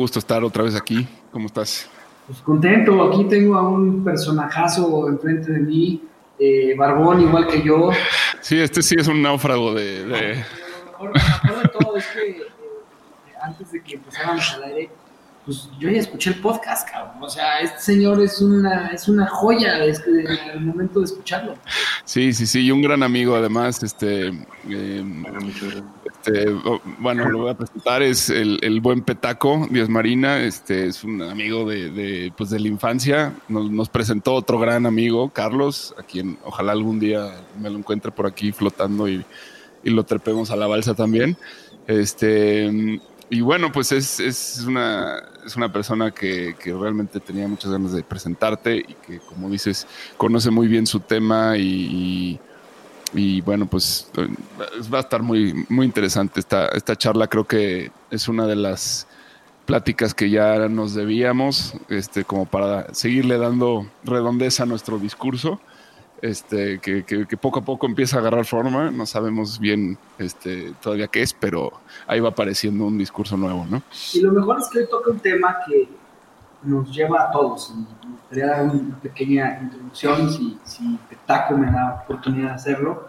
Gusto 0.00 0.18
estar 0.18 0.42
otra 0.42 0.64
vez 0.64 0.74
aquí. 0.74 1.06
¿Cómo 1.30 1.46
estás? 1.46 1.88
Pues 2.26 2.40
contento, 2.40 3.02
aquí 3.02 3.24
tengo 3.24 3.56
a 3.56 3.68
un 3.68 4.02
personajazo 4.02 5.08
enfrente 5.08 5.52
de 5.52 5.60
mí, 5.60 6.02
eh, 6.38 6.74
barbón 6.76 7.20
igual 7.20 7.46
que 7.46 7.62
yo. 7.62 7.90
Sí, 8.40 8.58
este 8.58 8.82
sí 8.82 8.96
es 8.98 9.08
un 9.08 9.20
náufrago 9.20 9.74
de... 9.74 10.06
de... 10.06 10.44
Lo 11.00 11.10
mejor, 11.10 11.62
de 11.62 11.68
todo 11.68 11.96
es 11.96 12.06
que 12.06 12.30
eh, 12.30 12.42
antes 13.42 13.72
de 13.72 13.82
que 13.82 13.94
empezáramos 13.96 14.54
al 14.54 14.64
aire, 14.64 14.90
pues 15.44 15.68
yo 15.78 15.90
ya 15.90 15.98
escuché 16.00 16.30
el 16.30 16.36
podcast, 16.36 16.88
cabrón. 16.88 17.22
O 17.22 17.28
sea, 17.28 17.60
este 17.60 17.80
señor 17.80 18.22
es 18.22 18.40
una, 18.40 18.88
es 18.88 19.08
una 19.08 19.26
joya 19.26 19.78
desde 19.78 20.24
el 20.52 20.60
momento 20.60 21.00
de 21.00 21.06
escucharlo. 21.06 21.54
Sí, 22.04 22.32
sí, 22.32 22.46
sí, 22.46 22.66
y 22.66 22.70
un 22.70 22.80
gran 22.80 23.02
amigo 23.02 23.34
además, 23.34 23.82
este, 23.82 24.28
eh, 24.68 25.04
este 26.22 26.50
bueno, 26.98 27.28
lo 27.28 27.38
voy 27.38 27.50
a 27.50 27.54
presentar, 27.54 28.02
es 28.02 28.28
el, 28.30 28.80
buen 28.80 29.02
Petaco 29.02 29.66
Díaz 29.70 29.88
Marina, 29.88 30.42
este, 30.42 30.86
es 30.86 31.02
un 31.04 31.22
amigo 31.22 31.68
de, 31.68 32.32
pues 32.36 32.50
de 32.50 32.60
la 32.60 32.68
infancia, 32.68 33.34
nos, 33.48 33.88
presentó 33.88 34.34
otro 34.34 34.58
gran 34.58 34.86
amigo, 34.86 35.30
Carlos, 35.30 35.94
a 35.98 36.02
quien 36.02 36.38
ojalá 36.44 36.72
algún 36.72 37.00
día 37.00 37.34
me 37.60 37.70
lo 37.70 37.78
encuentre 37.78 38.10
por 38.10 38.26
aquí 38.26 38.52
flotando 38.52 39.08
y, 39.08 39.24
y 39.82 39.90
lo 39.90 40.04
trepemos 40.04 40.50
a 40.50 40.56
la 40.56 40.66
balsa 40.66 40.94
también. 40.94 41.36
Este, 41.86 43.00
y 43.30 43.40
bueno, 43.42 43.70
pues 43.70 43.92
es, 43.92 44.18
es, 44.18 44.64
una, 44.66 45.22
es 45.46 45.56
una 45.56 45.72
persona 45.72 46.10
que, 46.10 46.56
que, 46.58 46.74
realmente 46.74 47.20
tenía 47.20 47.46
muchas 47.46 47.70
ganas 47.70 47.92
de 47.92 48.02
presentarte 48.02 48.76
y 48.76 48.94
que, 49.06 49.20
como 49.20 49.48
dices, 49.48 49.86
conoce 50.16 50.50
muy 50.50 50.66
bien 50.66 50.86
su 50.86 50.98
tema 50.98 51.56
y, 51.56 52.40
bueno, 53.42 53.66
pues 53.66 54.10
va 54.92 54.98
a 54.98 55.00
estar 55.00 55.22
muy, 55.22 55.66
muy 55.68 55.86
interesante 55.86 56.40
esta, 56.40 56.68
esta 56.68 56.96
charla. 56.96 57.26
Creo 57.26 57.44
que 57.44 57.90
es 58.10 58.28
una 58.28 58.46
de 58.46 58.56
las 58.56 59.06
pláticas 59.66 60.14
que 60.14 60.30
ya 60.30 60.68
nos 60.68 60.94
debíamos, 60.94 61.74
este, 61.88 62.24
como 62.24 62.46
para 62.46 62.92
seguirle 62.94 63.38
dando 63.38 63.86
redondez 64.04 64.60
a 64.60 64.66
nuestro 64.66 64.98
discurso 64.98 65.60
este, 66.22 66.78
que, 66.80 67.04
poco 67.40 67.60
a 67.60 67.64
poco 67.64 67.86
empieza 67.86 68.16
a 68.16 68.20
agarrar 68.20 68.44
forma. 68.44 68.90
No 68.90 69.06
sabemos 69.06 69.58
bien 69.58 69.98
este, 70.18 70.74
todavía 70.82 71.08
qué 71.08 71.22
es, 71.22 71.32
pero 71.32 71.72
ahí 72.06 72.20
va 72.20 72.30
apareciendo 72.30 72.84
un 72.84 72.98
discurso 72.98 73.36
nuevo, 73.36 73.66
¿no? 73.70 73.82
Y 74.12 74.20
lo 74.20 74.32
mejor 74.32 74.58
es 74.60 74.68
que 74.68 74.80
hoy 74.80 74.86
toca 74.90 75.10
un 75.10 75.20
tema 75.20 75.56
que 75.66 75.88
nos 76.62 76.94
lleva 76.94 77.24
a 77.24 77.30
todos. 77.30 77.74
Me 77.74 78.12
gustaría 78.12 78.46
dar 78.46 78.62
una 78.64 78.98
pequeña 79.00 79.60
introducción, 79.62 80.30
si, 80.30 80.58
si 80.64 80.82
me 80.84 81.70
da 81.70 82.02
oportunidad 82.04 82.48
de 82.48 82.54
hacerlo. 82.54 83.08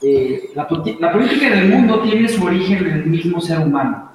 Eh, 0.00 0.50
la, 0.54 0.68
la 1.00 1.12
política 1.12 1.46
en 1.48 1.52
el 1.54 1.68
mundo 1.70 2.02
tiene 2.02 2.28
su 2.28 2.44
origen 2.44 2.78
en 2.78 2.92
el 2.92 3.06
mismo 3.06 3.40
ser 3.40 3.58
humano 3.58 4.12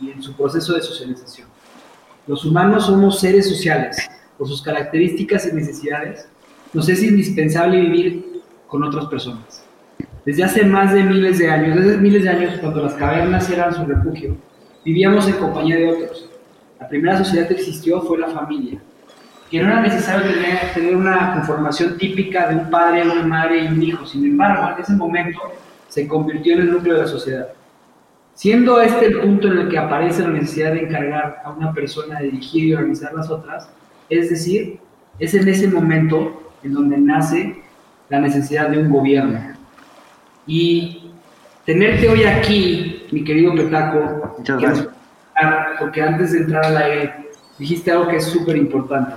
y 0.00 0.10
en 0.10 0.22
su 0.22 0.34
proceso 0.34 0.74
de 0.74 0.82
socialización. 0.82 1.48
Los 2.26 2.44
humanos 2.44 2.86
somos 2.86 3.20
seres 3.20 3.48
sociales, 3.48 4.08
por 4.38 4.48
sus 4.48 4.62
características 4.62 5.46
y 5.46 5.54
necesidades 5.54 6.28
nos 6.72 6.88
es 6.88 7.02
indispensable 7.02 7.80
vivir 7.80 8.42
con 8.66 8.82
otras 8.82 9.06
personas. 9.06 9.64
Desde 10.24 10.42
hace 10.42 10.64
más 10.64 10.92
de 10.92 11.04
miles 11.04 11.38
de 11.38 11.50
años, 11.50 11.76
desde 11.76 11.98
miles 11.98 12.24
de 12.24 12.30
años 12.30 12.58
cuando 12.60 12.82
las 12.82 12.94
cavernas 12.94 13.48
eran 13.50 13.74
su 13.74 13.84
refugio, 13.84 14.36
vivíamos 14.84 15.28
en 15.28 15.34
compañía 15.34 15.76
de 15.76 15.90
otros. 15.90 16.28
La 16.80 16.88
primera 16.88 17.18
sociedad 17.18 17.48
que 17.48 17.54
existió 17.54 18.00
fue 18.02 18.18
la 18.18 18.28
familia, 18.28 18.78
que 19.50 19.62
no 19.62 19.68
era 19.68 19.80
necesario 19.80 20.32
tener, 20.74 20.96
una 20.96 21.34
conformación 21.34 21.96
típica 21.96 22.48
de 22.48 22.56
un 22.56 22.70
padre, 22.70 23.02
una 23.02 23.22
madre 23.22 23.64
y 23.64 23.68
un 23.68 23.82
hijo. 23.82 24.06
Sin 24.06 24.24
embargo, 24.24 24.74
en 24.74 24.82
ese 24.82 24.92
momento 24.94 25.38
se 25.88 26.08
convirtió 26.08 26.54
en 26.54 26.62
el 26.62 26.72
núcleo 26.72 26.94
de 26.94 27.02
la 27.02 27.06
sociedad. 27.06 27.48
Siendo 28.34 28.80
este 28.80 29.06
el 29.06 29.20
punto 29.20 29.46
en 29.46 29.58
el 29.58 29.68
que 29.68 29.78
aparece 29.78 30.22
la 30.22 30.30
necesidad 30.30 30.72
de 30.72 30.80
encargar 30.80 31.40
a 31.44 31.52
una 31.52 31.72
persona 31.72 32.18
de 32.18 32.26
dirigir 32.26 32.64
y 32.64 32.74
organizar 32.74 33.14
las 33.14 33.30
otras, 33.30 33.70
es 34.10 34.30
decir, 34.30 34.80
es 35.18 35.34
en 35.34 35.46
ese 35.46 35.68
momento 35.68 36.52
en 36.64 36.74
donde 36.74 36.98
nace 36.98 37.62
la 38.08 38.18
necesidad 38.18 38.68
de 38.70 38.78
un 38.78 38.90
gobierno. 38.90 39.38
Y 40.46 41.10
tenerte 41.64 42.08
hoy 42.08 42.24
aquí, 42.24 43.06
mi 43.12 43.22
querido 43.22 43.54
Petaco, 43.54 44.36
porque 45.78 46.02
antes 46.02 46.32
de 46.32 46.38
entrar 46.38 46.64
al 46.64 46.76
aire 46.76 47.30
dijiste 47.58 47.90
algo 47.90 48.08
que 48.08 48.16
es 48.16 48.24
súper 48.24 48.56
importante. 48.56 49.14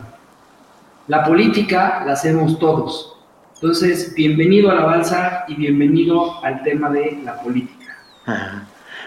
La 1.07 1.23
política 1.23 2.03
la 2.05 2.13
hacemos 2.13 2.59
todos. 2.59 3.17
Entonces, 3.55 4.13
bienvenido 4.13 4.69
a 4.69 4.75
la 4.75 4.85
balsa 4.85 5.45
y 5.47 5.56
bienvenido 5.56 6.44
al 6.44 6.61
tema 6.63 6.89
de 6.89 7.22
la 7.23 7.41
política. 7.41 7.95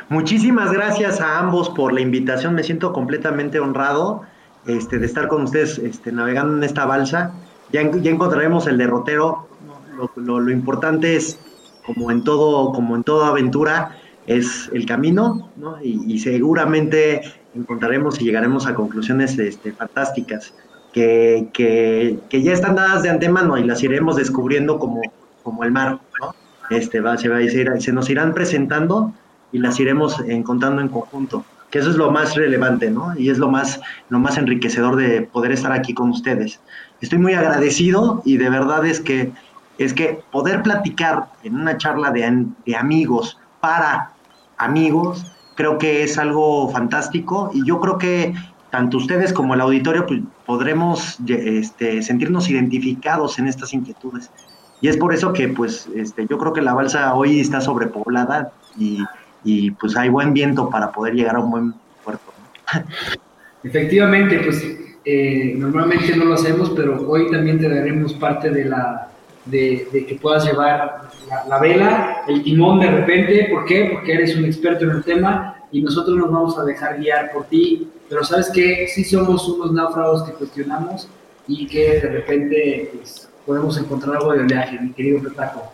Muchísimas 0.08 0.72
gracias 0.72 1.20
a 1.20 1.38
ambos 1.38 1.68
por 1.70 1.92
la 1.92 2.00
invitación. 2.00 2.54
Me 2.54 2.62
siento 2.62 2.92
completamente 2.92 3.60
honrado 3.60 4.22
este, 4.66 4.98
de 4.98 5.06
estar 5.06 5.28
con 5.28 5.42
ustedes 5.42 5.78
este, 5.78 6.10
navegando 6.10 6.56
en 6.56 6.64
esta 6.64 6.84
balsa 6.84 7.32
ya, 7.72 7.80
encontraremos 7.82 8.66
el 8.66 8.78
derrotero. 8.78 9.46
Lo, 10.16 10.50
importante 10.50 11.16
es, 11.16 11.38
como 11.84 12.10
en 12.10 12.24
todo, 12.24 12.72
como 12.72 12.96
en 12.96 13.04
toda 13.04 13.28
aventura, 13.28 13.96
es 14.30 14.70
el 14.72 14.86
camino, 14.86 15.50
y, 15.82 16.18
seguramente 16.20 17.22
encontraremos 17.54 18.20
y 18.20 18.24
llegaremos 18.24 18.66
a 18.68 18.74
conclusiones 18.74 19.36
este, 19.36 19.72
fantásticas 19.72 20.54
que, 20.92 21.48
ya 22.30 22.52
están 22.52 22.76
dadas 22.76 23.02
de 23.02 23.10
antemano 23.10 23.58
y 23.58 23.64
las 23.64 23.82
iremos 23.82 24.14
descubriendo 24.14 24.78
como, 24.78 25.00
como 25.42 25.64
el 25.64 25.72
mar, 25.72 25.98
Este, 26.70 27.00
va, 27.00 27.16
se, 27.18 27.28
va, 27.28 27.40
se, 27.40 27.80
se 27.80 27.92
nos 27.92 28.08
irán 28.08 28.32
presentando 28.32 29.12
y 29.50 29.58
las 29.58 29.80
iremos 29.80 30.20
encontrando 30.20 30.80
en 30.80 30.88
conjunto 30.88 31.44
que 31.72 31.80
eso 31.80 31.90
es 31.90 31.96
lo 31.96 32.10
más 32.10 32.34
relevante, 32.34 32.90
¿no? 32.90 33.16
Y 33.16 33.30
es 33.30 33.38
lo 33.38 33.48
más, 33.48 33.80
lo 34.08 34.18
más 34.18 34.36
enriquecedor 34.36 34.96
de 34.96 35.22
poder 35.22 35.52
estar 35.52 35.70
aquí 35.70 35.94
con 35.94 36.10
ustedes. 36.10 36.60
Estoy 37.00 37.18
muy 37.18 37.32
agradecido 37.34 38.22
y 38.24 38.38
de 38.38 38.50
verdad 38.50 38.84
es 38.86 39.00
que, 39.00 39.32
es 39.78 39.94
que 39.94 40.20
poder 40.32 40.62
platicar 40.62 41.26
en 41.44 41.54
una 41.54 41.76
charla 41.76 42.10
de, 42.10 42.46
de 42.66 42.76
amigos 42.76 43.38
para 43.60 44.12
amigos, 44.60 45.26
creo 45.56 45.78
que 45.78 46.02
es 46.02 46.18
algo 46.18 46.70
fantástico 46.70 47.50
y 47.52 47.66
yo 47.66 47.80
creo 47.80 47.98
que 47.98 48.34
tanto 48.70 48.98
ustedes 48.98 49.32
como 49.32 49.54
el 49.54 49.60
auditorio 49.60 50.06
pues, 50.06 50.20
podremos 50.46 51.18
este, 51.26 52.02
sentirnos 52.02 52.48
identificados 52.48 53.38
en 53.38 53.48
estas 53.48 53.74
inquietudes. 53.74 54.30
Y 54.80 54.88
es 54.88 54.96
por 54.96 55.12
eso 55.12 55.32
que 55.32 55.48
pues 55.48 55.88
este, 55.94 56.26
yo 56.28 56.38
creo 56.38 56.52
que 56.52 56.62
la 56.62 56.72
balsa 56.72 57.14
hoy 57.14 57.40
está 57.40 57.60
sobrepoblada 57.60 58.52
y, 58.78 59.70
pues 59.72 59.96
hay 59.96 60.10
buen 60.10 60.34
viento 60.34 60.68
para 60.68 60.92
poder 60.92 61.14
llegar 61.14 61.36
a 61.36 61.40
un 61.40 61.50
buen 61.50 61.74
puerto. 62.04 62.32
Efectivamente, 63.64 64.38
pues 64.38 64.62
eh, 65.04 65.54
normalmente 65.56 66.14
no 66.16 66.26
lo 66.26 66.34
hacemos, 66.34 66.70
pero 66.70 67.08
hoy 67.08 67.30
también 67.30 67.58
te 67.58 67.68
daremos 67.68 68.12
parte 68.14 68.50
de 68.50 68.66
la 68.66 69.10
de, 69.44 70.06
que 70.08 70.18
puedas 70.20 70.44
llevar 70.44 71.10
la, 71.48 71.58
vela, 71.58 72.22
el 72.28 72.42
timón 72.42 72.80
de 72.80 72.90
repente. 72.90 73.48
¿Por 73.50 73.64
qué? 73.64 73.90
Porque 73.92 74.12
eres 74.12 74.36
un 74.36 74.44
experto 74.44 74.84
en 74.84 74.90
el 74.90 75.04
tema 75.04 75.56
y 75.72 75.82
nosotros 75.82 76.16
nos 76.16 76.30
vamos 76.30 76.58
a 76.58 76.64
dejar 76.64 76.98
guiar 76.98 77.32
por 77.32 77.44
ti. 77.44 77.88
Pero 78.08 78.24
sabes 78.24 78.50
que 78.50 78.88
sí 78.88 79.04
somos 79.04 79.48
unos 79.48 79.72
náufragos 79.72 80.24
que 80.24 80.32
cuestionamos 80.32 81.08
y 81.46 81.66
que 81.66 82.00
de 82.00 82.08
repente 82.08 82.90
pues, 82.94 83.28
podemos 83.46 83.78
encontrar 83.78 84.16
algo 84.16 84.32
de 84.32 84.40
oleaje, 84.40 84.78
mi 84.80 84.92
querido 84.92 85.22
Petaco. 85.22 85.72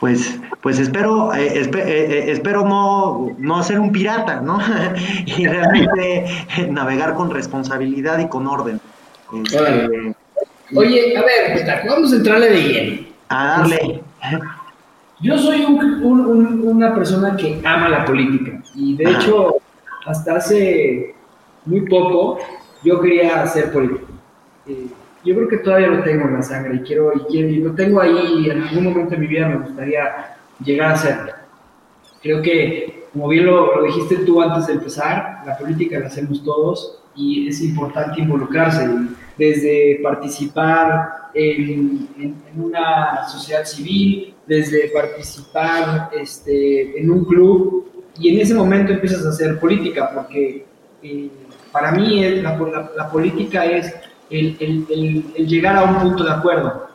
Pues, 0.00 0.38
pues 0.60 0.78
espero, 0.80 1.32
eh, 1.32 1.60
eh, 1.60 1.70
eh, 1.74 2.24
espero 2.32 2.64
no, 2.64 3.36
no 3.38 3.62
ser 3.62 3.78
un 3.78 3.92
pirata, 3.92 4.40
¿no? 4.40 4.58
y 5.26 5.46
realmente 5.46 6.26
navegar 6.68 7.14
con 7.14 7.30
responsabilidad 7.30 8.18
y 8.18 8.28
con 8.28 8.46
orden. 8.46 8.80
Este, 9.44 10.14
Oye, 10.74 11.16
a 11.16 11.22
ver, 11.22 11.84
vamos 11.88 12.12
a 12.12 12.16
entrarle 12.16 12.50
de 12.50 12.62
lleno. 12.62 13.06
A 13.28 13.58
darle. 13.58 14.02
Yo 15.20 15.38
soy 15.38 15.64
una 15.64 16.94
persona 16.94 17.36
que 17.36 17.60
ama 17.64 17.88
la 17.88 18.04
política 18.04 18.60
y 18.74 18.96
de 18.96 19.10
hecho 19.10 19.56
hasta 20.06 20.36
hace 20.36 21.14
muy 21.64 21.82
poco 21.82 22.38
yo 22.82 23.00
quería 23.00 23.46
ser 23.46 23.72
político 23.72 24.08
yo 25.24 25.34
creo 25.36 25.48
que 25.48 25.58
todavía 25.58 25.88
lo 25.88 26.02
tengo 26.02 26.26
en 26.26 26.34
la 26.34 26.42
sangre 26.42 26.76
y 26.76 26.80
quiero, 26.80 27.12
y 27.14 27.20
quiero, 27.30 27.48
y 27.48 27.56
lo 27.56 27.72
tengo 27.74 28.00
ahí 28.00 28.44
y 28.44 28.50
en 28.50 28.62
algún 28.62 28.84
momento 28.84 29.10
de 29.10 29.18
mi 29.18 29.26
vida 29.26 29.48
me 29.48 29.58
gustaría 29.58 30.36
llegar 30.64 30.92
a 30.92 30.96
serlo. 30.96 31.32
Creo 32.22 32.42
que, 32.42 33.06
como 33.12 33.28
bien 33.28 33.46
lo, 33.46 33.82
dijiste 33.84 34.16
tú 34.18 34.42
antes 34.42 34.66
de 34.66 34.74
empezar, 34.74 35.42
la 35.46 35.56
política 35.56 35.98
la 35.98 36.06
hacemos 36.06 36.42
todos 36.44 37.02
y 37.14 37.48
es 37.48 37.60
importante 37.60 38.20
involucrarse, 38.20 38.88
desde 39.42 39.98
participar 40.00 41.30
en, 41.34 42.08
en, 42.16 42.62
una 42.62 43.26
sociedad 43.26 43.64
civil, 43.64 44.34
desde 44.46 44.88
participar 44.90 46.10
este, 46.16 47.00
en 47.00 47.10
un 47.10 47.24
club 47.24 47.90
y 48.20 48.32
en 48.32 48.40
ese 48.40 48.54
momento 48.54 48.92
empiezas 48.92 49.26
a 49.26 49.30
hacer 49.30 49.58
política, 49.58 50.10
porque 50.14 50.64
eh, 51.02 51.28
para 51.72 51.90
mí 51.90 52.24
la, 52.40 52.56
la, 52.96 53.10
política 53.10 53.64
es 53.64 53.92
el, 54.30 54.86
llegar 55.48 55.76
a 55.76 55.84
un 55.90 55.98
punto 55.98 56.22
de 56.22 56.30
acuerdo. 56.30 56.86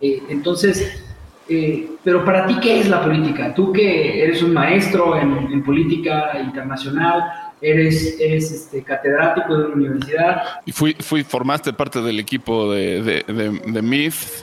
Eh, 0.00 0.22
entonces, 0.30 1.04
eh, 1.46 1.90
pero 2.02 2.24
para 2.24 2.46
ti, 2.46 2.56
¿qué 2.58 2.80
es 2.80 2.88
la 2.88 3.04
política? 3.04 3.52
Tú 3.52 3.70
que 3.70 4.22
eres 4.24 4.42
un 4.42 4.54
maestro 4.54 5.14
en, 5.14 5.62
política 5.62 6.40
internacional, 6.40 7.45
eres, 7.60 8.18
eres 8.20 8.50
este, 8.50 8.82
catedrático 8.82 9.56
de 9.56 9.66
una 9.66 9.74
universidad. 9.74 10.42
Y 10.64 10.72
fui, 10.72 10.94
fui, 10.94 11.24
formaste 11.24 11.72
parte 11.72 12.00
del 12.00 12.18
equipo 12.18 12.72
de, 12.72 13.02
de, 13.02 13.60
de, 13.66 13.82
MIF. 13.82 14.42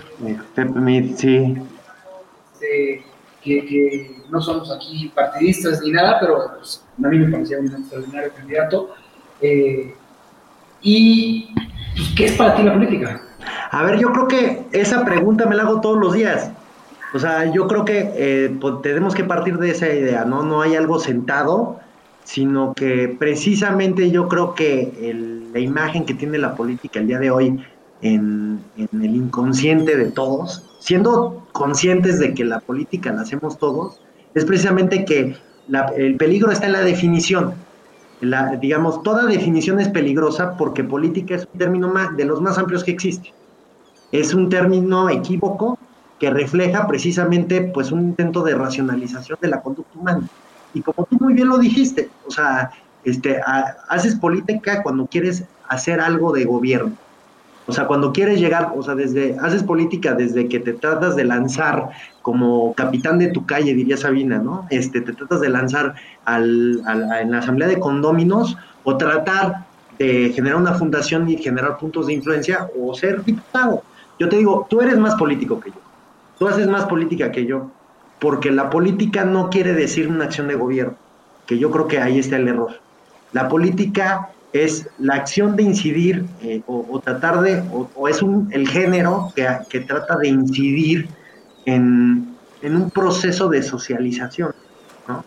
MIF, 0.58 1.18
sí. 1.18 1.56
Este, 2.54 3.04
que, 3.44 4.16
no 4.30 4.42
somos 4.42 4.72
aquí 4.72 5.12
partidistas 5.14 5.82
ni 5.82 5.92
nada, 5.92 6.20
pero 6.20 6.52
pues, 6.58 6.84
a 7.04 7.08
mí 7.08 7.20
me 7.20 7.32
parecía 7.32 7.60
un 7.60 7.68
extraordinario 7.68 8.32
candidato. 8.34 8.96
Eh, 9.42 9.94
y 10.82 11.54
¿Qué 12.16 12.26
es 12.26 12.34
para 12.34 12.56
ti 12.56 12.64
la 12.64 12.74
política? 12.74 13.22
A 13.72 13.84
ver, 13.84 14.00
yo 14.00 14.12
creo 14.12 14.28
que 14.28 14.66
esa 14.72 15.04
pregunta 15.06 15.46
me 15.46 15.56
la 15.56 15.64
hago 15.64 15.82
todos 15.82 15.98
los 15.98 16.14
días. 16.14 16.52
O 17.14 17.20
sea, 17.20 17.52
yo 17.52 17.68
creo 17.68 17.86
que 17.86 18.12
eh, 18.16 18.58
pues, 18.60 18.82
tenemos 18.82 19.14
que 19.14 19.24
partir 19.24 19.58
de 19.58 19.72
esa 19.72 19.88
idea, 19.88 20.26
¿no? 20.26 20.44
No 20.44 20.62
hay 20.62 20.76
algo 20.76 21.00
sentado, 21.00 21.80
sino 22.24 22.74
que 22.74 23.16
precisamente 23.20 24.10
yo 24.12 24.28
creo 24.28 24.56
que 24.56 25.14
la 25.54 25.60
imagen 25.60 26.06
que 26.06 26.14
tiene 26.14 26.38
la 26.38 26.56
política 26.56 27.00
el 27.00 27.08
día 27.08 27.20
de 27.20 27.32
hoy 27.32 27.60
en, 28.02 28.62
el 28.78 29.16
inconsciente 29.16 29.96
de 29.96 30.12
todos, 30.12 30.64
siendo 30.80 31.46
conscientes 31.52 32.20
de 32.20 32.34
que 32.34 32.44
la 32.44 32.60
política 32.60 33.12
la 33.12 33.22
hacemos 33.22 33.58
todos, 33.58 34.00
es 34.34 34.46
precisamente 34.46 35.06
que 35.06 35.36
el 35.96 36.16
peligro 36.18 36.52
está 36.52 36.66
en 36.66 36.74
la 36.74 36.82
definición 36.82 37.54
digamos, 38.60 39.04
toda 39.04 39.26
definición 39.26 39.80
es 39.80 39.90
peligrosa 39.90 40.56
porque 40.58 40.84
política 40.84 41.36
es 41.36 41.48
un 41.52 41.60
término 41.60 41.88
más, 41.88 42.16
de 42.16 42.26
los 42.26 42.42
más 42.42 42.58
amplios 42.58 42.84
que 42.84 42.92
existe. 42.92 43.34
Es 44.12 44.34
un 44.34 44.50
término 44.50 45.10
equívoco 45.10 45.78
que 46.20 46.30
refleja 46.30 46.88
precisamente 46.88 47.62
pues 47.62 47.92
un 47.92 48.02
intento 48.02 48.44
de 48.44 48.56
racionalización 48.56 49.38
de 49.42 49.48
la 49.50 49.62
conducta 49.62 50.00
humana. 50.00 50.30
Y 50.74 50.82
como 50.82 51.06
tú 51.06 51.18
muy 51.20 51.34
bien 51.34 51.50
lo 51.50 51.58
dijiste, 51.58 52.10
o 52.28 52.32
sea, 52.32 52.72
este, 53.04 53.40
haces 53.90 54.16
política 54.16 54.82
cuando 54.82 55.06
quieres 55.08 55.44
hacer 55.68 56.00
algo 56.00 56.32
de 56.32 56.46
gobierno. 56.46 56.94
O 57.66 57.72
sea, 57.72 57.88
cuando 57.88 58.12
quieres 58.12 58.42
llegar, 58.42 58.74
o 58.76 58.84
sea, 58.84 58.94
desde, 58.94 59.38
haces 59.40 59.64
política 59.64 60.14
desde 60.14 60.50
que 60.50 60.60
te 60.60 60.74
tratas 60.74 61.16
de 61.16 61.24
lanzar 61.24 61.90
como 62.22 62.74
capitán 62.74 63.20
de 63.20 63.30
tu 63.30 63.46
calle, 63.46 63.74
diría 63.74 63.96
Sabina, 63.96 64.38
¿no? 64.38 64.68
Este, 64.70 65.00
te 65.00 65.14
tratas 65.14 65.40
de 65.40 65.50
lanzar 65.50 65.96
al, 66.26 66.82
en 67.22 67.32
la 67.32 67.38
asamblea 67.38 67.70
de 67.70 67.80
condóminos 67.80 68.58
o 68.84 68.98
tratar 68.98 69.66
de 69.98 70.34
generar 70.36 70.58
una 70.58 70.74
fundación 70.74 71.30
y 71.30 71.38
generar 71.38 71.78
puntos 71.78 72.08
de 72.08 72.14
influencia 72.14 72.68
o 72.78 72.94
ser 72.94 73.24
diputado. 73.24 73.84
Yo 74.20 74.28
te 74.28 74.38
digo, 74.38 74.68
tú 74.70 74.82
eres 74.82 74.98
más 74.98 75.16
político 75.16 75.60
que 75.60 75.70
yo. 75.70 75.78
Tú 76.38 76.48
haces 76.48 76.68
más 76.68 76.86
política 76.86 77.32
que 77.32 77.46
yo, 77.46 77.72
porque 78.24 78.52
la 78.52 78.70
política 78.70 79.26
no 79.26 79.50
quiere 79.50 79.74
decir 79.74 80.08
una 80.08 80.24
acción 80.24 80.48
de 80.48 80.56
gobierno, 80.56 80.96
que 81.46 81.60
yo 81.60 81.70
creo 81.72 81.90
que 81.90 82.00
ahí 82.00 82.20
está 82.20 82.38
el 82.38 82.48
error. 82.48 82.80
La 83.34 83.50
política 83.50 84.30
es 84.54 84.88
la 84.98 85.16
acción 85.16 85.58
de 85.58 85.64
incidir 85.64 86.26
eh, 86.42 86.62
o, 86.66 87.02
tratar 87.02 87.42
de, 87.42 87.62
o, 87.70 88.08
es 88.08 88.22
el 88.52 88.66
género 88.70 89.34
que, 89.36 89.46
que, 89.68 89.82
trata 89.82 90.16
de 90.16 90.30
incidir 90.30 91.10
en, 91.66 92.34
en, 92.62 92.76
un 92.78 92.90
proceso 92.92 93.50
de 93.50 93.62
socialización, 93.62 94.56
¿no? 95.06 95.26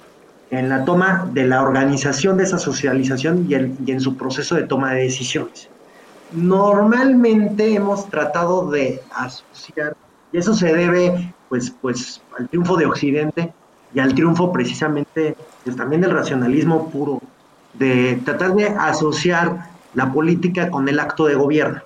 en 0.50 0.70
la 0.70 0.86
toma 0.86 1.28
de 1.34 1.46
la 1.46 1.60
organización 1.60 2.38
de 2.38 2.44
esa 2.44 2.56
socialización 2.56 3.46
y, 3.46 3.56
y 3.86 3.92
en 3.92 4.00
su 4.00 4.16
proceso 4.16 4.54
de 4.54 4.62
toma 4.62 4.94
de 4.94 5.02
decisiones. 5.02 5.68
Normalmente 6.32 7.74
hemos 7.74 8.08
tratado 8.08 8.70
de 8.70 9.02
asociar, 9.14 9.94
y 10.32 10.38
eso 10.38 10.54
se 10.54 10.72
debe 10.72 11.34
pues, 11.50 11.70
pues 11.82 12.22
al 12.38 12.48
triunfo 12.48 12.76
de 12.76 12.86
Occidente 12.86 13.52
y 13.94 14.00
al 14.00 14.14
triunfo 14.14 14.52
precisamente 14.52 15.36
pues, 15.64 15.76
también 15.76 16.02
del 16.02 16.10
racionalismo 16.10 16.90
puro 16.90 17.20
de 17.74 18.20
tratar 18.24 18.54
de 18.54 18.68
asociar 18.68 19.70
la 19.94 20.12
política 20.12 20.70
con 20.70 20.88
el 20.88 20.98
acto 20.98 21.26
de 21.26 21.34
gobierno. 21.34 21.80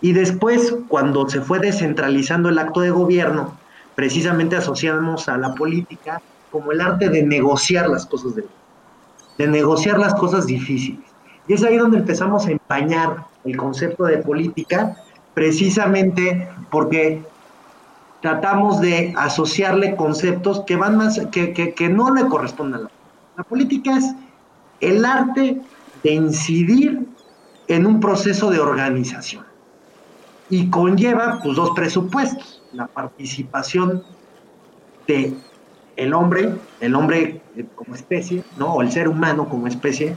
Y 0.00 0.12
después, 0.12 0.74
cuando 0.88 1.28
se 1.28 1.40
fue 1.40 1.58
descentralizando 1.58 2.48
el 2.48 2.58
acto 2.58 2.80
de 2.80 2.90
gobierno, 2.90 3.58
precisamente 3.94 4.56
asociamos 4.56 5.28
a 5.28 5.36
la 5.36 5.54
política 5.54 6.22
como 6.50 6.72
el 6.72 6.80
arte 6.80 7.08
de 7.08 7.22
negociar 7.22 7.88
las 7.88 8.06
cosas 8.06 8.34
de, 8.34 8.44
de 9.38 9.46
negociar 9.46 9.98
las 9.98 10.14
cosas 10.14 10.46
difíciles. 10.46 11.04
Y 11.46 11.54
es 11.54 11.62
ahí 11.64 11.76
donde 11.76 11.98
empezamos 11.98 12.46
a 12.46 12.52
empañar 12.52 13.24
el 13.44 13.56
concepto 13.56 14.04
de 14.04 14.18
política, 14.18 14.96
precisamente 15.34 16.48
porque 16.70 17.22
tratamos 18.22 18.80
de 18.80 19.14
asociarle 19.16 19.96
conceptos 19.96 20.62
que 20.66 20.76
van 20.76 20.96
más, 20.96 21.20
que, 21.32 21.52
que, 21.52 21.74
que 21.74 21.88
no 21.88 22.14
le 22.14 22.26
corresponden 22.26 22.80
a 22.80 22.82
la 22.84 22.90
La 23.36 23.44
política 23.44 23.96
es 23.96 24.14
el 24.80 25.04
arte 25.04 25.60
de 26.02 26.12
incidir 26.12 27.06
en 27.68 27.86
un 27.86 28.00
proceso 28.00 28.50
de 28.50 28.58
organización. 28.58 29.44
Y 30.48 30.68
conlleva 30.70 31.38
pues, 31.42 31.56
dos 31.56 31.70
presupuestos, 31.70 32.62
la 32.72 32.86
participación 32.88 34.02
de 35.06 35.34
el 35.96 36.14
hombre, 36.14 36.54
el 36.80 36.94
hombre 36.94 37.40
eh, 37.56 37.66
como 37.74 37.94
especie, 37.94 38.42
¿no? 38.56 38.74
o 38.74 38.82
el 38.82 38.90
ser 38.90 39.08
humano 39.08 39.48
como 39.48 39.66
especie, 39.66 40.16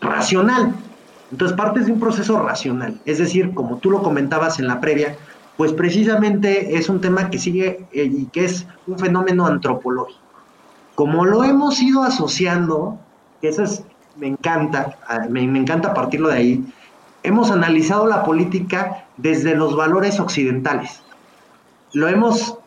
racional. 0.00 0.74
Entonces 1.30 1.56
partes 1.56 1.86
de 1.86 1.92
un 1.92 2.00
proceso 2.00 2.38
racional, 2.40 3.00
es 3.06 3.18
decir, 3.18 3.54
como 3.54 3.78
tú 3.78 3.90
lo 3.90 4.02
comentabas 4.02 4.58
en 4.58 4.66
la 4.66 4.80
previa, 4.80 5.16
pues 5.62 5.74
precisamente 5.74 6.76
es 6.76 6.88
un 6.88 7.00
tema 7.00 7.30
que 7.30 7.38
sigue 7.38 7.86
eh, 7.92 8.10
y 8.12 8.24
que 8.32 8.46
es 8.46 8.66
un 8.88 8.98
fenómeno 8.98 9.46
antropológico. 9.46 10.18
Como 10.96 11.24
lo 11.24 11.44
hemos 11.44 11.80
ido 11.80 12.02
asociando 12.02 12.98
eso 13.42 13.62
es, 13.62 13.84
me 14.16 14.26
encanta, 14.26 14.98
ah, 15.06 15.20
me, 15.30 15.44
encanta 15.44 15.94
partirlo 15.94 16.30
de 16.30 16.34
ahí. 16.34 16.64
Hemos 17.22 17.52
analizado 17.52 18.08
la 18.08 18.24
política 18.24 19.04
desde 19.18 19.54
los 19.54 19.76
valores 19.76 20.18
occidentales. 20.18 21.00
Lo 21.92 22.08
hemos, 22.08 22.58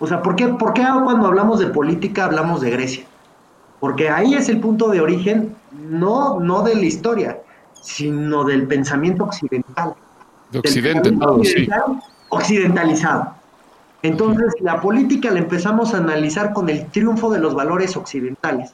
o 0.00 0.06
sea, 0.06 0.22
¿por 0.22 0.34
qué, 0.34 0.48
¿por 0.48 0.72
qué 0.72 0.86
cuando 1.04 1.26
hablamos 1.26 1.58
de 1.58 1.66
política 1.66 2.24
hablamos 2.24 2.62
de 2.62 2.70
Grecia? 2.70 3.04
Porque 3.78 4.08
ahí 4.08 4.32
es 4.32 4.48
el 4.48 4.58
punto 4.58 4.88
de 4.88 5.02
origen, 5.02 5.54
no, 5.70 6.40
no 6.40 6.62
de 6.62 6.76
la 6.76 6.86
historia, 6.86 7.42
sino 7.82 8.44
del 8.44 8.66
pensamiento 8.66 9.24
occidental. 9.24 9.92
De 10.50 10.60
Occidente, 10.60 11.12
todo, 11.12 11.44
sí. 11.44 11.68
Occidentalizado. 12.34 13.34
Entonces, 14.02 14.54
la 14.60 14.80
política 14.80 15.30
la 15.30 15.40
empezamos 15.40 15.92
a 15.92 15.98
analizar 15.98 16.54
con 16.54 16.70
el 16.70 16.86
triunfo 16.86 17.30
de 17.30 17.38
los 17.38 17.54
valores 17.54 17.94
occidentales. 17.94 18.72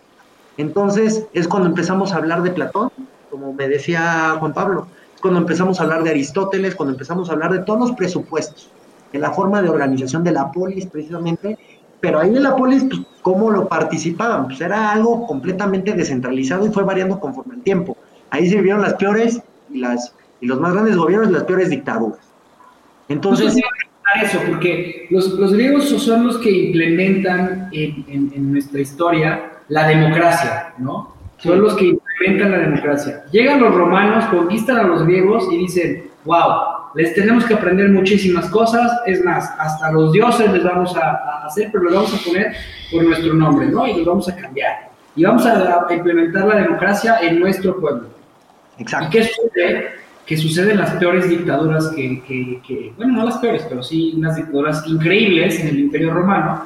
Entonces, 0.58 1.26
es 1.32 1.48
cuando 1.48 1.68
empezamos 1.68 2.12
a 2.12 2.18
hablar 2.18 2.42
de 2.42 2.52
Platón, 2.52 2.92
como 3.28 3.52
me 3.52 3.66
decía 3.66 4.36
Juan 4.38 4.54
Pablo, 4.54 4.86
cuando 5.20 5.40
empezamos 5.40 5.80
a 5.80 5.82
hablar 5.82 6.04
de 6.04 6.10
Aristóteles, 6.10 6.76
cuando 6.76 6.92
empezamos 6.92 7.28
a 7.28 7.32
hablar 7.32 7.52
de 7.52 7.58
todos 7.58 7.80
los 7.80 7.92
presupuestos, 7.96 8.70
de 9.12 9.18
la 9.18 9.32
forma 9.32 9.60
de 9.60 9.70
organización 9.70 10.22
de 10.22 10.30
la 10.30 10.52
polis 10.52 10.86
precisamente, 10.86 11.58
pero 11.98 12.20
ahí 12.20 12.36
en 12.36 12.44
la 12.44 12.54
polis, 12.54 12.84
pues, 12.84 13.00
¿cómo 13.22 13.50
lo 13.50 13.66
participaban? 13.66 14.46
Pues 14.46 14.60
era 14.60 14.92
algo 14.92 15.26
completamente 15.26 15.94
descentralizado 15.94 16.64
y 16.64 16.70
fue 16.70 16.84
variando 16.84 17.18
conforme 17.18 17.56
al 17.56 17.62
tiempo. 17.62 17.96
Ahí 18.30 18.48
se 18.48 18.54
vivieron 18.54 18.82
las 18.82 18.94
peores 18.94 19.42
y, 19.68 19.78
las, 19.78 20.14
y 20.40 20.46
los 20.46 20.60
más 20.60 20.74
grandes 20.74 20.96
gobiernos 20.96 21.30
y 21.30 21.32
las 21.32 21.42
peores 21.42 21.70
dictaduras. 21.70 22.27
Entonces... 23.08 23.56
eso, 24.22 24.40
porque 24.46 25.06
los, 25.10 25.28
los, 25.34 25.52
griegos 25.52 25.88
son 25.88 26.26
los 26.26 26.38
que 26.38 26.50
implementan 26.50 27.68
en, 27.72 28.04
en, 28.08 28.52
nuestra 28.52 28.80
historia 28.80 29.50
la 29.68 29.86
democracia, 29.86 30.72
¿no? 30.78 31.14
Son 31.38 31.60
los 31.60 31.74
que 31.74 31.88
implementan 31.88 32.50
la 32.50 32.58
democracia. 32.58 33.24
Llegan 33.30 33.60
los 33.60 33.74
romanos, 33.74 34.24
conquistan 34.26 34.78
a 34.78 34.82
los 34.84 35.04
griegos 35.04 35.46
y 35.52 35.58
dicen, 35.58 36.10
wow, 36.24 36.78
les 36.94 37.14
tenemos 37.14 37.44
que 37.44 37.54
aprender 37.54 37.88
muchísimas 37.90 38.48
cosas, 38.50 38.90
es 39.06 39.24
más, 39.24 39.50
hasta 39.58 39.92
los 39.92 40.12
dioses 40.12 40.50
les 40.52 40.64
vamos 40.64 40.96
a, 40.96 41.44
hacer, 41.46 41.70
pero 41.72 41.84
los 41.84 41.94
vamos 41.94 42.14
a 42.14 42.24
poner 42.24 42.56
por 42.90 43.04
nuestro 43.04 43.34
nombre, 43.34 43.66
¿no? 43.66 43.86
Y 43.86 43.96
los 43.96 44.06
vamos 44.06 44.28
a 44.28 44.36
cambiar. 44.36 44.90
Y 45.14 45.24
vamos 45.24 45.46
a, 45.46 45.86
implementar 45.90 46.46
la 46.46 46.56
democracia 46.56 47.18
en 47.20 47.40
nuestro 47.40 47.78
pueblo. 47.78 48.08
Exacto. 48.78 49.06
¿Y 49.06 49.10
qué 49.10 49.24
sucede? 49.24 49.90
Que 50.28 50.36
suceden 50.36 50.78
las 50.78 50.90
peores 50.92 51.28
dictaduras 51.28 51.88
que, 51.88 52.22
que, 52.22 52.60
que, 52.66 52.92
bueno, 52.96 53.14
no 53.14 53.24
las 53.24 53.38
peores, 53.38 53.64
pero 53.68 53.82
sí 53.82 54.12
unas 54.16 54.36
dictaduras 54.36 54.86
increíbles 54.86 55.58
en 55.58 55.68
el 55.68 55.80
Imperio 55.80 56.12
Romano, 56.12 56.62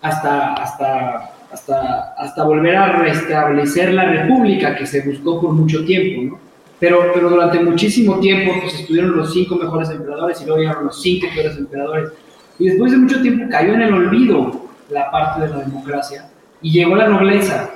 hasta, 0.00 0.54
hasta 0.54 1.32
hasta, 1.52 2.14
hasta 2.16 2.44
volver 2.44 2.76
a 2.76 2.92
restablecer 2.92 3.92
la 3.92 4.04
república 4.04 4.74
que 4.74 4.86
se 4.86 5.02
buscó 5.02 5.40
por 5.40 5.52
mucho 5.52 5.84
tiempo, 5.84 6.22
¿no? 6.22 6.40
Pero, 6.80 7.12
pero 7.14 7.30
durante 7.30 7.60
muchísimo 7.60 8.18
tiempo 8.18 8.54
pues, 8.60 8.80
estuvieron 8.80 9.16
los 9.16 9.32
cinco 9.32 9.54
mejores 9.56 9.90
emperadores 9.90 10.40
y 10.40 10.46
luego 10.46 10.60
llegaron 10.60 10.86
los 10.86 11.00
cinco 11.00 11.28
peores 11.32 11.56
emperadores. 11.56 12.10
Y 12.58 12.68
después 12.68 12.90
de 12.90 12.98
mucho 12.98 13.22
tiempo 13.22 13.44
cayó 13.50 13.74
en 13.74 13.82
el 13.82 13.94
olvido 13.94 14.66
la 14.90 15.10
parte 15.10 15.42
de 15.42 15.48
la 15.48 15.58
democracia 15.58 16.28
y 16.60 16.72
llegó 16.72 16.96
la 16.96 17.08
nobleza. 17.08 17.70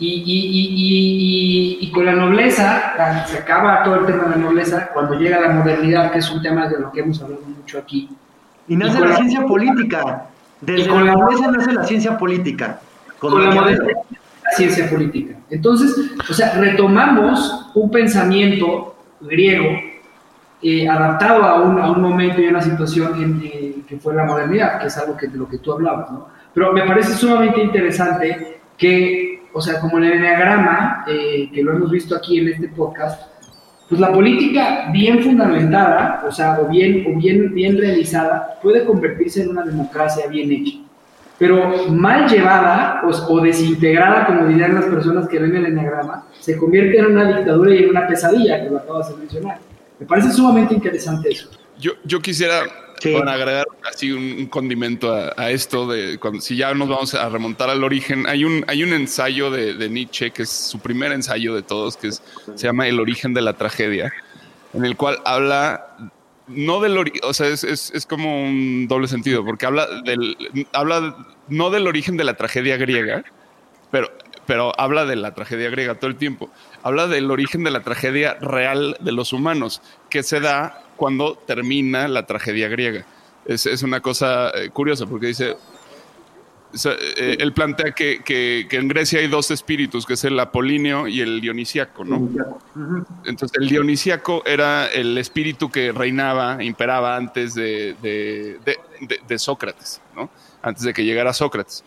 Y, 0.00 0.06
y, 0.06 1.78
y, 1.78 1.78
y, 1.80 1.92
con 1.92 2.06
la 2.06 2.12
nobleza, 2.12 2.94
se 3.26 3.38
acaba 3.38 3.82
todo 3.82 3.96
el 3.96 4.06
tema 4.06 4.24
de 4.24 4.30
la 4.30 4.36
nobleza 4.36 4.88
cuando 4.94 5.14
llega 5.14 5.38
la 5.38 5.50
modernidad, 5.50 6.10
que 6.10 6.20
es 6.20 6.30
un 6.30 6.40
tema 6.40 6.68
de 6.68 6.80
lo 6.80 6.90
que 6.90 7.00
hemos 7.00 7.22
hablado 7.22 7.42
mucho 7.42 7.78
aquí. 7.78 8.08
Y 8.66 8.76
nace 8.76 8.98
la, 8.98 9.14
ciencia 9.16 9.44
política. 9.44 10.26
Desde 10.62 10.88
la 10.88 11.12
nobleza 11.12 11.50
nace 11.50 11.72
la 11.72 11.84
ciencia 11.84 12.16
política 12.16 12.80
con, 13.18 13.44
la 13.44 13.50
moderna 13.50 13.88
ciencia 14.56 14.88
política. 14.88 15.36
Entonces, 15.50 15.94
o 16.28 16.32
sea, 16.32 16.54
retomamos 16.54 17.70
un 17.74 17.90
pensamiento 17.90 18.96
griego 19.20 19.78
eh, 20.62 20.88
adaptado 20.88 21.44
a 21.44 21.62
un, 21.62 21.78
a 21.78 21.90
un, 21.90 22.02
momento 22.02 22.40
y 22.40 22.46
a 22.46 22.50
una 22.50 22.60
situación 22.60 23.22
en, 23.22 23.40
eh, 23.44 23.76
que 23.86 23.98
fue 23.98 24.14
la 24.14 24.24
modernidad, 24.24 24.80
que 24.80 24.88
es 24.88 24.96
algo 24.98 25.16
que, 25.16 25.28
de 25.28 25.38
lo 25.38 25.48
que 25.48 25.58
tú 25.58 25.72
hablabas, 25.72 26.10
¿no? 26.10 26.28
Pero 26.52 26.72
me 26.72 26.84
parece 26.84 27.14
sumamente 27.14 27.62
interesante 27.62 28.60
que, 28.76 29.29
o 29.52 29.60
sea, 29.60 29.80
como 29.80 29.98
en 29.98 30.04
el 30.04 30.12
enneagrama, 30.12 31.04
eh, 31.06 31.50
que 31.52 31.62
lo 31.62 31.72
hemos 31.72 31.90
visto 31.90 32.16
aquí 32.16 32.38
en 32.38 32.48
este 32.48 32.68
podcast, 32.68 33.28
pues 33.88 34.00
la 34.00 34.12
política 34.12 34.88
bien 34.92 35.22
fundamentada, 35.22 36.22
o 36.26 36.30
sea, 36.30 36.60
o 36.60 36.68
bien, 36.68 37.04
o 37.08 37.18
bien, 37.18 37.52
bien 37.52 37.76
realizada, 37.76 38.58
puede 38.62 38.84
convertirse 38.84 39.42
en 39.42 39.50
una 39.50 39.64
democracia 39.64 40.26
bien 40.28 40.52
hecha 40.52 40.78
pero 41.40 41.88
mal 41.88 42.28
llevada 42.28 43.00
o, 43.02 43.40
desintegrada, 43.40 44.26
como 44.26 44.44
dirían 44.44 44.74
las 44.74 44.84
personas 44.84 45.26
que 45.26 45.38
ven 45.38 45.56
el 45.56 45.64
enneagrama, 45.64 46.26
se 46.38 46.58
convierte 46.58 46.98
en 46.98 47.06
una 47.06 47.38
dictadura 47.38 47.74
y 47.74 47.78
en 47.78 47.88
una 47.88 48.06
pesadilla, 48.06 48.62
que 48.62 48.68
lo 48.68 48.76
acabas 48.76 49.08
de 49.08 49.16
mencionar. 49.16 49.58
Me 49.98 50.04
parece 50.04 50.32
sumamente 50.32 50.74
interesante 50.74 51.30
eso. 51.30 51.48
Yo, 51.80 51.92
yo 52.04 52.20
quisiera 52.20 52.64
agregar 53.08 53.66
así 53.90 54.12
un, 54.12 54.46
condimento 54.46 55.12
a, 55.14 55.50
esto, 55.50 55.86
de 55.86 56.18
cuando, 56.18 56.40
si 56.40 56.56
ya 56.56 56.74
nos 56.74 56.88
vamos 56.88 57.14
a 57.14 57.28
remontar 57.28 57.70
al 57.70 57.82
origen, 57.82 58.26
hay 58.26 58.44
un, 58.44 58.64
hay 58.68 58.82
un 58.82 58.92
ensayo 58.92 59.50
de, 59.50 59.88
Nietzsche, 59.88 60.30
que 60.30 60.42
es 60.42 60.50
su 60.50 60.78
primer 60.78 61.12
ensayo 61.12 61.54
de 61.54 61.62
todos, 61.62 61.96
que 61.96 62.12
se 62.12 62.22
llama 62.56 62.86
El 62.88 63.00
origen 63.00 63.34
de 63.34 63.40
la 63.40 63.54
tragedia, 63.54 64.12
en 64.74 64.84
el 64.84 64.96
cual 64.96 65.18
habla 65.24 65.96
no 66.46 66.80
del 66.80 66.98
origen, 66.98 67.20
o 67.24 67.32
sea, 67.32 67.46
es, 67.46 67.62
es, 67.64 67.92
es, 67.94 68.06
como 68.06 68.42
un 68.42 68.88
doble 68.88 69.06
sentido, 69.06 69.44
porque 69.44 69.66
habla 69.66 69.86
del, 70.02 70.36
habla 70.72 71.16
no 71.48 71.70
del 71.70 71.86
origen 71.86 72.16
de 72.16 72.24
la 72.24 72.34
tragedia 72.34 72.76
griega, 72.76 73.24
pero, 73.90 74.10
pero 74.46 74.72
habla 74.78 75.06
de 75.06 75.16
la 75.16 75.32
tragedia 75.32 75.70
griega 75.70 75.94
todo 75.94 76.10
el 76.10 76.16
tiempo. 76.16 76.50
Habla 76.82 77.06
del 77.06 77.30
origen 77.30 77.62
de 77.62 77.70
la 77.70 77.82
tragedia 77.82 78.34
real 78.40 78.96
de 79.00 79.12
los 79.12 79.32
humanos, 79.32 79.80
que 80.08 80.22
se 80.22 80.40
da 80.40 80.82
cuando 81.00 81.34
termina 81.34 82.08
la 82.08 82.26
tragedia 82.26 82.68
griega. 82.68 83.06
Es, 83.46 83.64
es 83.64 83.82
una 83.82 84.00
cosa 84.00 84.50
eh, 84.50 84.68
curiosa, 84.68 85.06
porque 85.06 85.28
dice, 85.28 85.56
eh, 86.84 87.36
él 87.40 87.54
plantea 87.54 87.92
que, 87.92 88.20
que, 88.22 88.66
en 88.70 88.86
Grecia 88.86 89.20
hay 89.20 89.28
dos 89.28 89.50
espíritus, 89.50 90.04
que 90.04 90.12
es 90.12 90.24
el 90.24 90.38
apolíneo 90.38 91.08
y 91.08 91.22
el 91.22 91.40
dionisíaco, 91.40 92.04
¿no? 92.04 92.28
Entonces, 93.24 93.58
el 93.58 93.70
dionisíaco 93.70 94.42
era 94.44 94.88
el 94.88 95.16
espíritu 95.16 95.70
que 95.70 95.90
reinaba, 95.90 96.62
imperaba 96.62 97.16
antes 97.16 97.54
de, 97.54 97.96
de, 98.02 99.38
Sócrates, 99.38 100.02
¿no? 100.14 100.28
Antes 100.60 100.82
de 100.82 100.92
que 100.92 101.02
llegara 101.02 101.32
Sócrates. 101.32 101.82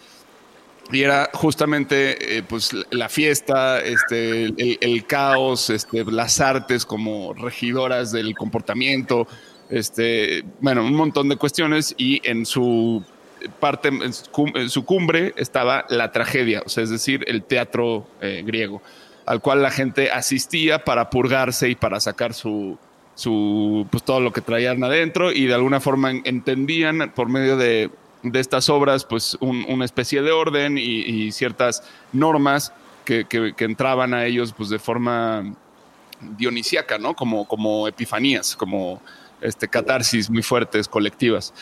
Y 0.91 1.01
era 1.01 1.29
justamente 1.33 2.37
eh, 2.37 2.43
pues, 2.43 2.71
la 2.91 3.09
fiesta, 3.09 3.79
este, 3.81 4.53
el, 4.85 5.05
caos, 5.05 5.69
este, 5.69 6.03
las 6.05 6.39
artes 6.41 6.85
como 6.85 7.33
regidoras 7.33 8.11
del 8.11 8.35
comportamiento, 8.35 9.27
este, 9.69 10.43
bueno, 10.59 10.85
un 10.85 10.93
montón 10.93 11.29
de 11.29 11.37
cuestiones 11.37 11.95
y 11.97 12.21
en 12.29 12.45
su 12.45 13.03
parte, 13.59 13.89
en 13.89 14.69
su 14.69 14.85
cumbre 14.85 15.33
estaba 15.37 15.85
la 15.89 16.11
tragedia, 16.11 16.63
o 16.65 16.69
sea, 16.69 16.83
es 16.83 16.89
decir, 16.89 17.23
el 17.27 17.43
teatro 17.43 18.07
eh, 18.21 18.43
griego, 18.45 18.81
al 19.25 19.41
cual 19.41 19.61
la 19.61 19.71
gente 19.71 20.11
asistía 20.11 20.83
para 20.83 21.09
purgarse 21.09 21.69
y 21.69 21.75
para 21.75 21.99
sacar 21.99 22.33
su, 22.33 22.77
su, 23.15 23.87
pues 23.89 24.03
todo 24.03 24.19
lo 24.19 24.31
que 24.31 24.41
traían 24.41 24.83
adentro 24.83 25.31
y 25.31 25.45
de 25.45 25.53
alguna 25.53 25.79
forma 25.79 26.11
entendían 26.11 27.11
por 27.15 27.29
medio 27.29 27.57
de, 27.57 27.89
de 28.23 28.39
estas 28.39 28.69
obras 28.69 29.05
pues 29.05 29.37
una 29.41 29.85
especie 29.85 30.21
de 30.21 30.31
orden 30.31 30.77
y, 30.77 31.31
ciertas 31.31 31.83
normas 32.11 32.73
que, 33.05 33.25
que, 33.25 33.53
entraban 33.65 34.13
a 34.13 34.25
ellos 34.25 34.53
pues 34.55 34.69
de 34.69 34.79
forma 34.79 35.53
dionisíaca, 36.37 36.97
¿no? 36.97 37.15
Como, 37.15 37.45
como 37.45 37.87
epifanías, 37.87 38.55
como 38.55 39.01
este, 39.41 39.67
catarsis 39.67 40.29
muy 40.29 40.41
fuertes, 40.41 40.87
colectivas. 40.87 41.53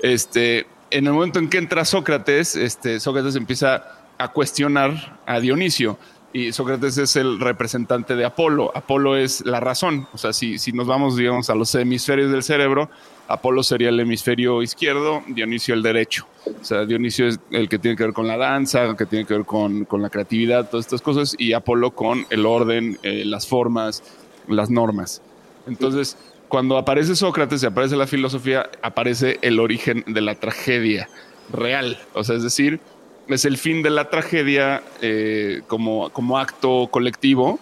Este, 0.00 0.66
en 0.90 1.06
el 1.06 1.12
momento 1.12 1.38
en 1.38 1.48
que 1.48 1.58
entra 1.58 1.84
Sócrates, 1.84 2.54
este, 2.54 3.00
Sócrates 3.00 3.36
empieza 3.36 4.00
a 4.18 4.28
cuestionar 4.28 5.18
a 5.26 5.40
Dionisio. 5.40 5.98
Y 6.32 6.52
Sócrates 6.52 6.96
es 6.98 7.16
el 7.16 7.40
representante 7.40 8.14
de 8.14 8.24
Apolo. 8.24 8.70
Apolo 8.74 9.16
es 9.16 9.44
la 9.44 9.58
razón. 9.58 10.06
O 10.12 10.18
sea, 10.18 10.32
si, 10.32 10.58
si 10.58 10.72
nos 10.72 10.86
vamos, 10.86 11.16
digamos, 11.16 11.50
a 11.50 11.56
los 11.56 11.74
hemisferios 11.74 12.30
del 12.30 12.44
cerebro, 12.44 12.88
Apolo 13.26 13.62
sería 13.62 13.88
el 13.88 13.98
hemisferio 13.98 14.62
izquierdo, 14.62 15.22
Dionisio 15.26 15.74
el 15.74 15.82
derecho. 15.82 16.26
O 16.46 16.64
sea, 16.64 16.84
Dionisio 16.84 17.26
es 17.26 17.40
el 17.50 17.68
que 17.68 17.78
tiene 17.78 17.96
que 17.96 18.04
ver 18.04 18.12
con 18.12 18.28
la 18.28 18.36
danza, 18.36 18.96
que 18.96 19.06
tiene 19.06 19.24
que 19.24 19.34
ver 19.34 19.44
con, 19.44 19.84
con 19.84 20.02
la 20.02 20.10
creatividad, 20.10 20.68
todas 20.68 20.86
estas 20.86 21.02
cosas, 21.02 21.34
y 21.36 21.52
Apolo 21.52 21.92
con 21.92 22.26
el 22.30 22.46
orden, 22.46 22.98
eh, 23.02 23.24
las 23.24 23.46
formas, 23.46 24.02
las 24.46 24.70
normas. 24.70 25.22
Entonces, 25.66 26.16
cuando 26.48 26.76
aparece 26.76 27.14
Sócrates 27.14 27.62
y 27.62 27.66
aparece 27.66 27.96
la 27.96 28.06
filosofía, 28.06 28.68
aparece 28.82 29.38
el 29.42 29.60
origen 29.60 30.04
de 30.06 30.20
la 30.20 30.34
tragedia 30.34 31.08
real. 31.52 31.98
O 32.14 32.24
sea, 32.24 32.36
es 32.36 32.42
decir, 32.42 32.80
es 33.34 33.44
el 33.44 33.58
fin 33.58 33.82
de 33.82 33.90
la 33.90 34.10
tragedia 34.10 34.82
eh, 35.00 35.62
como, 35.66 36.10
como 36.10 36.38
acto 36.38 36.88
colectivo. 36.90 37.58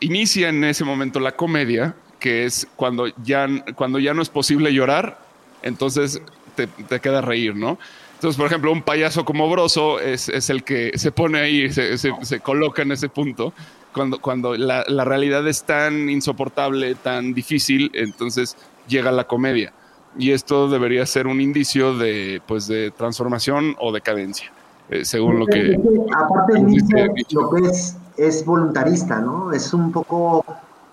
Inicia 0.00 0.48
en 0.48 0.64
ese 0.64 0.84
momento 0.84 1.20
la 1.20 1.32
comedia, 1.32 1.94
que 2.18 2.44
es 2.44 2.66
cuando 2.76 3.08
ya, 3.22 3.48
cuando 3.74 3.98
ya 3.98 4.14
no 4.14 4.22
es 4.22 4.28
posible 4.28 4.72
llorar, 4.72 5.18
entonces 5.62 6.22
te, 6.54 6.66
te 6.66 7.00
queda 7.00 7.20
reír, 7.20 7.54
¿no? 7.54 7.78
Entonces, 8.14 8.36
por 8.36 8.46
ejemplo, 8.46 8.70
un 8.70 8.82
payaso 8.82 9.24
como 9.24 9.48
Broso 9.48 9.98
es, 9.98 10.28
es 10.28 10.50
el 10.50 10.62
que 10.62 10.92
se 10.98 11.10
pone 11.10 11.40
ahí, 11.40 11.72
se, 11.72 11.96
se, 11.96 12.12
se, 12.20 12.40
coloca 12.40 12.82
en 12.82 12.92
ese 12.92 13.08
punto 13.08 13.54
cuando, 13.94 14.20
cuando 14.20 14.56
la, 14.58 14.84
la, 14.88 15.06
realidad 15.06 15.48
es 15.48 15.64
tan 15.64 16.10
insoportable, 16.10 16.94
tan 16.96 17.32
difícil, 17.32 17.90
entonces 17.94 18.58
llega 18.88 19.10
la 19.10 19.24
comedia. 19.24 19.72
Y 20.18 20.32
esto 20.32 20.68
debería 20.68 21.06
ser 21.06 21.26
un 21.26 21.40
indicio 21.40 21.96
de, 21.96 22.42
pues, 22.46 22.66
de 22.66 22.90
transformación 22.90 23.74
o 23.78 23.90
decadencia, 23.90 24.52
eh, 24.90 25.04
según 25.04 25.38
lo 25.38 25.46
que... 25.46 25.78
Aparte, 26.16 26.64
dice, 26.64 27.08
lo 27.30 27.50
que 27.50 27.66
es, 27.66 27.96
es 28.16 28.44
voluntarista, 28.44 29.20
¿no? 29.20 29.52
Es 29.52 29.72
un 29.72 29.92
poco 29.92 30.44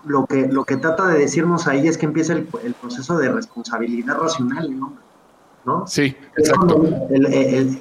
lo 0.06 0.25
que, 0.25 0.48
lo 0.48 0.63
que 0.63 0.77
trata 0.77 1.08
de 1.08 1.20
decirnos 1.20 1.68
ahí 1.68 1.88
es 1.88 1.98
que 1.98 2.06
empieza 2.06 2.34
el, 2.34 2.46
proceso 2.80 3.18
de 3.18 3.30
responsabilidad 3.30 4.18
racional, 4.18 4.80
¿no? 4.80 4.94
¿No? 5.66 5.86
Sí, 5.86 6.16
exacto. 6.38 6.82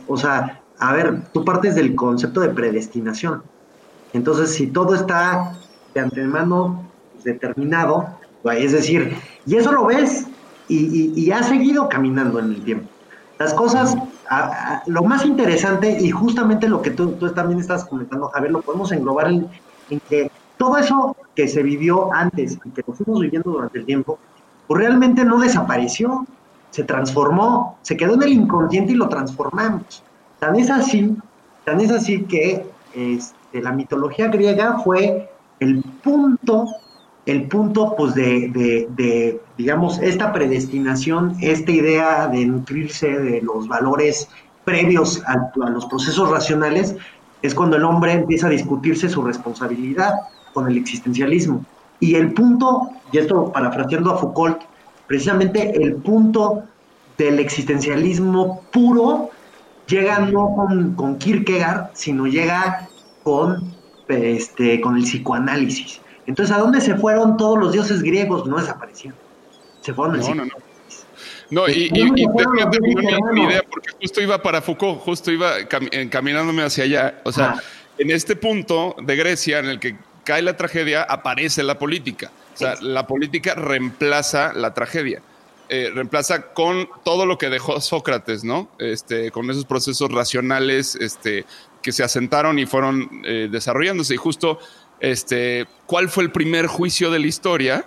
o 0.09 0.17
sea, 0.17 0.61
a 0.79 0.93
ver, 0.93 1.23
tú 1.33 1.45
partes 1.45 1.77
del 1.77 1.95
concepto 1.95 2.41
de 2.41 2.49
predestinación. 2.49 3.43
Entonces, 4.13 4.51
si 4.53 4.67
todo 4.67 4.95
está 4.95 5.53
de 5.95 6.01
antemano 6.01 6.85
determinado, 7.23 8.09
es 8.45 8.73
decir, 8.73 9.17
y 9.47 9.57
eso 9.57 9.71
lo 9.71 9.87
ves 9.87 10.27
y, 10.69 11.13
y, 11.15 11.31
ha 11.31 11.45
seguido 11.45 11.89
caminando 11.89 12.41
en 12.41 12.47
el 12.47 12.65
tiempo. 12.65 12.89
Las 13.39 13.55
cosas, 13.55 13.97
lo 14.87 15.05
más 15.05 15.25
interesante 15.25 15.99
y 16.01 16.11
justamente 16.11 16.69
lo 16.69 16.83
que 16.83 16.91
tú, 16.91 17.13
también 17.35 17.61
estás 17.61 17.85
comentando, 17.85 18.29
Javier, 18.29 18.53
lo 18.53 18.61
podemos 18.63 18.91
englobar 18.93 19.29
en, 19.29 19.47
en 19.91 20.01
que 20.09 20.31
todo 20.57 20.77
eso 20.79 21.17
que 21.35 21.49
se 21.49 21.63
vivió 21.63 22.13
antes 22.13 22.59
y 22.65 22.71
que 22.71 22.83
lo 22.87 22.95
fuimos 22.95 23.21
viviendo 23.21 23.51
durante 23.51 23.79
el 23.79 23.85
tiempo, 23.85 24.19
pues 24.67 24.81
realmente 24.81 25.25
no 25.25 25.39
desapareció, 25.39 26.27
se 26.71 26.85
transformó, 26.85 27.79
se 27.83 27.97
quedó 27.97 28.15
en 28.15 28.23
el 28.23 28.33
inconsciente 28.33 28.93
y 28.93 28.97
lo 28.97 29.09
transformamos. 29.09 30.03
Tan 30.39 30.57
es 30.57 30.71
así, 30.71 31.17
tan 31.65 31.81
es 31.81 31.91
así 31.91 32.25
que 32.25 32.67
este, 32.95 33.63
la 33.63 33.73
mitología 33.73 34.29
griega 34.29 34.79
fue 34.81 35.31
el 35.61 35.83
punto, 36.03 36.67
el 37.27 37.49
punto 37.49 37.95
pues 37.97 38.15
de, 38.15 38.87
de, 38.97 39.41
digamos, 39.59 39.99
esta 39.99 40.33
predestinación, 40.33 41.37
esta 41.41 41.73
idea 41.73 42.29
de 42.29 42.47
nutrirse 42.47 43.09
de 43.19 43.43
los 43.43 43.67
valores 43.67 44.29
previos 44.65 45.23
a, 45.27 45.51
los 45.69 45.87
procesos 45.87 46.31
racionales, 46.31 46.95
es 47.43 47.55
cuando 47.55 47.77
el 47.77 47.85
hombre 47.85 48.13
empieza 48.13 48.47
a 48.47 48.51
discutirse 48.51 49.09
su 49.09 49.23
responsabilidad 49.23 50.15
con 50.55 50.69
el 50.69 50.79
existencialismo. 50.79 51.65
Y 51.99 52.15
el 52.15 52.33
punto, 52.33 52.91
y 53.13 53.19
esto 53.19 53.53
parafraseando 53.53 54.13
a 54.13 54.19
Foucault, 54.19 54.63
precisamente 55.09 55.83
el 55.83 55.97
punto 55.97 56.63
del 57.19 57.41
existencialismo 57.41 58.63
puro 58.73 59.31
llega 59.89 60.21
no 60.21 60.55
con, 60.55 60.95
con 60.95 61.17
Kierkegaard, 61.19 61.91
sino 61.95 62.27
llega 62.27 62.89
con, 63.25 63.73
este, 64.09 64.81
con 64.81 64.97
el 64.97 65.03
psicoanálisis. 65.03 66.01
Entonces, 66.27 66.55
¿a 66.55 66.59
dónde 66.59 66.81
se 66.81 66.95
fueron 66.97 67.37
todos 67.37 67.59
los 67.59 67.73
dioses 67.73 68.03
griegos? 68.03 68.47
No 68.47 68.59
desaparecieron. 68.59 69.19
Se 69.81 69.95
fueron 69.95 70.19
no, 70.19 70.35
no, 70.35 70.45
no. 70.47 70.53
No, 71.49 71.69
y, 71.69 71.91
y, 71.93 72.23
y 72.23 72.27
una 72.27 73.45
idea, 73.45 73.63
porque 73.71 73.91
justo 74.01 74.21
iba 74.21 74.43
para 74.43 74.61
Foucault, 74.61 75.01
justo 75.01 75.31
iba 75.31 75.53
encaminándome 75.93 76.65
hacia 76.65 76.85
allá. 76.85 77.21
O 77.25 77.31
sea, 77.31 77.63
en 77.99 78.11
este 78.11 78.35
punto 78.35 78.97
de 79.01 79.15
Grecia, 79.15 79.61
en 79.61 79.67
el 79.67 79.79
que 79.79 79.97
cae 80.25 80.43
la 80.43 80.57
tragedia, 80.57 81.03
aparece 81.03 81.63
la 81.63 81.79
política. 81.79 82.33
O 82.55 82.59
sea, 82.59 82.75
la 82.81 83.07
política 83.07 83.55
reemplaza 83.55 84.53
la 84.55 84.75
tragedia. 84.75 85.23
Eh, 85.69 85.91
reemplaza 85.93 86.53
con 86.53 86.89
todo 87.05 87.27
lo 87.27 87.39
que 87.39 87.49
dejó 87.49 87.81
Sócrates, 87.81 88.45
¿no? 88.45 88.69
Este, 88.79 89.31
con 89.31 89.51
esos 89.51 89.65
procesos 89.65 90.13
racionales 90.13 90.95
este, 90.97 91.45
que 91.83 91.93
se 91.93 92.05
asentaron 92.05 92.59
y 92.59 92.67
fueron 92.67 93.23
eh, 93.25 93.49
desarrollándose. 93.51 94.15
Y 94.15 94.17
justo, 94.17 94.59
este, 95.01 95.67
¿cuál 95.87 96.09
fue 96.09 96.25
el 96.25 96.31
primer 96.31 96.67
juicio 96.67 97.11
de 97.11 97.19
la 97.19 97.27
historia? 97.27 97.87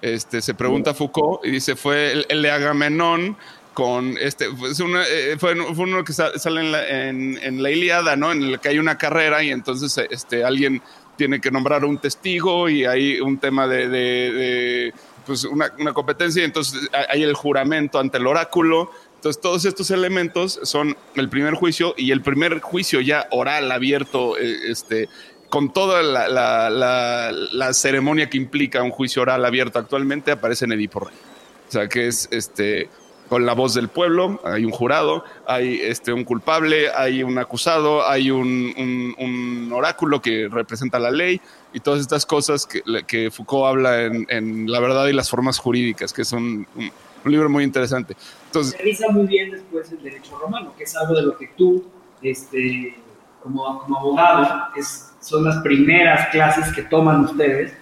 Este, 0.00 0.40
se 0.42 0.54
pregunta 0.54 0.94
Foucault 0.94 1.44
y 1.44 1.50
dice, 1.50 1.74
fue 1.74 2.24
el, 2.28 2.42
de 2.42 2.50
Agamenón 2.50 3.36
con 3.74 4.16
este, 4.18 4.46
eh, 4.46 5.36
fue, 5.38 5.54
uno 5.54 6.04
que 6.04 6.12
sale 6.12 6.60
en 6.60 6.72
la, 6.72 7.08
en, 7.08 7.66
Iliada, 7.66 8.16
¿no? 8.16 8.32
En 8.32 8.42
el 8.42 8.60
que 8.60 8.70
hay 8.70 8.78
una 8.78 8.98
carrera 8.98 9.42
y 9.42 9.50
entonces 9.50 9.96
este, 10.10 10.44
alguien 10.44 10.82
tiene 11.16 11.40
que 11.40 11.50
nombrar 11.50 11.84
un 11.84 11.98
testigo 11.98 12.68
y 12.68 12.84
hay 12.84 13.20
un 13.20 13.38
tema 13.38 13.66
de, 13.66 14.92
pues 15.26 15.44
una, 15.44 15.70
competencia 15.92 16.42
y 16.42 16.44
entonces 16.44 16.88
hay 17.08 17.22
el 17.22 17.34
juramento 17.34 17.98
ante 17.98 18.18
el 18.18 18.26
oráculo. 18.26 18.90
Entonces 19.16 19.42
todos 19.42 19.64
estos 19.64 19.90
elementos 19.90 20.60
son 20.62 20.96
el 21.16 21.28
primer 21.28 21.54
juicio 21.54 21.92
y 21.96 22.12
el 22.12 22.22
primer 22.22 22.60
juicio 22.60 23.00
ya 23.00 23.26
oral, 23.32 23.70
abierto, 23.72 24.38
eh, 24.38 24.70
este, 24.70 25.08
con 25.48 25.72
toda 25.72 26.02
la, 26.02 27.72
ceremonia 27.72 28.28
que 28.28 28.36
implica 28.36 28.82
un 28.82 28.90
juicio 28.90 29.22
oral 29.22 29.44
abierto 29.44 29.78
actualmente 29.78 30.30
aparece 30.32 30.64
en 30.64 30.72
Edipo 30.72 31.00
Rey. 31.00 31.14
O 31.68 31.70
sea, 31.70 31.88
que 31.88 32.06
es 32.06 32.28
este 32.30 32.88
con 33.28 33.44
la 33.44 33.52
voz 33.52 33.74
del 33.74 33.88
pueblo, 33.88 34.40
hay 34.42 34.64
un 34.64 34.70
jurado, 34.70 35.22
hay 35.46 35.80
este, 35.82 36.14
un 36.14 36.24
culpable, 36.24 36.90
hay 36.90 37.22
un 37.22 37.36
acusado, 37.36 38.08
hay 38.08 38.30
un, 38.30 39.68
oráculo 39.70 40.22
que 40.22 40.48
representa 40.50 40.98
la 40.98 41.10
ley 41.10 41.40
y 41.74 41.80
todas 41.80 42.00
estas 42.00 42.24
cosas 42.24 42.66
que, 42.66 42.82
que 43.06 43.30
Foucault 43.30 43.66
habla 43.66 44.02
en, 44.04 44.70
La 44.70 44.80
verdad 44.80 45.06
y 45.08 45.12
las 45.12 45.28
formas 45.28 45.58
jurídicas, 45.58 46.14
que 46.14 46.24
son 46.24 46.66
un, 46.74 46.92
libro 47.26 47.50
muy 47.50 47.64
interesante. 47.64 48.16
Entonces, 48.46 48.78
revisa 48.78 49.08
muy 49.10 49.26
bien 49.26 49.50
después 49.50 49.92
el 49.92 50.02
derecho 50.02 50.38
romano, 50.38 50.74
que 50.78 50.84
es 50.84 50.96
algo 50.96 51.14
de 51.14 51.22
lo 51.22 51.36
que 51.36 51.48
tú, 51.48 51.84
este, 52.22 52.96
como, 53.42 53.80
como 53.80 53.98
abogado, 53.98 54.68
es, 54.76 55.14
son 55.20 55.44
las 55.44 55.58
primeras 55.58 56.28
clases 56.28 56.72
que 56.74 56.82
toman 56.82 57.24
ustedes. 57.24 57.72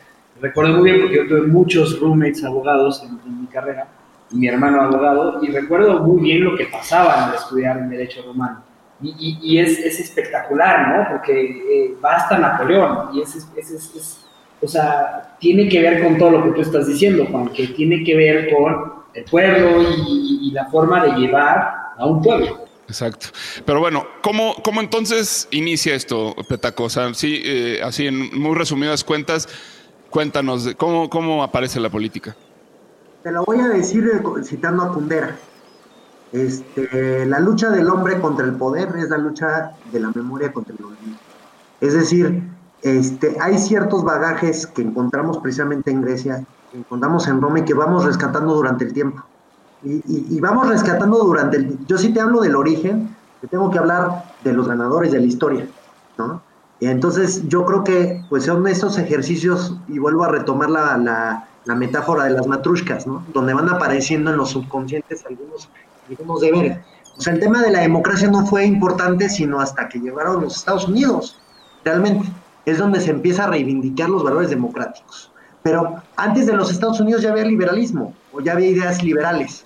Recuerdo 0.40 0.78
muy 0.78 0.90
bien 0.90 1.02
porque 1.02 1.16
yo 1.16 1.28
tuve 1.28 1.42
muchos 1.42 1.98
roommates 1.98 2.44
abogados 2.44 3.02
en 3.02 3.40
mi 3.40 3.46
carrera 3.46 3.88
mi 4.30 4.48
hermano 4.48 4.82
abogado, 4.82 5.38
y 5.42 5.50
recuerdo 5.50 6.00
muy 6.00 6.22
bien 6.22 6.44
lo 6.44 6.56
que 6.56 6.66
pasaba 6.66 7.26
al 7.26 7.34
estudiar 7.34 7.78
en 7.78 7.90
Derecho 7.90 8.22
Romano. 8.26 8.62
Y, 9.00 9.38
y, 9.42 9.58
es, 9.58 9.78
es, 9.78 10.00
espectacular, 10.00 10.88
¿no? 10.88 11.08
Porque 11.10 11.40
eh, 11.42 11.96
va 12.02 12.16
hasta 12.16 12.38
Napoleón, 12.38 13.10
y 13.14 13.20
es, 13.20 13.36
es, 13.36 14.26
o 14.60 14.66
sea, 14.66 15.36
tiene 15.38 15.68
que 15.68 15.82
ver 15.82 16.02
con 16.02 16.16
todo 16.16 16.30
lo 16.30 16.44
que 16.44 16.50
tú 16.52 16.60
estás 16.62 16.86
diciendo, 16.86 17.26
Juan, 17.30 17.48
que 17.50 17.68
tiene 17.68 18.02
que 18.02 18.16
ver 18.16 18.50
con 18.50 18.94
el 19.12 19.24
pueblo 19.24 19.82
y, 19.82 20.50
la 20.52 20.64
forma 20.66 21.04
de 21.04 21.10
llevar 21.20 21.92
a 21.98 22.06
un 22.06 22.22
pueblo. 22.22 22.65
Exacto. 22.88 23.28
Pero 23.64 23.80
bueno, 23.80 24.06
¿cómo, 24.22 24.54
cómo 24.62 24.80
entonces 24.80 25.48
inicia 25.50 25.94
esto, 25.94 26.34
Petaco? 26.48 26.84
O 26.84 26.90
sea, 26.90 27.10
eh, 27.22 27.80
así 27.82 28.06
en 28.06 28.38
muy 28.38 28.54
resumidas 28.54 29.02
cuentas, 29.02 29.48
cuéntanos, 30.10 30.74
¿cómo, 30.76 31.10
¿cómo 31.10 31.42
aparece 31.42 31.80
la 31.80 31.90
política? 31.90 32.36
Te 33.22 33.32
lo 33.32 33.44
voy 33.44 33.60
a 33.60 33.68
decir 33.68 34.08
eh, 34.12 34.44
citando 34.44 34.84
a 34.84 34.92
Kundera. 34.92 35.36
Este, 36.32 37.26
la 37.26 37.40
lucha 37.40 37.70
del 37.70 37.88
hombre 37.88 38.20
contra 38.20 38.44
el 38.46 38.52
poder 38.54 38.88
es 38.96 39.08
la 39.08 39.18
lucha 39.18 39.72
de 39.92 40.00
la 40.00 40.10
memoria 40.14 40.52
contra 40.52 40.74
el 40.76 40.84
olvido. 40.84 41.18
Es 41.80 41.92
decir, 41.92 42.42
este, 42.82 43.36
hay 43.40 43.58
ciertos 43.58 44.04
bagajes 44.04 44.66
que 44.66 44.82
encontramos 44.82 45.38
precisamente 45.38 45.90
en 45.90 46.02
Grecia, 46.02 46.44
que 46.70 46.78
encontramos 46.78 47.26
en 47.26 47.40
Roma 47.40 47.60
y 47.60 47.64
que 47.64 47.74
vamos 47.74 48.04
rescatando 48.04 48.54
durante 48.54 48.84
el 48.84 48.92
tiempo. 48.92 49.24
Y, 49.82 50.40
vamos 50.40 50.68
rescatando 50.68 51.18
durante 51.18 51.58
el... 51.58 51.78
Yo 51.86 51.98
sí 51.98 52.12
te 52.12 52.20
hablo 52.20 52.40
del 52.40 52.56
origen, 52.56 53.14
te 53.40 53.46
tengo 53.46 53.70
que 53.70 53.78
hablar 53.78 54.24
de 54.42 54.52
los 54.52 54.66
ganadores 54.66 55.12
de 55.12 55.20
la 55.20 55.26
historia, 55.26 55.66
¿no? 56.18 56.42
Y 56.80 56.86
entonces 56.86 57.46
yo 57.48 57.64
creo 57.64 57.84
que 57.84 58.22
pues 58.28 58.44
son 58.44 58.66
estos 58.66 58.98
ejercicios, 58.98 59.76
y 59.88 59.98
vuelvo 59.98 60.24
a 60.24 60.28
retomar 60.28 60.70
la 60.70 61.46
la 61.66 61.74
metáfora 61.74 62.24
de 62.24 62.30
las 62.30 62.46
matrushkas, 62.46 63.06
¿no? 63.06 63.24
Donde 63.34 63.52
van 63.52 63.68
apareciendo 63.68 64.30
en 64.30 64.36
los 64.38 64.50
subconscientes 64.50 65.24
algunos, 65.26 65.68
algunos 66.08 66.40
deberes. 66.40 66.78
O 67.18 67.20
sea, 67.20 67.34
el 67.34 67.40
tema 67.40 67.60
de 67.60 67.72
la 67.72 67.80
democracia 67.80 68.30
no 68.30 68.46
fue 68.46 68.64
importante 68.64 69.28
sino 69.28 69.60
hasta 69.60 69.88
que 69.88 69.98
llegaron 69.98 70.42
los 70.42 70.56
Estados 70.56 70.88
Unidos, 70.88 71.40
realmente. 71.84 72.28
Es 72.64 72.78
donde 72.78 73.00
se 73.00 73.10
empieza 73.10 73.44
a 73.44 73.46
reivindicar 73.48 74.08
los 74.08 74.22
valores 74.22 74.50
democráticos. 74.50 75.32
Pero 75.62 75.96
antes 76.16 76.46
de 76.46 76.52
los 76.52 76.70
Estados 76.70 77.00
Unidos 77.00 77.22
ya 77.22 77.32
había 77.32 77.44
liberalismo, 77.44 78.14
o 78.32 78.40
ya 78.40 78.52
había 78.52 78.68
ideas 78.68 79.02
liberales. 79.02 79.65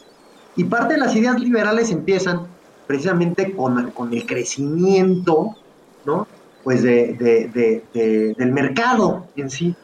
Y 0.61 0.65
parte 0.65 0.93
de 0.93 1.01
las 1.01 1.17
ideas 1.17 1.41
liberales 1.41 1.91
empiezan 1.91 2.43
precisamente 2.87 3.53
con, 3.57 3.93
con 3.93 4.13
el 4.13 4.27
crecimiento, 4.27 5.57
¿no? 6.05 6.27
Pues 6.63 6.83
de, 6.83 8.35
del 8.37 8.53
mercado 8.53 9.27
en 9.37 9.49
sí, 9.49 9.75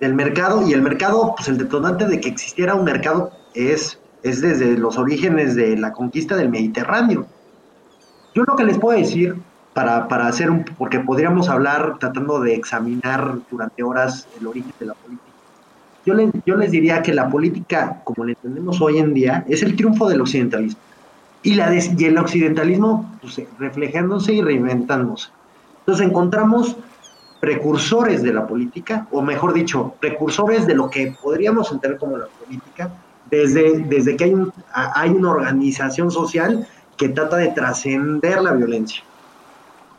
del 0.00 0.14
mercado 0.14 0.66
y 0.66 0.72
el 0.72 0.80
mercado, 0.80 1.34
pues 1.36 1.48
el 1.48 1.58
detonante 1.58 2.06
de 2.06 2.18
que 2.18 2.30
existiera 2.30 2.74
un 2.74 2.84
mercado 2.84 3.30
es, 3.52 4.00
es 4.22 4.40
desde 4.40 4.78
los 4.78 4.96
orígenes 4.96 5.54
de 5.54 5.76
la 5.76 5.92
conquista 5.92 6.34
del 6.34 6.48
Mediterráneo. 6.48 7.26
Yo 8.34 8.44
lo 8.44 8.56
que 8.56 8.64
les 8.64 8.78
puedo 8.78 8.98
decir, 8.98 9.36
para, 9.74 10.08
para 10.08 10.28
hacer 10.28 10.50
un, 10.50 10.64
porque 10.78 10.98
podríamos 11.00 11.50
hablar 11.50 11.98
tratando 11.98 12.40
de 12.40 12.54
examinar 12.54 13.36
durante 13.50 13.82
horas 13.82 14.26
el 14.40 14.46
origen 14.46 14.72
de 14.80 14.86
la 14.86 14.94
política, 14.94 15.31
yo, 16.04 16.14
les, 16.14 16.30
yo 16.46 16.56
les 16.56 16.70
diría 16.70 17.02
que 17.02 17.14
la 17.14 17.28
política, 17.28 18.00
como 18.04 18.24
la 18.24 18.32
entendemos 18.32 18.80
hoy 18.80 18.98
en 18.98 19.14
día, 19.14 19.44
es 19.48 19.62
el 19.62 19.76
triunfo 19.76 20.08
del 20.08 20.20
occidentalismo. 20.20 20.80
Y, 21.42 21.54
la 21.54 21.74
y 21.74 22.04
el 22.04 22.18
occidentalismo 22.18 23.18
pues, 23.20 23.40
reflejándose 23.58 24.32
y 24.32 24.42
reinventándose. 24.42 25.30
Entonces 25.80 26.06
encontramos 26.06 26.76
precursores 27.40 28.22
de 28.22 28.32
la 28.32 28.46
política, 28.46 29.08
o 29.10 29.20
mejor 29.20 29.52
dicho, 29.52 29.94
precursores 29.98 30.66
de 30.66 30.76
lo 30.76 30.88
que 30.88 31.16
podríamos 31.20 31.72
entender 31.72 31.98
como 31.98 32.16
la 32.16 32.26
política, 32.26 32.90
desde, 33.28 33.80
desde 33.80 34.16
que 34.16 34.24
hay, 34.24 34.34
hay 34.72 35.10
una 35.10 35.30
organización 35.30 36.10
social 36.10 36.68
que 36.96 37.08
trata 37.08 37.38
de 37.38 37.48
trascender 37.48 38.40
la 38.42 38.52
violencia. 38.52 39.02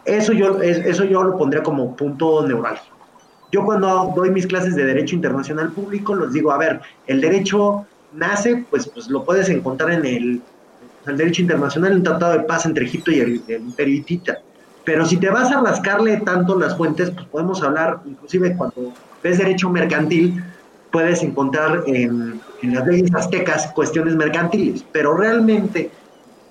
Eso 0.06 0.32
yo, 0.32 0.62
eso 0.62 1.04
yo 1.04 1.24
lo 1.24 1.38
pondría 1.38 1.64
como 1.64 1.96
punto 1.96 2.48
neurálgico. 2.48 2.96
Yo 3.54 3.64
cuando 3.64 4.12
doy 4.16 4.32
mis 4.32 4.48
clases 4.48 4.76
de 4.76 4.84
Derecho 4.84 5.14
Internacional 5.14 5.72
Público, 5.72 6.16
les 6.16 6.34
digo, 6.34 6.52
a 6.52 6.58
ver, 6.58 6.82
el 7.06 7.22
derecho 7.22 7.86
nace, 8.12 8.66
pues, 8.68 8.88
pues 8.88 9.08
lo 9.10 9.24
puedes 9.24 9.48
encontrar 9.48 9.92
en 9.92 10.06
el, 10.08 10.42
el 11.06 11.18
derecho 11.18 11.44
internacional, 11.44 11.92
en 11.92 11.98
un 11.98 12.04
tratado 12.04 12.34
de 12.34 12.40
paz 12.46 12.66
entre 12.66 12.86
Egipto 12.86 13.12
y 13.12 13.20
el, 13.20 13.44
Imperio 13.48 13.94
Hitita. 13.94 14.40
Pero 14.84 15.06
si 15.06 15.18
te 15.18 15.30
vas 15.30 15.52
a 15.52 15.62
rascarle 15.62 16.18
tanto 16.22 16.58
las 16.58 16.76
fuentes, 16.76 17.12
pues 17.12 17.28
podemos 17.28 17.62
hablar, 17.62 18.00
inclusive 18.06 18.58
cuando 18.58 18.92
ves 19.22 19.38
derecho 19.38 19.70
mercantil, 19.70 20.44
puedes 20.92 21.22
encontrar 21.22 21.84
en, 21.86 22.42
en 22.64 22.74
las 22.74 22.88
leyes 22.88 23.14
aztecas 23.14 23.68
cuestiones 23.74 24.16
mercantiles, 24.16 24.84
pero 24.92 25.16
realmente 25.16 25.92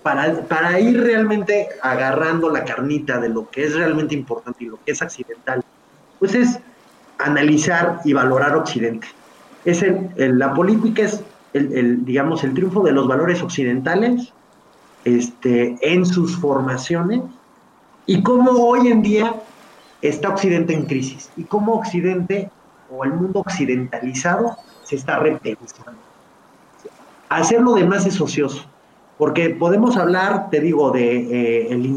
para, 0.04 0.40
para, 0.42 0.78
ir 0.78 1.02
realmente 1.02 1.68
agarrando 1.82 2.48
la 2.48 2.64
carnita 2.64 3.18
de 3.18 3.28
lo 3.28 3.50
que 3.50 3.64
es 3.64 3.74
realmente 3.74 4.14
importante 4.14 4.62
y 4.62 4.68
lo 4.68 4.78
que 4.84 4.92
es 4.92 5.02
accidental, 5.02 5.64
pues 6.20 6.36
es 6.36 6.60
analizar 7.18 8.00
y 8.04 8.12
valorar 8.12 8.56
Occidente. 8.56 9.06
Es 9.64 9.82
el, 9.82 10.38
la 10.38 10.54
política 10.54 11.02
es 11.02 11.22
el, 11.52 12.04
digamos, 12.04 12.44
el 12.44 12.54
triunfo 12.54 12.82
de 12.82 12.92
los 12.92 13.06
valores 13.06 13.42
occidentales 13.42 14.32
este, 15.04 15.76
en 15.82 16.06
sus 16.06 16.36
formaciones 16.36 17.22
y 18.06 18.22
cómo 18.22 18.50
hoy 18.52 18.88
en 18.88 19.02
día 19.02 19.34
está 20.00 20.30
Occidente 20.30 20.74
en 20.74 20.86
crisis 20.86 21.30
y 21.36 21.44
cómo 21.44 21.74
Occidente 21.74 22.50
o 22.90 23.04
el 23.04 23.12
mundo 23.12 23.40
occidentalizado 23.40 24.56
se 24.82 24.96
está 24.96 25.18
repensando. 25.18 25.92
Hacer 27.28 27.62
lo 27.62 27.74
demás 27.74 28.04
es 28.06 28.20
ocioso, 28.20 28.64
porque 29.16 29.50
podemos 29.50 29.96
hablar, 29.96 30.50
te 30.50 30.60
digo, 30.60 30.90
de 30.90 31.62
eh, 31.62 31.72
el 31.72 31.96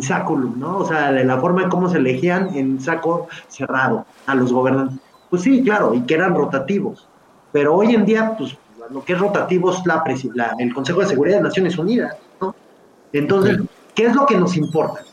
¿no? 0.57 0.77
O 0.77 0.85
sea, 0.85 1.11
de 1.11 1.25
la 1.25 1.37
forma 1.39 1.63
en 1.63 1.69
cómo 1.69 1.89
se 1.89 1.97
elegían 1.97 2.55
en 2.55 2.79
saco 2.79 3.27
cerrado 3.49 4.05
a 4.25 4.35
los 4.35 4.53
gobernantes. 4.53 4.99
Pues 5.35 5.43
sí, 5.43 5.61
claro, 5.63 5.93
y 5.93 5.99
que 6.03 6.13
eran 6.13 6.33
rotativos. 6.33 7.09
Pero 7.51 7.75
hoy 7.75 7.93
en 7.93 8.05
día, 8.05 8.35
pues 8.37 8.55
lo 8.89 9.03
que 9.03 9.11
es 9.11 9.19
rotativo 9.19 9.69
es 9.69 9.85
la, 9.85 10.55
el 10.57 10.73
Consejo 10.73 11.01
de 11.01 11.07
Seguridad 11.07 11.39
de 11.39 11.43
Naciones 11.43 11.77
Unidas, 11.77 12.15
¿no? 12.39 12.55
Entonces, 13.11 13.59
¿qué 13.93 14.05
es 14.05 14.15
lo 14.15 14.25
que 14.25 14.37
nos 14.37 14.55
importa? 14.55 15.03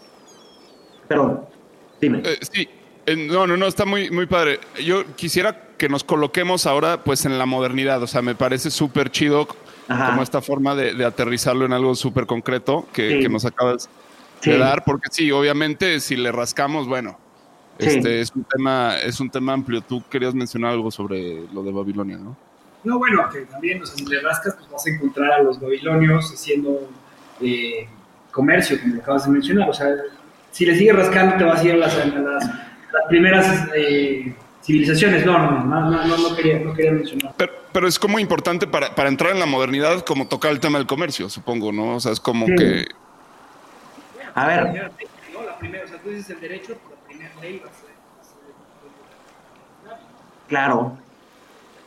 Perdón, 1.09 1.41
dime. 2.01 2.23
Eh, 2.25 2.39
sí, 2.41 2.69
no, 3.17 3.49
no, 3.49 3.57
no, 3.57 3.67
está 3.67 3.85
muy, 3.85 4.13
muy 4.13 4.27
padre. 4.27 4.61
Yo 4.85 5.05
quisiera 5.17 5.71
que 5.77 5.89
nos 5.89 6.05
coloquemos 6.05 6.67
ahora 6.67 7.03
pues 7.03 7.25
en 7.25 7.37
la 7.37 7.45
modernidad, 7.45 8.01
o 8.01 8.07
sea, 8.07 8.23
me 8.23 8.37
parece 8.37 8.71
súper 8.71 9.11
chido 9.11 9.49
como 9.89 10.23
esta 10.23 10.41
forma 10.41 10.77
de, 10.77 11.05
aterrizarlo 11.05 11.65
en 11.65 11.73
algo 11.73 11.97
súper 11.97 12.27
concreto 12.27 12.87
que, 12.93 13.29
nos 13.29 13.45
acabas 13.45 13.89
de 14.45 14.57
dar, 14.57 14.85
porque 14.85 15.09
sí, 15.11 15.33
obviamente 15.33 15.99
si 15.99 16.15
le 16.15 16.31
rascamos, 16.31 16.87
bueno, 16.87 17.19
este 17.79 18.21
es 18.21 18.33
un 18.35 18.45
tema, 18.45 18.97
es 18.99 19.21
un 19.21 19.31
tema 19.31 19.53
amplio. 19.53 19.81
Tú 19.81 20.03
querías 20.09 20.35
mencionar 20.35 20.73
algo 20.73 20.91
sobre 20.91 21.47
lo 21.53 21.63
de 21.63 21.73
Babilonia, 21.73 22.19
¿no? 22.19 22.37
No, 22.85 22.99
bueno, 22.99 23.29
que 23.31 23.43
también, 23.43 23.81
o 23.83 23.87
sea, 23.87 23.97
si 23.97 24.05
le 24.07 24.21
rascas, 24.21 24.57
pues 24.57 24.69
vas 24.71 24.87
a 24.87 24.91
encontrar 24.91 25.33
a 25.33 25.43
los 25.43 25.61
babilonios 25.61 26.33
haciendo 26.33 26.89
eh, 27.41 27.87
comercio, 28.33 28.81
como 28.81 29.01
acabas 29.01 29.25
de 29.27 29.31
mencionar. 29.31 29.71
O 29.71 29.75
sea, 29.75 29.89
si 30.51 30.67
le 30.67 30.77
sigues 30.77 30.97
rascando, 30.97 31.37
te 31.37 31.45
vas 31.45 31.61
a 31.61 31.65
ir 31.65 31.75
a 31.75 31.77
las, 31.77 31.97
las, 31.97 32.51
primeras 33.09 33.69
eh, 33.77 34.35
civilizaciones. 34.63 35.25
No, 35.25 35.39
no, 35.39 35.65
no, 35.65 35.91
no, 35.91 36.17
no, 36.17 36.37
quería, 36.37 36.59
no 36.59 36.75
quería 36.75 36.93
mencionar. 36.93 37.35
Pero, 37.37 37.87
es 37.87 37.99
como 37.99 38.19
importante 38.19 38.67
para, 38.67 38.95
para, 38.95 39.09
entrar 39.09 39.33
en 39.33 39.39
la 39.39 39.47
modernidad, 39.47 40.05
como 40.05 40.27
tocar 40.27 40.51
el 40.51 40.61
tema 40.61 40.79
del 40.79 40.87
comercio, 40.87 41.29
supongo, 41.29 41.73
¿no? 41.73 41.97
O 41.97 42.01
sea, 42.01 42.13
es 42.13 42.21
como 42.21 42.47
que. 42.47 42.87
A 44.35 44.47
ver. 44.47 44.91
No, 45.33 45.45
la 45.45 45.59
primera, 45.59 45.85
o 45.85 45.89
sea, 45.89 45.99
tú 45.99 46.11
dices 46.11 46.31
el 46.31 46.41
derecho, 46.41 46.77
Claro, 50.49 50.97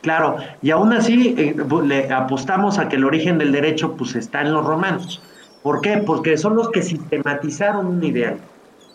Claro, 0.06 0.36
y 0.62 0.70
aún 0.70 0.92
así 0.92 1.34
eh, 1.36 1.56
le 1.84 2.12
apostamos 2.12 2.78
a 2.78 2.88
que 2.88 2.94
el 2.94 3.04
origen 3.04 3.38
del 3.38 3.50
derecho 3.50 3.96
pues 3.96 4.14
está 4.14 4.42
en 4.42 4.52
los 4.52 4.64
romanos. 4.64 5.20
¿Por 5.64 5.80
qué? 5.80 5.98
Porque 5.98 6.36
son 6.36 6.54
los 6.54 6.70
que 6.70 6.80
sistematizaron 6.80 7.86
un 7.86 8.04
ideal. 8.04 8.38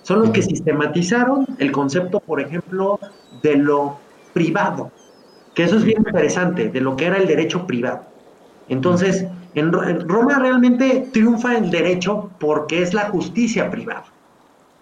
Son 0.03 0.21
los 0.21 0.29
que 0.29 0.41
sistematizaron 0.41 1.45
el 1.59 1.73
concepto, 1.73 2.21
por 2.21 2.39
ejemplo, 2.39 2.97
de 3.43 3.57
lo 3.57 3.99
privado, 4.31 4.89
que 5.53 5.63
eso 5.63 5.75
es 5.75 5.83
bien 5.83 5.97
interesante, 5.97 6.69
de 6.69 6.79
lo 6.79 6.95
que 6.95 7.07
era 7.07 7.17
el 7.17 7.27
derecho 7.27 7.67
privado. 7.67 8.03
Entonces, 8.69 9.25
en, 9.53 9.73
Roma 9.73 10.39
realmente 10.39 11.09
triunfa 11.11 11.57
el 11.57 11.69
derecho 11.69 12.29
porque 12.39 12.81
es 12.81 12.93
la 12.93 13.09
justicia 13.09 13.69
privada, 13.69 14.05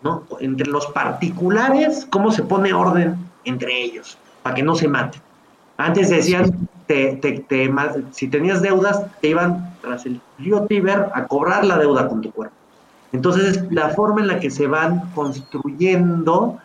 ¿no? 0.02 0.24
Entre 0.40 0.68
los 0.68 0.88
particulares, 0.88 2.08
cómo 2.10 2.32
se 2.32 2.44
pone 2.44 2.74
orden 2.74 3.18
entre 3.46 3.82
ellos, 3.82 4.18
para 4.44 4.56
que 4.56 4.64
no 4.64 4.76
se 4.76 4.88
maten. 4.88 5.22
Antes 5.78 6.10
decían, 6.10 6.68
si 8.12 8.28
tenías 8.28 8.62
deudas, 8.62 9.06
te 9.22 9.30
iban 9.30 9.76
tras 9.82 10.06
el 10.06 10.20
río 10.40 10.66
Tíber 10.66 11.08
a 11.14 11.26
cobrar 11.28 11.64
la 11.64 11.78
deuda 11.78 12.08
con 12.08 12.22
tu 12.22 12.32
cuerpo. 12.32 12.56
Entonces, 13.12 13.58
es 13.58 13.72
la 13.72 13.90
forma 13.90 14.22
en 14.22 14.28
la 14.28 14.40
que 14.40 14.52
se 14.52 14.68
van 14.68 15.10
construyendo 15.16 16.58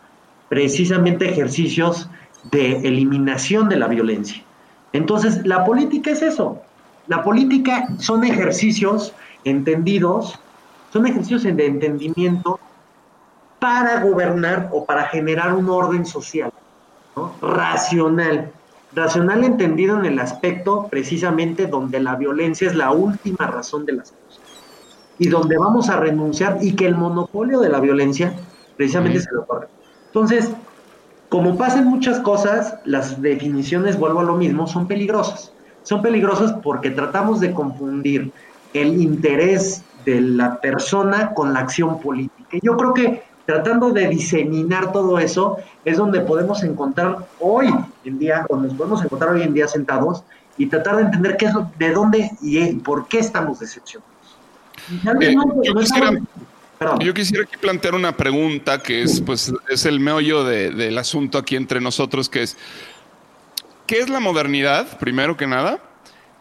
precisamente 0.49 1.31
ejercicios 1.31 2.09
de 2.51 2.79
eliminación 2.87 3.69
de 3.69 3.77
la 3.77 3.87
violencia. 3.87 4.43
Entonces, 4.93 5.45
la 5.47 5.65
política 5.65 6.11
es 6.11 6.23
eso. 6.23 6.61
La 7.07 7.23
política 7.23 7.89
son 7.99 8.25
ejercicios 8.25 9.13
entendidos, 9.45 10.39
son 10.93 11.07
ejercicios 11.07 11.43
de 11.43 11.67
entendimiento 11.67 12.59
para 13.65 14.01
gobernar 14.01 14.69
o 14.73 14.85
para 14.85 15.07
generar 15.07 15.55
un 15.55 15.71
orden 15.71 16.05
social, 16.05 16.53
racional. 17.41 18.53
Racional 18.95 19.43
entendido 19.43 19.99
en 19.99 20.05
el 20.05 20.19
aspecto 20.19 20.87
precisamente 20.91 21.67
donde 21.67 21.99
la 21.99 22.15
violencia 22.15 22.69
es 22.69 22.75
la 22.75 22.91
última 22.91 23.47
razón 23.47 23.87
de 23.87 23.95
las 23.95 24.13
cosas. 24.13 24.43
Y 25.19 25.31
donde 25.31 25.57
vamos 25.57 25.89
a 25.89 25.97
renunciar 25.97 26.59
y 26.61 26.77
que 26.77 26.85
el 26.85 26.95
monopolio 26.95 27.61
de 27.61 27.71
la 27.71 27.81
violencia 27.81 28.35
precisamente 28.77 29.21
se 29.21 29.33
lo 29.33 29.47
corre. 29.47 29.69
Entonces, 30.09 30.51
como 31.31 31.57
pasan 31.57 31.87
muchas 31.87 32.21
cosas, 32.21 32.75
las 32.85 33.23
definiciones, 33.23 33.99
vuelvo 33.99 34.21
a 34.21 34.25
lo 34.25 34.37
mismo, 34.37 34.67
son 34.67 34.87
peligrosas. 34.87 35.55
Son 35.85 36.03
peligrosas 36.03 36.53
porque 36.63 36.91
tratamos 36.91 37.41
de 37.41 37.55
confundir 37.55 38.31
el 38.75 39.01
interés 39.01 39.83
de 40.05 40.21
la 40.21 40.61
persona 40.61 41.33
con 41.33 41.55
la 41.55 41.61
acción 41.61 41.99
política. 41.99 42.59
Yo 42.63 42.77
creo 42.77 42.93
que 42.93 43.34
tratando 43.47 43.91
de 43.91 44.09
diseminar 44.09 44.93
todo 44.93 45.19
eso, 45.19 45.59
es 45.85 45.97
donde 45.97 46.21
podemos 46.21 46.63
encontrar 46.63 47.27
hoy 47.41 47.69
en 48.05 48.19
día, 48.19 48.47
o 48.49 48.57
nos 48.57 48.75
podemos 48.75 49.05
encontrar 49.05 49.35
hoy 49.35 49.43
en 49.43 49.53
día 49.53 49.69
sentados 49.69 50.23
y 50.57 50.67
tratar 50.67 50.97
de 50.97 51.03
entender 51.03 51.37
qué 51.37 51.47
es 51.47 51.55
lo, 51.55 51.71
de 51.79 51.91
dónde 51.91 52.31
y 52.41 52.75
por 52.77 53.09
qué 53.09 53.19
estamos 53.19 53.61
decepcionados. 53.61 54.15
Eh, 55.21 55.35
yo, 57.01 57.15
quisiera, 57.15 57.45
aquí 57.45 57.57
plantear 57.61 57.95
una 57.95 58.17
pregunta 58.17 58.83
que 58.83 59.03
es, 59.03 59.21
pues, 59.21 59.53
es 59.69 59.87
el 59.87 60.01
meollo 60.01 60.45
del 60.45 60.99
asunto 60.99 61.39
aquí 61.39 61.57
entre 61.57 61.81
nosotros, 61.81 62.29
que 62.29 62.43
es, 62.43 62.57
¿qué 63.87 63.99
es 63.99 64.09
la 64.09 64.21
modernidad, 64.21 64.99
primero 64.99 65.37
que 65.37 65.47
nada? 65.47 65.79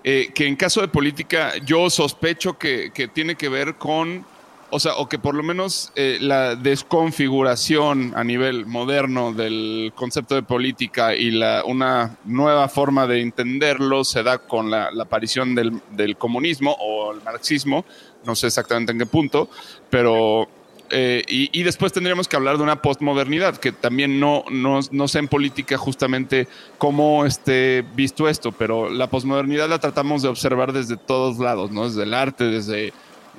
Eh, 0.04 0.32
que 0.36 0.48
en 0.48 0.58
caso 0.58 0.82
de 0.82 0.90
política 0.90 1.54
yo 1.66 1.90
sospecho 1.90 2.58
que, 2.58 2.92
que 2.94 3.08
tiene 3.08 3.36
que 3.36 3.48
ver 3.48 3.76
con 3.76 4.26
o 4.74 4.80
sea, 4.80 4.96
o 4.96 5.08
que 5.08 5.20
por 5.20 5.36
lo 5.36 5.44
menos 5.44 5.92
eh, 5.96 6.18
la 6.20 6.56
desconfiguración 6.56 8.14
a 8.16 8.24
nivel 8.24 8.66
moderno 8.66 9.32
del 9.32 9.94
concepto 9.96 10.34
de 10.34 10.42
política 10.42 11.16
y 11.16 11.30
la, 11.30 11.64
una 11.64 12.18
nueva 12.26 12.68
forma 12.70 13.06
de 13.06 13.22
entenderlo 13.22 14.04
se 14.04 14.24
da 14.24 14.40
con 14.40 14.72
la, 14.72 14.90
aparición 15.00 15.54
del, 15.54 16.18
comunismo 16.18 16.76
o 16.80 17.14
el 17.14 17.22
marxismo, 17.22 17.86
no 18.26 18.36
sé 18.36 18.48
exactamente 18.48 18.92
en 18.92 19.00
qué 19.00 19.06
punto, 19.06 19.48
pero... 19.90 20.50
Eh, 20.96 21.24
y, 21.28 21.64
después 21.64 21.92
tendríamos 21.92 22.28
que 22.28 22.36
hablar 22.36 22.58
de 22.58 22.64
una 22.64 22.80
postmodernidad, 22.84 23.58
que 23.58 23.72
también 23.72 24.20
no, 24.20 24.44
no, 24.52 24.82
no 24.92 25.08
sé 25.08 25.18
en 25.20 25.28
política 25.28 25.76
justamente 25.76 26.48
cómo 26.78 27.26
esté 27.26 27.84
visto 27.96 28.30
esto, 28.30 28.52
pero 28.52 28.92
la 28.92 29.08
postmodernidad 29.08 29.70
la 29.70 29.80
tratamos 29.80 30.22
de 30.22 30.28
observar 30.28 30.72
desde 30.72 30.96
todos 30.96 31.40
lados, 31.40 31.72
¿no? 31.72 31.88
Desde 31.88 32.04
el 32.04 32.14
arte, 32.14 32.44
desde 32.44 32.94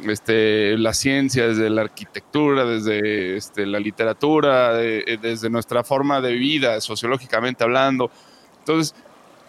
este, 0.08 0.76
la 0.78 0.92
ciencia, 0.92 1.46
desde 1.48 1.70
la 1.70 1.82
arquitectura, 1.82 2.64
desde 2.64 3.36
este, 3.36 3.66
la 3.66 3.78
literatura, 3.78 4.82
eh, 4.82 5.18
desde 5.20 5.50
nuestra 5.50 5.84
forma 5.84 6.20
de 6.20 6.32
vida, 6.32 6.80
sociológicamente 6.80 7.64
hablando. 7.64 8.10
Entonces, 8.58 8.94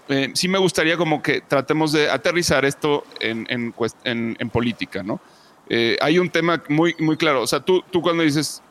eh, 0.07 0.31
sí 0.33 0.47
me 0.47 0.59
gustaría 0.59 0.97
como 0.97 1.21
que 1.23 1.41
tratemos 1.41 1.91
de 1.91 2.09
aterrizar 2.09 2.63
esto 2.63 3.03
en, 3.19 3.47
en, 3.49 4.49
política, 4.51 5.01
¿no? 5.01 5.19
Eh, 5.67 5.97
hay 5.99 6.19
un 6.19 6.29
tema 6.29 6.61
muy, 6.69 6.95
muy 6.99 7.17
claro, 7.17 7.41
o 7.41 7.47
sea, 7.47 7.59
tú, 7.59 7.83
tú 7.89 8.01
cuando 8.03 8.21
dices 8.21 8.61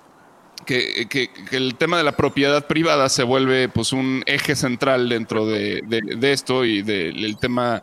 que, 0.64 1.08
que, 1.08 1.28
el 1.50 1.74
tema 1.74 1.98
de 1.98 2.04
la 2.04 2.12
propiedad 2.12 2.66
privada 2.68 3.08
se 3.08 3.24
vuelve 3.24 3.68
pues 3.68 3.92
un 3.92 4.22
eje 4.26 4.54
central 4.54 5.08
dentro 5.08 5.44
de, 5.46 5.82
de, 5.84 6.32
esto 6.32 6.64
y 6.64 6.82
del 6.82 7.37
tema 7.38 7.82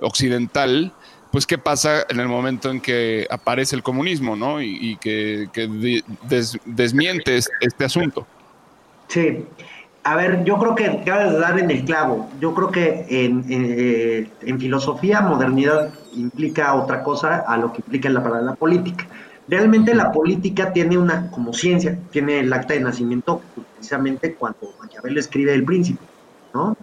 occidental, 0.00 0.92
pues 1.32 1.46
qué 1.46 1.56
pasa 1.56 2.04
en 2.10 2.20
el 2.20 2.28
momento 2.28 2.70
en 2.70 2.80
que 2.80 3.26
aparece 3.30 3.74
el 3.74 3.82
comunismo, 3.82 4.36
¿no? 4.36 4.60
Y, 4.60 4.96
que, 5.00 5.48
desmiente 6.66 7.36
este 7.36 7.84
asunto. 7.84 8.26
Sí, 9.08 9.44
A 10.04 10.16
ver, 10.16 10.44
yo 10.44 10.58
creo 10.58 10.74
que 10.74 10.86
acabas 10.86 11.32
de 11.32 11.38
dar 11.38 11.58
en 11.58 11.70
el 11.70 11.84
clavo. 11.84 12.28
Yo 12.38 12.54
creo 12.54 12.70
que 12.70 13.06
en, 13.08 13.44
en, 13.50 14.30
en, 14.42 14.60
filosofía, 14.60 15.22
modernidad 15.22 15.94
implica 16.14 16.74
otra 16.74 17.02
cosa 17.02 17.44
a 17.46 17.56
lo 17.56 17.72
que 17.72 17.78
implica 17.78 18.10
la 18.10 18.22
palabra 18.22 18.54
política. 18.54 19.06
Realmente 19.48 19.94
la 19.94 20.12
política 20.12 20.72
tiene 20.72 20.98
una, 20.98 21.30
como 21.30 21.54
ciencia, 21.54 21.98
tiene 22.10 22.40
el 22.40 22.52
acta 22.52 22.74
de 22.74 22.80
nacimiento 22.80 23.40
precisamente 23.74 24.34
cuando 24.34 24.74
Maquiavelo 24.80 25.18
escribe 25.18 25.54
El 25.54 25.64
Príncipe, 25.64 26.04
¿no? 26.52 26.76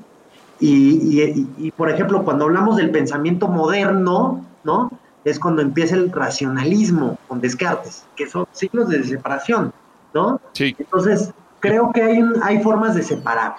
Y, 0.60 1.22
y, 1.22 1.48
y, 1.58 1.72
por 1.72 1.90
ejemplo, 1.90 2.24
cuando 2.24 2.46
hablamos 2.46 2.78
del 2.78 2.92
pensamiento 2.92 3.48
moderno, 3.48 4.46
¿no? 4.64 4.92
Es 5.24 5.40
cuando 5.40 5.62
empieza 5.62 5.96
el 5.96 6.12
racionalismo 6.12 7.18
con 7.28 7.40
Descartes, 7.40 8.06
que 8.16 8.28
son 8.28 8.46
siglos 8.52 8.90
de 8.90 9.04
separación, 9.04 9.74
¿no? 10.14 10.42
Sí. 10.54 10.76
Entonces, 10.78 11.32
creo 11.60 11.92
que 11.92 12.02
hay, 12.02 12.24
hay 12.42 12.62
formas 12.62 12.96
de 12.96 13.04
separar. 13.04 13.56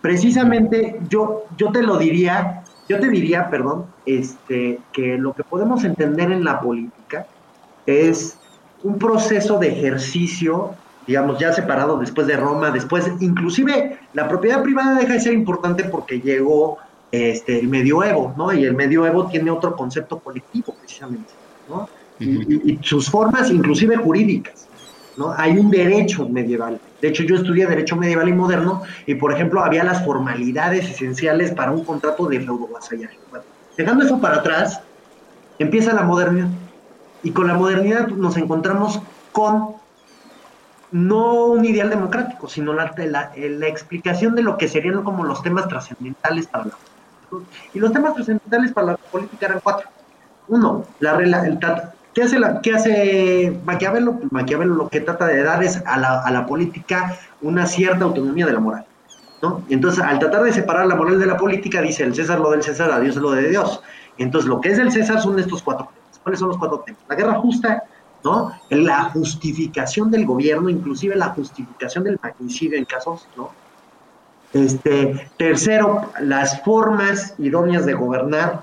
Precisamente 0.00 0.98
yo, 1.08 1.44
yo 1.56 1.72
te 1.72 1.82
lo 1.82 1.98
diría, 1.98 2.62
yo 2.88 2.98
te 3.00 3.08
diría, 3.08 3.50
perdón, 3.50 3.84
este, 4.06 4.80
que 4.92 5.18
lo 5.18 5.34
que 5.34 5.44
podemos 5.44 5.84
entender 5.84 6.32
en 6.32 6.44
la 6.44 6.60
política 6.60 7.26
es 7.86 8.38
un 8.82 8.98
proceso 8.98 9.58
de 9.58 9.68
ejercicio, 9.68 10.74
digamos, 11.10 11.40
ya 11.40 11.52
separado 11.52 11.98
después 11.98 12.28
de 12.28 12.36
Roma, 12.36 12.70
después, 12.70 13.10
inclusive 13.18 13.98
la 14.12 14.28
propiedad 14.28 14.62
privada 14.62 14.96
deja 14.96 15.14
de 15.14 15.20
ser 15.20 15.32
importante 15.32 15.82
porque 15.82 16.20
llegó 16.20 16.78
este, 17.10 17.58
el 17.58 17.66
medioevo, 17.66 18.32
¿no? 18.36 18.52
Y 18.52 18.64
el 18.64 18.74
medioevo 18.74 19.26
tiene 19.26 19.50
otro 19.50 19.74
concepto 19.74 20.20
colectivo, 20.20 20.72
precisamente, 20.78 21.32
¿no? 21.68 21.88
Y, 22.20 22.70
y, 22.70 22.78
sus 22.82 23.10
formas, 23.10 23.50
inclusive 23.50 23.96
jurídicas, 23.96 24.68
¿no? 25.16 25.34
Hay 25.36 25.58
un 25.58 25.68
derecho 25.68 26.28
medieval. 26.28 26.78
De 27.02 27.08
hecho, 27.08 27.24
yo 27.24 27.34
estudié 27.34 27.66
Derecho 27.66 27.96
Medieval 27.96 28.28
y 28.28 28.32
Moderno, 28.32 28.82
y 29.04 29.16
por 29.16 29.32
ejemplo, 29.32 29.64
había 29.64 29.82
las 29.82 30.04
formalidades 30.04 30.88
esenciales 30.88 31.50
para 31.50 31.72
un 31.72 31.82
contrato 31.82 32.28
de 32.28 32.38
feudo-vasallaje. 32.38 33.18
Bueno, 33.30 33.44
dejando 33.76 34.04
eso 34.04 34.20
para 34.20 34.36
atrás, 34.36 34.80
empieza 35.58 35.92
la 35.92 36.04
modernidad. 36.04 36.50
Y 37.24 37.32
con 37.32 37.48
la 37.48 37.54
modernidad 37.54 38.06
nos 38.06 38.36
encontramos 38.36 39.00
con 39.32 39.79
no 40.92 41.46
un 41.46 41.64
ideal 41.64 41.90
democrático, 41.90 42.48
sino 42.48 42.72
la, 42.72 42.92
la, 42.96 43.68
explicación 43.68 44.34
de 44.34 44.42
lo 44.42 44.58
que 44.58 44.68
serían 44.68 45.02
como 45.02 45.24
los 45.24 45.42
temas 45.42 45.68
trascendentales 45.68 46.46
para 46.46 46.64
la 46.66 46.72
Y 47.72 47.78
los 47.78 47.92
temas 47.92 48.14
trascendentales 48.14 48.72
para 48.72 48.88
la 48.88 48.96
política 48.96 49.46
eran 49.46 49.60
cuatro. 49.62 49.88
Uno, 50.48 50.84
la, 50.98 51.16
¿qué, 52.12 52.22
hace 52.22 52.38
¿qué 52.62 52.74
hace 52.74 53.60
Maquiavelo? 53.64 54.18
Maquiavelo 54.30 54.74
lo 54.74 54.88
que 54.88 55.00
trata 55.00 55.26
de 55.26 55.42
dar 55.44 55.62
es 55.62 55.82
a 55.86 55.96
la, 55.96 56.20
a 56.20 56.30
la 56.30 56.46
política 56.46 57.16
una 57.40 57.66
cierta 57.66 58.04
autonomía 58.04 58.46
de 58.46 58.52
la 58.52 58.60
moral. 58.60 58.84
¿no? 59.42 59.62
Entonces, 59.68 60.02
al 60.02 60.18
tratar 60.18 60.42
de 60.42 60.52
separar 60.52 60.86
la 60.86 60.96
moral 60.96 61.18
de 61.18 61.26
la 61.26 61.36
política, 61.36 61.80
dice 61.80 62.02
el 62.02 62.14
César 62.14 62.40
lo 62.40 62.50
del 62.50 62.62
César, 62.62 62.90
a 62.90 63.00
Dios 63.00 63.16
lo 63.16 63.30
de 63.30 63.48
Dios. 63.48 63.80
Entonces, 64.18 64.48
lo 64.48 64.60
que 64.60 64.70
es 64.70 64.76
del 64.76 64.92
César 64.92 65.20
son 65.20 65.38
estos 65.38 65.62
cuatro 65.62 65.88
¿Cuáles 66.22 66.40
son 66.40 66.48
los 66.48 66.58
cuatro 66.58 66.80
temas? 66.80 67.00
La 67.08 67.14
guerra 67.14 67.34
justa, 67.34 67.82
¿no? 68.24 68.52
La 68.70 69.04
justificación 69.04 70.10
del 70.10 70.26
gobierno, 70.26 70.68
inclusive 70.68 71.16
la 71.16 71.30
justificación 71.30 72.04
del 72.04 72.18
magnicidio 72.22 72.78
en 72.78 72.84
casos, 72.84 73.26
¿no? 73.36 73.50
Este, 74.52 75.28
tercero, 75.36 76.10
las 76.20 76.62
formas 76.62 77.34
idóneas 77.38 77.86
de 77.86 77.94
gobernar, 77.94 78.62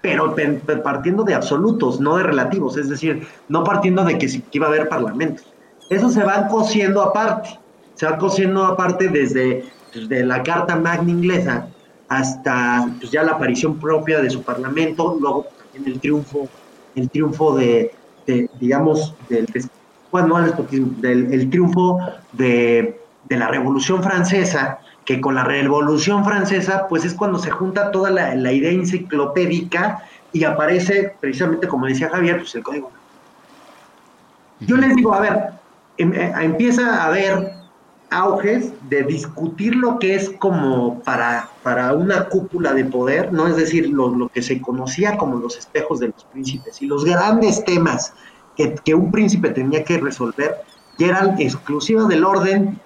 pero 0.00 0.34
partiendo 0.82 1.24
de 1.24 1.34
absolutos, 1.34 1.98
no 2.00 2.16
de 2.16 2.22
relativos, 2.22 2.76
es 2.76 2.88
decir, 2.88 3.26
no 3.48 3.64
partiendo 3.64 4.04
de 4.04 4.18
que, 4.18 4.26
que 4.26 4.42
iba 4.52 4.66
a 4.66 4.68
haber 4.68 4.88
parlamentos. 4.88 5.46
Eso 5.90 6.10
se 6.10 6.22
va 6.22 6.46
cosiendo 6.46 7.02
aparte, 7.02 7.58
se 7.94 8.06
va 8.06 8.16
cosiendo 8.18 8.64
aparte 8.64 9.08
desde, 9.08 9.64
desde 9.92 10.24
la 10.24 10.42
Carta 10.42 10.76
Magna 10.76 11.10
inglesa 11.10 11.68
hasta 12.08 12.88
pues, 12.98 13.10
ya 13.10 13.22
la 13.22 13.32
aparición 13.32 13.78
propia 13.78 14.20
de 14.20 14.30
su 14.30 14.42
parlamento, 14.42 15.16
luego 15.20 15.46
también 15.72 15.94
el 15.94 16.00
triunfo 16.00 16.48
el 16.94 17.10
triunfo 17.10 17.56
de, 17.56 17.92
de 18.26 18.48
digamos, 18.60 19.14
del, 19.28 19.46
bueno, 20.10 20.40
del 20.40 21.32
el 21.32 21.50
triunfo 21.50 21.98
de, 22.32 23.00
de, 23.24 23.36
la 23.36 23.48
Revolución 23.48 24.02
Francesa, 24.02 24.78
que 25.04 25.20
con 25.20 25.34
la 25.34 25.44
Revolución 25.44 26.24
Francesa, 26.24 26.86
pues 26.88 27.04
es 27.04 27.14
cuando 27.14 27.38
se 27.38 27.50
junta 27.50 27.90
toda 27.90 28.10
la, 28.10 28.34
la 28.34 28.52
idea 28.52 28.70
enciclopédica 28.70 30.02
y 30.32 30.44
aparece, 30.44 31.14
precisamente 31.20 31.68
como 31.68 31.86
decía 31.86 32.10
Javier, 32.10 32.38
pues 32.38 32.54
el 32.54 32.62
código. 32.62 32.90
Yo 34.60 34.76
les 34.76 34.94
digo, 34.94 35.14
a 35.14 35.20
ver, 35.20 35.50
em, 35.96 36.12
eh, 36.12 36.32
empieza 36.40 37.02
a 37.02 37.06
haber 37.06 37.63
auges 38.14 38.72
de 38.88 39.02
discutir 39.02 39.74
lo 39.74 39.98
que 39.98 40.14
es 40.14 40.30
como 40.38 41.00
para, 41.02 41.50
para 41.62 41.92
una 41.92 42.28
cúpula 42.28 42.72
de 42.72 42.84
poder, 42.84 43.32
¿no? 43.32 43.46
Es 43.46 43.56
decir, 43.56 43.88
lo, 43.88 44.14
lo, 44.14 44.28
que 44.28 44.42
se 44.42 44.60
conocía 44.60 45.16
como 45.18 45.36
los 45.38 45.58
espejos 45.58 46.00
de 46.00 46.08
los 46.08 46.24
príncipes 46.24 46.80
y 46.80 46.86
los 46.86 47.04
grandes 47.04 47.64
temas 47.64 48.12
que, 48.56 48.74
que 48.84 48.94
un 48.94 49.10
príncipe 49.10 49.50
tenía 49.50 49.84
que 49.84 49.98
resolver 49.98 50.56
y 50.96 51.04
eran 51.04 51.40
exclusivos 51.40 52.08
del 52.08 52.24
orden 52.24 52.78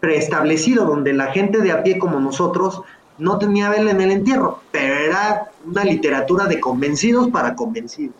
preestablecido, 0.00 0.84
donde 0.84 1.14
la 1.14 1.32
gente 1.32 1.58
de 1.58 1.72
a 1.72 1.82
pie 1.82 1.98
como 1.98 2.20
nosotros 2.20 2.82
no 3.16 3.38
tenía 3.38 3.70
vela 3.70 3.90
en 3.90 4.00
el 4.00 4.10
entierro, 4.10 4.60
pero 4.70 4.94
era 4.94 5.50
una 5.64 5.84
literatura 5.84 6.46
de 6.46 6.60
convencidos 6.60 7.28
para 7.28 7.54
convencidos. 7.54 8.16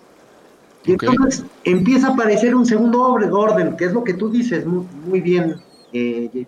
Y 0.87 0.94
okay. 0.94 1.09
entonces 1.11 1.44
empieza 1.64 2.09
a 2.09 2.11
aparecer 2.12 2.55
un 2.55 2.64
segundo 2.64 3.03
orden, 3.03 3.77
que 3.77 3.87
es 3.87 3.92
lo 3.92 4.05
que 4.05 4.14
tú 4.14 4.31
dices 4.31 4.64
muy, 4.64 4.87
muy 5.07 5.20
bien, 5.20 5.57
eh, 5.94 6.46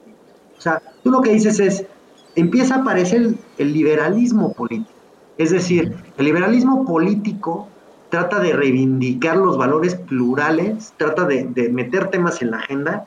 o 0.58 0.60
sea, 0.60 0.82
tú 1.02 1.10
lo 1.10 1.22
que 1.22 1.30
dices 1.32 1.60
es, 1.60 1.86
empieza 2.34 2.74
a 2.74 2.78
aparecer 2.78 3.34
el, 3.58 3.72
liberalismo 3.72 4.52
político. 4.52 4.90
Es 5.38 5.50
decir, 5.50 5.94
el 6.18 6.24
liberalismo 6.24 6.84
político 6.84 7.68
trata 8.10 8.40
de 8.40 8.52
reivindicar 8.52 9.36
los 9.36 9.56
valores 9.56 9.94
plurales, 9.94 10.92
trata 10.96 11.24
de, 11.24 11.70
meter 11.72 12.08
temas 12.08 12.42
en 12.42 12.50
la 12.50 12.58
agenda 12.58 13.06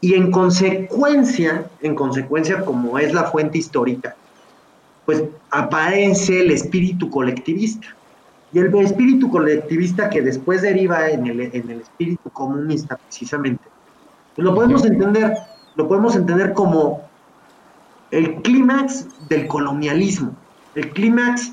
y 0.00 0.14
en 0.14 0.30
consecuencia, 0.30 1.66
en 1.82 1.94
consecuencia 1.94 2.64
como 2.64 2.98
es 2.98 3.12
la 3.12 3.24
fuente 3.24 3.58
histórica, 3.58 4.16
pues 5.04 5.24
aparece 5.50 6.40
el 6.40 6.50
espíritu 6.50 7.10
colectivista. 7.10 7.88
Y 8.52 8.58
el 8.58 8.74
espíritu 8.74 9.30
colectivista 9.30 10.10
que 10.10 10.22
después 10.22 10.62
deriva 10.62 11.08
en 11.08 11.26
el, 11.26 11.40
espíritu 11.40 12.30
comunista, 12.30 12.96
precisamente, 12.96 13.62
lo 14.40 14.54
podemos 14.54 14.84
entender 14.84 15.36
lo 15.76 15.88
podemos 15.88 16.16
entender 16.16 16.52
como 16.52 17.02
el 18.10 18.42
clímax 18.42 19.06
del 19.28 19.46
colonialismo, 19.46 20.34
el 20.74 20.90
clímax 20.90 21.52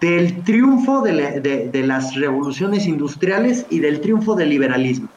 del 0.00 0.42
triunfo 0.42 1.00
de, 1.00 1.12
la, 1.12 1.30
de, 1.30 1.70
de, 1.70 1.86
las 1.86 2.14
revoluciones 2.14 2.86
industriales 2.86 3.66
y 3.70 3.78
del 3.80 4.00
triunfo 4.00 4.34
del 4.34 4.50
liberalismo. 4.50 5.08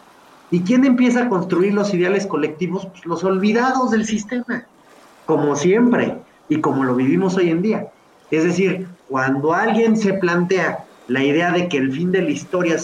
¿Y 0.49 0.61
quién 0.61 0.85
empieza 0.85 1.23
a 1.23 1.29
construir 1.29 1.73
los 1.73 1.93
ideales 1.93 2.25
colectivos? 2.25 2.85
Pues 2.85 3.05
los 3.05 3.23
olvidados 3.23 3.91
del 3.91 4.05
sistema, 4.05 4.65
como 5.25 5.55
siempre 5.55 6.15
y 6.47 6.61
como 6.61 6.85
lo 6.85 6.95
vivimos 6.95 7.35
hoy 7.35 7.49
en 7.49 7.61
día. 7.61 7.87
Es 8.31 8.43
decir, 8.43 8.87
cuando 9.09 9.53
alguien 9.53 9.97
se 9.97 10.13
plantea 10.13 10.85
la 11.07 11.23
idea 11.23 11.51
de 11.51 11.67
que 11.67 11.77
el 11.77 11.91
fin 11.91 12.11
de 12.11 12.21
la 12.21 12.29
historia 12.29 12.77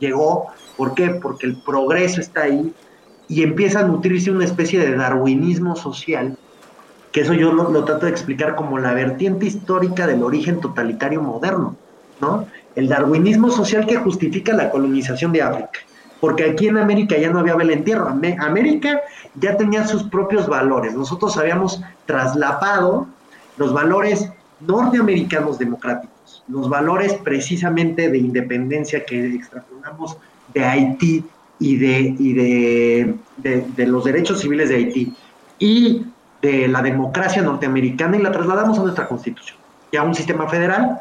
llegó, 0.00 0.48
¿por 0.76 0.94
qué? 0.94 1.10
Porque 1.10 1.46
el 1.46 1.56
progreso 1.56 2.20
está 2.20 2.42
ahí, 2.42 2.72
y 3.28 3.42
empieza 3.42 3.80
a 3.80 3.84
nutrirse 3.84 4.30
una 4.30 4.44
especie 4.44 4.80
de 4.80 4.96
darwinismo 4.96 5.76
social, 5.76 6.36
que 7.12 7.22
eso 7.22 7.32
yo 7.32 7.52
lo, 7.52 7.84
trato 7.84 8.06
de 8.06 8.12
explicar 8.12 8.54
como 8.54 8.78
la 8.78 8.92
vertiente 8.92 9.46
histórica 9.46 10.06
del 10.06 10.22
origen 10.22 10.60
totalitario 10.60 11.22
moderno, 11.22 11.76
¿no? 12.20 12.46
El 12.74 12.88
darwinismo 12.88 13.50
social 13.50 13.86
que 13.86 13.96
justifica 13.96 14.52
la 14.52 14.70
colonización 14.70 15.32
de 15.32 15.42
África, 15.42 15.80
porque 16.20 16.44
aquí 16.44 16.68
en 16.68 16.78
América 16.78 17.16
ya 17.16 17.30
no 17.30 17.38
había 17.38 17.56
vela 17.56 17.72
en 17.72 17.84
tierra, 17.84 18.14
América 18.38 19.00
ya 19.34 19.56
tenía 19.56 19.86
sus 19.86 20.04
propios 20.04 20.46
valores, 20.46 20.94
nosotros 20.94 21.36
habíamos 21.36 21.80
traslapado 22.04 23.06
los 23.56 23.72
valores 23.72 24.30
norteamericanos 24.60 25.58
democráticos, 25.58 26.44
los 26.48 26.68
valores 26.68 27.14
precisamente 27.14 28.10
de 28.10 28.18
independencia 28.18 29.04
que 29.04 29.34
extrapolamos 29.34 30.16
de 30.54 30.64
Haití, 30.64 31.24
y, 31.58 31.76
de, 31.76 32.14
y 32.18 32.32
de, 32.34 33.14
de, 33.38 33.86
los 33.86 34.04
derechos 34.04 34.40
civiles 34.40 34.68
de 34.68 34.76
Haití 34.76 35.14
y 35.58 36.06
de 36.42 36.68
la 36.68 36.82
democracia 36.82 37.42
norteamericana 37.42 38.16
y 38.16 38.22
la 38.22 38.32
trasladamos 38.32 38.78
a 38.78 38.82
nuestra 38.82 39.08
constitución. 39.08 39.58
Ya 39.92 40.02
un 40.02 40.14
sistema 40.14 40.48
federal, 40.48 41.00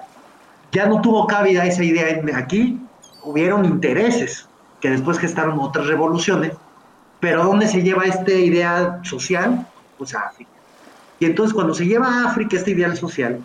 ya 0.72 0.86
no 0.86 1.02
tuvo 1.02 1.28
cabida 1.28 1.66
esa 1.66 1.84
idea 1.84 2.22
aquí, 2.36 2.80
hubieron 3.24 3.66
intereses 3.66 4.48
que 4.80 4.90
después 4.90 5.20
gestaron 5.20 5.60
otras 5.60 5.88
revoluciones, 5.88 6.54
pero 7.20 7.44
¿dónde 7.44 7.68
se 7.68 7.82
lleva 7.82 8.04
esta 8.06 8.32
idea 8.32 9.00
social? 9.04 9.68
Pues 9.98 10.14
a 10.16 10.22
África. 10.22 10.52
Y 11.20 11.26
entonces 11.26 11.54
cuando 11.54 11.74
se 11.74 11.86
lleva 11.86 12.08
a 12.08 12.30
África 12.30 12.58
este 12.58 12.72
ideal 12.72 12.96
social, 12.96 13.40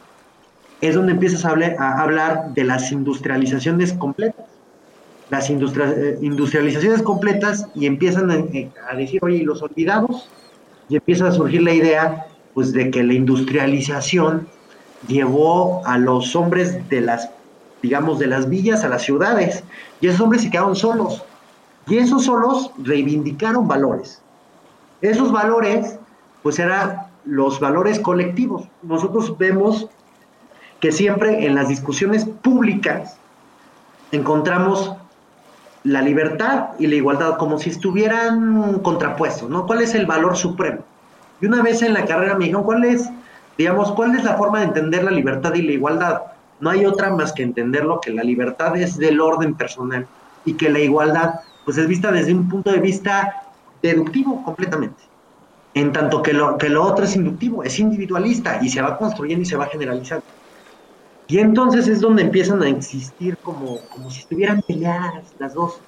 es 0.80 0.94
donde 0.94 1.12
empiezas 1.12 1.44
a 1.44 1.50
a 1.50 2.02
hablar 2.02 2.52
de 2.54 2.64
las 2.64 2.90
industrializaciones 2.90 3.92
completas 3.92 4.49
las 5.30 5.48
eh, 5.48 6.18
industrializaciones 6.20 7.02
completas 7.02 7.66
y 7.74 7.86
empiezan 7.86 8.30
a, 8.30 8.44
a, 8.90 8.96
decir, 8.96 9.20
oye, 9.22 9.38
¿y 9.38 9.44
los 9.44 9.62
olvidados? 9.62 10.28
Y 10.88 10.96
empieza 10.96 11.28
a 11.28 11.32
surgir 11.32 11.62
la 11.62 11.72
idea 11.72 12.26
pues 12.54 12.72
de 12.72 12.90
que 12.90 13.02
la 13.02 13.14
industrialización 13.14 14.48
llevó 15.06 15.86
a 15.86 15.98
los 15.98 16.34
hombres 16.36 16.88
de 16.88 17.00
las, 17.00 17.30
digamos, 17.80 18.18
de 18.18 18.26
las 18.26 18.48
villas 18.48 18.84
a 18.84 18.88
las 18.88 19.02
ciudades, 19.02 19.62
y 20.00 20.08
esos 20.08 20.20
hombres 20.20 20.42
se 20.42 20.50
quedaron 20.50 20.76
solos, 20.76 21.22
y 21.86 21.98
esos 21.98 22.24
solos 22.24 22.72
reivindicaron 22.78 23.66
valores. 23.68 24.20
Esos 25.00 25.32
valores, 25.32 25.98
pues 26.42 26.58
eran 26.58 27.06
los 27.24 27.60
valores 27.60 27.98
colectivos. 28.00 28.68
Nosotros 28.82 29.36
vemos 29.38 29.88
que 30.80 30.92
siempre 30.92 31.46
en 31.46 31.54
las 31.54 31.68
discusiones 31.68 32.24
públicas 32.24 33.16
encontramos 34.12 34.94
la 35.84 36.02
libertad 36.02 36.70
y 36.78 36.86
la 36.86 36.96
igualdad 36.96 37.36
como 37.38 37.58
si 37.58 37.70
estuvieran 37.70 38.80
contrapuestos, 38.80 39.48
¿no? 39.48 39.66
¿Cuál 39.66 39.82
es 39.82 39.94
el 39.94 40.06
valor 40.06 40.36
supremo? 40.36 40.80
Y 41.40 41.46
una 41.46 41.62
vez 41.62 41.82
en 41.82 41.94
la 41.94 42.04
carrera 42.04 42.34
me 42.34 42.44
dijeron, 42.44 42.64
¿cuál 42.64 42.84
es, 42.84 43.08
digamos, 43.56 43.92
cuál 43.92 44.14
es 44.14 44.24
la 44.24 44.36
forma 44.36 44.60
de 44.60 44.66
entender 44.66 45.04
la 45.04 45.10
libertad 45.10 45.54
y 45.54 45.62
la 45.62 45.72
igualdad? 45.72 46.22
No 46.60 46.68
hay 46.68 46.84
otra 46.84 47.10
más 47.10 47.32
que 47.32 47.42
entenderlo 47.42 48.00
que 48.00 48.12
la 48.12 48.22
libertad 48.22 48.76
es 48.76 48.98
del 48.98 49.20
orden 49.20 49.54
personal 49.54 50.06
y 50.44 50.54
que 50.54 50.68
la 50.68 50.80
igualdad, 50.80 51.40
pues 51.64 51.78
es 51.78 51.86
vista 51.86 52.12
desde 52.12 52.34
un 52.34 52.48
punto 52.48 52.70
de 52.70 52.78
vista 52.78 53.42
deductivo 53.82 54.42
completamente. 54.44 55.02
En 55.72 55.92
tanto 55.92 56.22
que 56.22 56.34
lo, 56.34 56.58
que 56.58 56.68
lo 56.68 56.84
otro 56.84 57.04
es 57.04 57.16
inductivo, 57.16 57.62
es 57.62 57.78
individualista 57.78 58.58
y 58.60 58.68
se 58.68 58.82
va 58.82 58.98
construyendo 58.98 59.42
y 59.42 59.46
se 59.46 59.56
va 59.56 59.66
generalizando. 59.66 60.24
Y 61.30 61.38
entonces 61.38 61.86
es 61.86 62.00
donde 62.00 62.22
empiezan 62.22 62.60
a 62.62 62.68
existir 62.68 63.36
como, 63.38 63.78
como 63.94 64.10
si 64.10 64.20
estuvieran 64.20 64.62
peleadas 64.62 65.32
las 65.38 65.54
dos. 65.54 65.80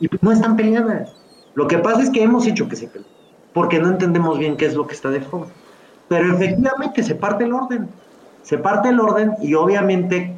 Y 0.00 0.08
no 0.22 0.32
están 0.32 0.56
peleadas. 0.56 1.14
Lo 1.54 1.68
que 1.68 1.76
pasa 1.78 2.02
es 2.02 2.10
que 2.10 2.22
hemos 2.22 2.46
hecho 2.46 2.68
que 2.68 2.76
se 2.76 2.88
peleen 2.88 3.18
porque 3.52 3.80
no 3.80 3.88
entendemos 3.88 4.38
bien 4.38 4.56
qué 4.56 4.66
es 4.66 4.74
lo 4.74 4.86
que 4.86 4.94
está 4.94 5.10
de 5.10 5.20
fondo. 5.20 5.48
Pero 6.08 6.32
efectivamente 6.32 7.02
se 7.02 7.16
parte 7.16 7.42
el 7.42 7.52
orden, 7.52 7.88
se 8.42 8.56
parte 8.56 8.90
el 8.90 9.00
orden 9.00 9.34
y 9.42 9.54
obviamente 9.54 10.32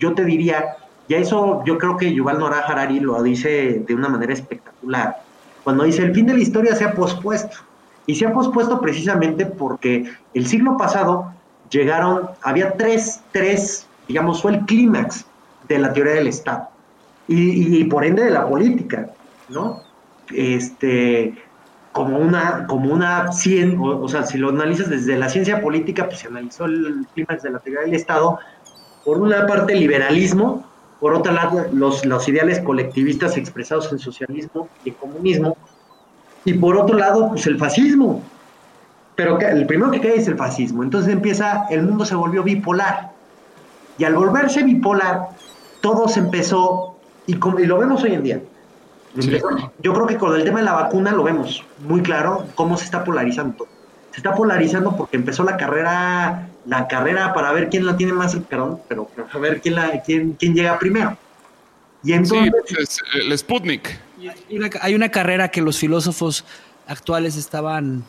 yo 0.00 0.14
te 0.14 0.24
diría, 0.24 0.76
ya 1.08 1.18
eso 1.18 1.62
yo 1.64 1.78
creo 1.78 1.96
que 1.96 2.12
Yuval 2.12 2.40
Noah 2.40 2.64
Harari 2.66 2.98
lo 2.98 3.22
dice 3.22 3.84
de 3.86 3.94
una 3.94 4.08
manera 4.08 4.32
espectacular, 4.32 5.22
cuando 5.62 5.84
dice 5.84 6.02
el 6.02 6.12
fin 6.12 6.26
de 6.26 6.34
la 6.34 6.40
historia 6.40 6.74
se 6.74 6.84
ha 6.84 6.92
pospuesto. 6.92 7.56
Y 8.08 8.16
se 8.16 8.26
ha 8.26 8.32
pospuesto 8.32 8.80
precisamente 8.80 9.46
porque 9.46 10.12
el 10.34 10.46
siglo 10.46 10.76
pasado 10.76 11.32
llegaron, 11.70 12.30
había 12.42 12.72
tres, 12.74 13.20
tres, 13.32 13.86
digamos, 14.08 14.42
fue 14.42 14.52
el 14.52 14.60
clímax 14.66 15.24
de 15.68 15.78
la 15.78 15.92
teoría 15.92 16.14
del 16.14 16.28
Estado 16.28 16.68
y, 17.28 17.84
por 17.84 18.04
ende 18.04 18.24
de 18.24 18.30
la 18.30 18.48
política, 18.48 19.10
¿no? 19.48 19.82
Este, 20.32 21.34
como 21.92 22.18
una, 22.18 22.66
como 22.66 22.92
una 22.92 23.32
cien, 23.32 23.78
o, 23.80 24.08
sea, 24.08 24.24
si 24.24 24.38
lo 24.38 24.50
analizas 24.50 24.90
desde 24.90 25.16
la 25.16 25.28
ciencia 25.28 25.60
política, 25.60 26.06
pues 26.06 26.20
se 26.20 26.28
analizó 26.28 26.66
el 26.66 27.06
clímax 27.14 27.42
de 27.42 27.50
la 27.50 27.58
teoría 27.58 27.82
del 27.82 27.94
Estado, 27.94 28.38
por 29.04 29.18
una 29.18 29.46
parte 29.46 29.74
liberalismo, 29.74 30.64
por 31.00 31.14
otra 31.14 31.32
lado 31.32 31.66
los, 31.72 32.04
los 32.04 32.28
ideales 32.28 32.60
colectivistas 32.60 33.36
expresados 33.36 33.90
en 33.92 33.98
socialismo 33.98 34.68
y 34.84 34.92
comunismo, 34.92 35.56
y 36.44 36.54
por 36.54 36.76
otro 36.76 36.96
lado, 36.96 37.28
pues 37.30 37.46
el 37.46 37.58
fascismo. 37.58 38.22
Pero 39.16 39.40
el 39.40 39.66
primero 39.66 39.90
que 39.90 40.00
cae 40.00 40.16
es 40.16 40.28
el 40.28 40.36
fascismo. 40.36 40.82
Entonces 40.82 41.12
empieza, 41.12 41.66
el 41.70 41.82
mundo 41.82 42.04
se 42.04 42.14
volvió 42.14 42.42
bipolar. 42.42 43.12
Y 43.98 44.04
al 44.04 44.14
volverse 44.14 44.62
bipolar, 44.62 45.28
todo 45.80 46.06
se 46.06 46.20
empezó, 46.20 46.96
y, 47.26 47.34
como, 47.34 47.58
y 47.58 47.66
lo 47.66 47.78
vemos 47.78 48.02
hoy 48.02 48.12
en 48.12 48.22
día, 48.22 48.40
yo 49.82 49.94
creo 49.94 50.06
que 50.06 50.16
con 50.16 50.34
el 50.34 50.44
tema 50.44 50.58
de 50.58 50.66
la 50.66 50.74
vacuna 50.74 51.12
lo 51.12 51.22
vemos 51.22 51.64
muy 51.80 52.02
claro 52.02 52.46
cómo 52.54 52.76
se 52.76 52.84
está 52.84 53.04
polarizando. 53.04 53.66
Se 54.10 54.18
está 54.18 54.34
polarizando 54.34 54.96
porque 54.96 55.16
empezó 55.16 55.44
la 55.44 55.56
carrera, 55.56 56.48
la 56.66 56.88
carrera 56.88 57.32
para 57.34 57.52
ver 57.52 57.68
quién 57.68 57.86
la 57.86 57.96
tiene 57.96 58.12
más, 58.12 58.36
perdón, 58.48 58.80
pero 58.88 59.10
a 59.32 59.38
ver 59.38 59.60
quién 59.60 59.74
la, 59.74 60.02
quién, 60.02 60.32
quién 60.32 60.54
llega 60.54 60.78
primero. 60.78 61.16
Y 62.02 62.12
entonces, 62.12 62.52
sí, 62.88 63.00
el 63.18 63.36
Sputnik. 63.36 63.98
Hay 64.18 64.56
una, 64.56 64.70
hay 64.80 64.94
una 64.94 65.10
carrera 65.10 65.48
que 65.48 65.60
los 65.60 65.78
filósofos 65.78 66.44
actuales 66.86 67.36
estaban, 67.36 68.04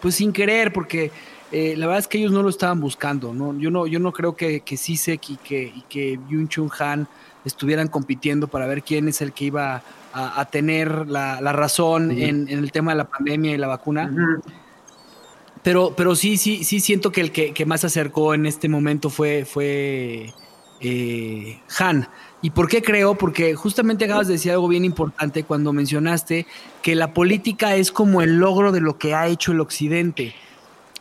pues 0.00 0.14
sin 0.16 0.32
querer, 0.32 0.72
porque 0.72 1.10
eh, 1.50 1.74
la 1.76 1.86
verdad 1.86 2.00
es 2.00 2.08
que 2.08 2.18
ellos 2.18 2.32
no 2.32 2.42
lo 2.42 2.48
estaban 2.48 2.80
buscando. 2.80 3.32
¿no? 3.32 3.58
Yo 3.58 3.70
no, 3.70 3.86
yo 3.86 3.98
no 3.98 4.12
creo 4.12 4.36
que, 4.36 4.60
que 4.60 4.76
Sisek 4.76 5.30
y 5.30 5.36
que, 5.36 5.62
y 5.62 5.84
que 5.88 6.18
Yun 6.28 6.48
Chun 6.48 6.70
Han 6.78 7.08
estuvieran 7.44 7.88
compitiendo 7.88 8.48
para 8.48 8.66
ver 8.66 8.82
quién 8.82 9.08
es 9.08 9.20
el 9.20 9.32
que 9.32 9.46
iba 9.46 9.82
a, 10.12 10.44
tener 10.46 11.06
la, 11.06 11.40
razón 11.52 12.10
en, 12.10 12.48
el 12.48 12.72
tema 12.72 12.92
de 12.92 12.98
la 12.98 13.08
pandemia 13.08 13.54
y 13.54 13.56
la 13.56 13.68
vacuna. 13.68 14.40
Pero, 15.62 15.94
pero 15.96 16.16
sí, 16.16 16.36
sí, 16.36 16.64
sí 16.64 16.80
siento 16.80 17.12
que 17.12 17.20
el 17.20 17.30
que, 17.30 17.66
más 17.66 17.82
se 17.82 17.88
acercó 17.88 18.34
en 18.34 18.46
este 18.46 18.68
momento 18.68 19.10
fue, 19.10 19.44
fue 19.44 20.32
eh, 20.80 21.60
Han. 21.78 22.08
¿Y 22.40 22.50
por 22.50 22.68
qué 22.68 22.82
creo? 22.82 23.16
Porque 23.16 23.54
justamente 23.54 24.04
acabas 24.04 24.28
de 24.28 24.34
decir 24.34 24.52
algo 24.52 24.68
bien 24.68 24.84
importante 24.84 25.42
cuando 25.42 25.72
mencionaste 25.72 26.46
que 26.82 26.94
la 26.94 27.12
política 27.12 27.74
es 27.74 27.90
como 27.90 28.22
el 28.22 28.38
logro 28.38 28.70
de 28.70 28.80
lo 28.80 28.96
que 28.96 29.14
ha 29.14 29.26
hecho 29.26 29.52
el 29.52 29.60
Occidente. 29.60 30.34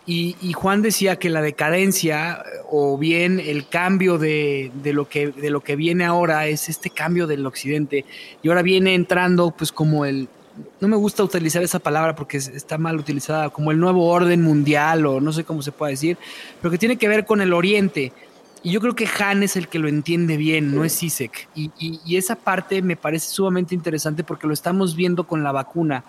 Y, 0.09 0.53
Juan 0.53 0.81
decía 0.81 1.17
que 1.17 1.29
la 1.29 1.41
decadencia 1.41 2.41
o 2.71 2.97
bien 2.97 3.41
el 3.41 3.67
cambio 3.67 4.17
de, 4.17 4.71
lo 4.85 5.09
que, 5.09 5.31
de 5.31 5.49
lo 5.49 5.59
que 5.59 5.75
viene 5.75 6.05
ahora 6.05 6.47
es 6.47 6.69
este 6.69 6.89
cambio 6.89 7.27
del 7.27 7.45
occidente. 7.45 8.05
Y 8.41 8.47
ahora 8.47 8.61
viene 8.61 8.95
entrando 8.95 9.51
pues 9.51 9.73
como 9.73 10.05
el, 10.05 10.29
no 10.79 10.87
me 10.87 10.95
gusta 10.95 11.23
utilizar 11.23 11.61
esa 11.61 11.79
palabra 11.79 12.15
porque 12.15 12.37
está 12.37 12.77
mal 12.77 12.97
utilizada, 12.97 13.49
como 13.49 13.71
el 13.71 13.79
nuevo 13.81 14.07
orden 14.07 14.41
mundial 14.41 15.05
o 15.05 15.19
no 15.19 15.33
sé 15.33 15.43
cómo 15.43 15.61
se 15.61 15.73
puede 15.73 15.91
decir, 15.91 16.17
pero 16.61 16.71
que 16.71 16.77
tiene 16.77 16.95
que 16.95 17.09
ver 17.09 17.25
con 17.25 17.41
el 17.41 17.51
oriente. 17.51 18.13
Y 18.63 18.71
yo 18.71 18.81
creo 18.81 18.95
que 18.95 19.07
Han 19.19 19.43
es 19.43 19.55
el 19.55 19.67
que 19.67 19.79
lo 19.79 19.87
entiende 19.87 20.37
bien, 20.37 20.73
no 20.75 20.83
es 20.83 20.93
Sisek. 20.93 21.47
Y, 21.55 21.71
y 21.79 22.17
esa 22.17 22.35
parte 22.35 22.81
me 22.81 22.95
parece 22.95 23.29
sumamente 23.29 23.75
interesante 23.75 24.23
porque 24.23 24.47
lo 24.47 24.53
estamos 24.53 24.95
viendo 24.95 25.25
con 25.25 25.43
la 25.43 25.51
vacuna. 25.51 26.03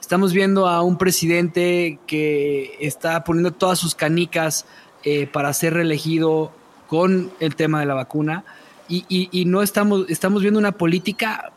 Estamos 0.00 0.32
viendo 0.32 0.66
a 0.66 0.82
un 0.82 0.98
presidente 0.98 1.98
que 2.06 2.76
está 2.80 3.24
poniendo 3.24 3.52
todas 3.52 3.78
sus 3.78 3.94
canicas 3.94 4.66
eh, 5.04 5.26
para 5.26 5.52
ser 5.52 5.74
reelegido 5.74 6.52
con 6.86 7.30
el 7.40 7.56
tema 7.56 7.80
de 7.80 7.86
la 7.86 7.94
vacuna 7.94 8.44
y, 8.88 9.44
no 9.46 9.62
estamos, 9.62 10.04
estamos 10.08 10.42
viendo 10.42 10.60
una 10.60 10.72
política 10.72 11.52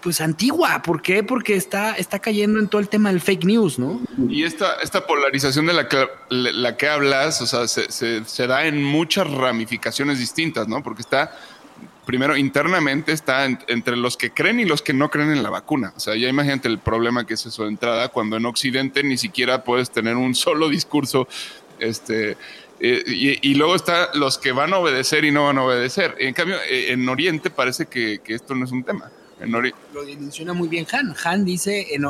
pues 0.00 0.20
antigua. 0.20 0.82
¿Por 0.82 1.02
qué? 1.02 1.22
Porque 1.22 1.56
está, 1.56 1.94
está 1.94 2.18
cayendo 2.18 2.58
en 2.58 2.68
todo 2.68 2.80
el 2.80 2.88
tema 2.88 3.10
del 3.10 3.20
fake 3.20 3.44
news, 3.44 3.78
¿no? 3.78 4.00
Y 4.28 4.44
esta, 4.44 4.74
esta 4.82 5.06
polarización 5.06 5.66
de 5.66 5.72
la 5.72 5.88
que, 5.88 6.08
la 6.30 6.76
que 6.76 6.88
hablas, 6.88 7.40
o 7.40 7.46
sea, 7.46 7.68
se, 7.68 7.90
se, 7.90 8.46
da 8.46 8.66
en 8.66 8.82
muchas 8.82 9.30
ramificaciones 9.30 10.18
distintas, 10.18 10.68
¿no? 10.68 10.82
Porque 10.82 11.02
está 11.02 11.32
primero 12.04 12.36
internamente 12.36 13.12
está 13.12 13.46
entre 13.46 13.96
los 13.96 14.18
que 14.18 14.30
creen 14.30 14.60
y 14.60 14.64
los 14.64 14.82
que 14.82 14.92
no 14.92 15.10
creen 15.10 15.30
en 15.30 15.42
la 15.42 15.50
vacuna. 15.50 15.92
O 15.96 16.00
sea, 16.00 16.14
ya 16.14 16.28
imagínate 16.28 16.68
el 16.68 16.78
problema 16.78 17.26
que 17.26 17.34
es 17.34 17.56
de 17.56 17.66
entrada, 17.66 18.08
cuando 18.08 18.36
en 18.36 18.46
Occidente 18.46 19.02
ni 19.02 19.16
siquiera 19.16 19.64
puedes 19.64 19.90
tener 19.90 20.16
un 20.16 20.34
solo 20.34 20.68
discurso. 20.68 21.26
Este, 21.78 22.36
eh, 22.80 23.38
y, 23.42 23.54
luego 23.54 23.74
está 23.74 24.10
los 24.14 24.38
que 24.38 24.52
van 24.52 24.72
a 24.74 24.78
obedecer 24.78 25.24
y 25.24 25.30
no 25.30 25.44
van 25.44 25.58
a 25.58 25.64
obedecer. 25.64 26.16
En 26.18 26.34
cambio, 26.34 26.56
eh, 26.68 26.92
en 26.92 27.08
Oriente 27.08 27.50
parece 27.50 27.86
que, 27.86 28.20
esto 28.26 28.54
no 28.54 28.64
es 28.64 28.72
un 28.72 28.84
tema. 28.84 29.10
Lo 29.40 30.04
menciona 30.04 30.52
muy 30.52 30.68
bien 30.68 30.86
Han. 30.92 31.14
Han 31.24 31.44
dice, 31.44 31.86
eh, 31.94 32.00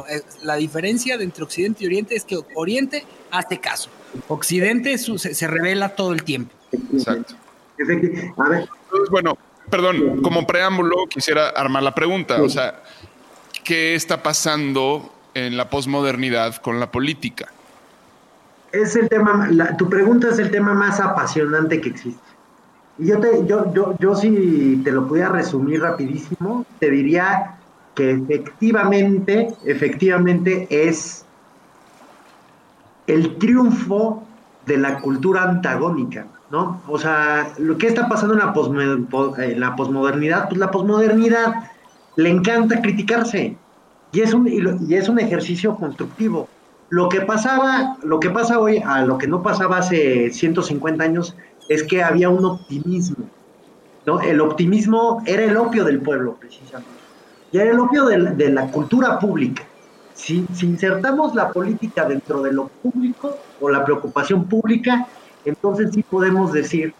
la 0.43 0.57
diferencia 0.57 1.15
entre 1.15 1.45
Occidente 1.45 1.85
y 1.85 1.87
Oriente 1.87 2.15
es 2.15 2.25
que 2.25 2.39
Oriente 2.55 3.05
hace 3.31 3.59
caso. 3.59 3.91
Occidente 4.29 4.97
se, 4.99 5.35
se 5.35 5.47
revela 5.47 5.91
todo 5.91 6.13
el 6.13 6.23
tiempo. 6.23 6.55
Exacto. 6.93 7.35
A 8.37 8.49
ver. 8.49 8.69
Entonces, 8.85 9.11
bueno, 9.11 9.37
perdón, 9.71 10.23
como 10.23 10.47
preámbulo 10.47 11.07
quisiera 11.09 11.49
armar 11.49 11.83
la 11.83 11.95
pregunta, 11.95 12.43
o 12.43 12.49
sea, 12.49 12.83
¿qué 13.65 13.95
está 13.95 14.23
pasando 14.23 15.13
en 15.35 15.57
la 15.57 15.71
posmodernidad 15.71 16.57
con 16.57 16.79
la 16.79 16.91
política? 16.91 17.49
Es 18.73 18.97
el 18.97 19.09
tema, 19.09 19.49
tu 19.79 19.89
pregunta 19.89 20.31
es 20.31 20.39
el 20.39 20.51
tema 20.51 20.75
más 20.75 21.01
apasionante 21.01 21.81
que 21.81 21.91
existe. 21.91 22.34
Yo, 22.99 23.19
te, 23.19 23.45
yo, 23.47 23.73
yo, 23.75 23.97
yo 23.99 24.15
si 24.15 24.81
te 24.85 24.93
lo 24.93 25.09
pudiera 25.09 25.31
resumir 25.31 25.83
rapidísimo, 25.83 26.65
te 26.79 26.91
diría 26.91 27.57
que 27.95 28.23
efectivamente, 28.29 29.55
efectivamente 29.65 30.67
es 30.71 31.25
el 33.07 33.37
triunfo 33.39 34.23
de 34.67 34.79
la 34.79 35.01
cultura 35.01 35.43
antagónica. 35.45 36.27
¿no? 36.51 36.81
O 36.89 36.99
sea, 36.99 37.53
lo 37.59 37.77
que 37.79 37.89
está 37.89 38.09
pasando 38.09 38.35
en 38.35 38.41
la, 38.41 39.45
en 39.45 39.61
la 39.61 39.77
posmodernidad, 39.77 40.49
pues 40.49 40.59
la 40.59 40.71
posmodernidad 40.71 41.71
le 42.17 42.31
encanta 42.31 42.81
criticarse 42.81 43.57
y 44.13 44.21
es 44.21 44.33
un, 44.33 44.47
y 44.49 44.95
es 44.95 45.09
un 45.09 45.19
ejercicio 45.19 45.75
constructivo. 45.77 46.49
Lo 46.91 47.09
que 47.09 47.23
pasaba, 47.23 47.97
lo 48.05 48.21
que 48.21 48.31
pasa 48.31 48.61
hoy 48.61 48.81
a 48.85 49.05
lo 49.05 49.19
que 49.19 49.27
no 49.27 49.43
pasaba 49.43 49.79
hace 49.79 50.31
150 50.31 51.03
años 51.03 51.37
es 51.69 51.83
que 51.83 52.03
había 52.03 52.29
un 52.29 52.45
optimismo, 52.45 53.27
¿no? 54.07 54.21
El 54.21 54.41
optimismo 54.41 55.23
era 55.27 55.45
el 55.45 55.57
opio 55.57 55.85
del 55.85 56.01
pueblo, 56.01 56.37
precisamente. 56.39 56.93
Y 57.53 57.59
era 57.59 57.71
el 57.71 57.79
opio 57.79 58.07
de 58.07 58.51
la, 58.51 58.67
cultura 58.71 59.19
pública. 59.19 59.63
si, 60.15 60.47
insertamos 60.63 61.35
la 61.35 61.51
política 61.51 62.05
dentro 62.05 62.43
de 62.43 62.53
lo 62.53 62.69
público 62.69 63.37
o 63.61 63.69
la 63.69 63.85
preocupación 63.85 64.45
pública, 64.45 65.07
entonces 65.45 65.91
sí 65.93 66.03
podemos 66.03 66.53
decir 66.53 66.95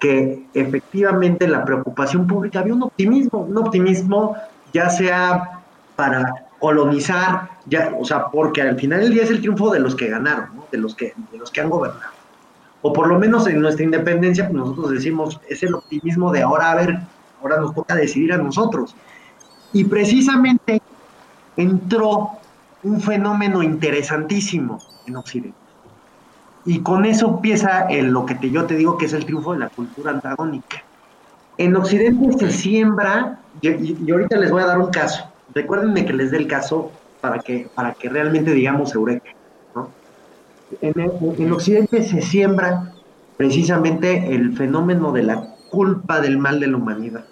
que 0.00 0.46
efectivamente 0.54 1.46
la 1.46 1.64
preocupación 1.64 2.26
pública 2.26 2.60
había 2.60 2.74
un 2.74 2.82
optimismo, 2.82 3.40
un 3.40 3.58
optimismo 3.58 4.34
ya 4.72 4.88
sea 4.88 5.62
para 5.94 6.46
colonizar, 6.58 7.50
ya, 7.66 7.94
o 7.98 8.04
sea, 8.04 8.26
porque 8.26 8.62
al 8.62 8.78
final 8.78 9.00
del 9.00 9.12
día 9.12 9.22
es 9.22 9.30
el 9.30 9.40
triunfo 9.40 9.70
de 9.70 9.80
los 9.80 9.94
que 9.94 10.08
ganaron, 10.08 10.48
de, 10.72 10.78
los 10.78 10.94
que, 10.94 11.14
de 11.30 11.38
los 11.38 11.50
que 11.50 11.60
han 11.60 11.70
gobernado. 11.70 12.19
O 12.82 12.92
por 12.92 13.08
lo 13.08 13.18
menos 13.18 13.46
en 13.46 13.60
nuestra 13.60 13.84
independencia, 13.84 14.48
pues 14.48 14.56
nosotros 14.56 14.90
decimos, 14.90 15.40
es 15.48 15.62
el 15.62 15.74
optimismo 15.74 16.32
de 16.32 16.42
ahora, 16.42 16.72
a 16.72 16.74
ver, 16.76 16.98
ahora 17.42 17.58
nos 17.58 17.74
toca 17.74 17.94
decidir 17.94 18.32
a 18.32 18.38
nosotros. 18.38 18.94
Y 19.72 19.84
precisamente 19.84 20.80
entró 21.56 22.30
un 22.82 23.00
fenómeno 23.00 23.62
interesantísimo 23.62 24.78
en 25.06 25.16
Occidente. 25.16 25.58
Y 26.64 26.80
con 26.80 27.04
eso 27.04 27.28
empieza 27.28 27.86
lo 27.90 28.26
que 28.26 28.50
yo 28.50 28.66
te 28.66 28.76
digo 28.76 28.98
que 28.98 29.06
es 29.06 29.12
el 29.12 29.24
triunfo 29.24 29.52
de 29.52 29.60
la 29.60 29.68
cultura 29.68 30.12
antagónica. 30.12 30.82
En 31.58 31.76
Occidente 31.76 32.38
se 32.38 32.50
siembra, 32.50 33.40
y, 33.60 34.10
ahorita 34.10 34.36
les 34.36 34.50
voy 34.50 34.62
a 34.62 34.66
dar 34.66 34.78
un 34.78 34.90
caso. 34.90 35.24
Recuérdenme 35.54 36.04
que 36.04 36.12
les 36.12 36.30
dé 36.30 36.38
el 36.38 36.46
caso 36.46 36.90
para 37.20 37.38
que, 37.40 37.68
para 37.74 37.92
que 37.92 38.08
realmente 38.08 38.52
digamos 38.52 38.94
eureka. 38.94 39.30
En, 40.80 40.94
en 41.38 41.52
Occidente 41.52 42.02
se 42.02 42.22
siembra 42.22 42.92
precisamente 43.36 44.34
el 44.34 44.56
fenómeno 44.56 45.12
de 45.12 45.22
la 45.22 45.54
culpa 45.70 46.20
del 46.20 46.38
mal 46.38 46.60
de 46.60 46.66
la 46.66 46.76
humanidad. 46.76 47.24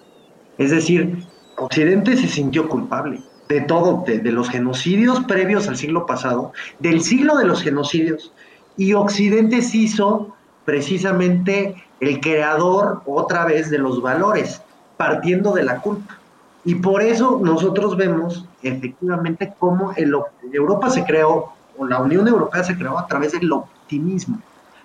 Es 0.57 0.71
decir, 0.71 1.25
Occidente 1.57 2.17
se 2.17 2.27
sintió 2.27 2.67
culpable 2.67 3.21
de 3.49 3.61
todo, 3.61 4.03
de, 4.05 4.21
los 4.31 4.49
genocidios 4.49 5.21
previos 5.21 5.67
al 5.67 5.75
siglo 5.75 6.05
pasado, 6.05 6.53
del 6.79 7.01
siglo 7.01 7.37
de 7.37 7.45
los 7.45 7.63
genocidios, 7.63 8.31
y 8.77 8.93
Occidente 8.93 9.61
se 9.63 9.77
hizo 9.77 10.35
precisamente 10.65 11.75
el 11.99 12.21
creador 12.21 13.01
otra 13.05 13.45
vez 13.45 13.71
de 13.71 13.79
los 13.79 14.01
valores, 14.01 14.61
partiendo 14.97 15.53
de 15.53 15.63
la 15.63 15.81
culpa. 15.81 16.19
Y 16.63 16.75
por 16.75 17.01
eso 17.01 17.39
nosotros 17.43 17.97
vemos 17.97 18.45
efectivamente 18.61 19.53
cómo 19.57 19.93
el, 19.95 20.13
Europa 20.53 20.91
se 20.91 21.03
creó, 21.03 21.53
o 21.79 21.87
la 21.87 21.99
Unión 21.99 22.27
Europea 22.27 22.63
se 22.63 22.77
creó 22.77 22.99
a 22.99 23.07
través 23.07 23.31
del 23.31 23.51
optimismo, 23.51 24.39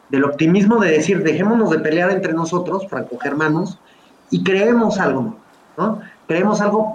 del 0.08 0.24
optimismo 0.24 0.78
de 0.78 0.92
decir, 0.92 1.22
dejémonos 1.22 1.70
de 1.70 1.80
pelear 1.80 2.10
entre 2.10 2.32
nosotros, 2.32 2.86
franco-germanos, 2.88 3.78
y 4.30 4.42
creemos 4.42 4.98
algo, 4.98 5.36
¿no? 5.76 6.00
Creemos 6.26 6.60
algo 6.60 6.94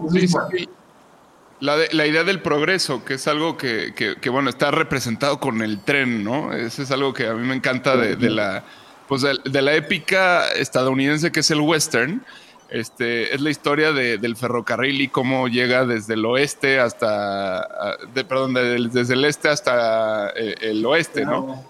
la, 1.60 1.76
la, 1.92 2.08
idea 2.08 2.24
del 2.24 2.42
progreso, 2.42 3.04
que 3.04 3.16
es 3.16 3.28
algo 3.28 3.58
que, 3.58 3.94
que, 3.94 4.30
bueno, 4.30 4.50
está 4.50 4.72
representado 4.72 5.40
con 5.42 5.62
el 5.62 5.82
tren, 5.82 6.24
¿no? 6.24 6.54
Eso 6.54 6.82
es 6.82 6.90
algo 6.92 7.14
que 7.14 7.28
a 7.28 7.34
mí 7.34 7.46
me 7.46 7.54
encanta 7.54 7.98
de, 7.98 8.16
de 8.16 8.30
la, 8.30 8.64
pues 9.10 9.24
de, 9.24 9.62
la 9.62 9.74
épica 9.74 10.48
estadounidense 10.52 11.32
que 11.32 11.42
es 11.42 11.52
el 11.52 11.60
western. 11.60 12.24
Este, 12.72 13.34
es 13.34 13.42
la 13.42 13.50
historia 13.50 13.92
de, 13.94 14.18
del 14.20 14.36
ferrocarril 14.36 15.02
y 15.02 15.08
cómo 15.08 15.48
llega 15.48 15.86
desde 15.86 16.14
el 16.14 16.26
oeste 16.26 16.80
hasta, 16.80 17.98
de, 18.14 18.24
perdón, 18.24 18.54
desde 18.54 19.14
el 19.14 19.26
este 19.26 19.50
hasta 19.50 20.30
eh, 20.36 20.56
el 20.62 20.86
oeste, 20.86 21.26
¿no? 21.26 21.66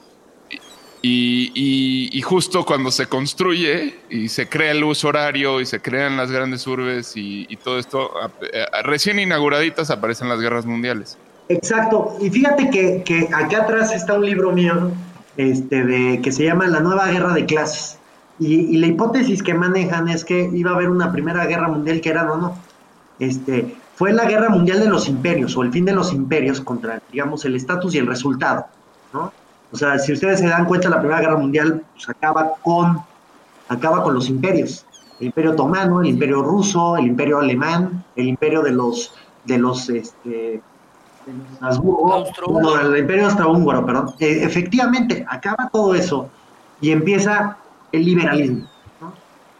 Y, 1.01 2.21
justo 2.23 2.65
cuando 2.65 2.91
se 2.91 3.07
construye 3.07 3.99
y 4.09 4.27
se 4.27 4.49
crea 4.49 4.71
el 4.71 4.83
uso 4.83 5.07
horario 5.07 5.61
y 5.61 5.65
se 5.65 5.81
crean 5.81 6.17
las 6.17 6.29
grandes 6.29 6.67
urbes 6.67 7.13
y, 7.15 7.47
todo 7.63 7.79
esto, 7.79 8.11
recién 8.83 9.19
inauguraditas 9.19 9.89
aparecen 9.89 10.27
las 10.27 10.39
guerras 10.39 10.65
mundiales. 10.65 11.17
Exacto. 11.47 12.15
Y 12.21 12.29
fíjate 12.29 12.69
que, 12.69 13.03
que 13.03 13.27
acá 13.33 13.63
atrás 13.63 13.93
está 13.93 14.13
un 14.13 14.25
libro 14.25 14.51
mío 14.51 14.91
este, 15.37 15.83
de, 15.83 16.21
que 16.21 16.31
se 16.31 16.43
llama 16.43 16.67
La 16.67 16.81
nueva 16.81 17.07
guerra 17.07 17.33
de 17.33 17.45
clases. 17.45 17.98
Y, 18.39 18.77
la 18.77 18.87
hipótesis 18.87 19.43
que 19.43 19.53
manejan 19.53 20.07
es 20.07 20.23
que 20.23 20.49
iba 20.53 20.71
a 20.71 20.75
haber 20.75 20.89
una 20.89 21.11
primera 21.11 21.45
guerra 21.45 21.67
mundial 21.67 21.99
que 22.01 22.09
era 22.09 22.23
no, 22.23 22.37
no. 22.37 22.55
Este, 23.19 23.75
fue 23.95 24.13
la 24.13 24.25
guerra 24.25 24.49
mundial 24.49 24.79
de 24.79 24.87
los 24.87 25.09
imperios 25.09 25.57
o 25.57 25.63
el 25.63 25.71
fin 25.71 25.83
de 25.83 25.93
los 25.93 26.13
imperios 26.13 26.61
contra, 26.61 27.01
digamos, 27.11 27.43
el 27.43 27.55
estatus 27.55 27.95
y 27.95 27.97
el 27.97 28.07
resultado, 28.07 28.65
¿no? 29.13 29.33
O 29.71 29.77
sea, 29.77 29.99
si 29.99 30.13
ustedes 30.13 30.39
se 30.39 30.47
dan 30.47 30.65
cuenta, 30.65 30.89
la 30.89 30.99
Primera 30.99 31.19
Guerra 31.19 31.37
Mundial 31.37 31.83
pues, 31.93 32.09
acaba, 32.09 32.53
con, 32.63 32.99
acaba 33.67 34.03
con 34.03 34.15
los 34.15 34.29
imperios. 34.29 34.85
El 35.19 35.27
Imperio 35.27 35.51
Otomano, 35.51 36.01
el 36.01 36.07
Imperio 36.07 36.41
Ruso, 36.41 36.97
el 36.97 37.05
Imperio 37.07 37.39
Alemán, 37.39 38.03
el 38.15 38.29
Imperio 38.29 38.61
de 38.63 38.71
los, 38.71 39.13
de 39.45 39.57
los, 39.57 39.89
este, 39.89 40.61
no, 41.61 42.79
el 42.79 42.97
Imperio 42.97 43.25
Austrohúngaro, 43.25 43.85
perdón. 43.85 44.13
Eh, 44.19 44.39
efectivamente, 44.43 45.25
acaba 45.29 45.69
todo 45.71 45.93
eso 45.93 46.29
y 46.81 46.91
empieza 46.91 47.57
el 47.91 48.05
liberalismo. 48.05 48.67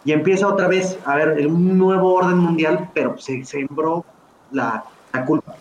Y 0.06 0.12
empieza 0.12 0.48
otra 0.48 0.68
vez 0.68 0.98
a 1.06 1.16
ver 1.16 1.46
un 1.48 1.78
nuevo 1.78 2.14
orden 2.14 2.38
mundial, 2.38 2.90
pero 2.94 3.18
se 3.18 3.44
sembró 3.44 4.06
la, 4.52 4.84
la 5.14 5.26
culpa. 5.26 5.56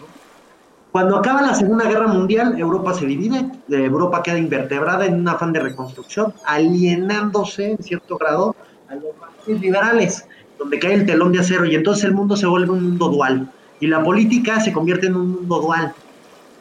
Cuando 0.92 1.16
acaba 1.16 1.42
la 1.42 1.54
Segunda 1.54 1.84
Guerra 1.84 2.06
Mundial, 2.06 2.58
Europa 2.58 2.94
se 2.94 3.06
divide, 3.06 3.44
Europa 3.68 4.22
queda 4.22 4.38
invertebrada 4.38 5.04
en 5.04 5.20
un 5.20 5.28
afán 5.28 5.52
de 5.52 5.60
reconstrucción, 5.60 6.32
alienándose 6.46 7.72
en 7.72 7.82
cierto 7.82 8.16
grado 8.16 8.56
a 8.88 8.94
los 8.94 9.60
liberales, 9.60 10.26
donde 10.58 10.78
cae 10.78 10.94
el 10.94 11.06
telón 11.06 11.32
de 11.32 11.40
acero 11.40 11.66
y 11.66 11.74
entonces 11.74 12.04
el 12.04 12.14
mundo 12.14 12.36
se 12.36 12.46
vuelve 12.46 12.72
un 12.72 12.82
mundo 12.82 13.08
dual 13.08 13.50
y 13.80 13.86
la 13.86 14.02
política 14.02 14.60
se 14.60 14.72
convierte 14.72 15.06
en 15.06 15.16
un 15.16 15.32
mundo 15.32 15.60
dual, 15.60 15.94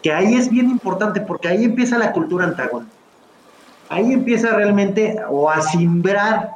que 0.04 0.12
ahí 0.12 0.36
es 0.36 0.50
bien 0.50 0.70
importante 0.70 1.22
porque 1.22 1.48
ahí 1.48 1.64
empieza 1.64 1.98
la 1.98 2.12
cultura 2.12 2.46
antagónica. 2.46 2.97
Ahí 3.90 4.12
empieza 4.12 4.54
realmente 4.54 5.18
o 5.30 5.50
a 5.50 5.62
simbrar 5.62 6.52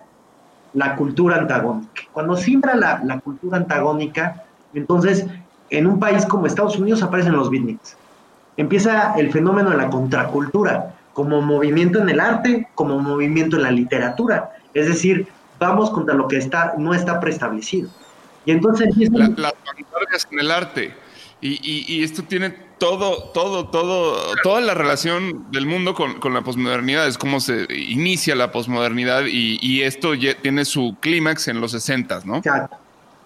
la 0.73 0.95
cultura 0.95 1.37
antagónica. 1.37 2.03
Cuando 2.11 2.35
simbra 2.35 2.75
la, 2.75 3.01
la 3.03 3.19
cultura 3.19 3.57
antagónica, 3.57 4.43
entonces 4.73 5.25
en 5.69 5.87
un 5.87 5.99
país 5.99 6.25
como 6.25 6.45
Estados 6.45 6.77
Unidos 6.77 7.01
aparecen 7.01 7.33
los 7.33 7.49
beatniks. 7.49 7.97
Empieza 8.57 9.13
el 9.17 9.31
fenómeno 9.31 9.71
de 9.71 9.77
la 9.77 9.89
contracultura, 9.89 10.95
como 11.13 11.41
movimiento 11.41 11.99
en 11.99 12.09
el 12.09 12.19
arte, 12.19 12.67
como 12.75 12.99
movimiento 12.99 13.55
en 13.57 13.63
la 13.63 13.71
literatura. 13.71 14.51
Es 14.73 14.87
decir, 14.87 15.27
vamos 15.59 15.89
contra 15.89 16.15
lo 16.15 16.27
que 16.27 16.37
está, 16.37 16.73
no 16.77 16.93
está 16.93 17.19
preestablecido. 17.19 17.89
Y 18.45 18.51
entonces... 18.51 18.95
las 18.97 19.35
vanguardias 19.35 20.27
en 20.31 20.39
el 20.39 20.51
arte. 20.51 20.93
Y, 21.39 22.03
esto 22.03 22.23
tiene 22.23 22.55
todo, 22.81 23.25
todo, 23.31 23.67
todo, 23.67 24.15
toda 24.41 24.59
la 24.59 24.73
relación 24.73 25.51
del 25.51 25.67
mundo 25.67 25.93
con, 25.93 26.33
la 26.33 26.41
posmodernidad. 26.41 27.07
Es 27.07 27.19
como 27.19 27.39
se 27.39 27.67
inicia 27.69 28.33
la 28.33 28.51
posmodernidad 28.51 29.25
y, 29.27 29.83
esto 29.83 30.13
tiene 30.41 30.65
su 30.65 30.97
clímax 30.99 31.47
en 31.47 31.61
los 31.61 31.73
60, 31.73 32.21
¿no? 32.25 32.37
Exacto, 32.37 32.77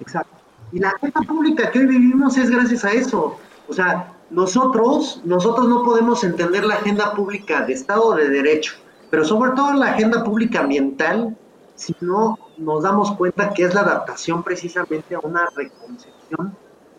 exacto. 0.02 0.36
Y 0.74 0.80
la 0.80 0.90
agenda 0.90 1.22
pública 1.22 1.72
que 1.72 1.80
hoy 1.80 1.86
vivimos 1.86 2.38
es 2.38 2.50
gracias 2.50 2.84
a 2.84 2.92
eso. 2.92 3.40
O 3.70 3.74
sea, 3.74 4.12
nosotros, 4.30 5.22
nosotros 5.24 5.70
no 5.70 5.84
podemos 5.84 6.26
entender 6.26 6.66
la 6.66 6.76
agenda 6.76 7.14
pública 7.14 7.66
de 7.66 7.72
Estado 7.72 8.14
de 8.14 8.28
Derecho, 8.28 8.74
pero 9.10 9.24
sobre 9.24 9.52
todo 9.52 9.72
la 9.72 9.92
agenda 9.92 10.22
pública 10.26 10.60
ambiental, 10.60 11.34
si 11.76 11.96
no 12.02 12.38
nos 12.58 12.84
damos 12.84 13.14
cuenta 13.14 13.54
que 13.54 13.64
es 13.64 13.74
la 13.74 13.82
adaptación 13.82 14.44
precisamente 14.44 15.16
a 15.16 15.20
una 15.20 15.48
reconcepción 15.56 16.58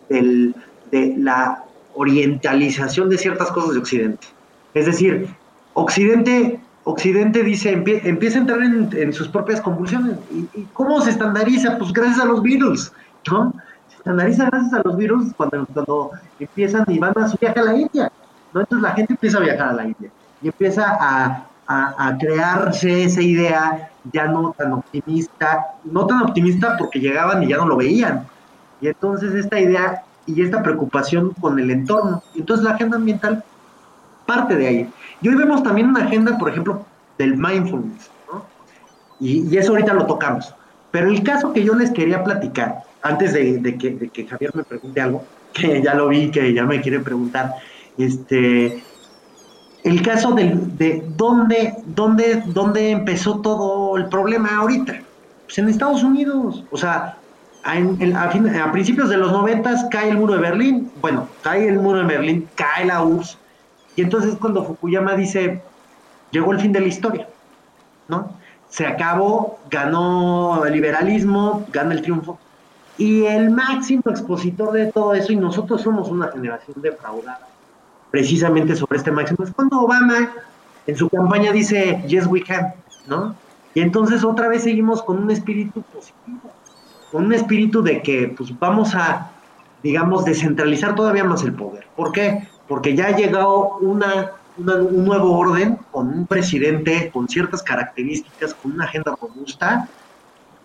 del, 0.08 0.54
de 0.90 1.16
la 1.18 1.65
orientalización 1.96 3.08
de 3.08 3.18
ciertas 3.18 3.50
cosas 3.50 3.74
de 3.74 3.80
Occidente. 3.80 4.26
Es 4.74 4.86
decir, 4.86 5.28
Occidente, 5.74 6.60
Occidente 6.84 7.42
dice, 7.42 7.72
empieza 7.72 8.38
a 8.38 8.40
entrar 8.40 8.62
en, 8.62 9.12
sus 9.12 9.28
propias 9.28 9.60
convulsiones. 9.60 10.16
¿Y, 10.30 10.60
¿Y, 10.60 10.68
cómo 10.72 11.00
se 11.00 11.10
estandariza? 11.10 11.78
Pues 11.78 11.92
gracias 11.92 12.20
a 12.20 12.26
los 12.26 12.42
Beatles, 12.42 12.92
¿no? 13.30 13.52
se 14.06 14.10
analiza 14.10 14.46
gracias 14.46 14.72
a 14.72 14.82
los 14.84 14.96
virus 14.96 15.32
cuando, 15.36 15.66
cuando 15.66 16.12
empiezan 16.38 16.84
y 16.86 16.98
van 16.98 17.12
a 17.18 17.28
su 17.28 17.36
viaje 17.38 17.58
a 17.58 17.64
la 17.64 17.76
India. 17.76 18.12
Entonces 18.54 18.80
la 18.80 18.92
gente 18.92 19.14
empieza 19.14 19.38
a 19.38 19.40
viajar 19.40 19.68
a 19.68 19.72
la 19.72 19.84
India 19.84 20.10
y 20.40 20.46
empieza 20.46 20.96
a, 21.00 21.44
a, 21.66 22.16
crearse 22.16 23.02
esa 23.02 23.20
idea 23.20 23.90
ya 24.12 24.28
no 24.28 24.54
tan 24.56 24.74
optimista, 24.74 25.66
no 25.82 26.06
tan 26.06 26.22
optimista 26.22 26.76
porque 26.78 27.00
llegaban 27.00 27.42
y 27.42 27.48
ya 27.48 27.56
no 27.56 27.66
lo 27.66 27.76
veían. 27.76 28.24
Y 28.80 28.86
entonces 28.86 29.34
esta 29.34 29.58
idea 29.58 30.04
y 30.26 30.42
esta 30.42 30.62
preocupación 30.62 31.30
con 31.40 31.58
el 31.58 31.70
entorno. 31.70 32.22
Entonces 32.34 32.64
la 32.64 32.72
agenda 32.72 32.96
ambiental 32.96 33.44
parte 34.26 34.56
de 34.56 34.66
ahí. 34.66 34.90
Y 35.22 35.28
hoy 35.28 35.36
vemos 35.36 35.62
también 35.62 35.88
una 35.88 36.04
agenda, 36.04 36.36
por 36.36 36.50
ejemplo, 36.50 36.84
del 37.16 37.36
mindfulness, 37.36 38.10
¿no? 38.30 38.44
y, 39.20 39.56
eso 39.56 39.72
ahorita 39.72 39.94
lo 39.94 40.06
tocamos. 40.06 40.54
Pero 40.90 41.10
el 41.10 41.22
caso 41.22 41.52
que 41.52 41.64
yo 41.64 41.74
les 41.74 41.90
quería 41.90 42.22
platicar 42.24 42.82
antes 43.02 43.32
de, 43.32 43.76
que, 44.12 44.26
Javier 44.26 44.50
me 44.54 44.64
pregunte 44.64 45.00
algo, 45.00 45.24
que 45.52 45.82
ya 45.82 45.94
lo 45.94 46.08
vi, 46.08 46.30
que 46.30 46.52
ya 46.52 46.64
me 46.64 46.80
quiere 46.80 47.00
preguntar, 47.00 47.54
este, 47.96 48.82
el 49.84 50.02
caso 50.02 50.32
de, 50.32 51.04
dónde, 51.16 51.74
dónde, 51.86 52.42
dónde 52.46 52.90
empezó 52.90 53.40
todo 53.40 53.96
el 53.96 54.08
problema 54.08 54.56
ahorita. 54.56 55.00
Pues 55.44 55.58
en 55.58 55.68
Estados 55.68 56.02
Unidos. 56.02 56.64
O 56.70 56.76
sea, 56.76 57.18
a, 57.66 58.70
principios 58.70 59.08
de 59.08 59.16
los 59.16 59.32
noventas 59.32 59.86
cae 59.90 60.10
el 60.10 60.18
muro 60.18 60.34
de 60.34 60.40
Berlín, 60.40 60.90
bueno, 61.00 61.28
cae 61.42 61.68
el 61.68 61.80
muro 61.80 61.98
de 61.98 62.04
Berlín, 62.04 62.48
cae 62.54 62.84
la 62.84 63.02
URSS, 63.02 63.38
y 63.96 64.02
entonces 64.02 64.36
cuando 64.36 64.64
Fukuyama 64.64 65.14
dice, 65.14 65.62
llegó 66.30 66.52
el 66.52 66.60
fin 66.60 66.72
de 66.72 66.80
la 66.80 66.86
historia, 66.86 67.28
¿no? 68.08 68.30
Se 68.68 68.86
acabó, 68.86 69.58
ganó 69.68 70.64
el 70.64 70.74
liberalismo, 70.74 71.66
gana 71.72 71.94
el 71.94 72.02
triunfo, 72.02 72.38
y 72.98 73.24
el 73.24 73.50
máximo 73.50 74.02
expositor 74.06 74.72
de 74.72 74.92
todo 74.92 75.14
eso, 75.14 75.32
y 75.32 75.36
nosotros 75.36 75.82
somos 75.82 76.08
una 76.08 76.28
generación 76.28 76.80
defraudada, 76.80 77.48
precisamente 78.12 78.76
sobre 78.76 78.98
este 78.98 79.10
máximo, 79.10 79.44
es 79.44 79.50
cuando 79.50 79.80
Obama 79.80 80.32
en 80.86 80.96
su 80.96 81.08
campaña 81.08 81.50
dice, 81.50 82.00
yes 82.06 82.26
we 82.26 82.42
can, 82.42 82.74
¿no? 83.08 83.34
Y 83.74 83.80
entonces 83.80 84.22
otra 84.22 84.46
vez 84.46 84.62
seguimos 84.62 85.02
con 85.02 85.18
un 85.18 85.30
espíritu 85.32 85.82
positivo 85.82 86.52
un 87.24 87.32
espíritu 87.32 87.82
de 87.82 88.02
que 88.02 88.34
pues 88.36 88.56
vamos 88.58 88.94
a, 88.94 89.30
digamos, 89.82 90.24
descentralizar 90.24 90.94
todavía 90.94 91.24
más 91.24 91.42
el 91.42 91.52
poder. 91.52 91.86
¿Por 91.96 92.12
qué? 92.12 92.48
Porque 92.68 92.94
ya 92.94 93.08
ha 93.08 93.16
llegado 93.16 93.78
una, 93.80 94.32
un 94.58 95.04
nuevo 95.04 95.38
orden 95.38 95.78
con 95.90 96.08
un 96.08 96.26
presidente 96.26 97.10
con 97.12 97.28
ciertas 97.28 97.62
características, 97.62 98.54
con 98.54 98.72
una 98.72 98.84
agenda 98.84 99.16
robusta, 99.20 99.88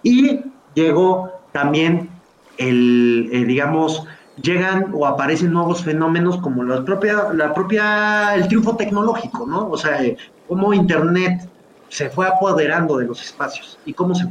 y 0.04 0.42
llegó 0.74 1.32
también 1.52 2.10
el, 2.58 3.30
eh, 3.32 3.46
digamos, 3.46 4.06
llegan 4.42 4.92
o 4.94 5.06
aparecen 5.06 5.52
nuevos 5.52 5.84
fenómenos 5.84 6.38
como 6.38 6.64
la 6.64 6.84
propia, 6.84 7.34
la 7.34 7.54
propia, 7.54 8.36
el 8.36 8.48
triunfo 8.48 8.76
tecnológico, 8.76 9.46
¿no? 9.46 9.70
O 9.70 9.78
sea, 9.78 10.04
eh, 10.04 10.18
cómo 10.48 10.74
Internet 10.74 11.48
se 11.90 12.10
fue 12.10 12.28
apoderando 12.28 12.98
de 12.98 13.06
los 13.06 13.22
espacios 13.22 13.78
y 13.86 13.94
cómo 13.94 14.16
se 14.16 14.28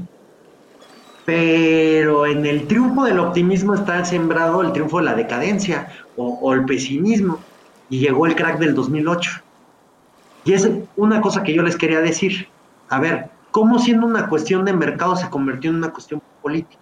pero 1.25 2.27
en 2.27 2.47
el 2.47 2.67
triunfo 2.67 3.05
del 3.05 3.19
optimismo 3.19 3.75
está 3.75 4.05
sembrado 4.05 4.63
el 4.63 4.73
triunfo 4.73 4.99
de 4.99 5.05
la 5.05 5.15
decadencia 5.15 5.89
o, 6.17 6.53
el 6.53 6.65
pesimismo. 6.65 7.39
Y 7.89 7.99
llegó 7.99 8.27
el 8.27 8.37
crack 8.37 8.59
del 8.59 8.75
2008. 8.75 9.31
Y 10.45 10.53
es 10.53 10.71
una 10.97 11.21
cosa 11.21 11.43
que 11.43 11.53
yo 11.53 11.63
les 11.63 11.77
quería 11.77 12.01
decir. 12.01 12.49
A 12.89 13.01
ver, 13.01 13.31
¿cómo 13.51 13.79
siendo 13.79 14.07
una 14.07 14.29
cuestión 14.29 14.65
de 14.65 14.73
mercado 14.73 15.17
se 15.17 15.29
convirtió 15.29 15.71
en 15.71 15.77
una 15.77 15.91
cuestión 15.91 16.23
política? 16.41 16.81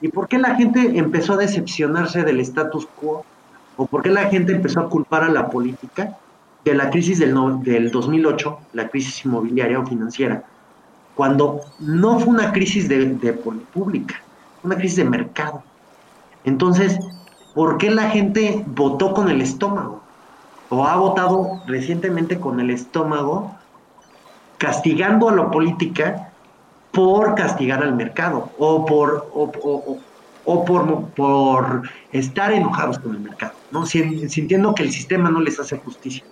¿Y 0.00 0.08
por 0.08 0.28
qué 0.28 0.38
la 0.38 0.54
gente 0.54 0.98
empezó 0.98 1.34
a 1.34 1.38
decepcionarse 1.38 2.22
del 2.22 2.40
status 2.40 2.86
quo? 2.86 3.24
¿O 3.76 3.86
por 3.86 4.02
qué 4.02 4.10
la 4.10 4.28
gente 4.28 4.52
empezó 4.52 4.80
a 4.80 4.88
culpar 4.88 5.24
a 5.24 5.28
la 5.28 5.50
política 5.50 6.16
de 6.64 6.74
la 6.74 6.90
crisis 6.90 7.18
del, 7.18 7.34
del 7.62 7.90
2008, 7.90 8.58
la 8.72 8.88
crisis 8.88 9.24
inmobiliaria 9.24 9.78
o 9.80 9.86
financiera? 9.86 10.44
Cuando 11.16 11.62
no 11.80 12.20
fue 12.20 12.28
una 12.28 12.52
crisis 12.52 12.88
de, 12.88 13.06
de 13.06 13.32
pública, 13.32 14.22
una 14.62 14.76
crisis 14.76 14.98
de 14.98 15.04
mercado. 15.04 15.62
Entonces, 16.44 17.00
¿por 17.54 17.78
qué 17.78 17.90
la 17.90 18.10
gente 18.10 18.62
votó 18.66 19.14
con 19.14 19.30
el 19.30 19.40
estómago? 19.40 20.02
O 20.68 20.84
ha 20.84 20.96
votado 20.96 21.62
recientemente 21.66 22.38
con 22.38 22.60
el 22.60 22.70
estómago, 22.70 23.54
castigando 24.58 25.30
a 25.30 25.34
la 25.34 25.50
política 25.50 26.32
por 26.92 27.34
castigar 27.34 27.82
al 27.82 27.94
mercado 27.94 28.50
o 28.58 28.84
por, 28.84 29.30
o, 29.34 30.64
por, 31.14 31.82
estar 32.12 32.52
enojados 32.52 32.98
con 32.98 33.14
el 33.14 33.20
mercado, 33.20 33.54
¿no? 33.70 33.86
sintiendo 33.86 34.74
que 34.74 34.82
el 34.82 34.92
sistema 34.92 35.30
no 35.30 35.40
les 35.40 35.58
hace 35.58 35.78
justicia 35.78 36.24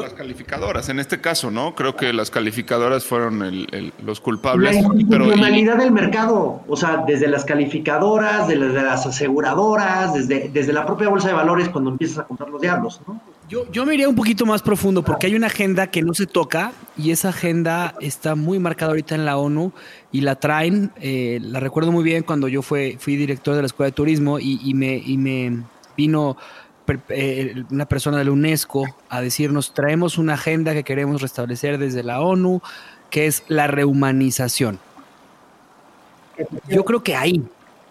las 0.00 0.14
calificadoras, 0.14 0.88
en 0.88 0.98
este 0.98 1.20
caso, 1.20 1.50
¿no? 1.50 1.74
Creo 1.74 1.96
que 1.96 2.12
las 2.12 2.30
calificadoras 2.30 3.04
fueron 3.04 3.66
los 4.02 4.20
culpables. 4.20 4.74
La 4.74 4.80
institucionalidad 4.80 5.76
del 5.76 5.92
mercado, 5.92 6.62
o 6.66 6.76
sea, 6.76 7.04
desde 7.06 7.28
las 7.28 7.44
calificadoras, 7.44 8.48
desde 8.48 8.82
las 8.82 9.06
aseguradoras, 9.06 10.14
desde, 10.14 10.48
desde 10.48 10.72
la 10.72 10.86
propia 10.86 11.08
bolsa 11.08 11.28
de 11.28 11.34
valores 11.34 11.68
cuando 11.68 11.90
empiezas 11.90 12.20
a 12.20 12.24
comprar 12.24 12.48
los 12.50 12.60
diablos, 12.60 13.00
¿no? 13.06 13.20
Yo, 13.48 13.70
yo 13.70 13.84
me 13.84 13.92
iría 13.92 14.08
un 14.08 14.14
poquito 14.14 14.46
más 14.46 14.62
profundo 14.62 15.02
porque 15.04 15.26
hay 15.26 15.34
una 15.34 15.48
agenda 15.48 15.88
que 15.88 16.00
no 16.00 16.14
se 16.14 16.26
toca 16.26 16.72
y 16.96 17.10
esa 17.10 17.28
agenda 17.30 17.94
está 18.00 18.34
muy 18.34 18.58
marcada 18.58 18.92
ahorita 18.92 19.14
en 19.14 19.26
la 19.26 19.36
ONU 19.36 19.72
y 20.10 20.22
la 20.22 20.36
traen. 20.36 20.90
Eh, 21.00 21.38
la 21.42 21.60
recuerdo 21.60 21.92
muy 21.92 22.02
bien 22.02 22.22
cuando 22.22 22.48
yo 22.48 22.62
fui, 22.62 22.96
fui 22.98 23.16
director 23.16 23.54
de 23.54 23.60
la 23.60 23.66
Escuela 23.66 23.90
de 23.90 23.92
Turismo 23.92 24.38
y, 24.38 24.58
y 24.64 24.72
me, 24.72 24.96
y 24.96 25.18
me 25.18 25.64
vino 25.96 26.38
una 27.70 27.86
persona 27.86 28.18
de 28.18 28.24
la 28.24 28.32
UNESCO 28.32 28.84
a 29.08 29.20
decirnos, 29.20 29.74
traemos 29.74 30.18
una 30.18 30.34
agenda 30.34 30.72
que 30.72 30.84
queremos 30.84 31.22
restablecer 31.22 31.78
desde 31.78 32.02
la 32.02 32.20
ONU, 32.20 32.62
que 33.10 33.26
es 33.26 33.44
la 33.48 33.66
rehumanización. 33.66 34.78
Yo 36.68 36.84
creo 36.84 37.02
que 37.02 37.14
ahí, 37.14 37.44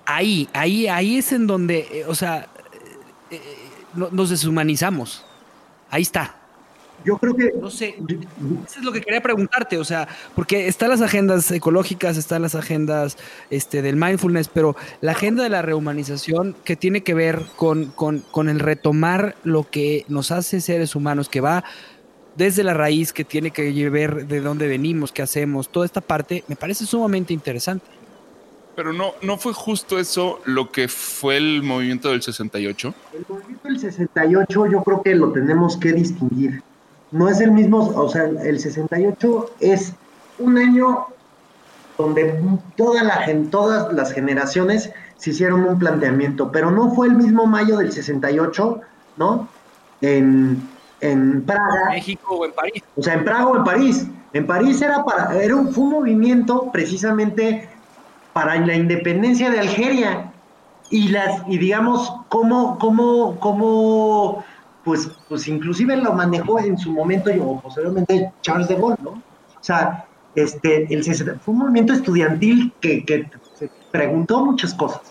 ahí, 0.05 0.49
ahí, 0.53 0.87
ahí 0.87 1.17
es 1.17 1.31
en 1.31 1.47
donde, 1.47 1.87
eh, 1.91 2.05
o 2.07 2.15
sea, 2.15 2.47
eh, 3.29 3.41
nos 3.93 4.29
deshumanizamos. 4.29 5.25
Ahí 5.89 6.01
está. 6.01 6.40
Yo 7.03 7.17
creo 7.17 7.35
que... 7.35 7.51
No 7.59 7.69
sé, 7.69 7.95
eso 8.65 8.79
es 8.79 8.83
lo 8.83 8.91
que 8.91 9.01
quería 9.01 9.21
preguntarte, 9.21 9.77
o 9.77 9.83
sea, 9.83 10.07
porque 10.35 10.67
están 10.67 10.89
las 10.89 11.01
agendas 11.01 11.49
ecológicas, 11.51 12.17
están 12.17 12.41
las 12.41 12.55
agendas 12.55 13.17
este, 13.49 13.81
del 13.81 13.95
mindfulness, 13.95 14.47
pero 14.47 14.75
la 15.01 15.13
agenda 15.13 15.43
de 15.43 15.49
la 15.49 15.61
rehumanización 15.61 16.55
que 16.63 16.75
tiene 16.75 17.01
que 17.01 17.13
ver 17.13 17.43
con, 17.55 17.85
con, 17.85 18.49
el 18.49 18.59
retomar 18.59 19.35
lo 19.43 19.69
que 19.69 20.05
nos 20.07 20.31
hace 20.31 20.61
seres 20.61 20.95
humanos, 20.95 21.29
que 21.29 21.41
va 21.41 21.63
desde 22.35 22.63
la 22.63 22.73
raíz, 22.73 23.13
que 23.13 23.23
tiene 23.23 23.51
que 23.51 23.89
ver 23.89 24.27
de 24.27 24.41
dónde 24.41 24.67
venimos, 24.67 25.11
qué 25.11 25.21
hacemos, 25.21 25.69
toda 25.69 25.85
esta 25.85 26.01
parte, 26.01 26.43
me 26.47 26.55
parece 26.55 26.85
sumamente 26.85 27.33
interesante. 27.33 27.85
Pero 28.75 28.93
no, 28.93 29.13
no 29.21 29.37
fue 29.37 29.53
justo 29.53 29.99
eso 29.99 30.39
lo 30.45 30.71
que 30.71 30.87
fue 30.87 31.37
el 31.37 31.61
movimiento 31.61 32.09
del 32.09 32.21
68. 32.21 32.93
El 33.13 33.25
movimiento 33.27 33.67
del 33.67 33.79
68 33.79 34.67
yo 34.67 34.83
creo 34.83 35.01
que 35.03 35.15
lo 35.15 35.31
tenemos 35.31 35.77
que 35.77 35.91
distinguir 35.91 36.63
no 37.11 37.29
es 37.29 37.41
el 37.41 37.51
mismo, 37.51 37.79
o 37.95 38.09
sea, 38.09 38.23
el 38.23 38.59
68 38.59 39.51
es 39.59 39.93
un 40.39 40.57
año 40.57 41.07
donde 41.97 42.41
toda 42.75 43.03
la, 43.03 43.25
todas 43.49 43.93
las 43.93 44.13
generaciones 44.13 44.91
se 45.17 45.29
hicieron 45.29 45.63
un 45.65 45.77
planteamiento, 45.77 46.51
pero 46.51 46.71
no 46.71 46.95
fue 46.95 47.07
el 47.07 47.15
mismo 47.15 47.45
mayo 47.45 47.77
del 47.77 47.91
68, 47.91 48.81
¿no? 49.17 49.47
En, 50.01 50.67
en 51.01 51.43
Praga. 51.43 51.89
México 51.89 52.37
o 52.37 52.45
en 52.45 52.53
París. 52.53 52.83
O 52.95 53.03
sea, 53.03 53.13
en 53.13 53.23
Praga 53.23 53.47
o 53.47 53.57
en 53.57 53.63
París. 53.63 54.07
En 54.33 54.47
París 54.47 54.81
era 54.81 55.03
para, 55.03 55.35
era 55.35 55.55
un, 55.55 55.71
fue 55.71 55.83
un 55.83 55.89
movimiento 55.91 56.71
precisamente 56.71 57.69
para 58.33 58.55
la 58.55 58.75
independencia 58.75 59.51
de 59.51 59.59
Algeria. 59.59 60.31
Y 60.89 61.09
las, 61.09 61.43
y 61.47 61.57
digamos, 61.57 62.13
cómo, 62.29 62.77
cómo, 62.79 63.39
cómo 63.39 64.43
pues, 64.83 65.09
pues 65.29 65.47
inclusive 65.47 65.95
lo 65.97 66.13
manejó 66.13 66.59
en 66.59 66.77
su 66.77 66.91
momento, 66.91 67.29
o 67.41 67.59
posteriormente 67.59 68.31
Charles 68.41 68.67
de 68.67 68.75
Gaulle, 68.75 68.97
¿no? 69.03 69.11
O 69.11 69.63
sea, 69.63 70.05
este, 70.35 70.87
fue 71.43 71.53
un 71.53 71.59
movimiento 71.59 71.93
estudiantil 71.93 72.73
que, 72.81 73.05
que 73.05 73.29
se 73.55 73.69
preguntó 73.91 74.45
muchas 74.45 74.73
cosas. 74.73 75.01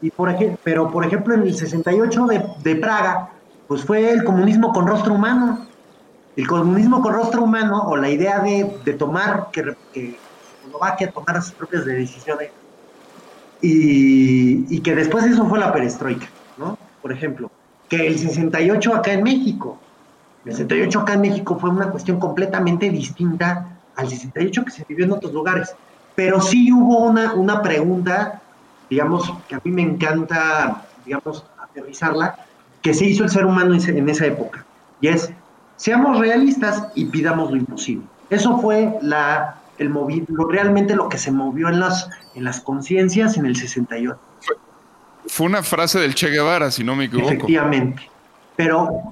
Y 0.00 0.10
por 0.10 0.30
ejemplo, 0.30 0.58
pero 0.64 0.90
por 0.90 1.04
ejemplo 1.04 1.34
en 1.34 1.42
el 1.42 1.54
68 1.54 2.26
de, 2.26 2.44
de 2.62 2.76
Praga, 2.76 3.30
pues 3.68 3.84
fue 3.84 4.10
el 4.10 4.24
comunismo 4.24 4.72
con 4.72 4.86
rostro 4.86 5.14
humano. 5.14 5.66
El 6.34 6.46
comunismo 6.46 7.02
con 7.02 7.12
rostro 7.12 7.42
humano, 7.42 7.82
o 7.86 7.96
la 7.96 8.08
idea 8.08 8.40
de, 8.40 8.74
de 8.84 8.92
tomar, 8.94 9.48
que, 9.52 9.76
que 9.92 10.18
Eslovaquia 10.64 11.10
tomara 11.10 11.42
sus 11.42 11.52
propias 11.52 11.84
decisiones, 11.84 12.50
y, 13.60 14.74
y 14.74 14.80
que 14.80 14.94
después 14.94 15.24
eso 15.24 15.46
fue 15.46 15.58
la 15.58 15.72
perestroika, 15.72 16.26
¿no? 16.56 16.78
Por 17.02 17.12
ejemplo 17.12 17.50
que 17.92 18.06
el 18.06 18.18
68 18.18 18.94
acá 18.94 19.12
en 19.12 19.22
México. 19.22 19.78
El 20.46 20.52
68 20.52 21.00
acá 21.00 21.12
en 21.12 21.20
México 21.20 21.58
fue 21.60 21.68
una 21.68 21.90
cuestión 21.90 22.18
completamente 22.18 22.88
distinta 22.88 23.68
al 23.96 24.08
68 24.08 24.64
que 24.64 24.70
se 24.70 24.84
vivió 24.88 25.04
en 25.04 25.12
otros 25.12 25.34
lugares. 25.34 25.74
Pero 26.14 26.40
sí 26.40 26.72
hubo 26.72 27.00
una, 27.00 27.34
una 27.34 27.60
pregunta, 27.60 28.40
digamos, 28.88 29.30
que 29.46 29.56
a 29.56 29.60
mí 29.62 29.70
me 29.70 29.82
encanta, 29.82 30.86
digamos, 31.04 31.44
aterrizarla, 31.62 32.36
que 32.80 32.94
se 32.94 33.04
hizo 33.04 33.24
el 33.24 33.30
ser 33.30 33.44
humano 33.44 33.74
en 33.74 34.08
esa 34.08 34.24
época. 34.24 34.64
Y 35.02 35.08
es, 35.08 35.30
seamos 35.76 36.18
realistas 36.18 36.86
y 36.94 37.04
pidamos 37.04 37.50
lo 37.50 37.58
imposible. 37.58 38.06
Eso 38.30 38.56
fue 38.56 38.96
la, 39.02 39.56
el 39.76 39.88
lo, 40.28 40.48
realmente 40.48 40.96
lo 40.96 41.10
que 41.10 41.18
se 41.18 41.30
movió 41.30 41.68
en 41.68 41.80
las, 41.80 42.08
en 42.34 42.44
las 42.44 42.62
conciencias 42.62 43.36
en 43.36 43.44
el 43.44 43.54
68. 43.54 44.18
Fue 45.32 45.46
una 45.46 45.62
frase 45.62 45.98
del 45.98 46.14
Che 46.14 46.28
Guevara, 46.28 46.70
si 46.70 46.84
no 46.84 46.94
me 46.94 47.04
equivoco. 47.04 47.30
Efectivamente. 47.32 48.02
Pero 48.54 49.02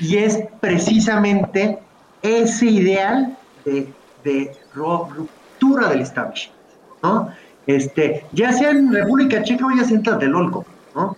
y 0.00 0.16
es, 0.16 0.40
precisamente 0.60 1.78
ese 2.20 2.66
ideal 2.66 3.36
de, 3.64 4.56
ruptura 4.74 5.90
del 5.90 6.00
establishment, 6.00 6.58
¿no? 7.04 7.28
Este, 7.68 8.26
ya 8.32 8.52
sea 8.52 8.70
en 8.70 8.92
República 8.92 9.40
Checa 9.44 9.64
o 9.64 9.70
ya 9.70 9.84
sea 9.84 9.98
en 9.98 10.02
Tlatelolco, 10.02 10.66
¿no? 10.96 11.16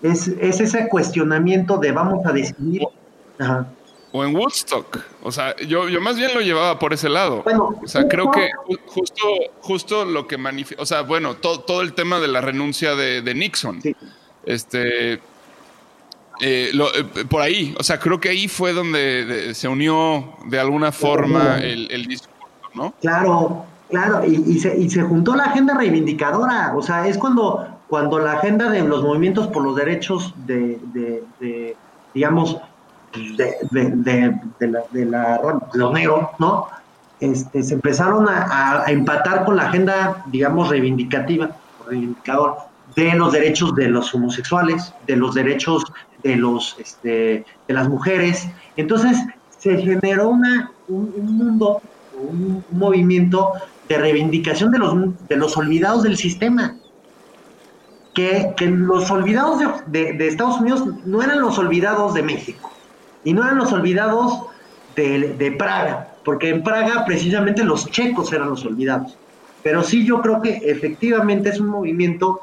Es, 0.00 0.28
es 0.28 0.58
ese 0.58 0.88
cuestionamiento 0.88 1.76
de 1.76 1.92
vamos 1.92 2.24
a 2.24 2.32
decidir. 2.32 2.84
O 4.12 4.24
en 4.24 4.34
Woodstock. 4.34 4.98
O 5.22 5.32
sea, 5.32 5.56
yo, 5.56 5.88
yo 5.88 6.00
más 6.00 6.16
bien 6.16 6.32
lo 6.34 6.40
llevaba 6.40 6.78
por 6.78 6.92
ese 6.92 7.08
lado. 7.08 7.42
Bueno, 7.42 7.78
o 7.82 7.86
sea, 7.86 8.06
creo 8.08 8.30
que 8.30 8.48
justo, 8.86 9.22
justo 9.60 10.04
lo 10.04 10.26
que 10.26 10.38
manifiesta, 10.38 10.82
o 10.82 10.86
sea, 10.86 11.02
bueno, 11.02 11.34
todo, 11.34 11.60
todo 11.60 11.82
el 11.82 11.92
tema 11.92 12.20
de 12.20 12.28
la 12.28 12.40
renuncia 12.40 12.94
de, 12.94 13.34
Nixon. 13.34 13.80
Este, 14.44 15.14
eh, 15.14 15.20
eh, 16.40 17.24
por 17.28 17.42
ahí, 17.42 17.74
o 17.78 17.82
sea, 17.82 17.98
creo 17.98 18.20
que 18.20 18.28
ahí 18.28 18.48
fue 18.48 18.72
donde 18.72 19.52
se 19.54 19.68
unió 19.68 20.36
de 20.46 20.60
alguna 20.60 20.92
forma 20.92 21.58
el, 21.58 22.06
discurso, 22.06 22.36
¿no? 22.74 22.94
Claro, 23.00 23.64
claro, 23.90 24.24
y, 24.24 24.58
se, 24.58 24.78
y 24.78 24.88
se 24.88 25.02
juntó 25.02 25.34
la 25.34 25.44
agenda 25.44 25.74
reivindicadora, 25.74 26.74
o 26.76 26.82
sea, 26.82 27.08
es 27.08 27.18
cuando, 27.18 27.66
cuando 27.88 28.18
la 28.18 28.34
agenda 28.34 28.70
de 28.70 28.82
los 28.82 29.02
movimientos 29.02 29.48
por 29.48 29.64
los 29.64 29.74
derechos 29.74 30.32
de, 30.46 30.78
de 30.92 31.76
digamos, 32.16 32.56
de, 33.36 33.56
de, 33.70 34.40
de, 34.58 34.68
la, 34.68 34.80
de 34.90 35.04
la, 35.04 35.40
los 35.74 35.92
negros, 35.92 36.28
¿no? 36.38 36.68
Este, 37.20 37.62
se 37.62 37.74
empezaron 37.74 38.26
a, 38.28 38.84
empatar 38.88 39.44
con 39.44 39.56
la 39.56 39.68
agenda, 39.68 40.22
digamos, 40.26 40.68
reivindicativa, 40.68 41.56
reivindicador, 41.86 42.56
de 42.94 43.14
los 43.14 43.32
derechos 43.32 43.74
de 43.74 43.88
los 43.88 44.14
homosexuales, 44.14 44.92
de 45.06 45.16
los 45.16 45.34
derechos 45.34 45.84
de, 46.22 46.36
los, 46.36 46.76
este, 46.78 47.44
de 47.66 47.74
las 47.74 47.88
mujeres. 47.88 48.48
Entonces 48.76 49.18
se 49.58 49.76
generó 49.78 50.28
una, 50.28 50.70
un, 50.88 51.38
mundo, 51.38 51.80
un, 52.18 52.62
un, 52.70 52.78
movimiento 52.78 53.52
de 53.88 53.98
reivindicación 53.98 54.70
de 54.70 54.78
los, 54.78 54.94
de 55.28 55.36
los 55.36 55.56
olvidados 55.56 56.02
del 56.02 56.16
sistema. 56.16 56.76
Que, 58.14 58.54
que 58.56 58.66
los 58.66 59.10
olvidados 59.10 59.60
de, 59.88 60.14
de 60.14 60.28
Estados 60.28 60.58
Unidos 60.58 60.84
no 61.04 61.22
eran 61.22 61.38
los 61.42 61.58
olvidados 61.58 62.14
de 62.14 62.22
México 62.22 62.70
y 63.26 63.34
no 63.34 63.42
eran 63.42 63.58
los 63.58 63.72
olvidados 63.72 64.40
de, 64.94 65.54
Praga, 65.58 66.14
porque 66.24 66.48
en 66.48 66.62
Praga 66.62 67.04
precisamente 67.04 67.64
los 67.64 67.90
checos 67.90 68.32
eran 68.32 68.50
los 68.50 68.64
olvidados. 68.64 69.18
Pero 69.64 69.82
sí 69.82 70.06
yo 70.06 70.22
creo 70.22 70.40
que 70.40 70.60
efectivamente 70.62 71.48
es 71.48 71.58
un 71.58 71.66
movimiento 71.66 72.42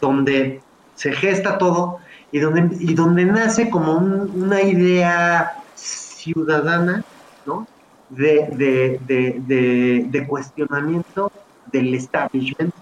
donde 0.00 0.62
se 0.94 1.12
gesta 1.12 1.58
todo 1.58 1.98
y 2.32 2.38
donde, 2.38 2.74
y 2.80 2.94
donde 2.94 3.26
nace 3.26 3.68
como 3.68 3.92
una 3.92 4.62
idea 4.62 5.52
ciudadana, 5.74 7.04
¿no? 7.44 7.68
De, 8.08 8.98
de, 9.06 10.26
cuestionamiento 10.26 11.30
del 11.70 11.94
establishment 11.94 12.74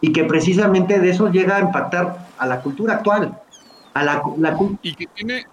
y 0.00 0.12
que 0.12 0.24
precisamente 0.24 0.98
de 0.98 1.10
eso 1.10 1.30
llega 1.30 1.56
a 1.56 1.60
impactar 1.60 2.26
a 2.36 2.46
la 2.46 2.60
cultura 2.62 2.94
actual. 2.94 3.38
A 3.94 4.02
la, 4.02 4.22
la, 4.36 4.58
y 4.82 4.94
que 4.94 5.06
tiene, 5.06 5.46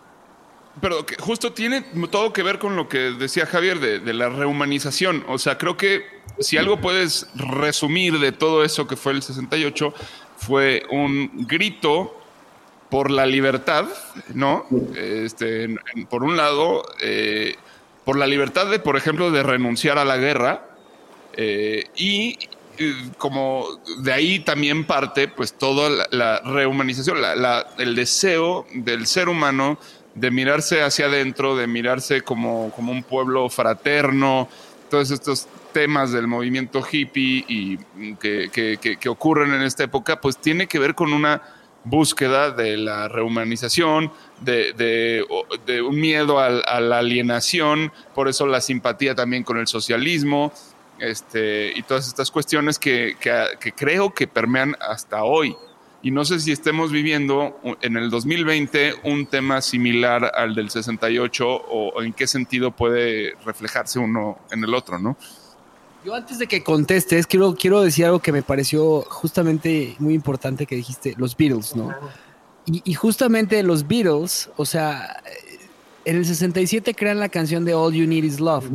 pero 0.82 1.05
que 1.05 1.15
justo 1.19 1.53
tiene 1.53 1.84
todo 2.09 2.34
que 2.34 2.43
ver 2.43 2.59
con 2.59 2.76
lo 2.76 2.89
que 2.89 2.97
decía 3.11 3.45
Javier 3.45 3.80
de, 3.80 4.13
la 4.13 4.30
rehumanización. 4.30 5.24
O 5.28 5.38
sea, 5.38 5.57
creo 5.57 5.78
que 5.78 6.05
si 6.39 6.57
algo 6.57 6.82
puedes 6.82 7.28
resumir 7.36 8.19
de 8.19 8.32
todo 8.32 8.63
eso 8.63 8.88
que 8.88 8.95
fue 8.95 9.13
el 9.13 9.21
68, 9.21 9.93
fue 10.38 10.84
un 10.89 11.47
grito 11.47 12.19
por 12.89 13.11
la 13.11 13.26
libertad, 13.26 13.86
¿no? 14.34 14.65
Este, 14.95 15.67
por 16.09 16.24
un 16.24 16.38
lado, 16.38 16.84
eh, 17.01 17.55
por 18.03 18.17
la 18.17 18.28
libertad 18.28 18.67
de, 18.67 18.80
por 18.80 18.97
ejemplo, 18.97 19.32
de 19.32 19.43
renunciar 19.43 19.97
a 19.97 20.05
la 20.05 20.17
guerra 20.17 20.67
eh, 21.36 21.86
y 21.95 22.38
como 23.17 23.67
de 23.99 24.11
ahí 24.11 24.39
también 24.39 24.86
parte 24.86 25.28
pues 25.28 25.53
toda 25.53 26.07
la, 26.11 26.39
rehumanización, 26.39 27.17
el 27.78 27.95
deseo 27.95 28.65
del 28.74 29.05
ser 29.05 29.30
humano 29.30 29.78
de 30.16 30.32
mirarse 30.32 30.82
hacia 30.82 31.07
adentro, 31.07 31.55
de 31.55 31.68
mirarse 31.68 32.22
como, 32.22 32.72
como 32.72 32.91
un 32.91 33.03
pueblo 33.03 33.49
fraterno, 33.49 34.47
todos 34.89 35.11
estos 35.11 35.47
temas 35.74 36.11
del 36.11 36.28
movimiento 36.28 36.84
hippie 36.89 37.43
y 37.47 37.78
que, 38.18 38.49
que, 38.99 39.09
ocurren 39.09 39.53
en 39.53 39.64
esta 39.64 39.84
época, 39.84 40.22
pues 40.22 40.38
tiene 40.38 40.68
que 40.68 40.78
ver 40.78 40.93
con 40.93 41.14
una 41.14 41.41
búsqueda 41.84 42.51
de 42.51 42.78
la 42.78 43.07
rehumanización, 43.07 44.11
de, 44.41 44.74
de, 44.74 45.82
un 45.82 45.99
miedo 45.99 46.39
a, 46.39 46.80
la 46.80 46.99
alienación, 46.99 47.91
por 48.14 48.28
eso 48.28 48.45
la 48.45 48.61
simpatía 48.61 49.16
también 49.16 49.43
con 49.43 49.57
el 49.57 49.68
socialismo, 49.68 50.53
este, 50.99 51.74
y 51.76 51.82
todas 51.82 52.07
estas 52.07 52.30
cuestiones 52.30 52.78
que, 52.78 53.18
que 53.20 53.72
creo 53.72 54.14
que 54.14 54.28
permean 54.28 54.76
hasta 54.80 55.24
hoy 55.24 55.57
y 56.03 56.11
no 56.11 56.25
sé 56.25 56.39
si 56.39 56.51
estemos 56.51 56.91
viviendo 56.91 57.59
en 57.81 57.97
el 57.97 58.09
2020 58.09 58.95
un 59.05 59.25
tema 59.25 59.61
similar 59.61 60.31
al 60.35 60.53
del 60.53 60.69
68 60.69 61.47
o 61.47 62.03
en 62.03 62.11
qué 62.13 62.27
sentido 62.27 62.71
puede 62.71 63.33
reflejarse 63.45 63.99
uno 63.99 64.37
en 64.51 64.63
el 64.65 64.73
otro, 64.75 64.99
¿no? 64.99 65.17
Yo 66.05 66.13
antes 66.13 66.37
de 66.37 66.47
que 66.47 66.61
contestes, 66.61 67.25
quiero, 67.25 67.55
quiero 67.55 67.81
decir 67.81 68.05
algo 68.05 68.19
que 68.19 68.33
me 68.33 68.43
pareció 68.43 69.03
justamente 69.03 69.95
muy 69.99 70.13
importante 70.13 70.65
que 70.65 70.75
dijiste, 70.75 71.15
los 71.17 71.37
Beatles, 71.37 71.75
¿no? 71.75 71.95
Y, 72.65 72.93
justamente 72.93 73.61
los 73.63 73.87
Beatles, 73.87 74.49
o 74.57 74.65
sea, 74.65 75.21
en 76.03 76.17
el 76.17 76.25
67 76.25 76.93
crean 76.93 77.19
la 77.19 77.29
canción 77.29 77.63
de 77.63 77.73
All 77.73 77.93
You 77.93 78.05
Need 78.05 78.23
Is 78.23 78.39
Love. 78.39 78.65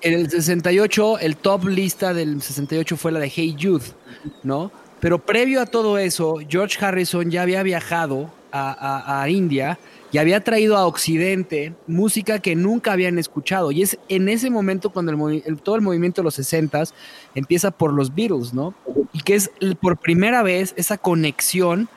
En 0.00 0.14
el 0.14 0.30
68, 0.30 1.18
el 1.20 1.36
top 1.36 1.66
lista 1.66 2.12
del 2.12 2.42
68 2.42 2.96
fue 2.96 3.12
la 3.12 3.20
de 3.20 3.28
Hey 3.28 3.54
Youth, 3.56 3.94
¿no? 4.42 4.72
Pero 5.02 5.18
previo 5.18 5.60
a 5.60 5.66
todo 5.66 5.98
eso, 5.98 6.36
George 6.48 6.78
Harrison 6.80 7.28
ya 7.28 7.42
había 7.42 7.64
viajado 7.64 8.30
a, 8.52 9.26
India 9.28 9.76
y 10.12 10.18
había 10.18 10.44
traído 10.44 10.76
a 10.76 10.86
Occidente 10.86 11.74
música 11.88 12.38
que 12.38 12.54
nunca 12.54 12.92
habían 12.92 13.18
escuchado. 13.18 13.72
Y 13.72 13.82
es 13.82 13.98
en 14.08 14.28
ese 14.28 14.48
momento 14.48 14.90
cuando 14.90 15.28
el, 15.28 15.60
todo 15.60 15.74
el 15.74 15.82
movimiento 15.82 16.20
de 16.20 16.26
los 16.26 16.34
60 16.34 16.84
empieza 17.34 17.72
por 17.72 17.92
los 17.92 18.14
Beatles, 18.14 18.54
¿no? 18.54 18.74
Y 19.12 19.22
que 19.22 19.34
es 19.34 19.50
por 19.80 19.96
primera 19.96 20.44
vez 20.44 20.72
esa 20.76 20.98
conexión 20.98 21.88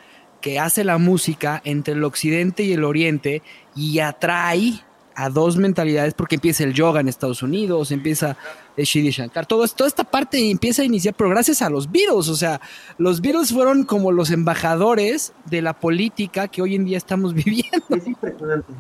que 0.42 0.58
hace 0.58 0.84
la 0.84 0.98
música 0.98 1.62
entre 1.64 1.94
el 1.94 2.04
Occidente 2.04 2.64
y 2.64 2.74
el 2.74 2.86
Oriente 2.86 3.44
y 3.76 4.00
atrae 4.00 4.82
a 5.16 5.30
dos 5.30 5.58
mentalidades 5.58 6.14
porque 6.14 6.36
empieza 6.36 6.64
el 6.64 6.74
yoga 6.74 7.00
en 7.00 7.08
Estados 7.08 7.42
Unidos, 7.42 7.92
empieza 7.92 8.38
el 8.76 8.86
Shidi 8.86 9.12
Shankar, 9.12 9.46
todo, 9.46 9.68
toda 9.68 9.88
esta 9.88 10.04
parte 10.04 10.50
empieza 10.50 10.82
a 10.82 10.86
iniciar, 10.86 11.14
pero 11.16 11.30
gracias 11.30 11.62
a 11.62 11.70
los 11.70 11.92
Beatles, 11.92 12.28
o 12.28 12.36
sea, 12.36 12.60
los 12.98 13.22
Beatles 13.22 13.52
fueron 13.54 13.86
como 13.86 14.12
los 14.12 14.32
embajadores 14.32 15.34
de 15.46 15.62
la 15.62 15.74
política 15.74 16.48
que 16.48 16.62
hoy 16.62 16.76
en 16.76 16.86
día 16.86 16.98
estamos 16.98 17.34
viviendo. 17.46 17.96
Es 17.96 18.08
impresionante. 18.08 18.74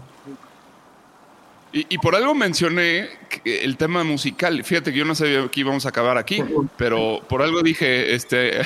Y, 1.78 1.98
por 1.98 2.16
algo 2.16 2.34
mencioné 2.34 3.10
el 3.44 3.76
tema 3.76 4.06
musical. 4.06 4.64
Fíjate 4.64 4.94
que 4.94 5.00
yo 5.00 5.04
no 5.04 5.14
sabía 5.14 5.46
que 5.50 5.60
íbamos 5.60 5.86
a 5.86 5.90
acabar 5.90 6.18
aquí, 6.18 6.42
pero 6.78 7.20
por 7.28 7.42
algo 7.42 7.62
dije, 7.64 8.16
este, 8.16 8.62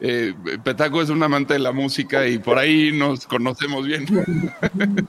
eh, 0.00 0.34
Petaco 0.62 1.00
es 1.02 1.10
un 1.10 1.22
amante 1.22 1.54
de 1.54 1.60
la 1.60 1.72
música 1.72 2.26
y 2.26 2.38
por 2.38 2.58
ahí 2.58 2.92
nos 2.96 3.26
conocemos 3.26 3.86
bien. 3.86 4.06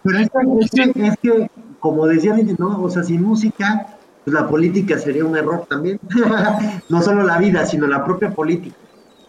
Pero 0.03 0.19
es 0.19 1.17
que, 1.21 1.49
como 1.79 2.07
decía, 2.07 2.35
¿no? 2.57 2.81
O 2.81 2.89
sea, 2.89 3.03
sin 3.03 3.23
música, 3.23 3.97
pues 4.23 4.33
la 4.33 4.47
política 4.47 4.97
sería 4.97 5.25
un 5.25 5.37
error 5.37 5.65
también. 5.69 5.99
no 6.89 7.01
solo 7.01 7.23
la 7.23 7.37
vida, 7.37 7.65
sino 7.65 7.87
la 7.87 8.03
propia 8.05 8.31
política. 8.31 8.75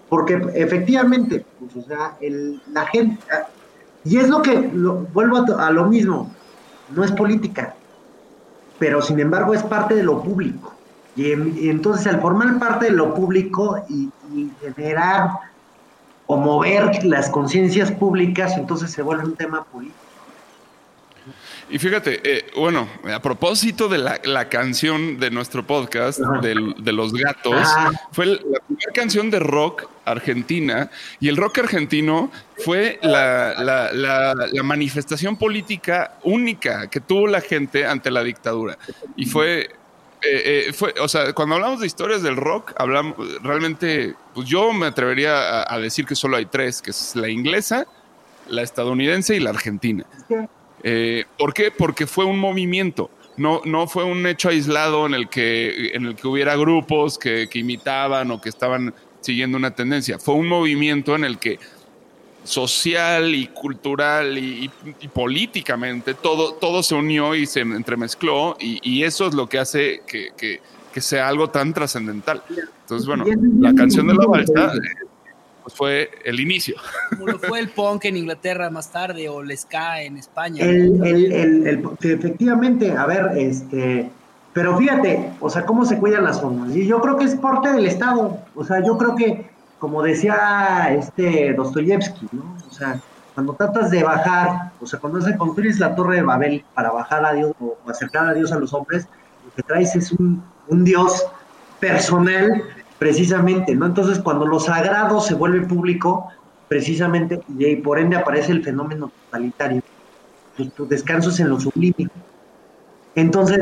Porque 0.09 0.40
efectivamente, 0.54 1.44
pues, 1.59 1.84
o 1.84 1.88
sea, 1.88 2.16
el, 2.20 2.62
la 2.72 2.86
gente, 2.86 3.18
y 4.04 4.16
es 4.18 4.28
lo 4.28 4.40
que, 4.42 4.56
vuelvo 5.12 5.44
a 5.59 5.70
lo 5.70 5.86
mismo, 5.86 6.30
no 6.94 7.04
es 7.04 7.12
política, 7.12 7.74
pero 8.78 9.02
sin 9.02 9.20
embargo 9.20 9.54
es 9.54 9.62
parte 9.62 9.94
de 9.94 10.02
lo 10.02 10.22
público. 10.22 10.74
Y, 11.16 11.32
entonces 11.68 12.06
al 12.06 12.20
formar 12.20 12.59
parte 12.59 12.86
de 12.86 12.92
lo 12.92 13.12
público 13.12 13.84
y, 13.88 14.11
generar 14.61 15.30
o 16.29 16.37
mover 16.37 17.05
las 17.05 17.31
conciencias 17.31 17.91
públicas, 17.91 18.57
entonces 18.57 18.93
se 18.93 19.03
vuelve 19.03 19.24
un 19.24 19.35
tema 19.35 19.64
político. 19.64 19.99
Y 21.70 21.79
fíjate, 21.79 22.20
eh, 22.24 22.47
bueno, 22.57 22.89
a 23.12 23.20
propósito 23.20 23.89
de 23.89 23.99
la, 23.99 24.49
canción 24.49 25.18
de 25.18 25.31
nuestro 25.31 25.66
podcast, 25.66 26.18
de 26.18 26.93
los 26.93 27.12
gatos, 27.12 27.66
fue 28.12 28.26
la 28.26 28.61
primera 28.66 28.93
canción 28.95 29.31
de 29.31 29.39
rock 29.39 29.85
argentina 30.07 30.91
y 31.20 31.29
el 31.29 31.37
rock 31.37 31.59
argentino 31.59 32.31
fue 32.64 32.99
la, 33.03 34.35
manifestación 34.62 35.37
política 35.37 36.14
única 36.22 36.89
que 36.89 37.01
tuvo 37.01 37.26
la 37.26 37.41
gente 37.41 37.87
ante 37.87 38.11
la 38.11 38.22
dictadura. 38.22 38.79
Y 39.16 39.26
fue 39.26 39.70
eh, 40.23 40.66
eh, 40.69 40.73
fue, 40.73 40.95
o 41.01 41.07
sea, 41.07 41.33
cuando 41.33 41.55
hablamos 41.55 41.81
de 41.81 41.87
historias 41.87 42.23
del 42.23 42.37
rock, 42.37 42.73
hablamos 42.77 43.16
realmente, 43.43 44.14
pues 44.35 44.49
yo 44.49 44.73
me 44.73 44.87
atrevería 44.87 45.73
a, 45.73 45.79
decir 45.79 46.07
que 46.07 46.16
solo 46.16 46.37
hay 46.37 46.47
tres, 46.47 46.83
que 46.83 46.91
es 46.91 47.14
la 47.14 47.29
inglesa, 47.29 47.87
la 48.49 48.62
estadounidense 48.62 49.37
y 49.37 49.41
la 49.41 49.51
argentina. 49.51 50.05
Eh, 50.83 51.25
¿Por 51.39 51.55
qué? 51.55 51.71
Porque 51.71 52.07
fue 52.07 52.25
un 52.25 52.39
movimiento. 52.39 53.11
No, 53.37 53.61
no 53.64 53.87
fue 53.87 54.03
un 54.03 54.27
hecho 54.27 54.49
aislado 54.49 55.07
en 55.07 55.14
el 55.14 55.29
que, 55.29 55.93
en 55.95 56.07
el 56.07 56.16
que 56.16 56.27
hubiera 56.27 56.57
grupos 56.57 57.19
que, 57.19 57.49
imitaban 57.55 58.33
o 58.33 58.41
que 58.41 58.49
estaban 58.49 58.93
siguiendo 59.21 59.57
una 59.57 59.71
tendencia. 59.71 60.19
Fue 60.19 60.35
un 60.35 60.49
movimiento 60.49 61.14
en 61.14 61.25
el 61.25 61.39
que 61.39 61.61
social 62.49 63.34
y 63.34 63.49
cultural 63.49 64.38
y, 64.38 64.70
políticamente, 65.12 66.14
todo, 66.14 66.55
todo 66.55 66.82
se 66.82 66.94
unió 66.94 67.34
y 67.34 67.44
se 67.46 67.61
entremezcló 67.61 68.57
y, 68.59 69.03
eso 69.03 69.26
es 69.26 69.34
lo 69.34 69.46
que 69.49 69.59
hace 69.59 70.01
que, 70.07 70.30
que, 70.36 70.61
sea 71.01 71.28
algo 71.28 71.49
tan 71.49 71.72
trascendental. 71.72 72.42
Entonces, 72.80 73.07
bueno, 73.07 73.24
la 73.61 73.72
canción 73.72 74.09
de 74.09 74.14
la 74.14 74.26
balsa 74.26 74.72
pues 75.62 75.74
fue 75.76 76.11
el 76.24 76.40
inicio. 76.40 76.74
Como 77.11 77.28
lo 77.28 77.38
fue 77.38 77.61
el 77.61 77.68
punk 77.68 78.07
en 78.07 78.16
Inglaterra 78.16 78.68
más 78.68 78.90
tarde 78.90 79.28
o 79.28 79.42
el 79.42 79.57
ska 79.57 80.03
en 80.03 80.16
España. 80.16 80.64
efectivamente, 80.64 82.90
a 82.92 83.07
ver, 83.07 83.30
este... 83.36 84.11
Pero 84.55 84.76
fíjate, 84.76 85.34
o 85.38 85.49
sea, 85.49 85.64
cómo 85.64 85.84
se 85.84 85.99
cuidan 85.99 86.24
las 86.24 86.40
formas. 86.40 86.74
Y 86.74 86.84
yo 86.84 87.01
creo 87.01 87.16
que 87.16 87.26
es 87.26 87.36
parte 87.36 87.70
del 87.70 87.86
Estado. 87.86 88.40
O 88.57 88.64
sea, 88.64 88.84
yo 88.84 88.99
creo 88.99 89.14
que 89.14 89.49
como 89.79 90.03
decía 90.03 90.89
este 90.93 91.55
Dostoyevsky, 91.55 92.29
¿no? 92.33 92.57
O 92.68 92.72
sea, 92.72 93.01
cuando 93.35 93.55
tratas 93.55 93.91
de 93.91 94.03
bajar, 94.03 94.72
o 94.81 94.87
sea, 94.87 94.99
cuando 94.99 95.20
se 95.20 95.37
construyes 95.37 95.79
la 95.79 95.95
torre 95.95 96.16
de 96.16 96.22
Babel 96.22 96.64
para 96.74 96.91
bajar 96.91 97.24
a 97.24 97.33
Dios 97.33 97.53
o 97.61 97.76
acercar 97.89 98.26
a 98.26 98.35
Dios 98.35 98.51
a 98.51 98.59
los 98.59 98.72
hombres, 98.74 99.07
lo 99.45 99.55
que 99.55 99.62
traes 99.62 99.95
es 99.95 100.11
un, 100.11 100.43
Dios 100.68 101.24
personal, 101.79 102.64
precisamente, 102.99 103.76
¿no? 103.76 103.87
Entonces, 103.87 104.18
cuando 104.18 104.45
lo 104.45 104.59
sagrado 104.59 105.20
se 105.20 105.35
vuelve 105.35 105.66
público, 105.66 106.29
precisamente, 106.66 107.41
y 107.57 107.76
por 107.76 108.01
ende 108.01 108.16
aparece 108.16 108.51
el 108.51 108.64
fenómeno 108.64 109.12
totalitario, 109.26 109.83
pues 110.57 110.72
tu 110.72 110.89
descanso 110.89 111.31
es 111.31 111.39
en 111.39 111.51
lo 111.51 111.61
sublime. 111.61 112.11
Entonces, 113.14 113.61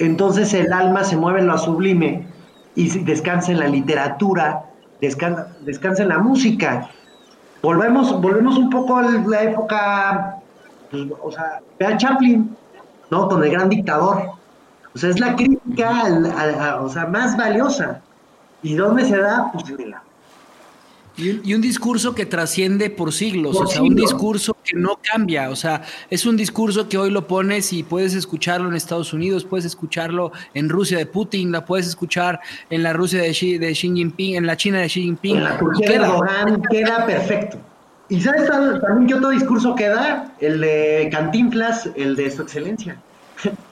entonces 0.00 0.52
el 0.54 0.72
alma 0.72 1.04
se 1.04 1.16
mueve 1.16 1.38
en 1.38 1.46
lo 1.46 1.56
sublime 1.56 2.26
y 2.74 2.88
descansa 3.04 3.52
en 3.52 3.60
la 3.60 3.68
literatura, 3.68 4.69
descansa, 5.00 6.02
en 6.02 6.08
la 6.08 6.18
música. 6.18 6.90
Volvemos, 7.62 8.20
volvemos 8.20 8.56
un 8.56 8.70
poco 8.70 8.96
a 8.98 9.02
la 9.02 9.42
época, 9.42 10.36
pues, 10.90 11.04
o 11.22 11.30
sea, 11.30 11.60
vean 11.78 11.98
Chaplin, 11.98 12.56
¿no? 13.10 13.28
Con 13.28 13.42
el 13.44 13.50
gran 13.50 13.68
dictador. 13.68 14.32
O 14.94 14.98
sea, 14.98 15.10
es 15.10 15.20
la 15.20 15.36
crítica 15.36 16.04
o 16.80 16.88
sea, 16.88 17.06
más 17.06 17.36
valiosa. 17.36 18.00
¿Y 18.62 18.74
dónde 18.74 19.04
se 19.04 19.16
da? 19.16 19.50
Pues 19.52 19.70
en 19.70 19.90
la 19.90 20.02
y 21.20 21.54
un, 21.54 21.60
discurso 21.60 22.14
que 22.14 22.26
trasciende 22.26 22.90
por 22.90 23.12
siglos, 23.12 23.56
o 23.56 23.66
sea, 23.66 23.82
un 23.82 23.94
discurso 23.94 24.56
que 24.64 24.76
no 24.76 24.98
cambia, 25.02 25.50
o 25.50 25.56
sea, 25.56 25.82
es 26.08 26.26
un 26.26 26.36
discurso 26.36 26.88
que 26.88 26.96
hoy 26.98 27.10
lo 27.10 27.26
pones 27.26 27.72
y 27.72 27.82
puedes 27.82 28.14
escucharlo 28.14 28.68
en 28.68 28.74
Estados 28.74 29.12
Unidos, 29.12 29.44
puedes 29.44 29.64
escucharlo 29.64 30.32
en 30.54 30.68
Rusia 30.68 30.98
de 30.98 31.06
Putin, 31.06 31.52
la 31.52 31.64
puedes 31.64 31.86
escuchar 31.86 32.40
en 32.70 32.82
la 32.82 32.92
Rusia 32.92 33.22
de 33.22 33.30
Xi, 33.30 33.58
de 33.58 33.72
Xi 33.72 33.92
Jinping, 33.94 34.36
en 34.36 34.46
la 34.46 34.56
China 34.56 34.78
de 34.78 34.86
Xi 34.86 35.02
Jinping. 35.02 35.36
En 35.36 35.44
la 35.44 35.58
Turquía 35.58 35.86
queda. 35.86 36.60
queda 36.70 37.06
perfecto. 37.06 37.58
¿Y 38.08 38.20
sabes 38.20 38.48
también 38.48 39.06
qué 39.06 39.14
otro 39.14 39.30
discurso 39.30 39.74
queda? 39.74 40.32
El 40.40 40.60
de 40.60 41.08
Cantinflas, 41.12 41.90
el 41.94 42.16
de 42.16 42.30
su 42.30 42.42
excelencia. 42.42 43.00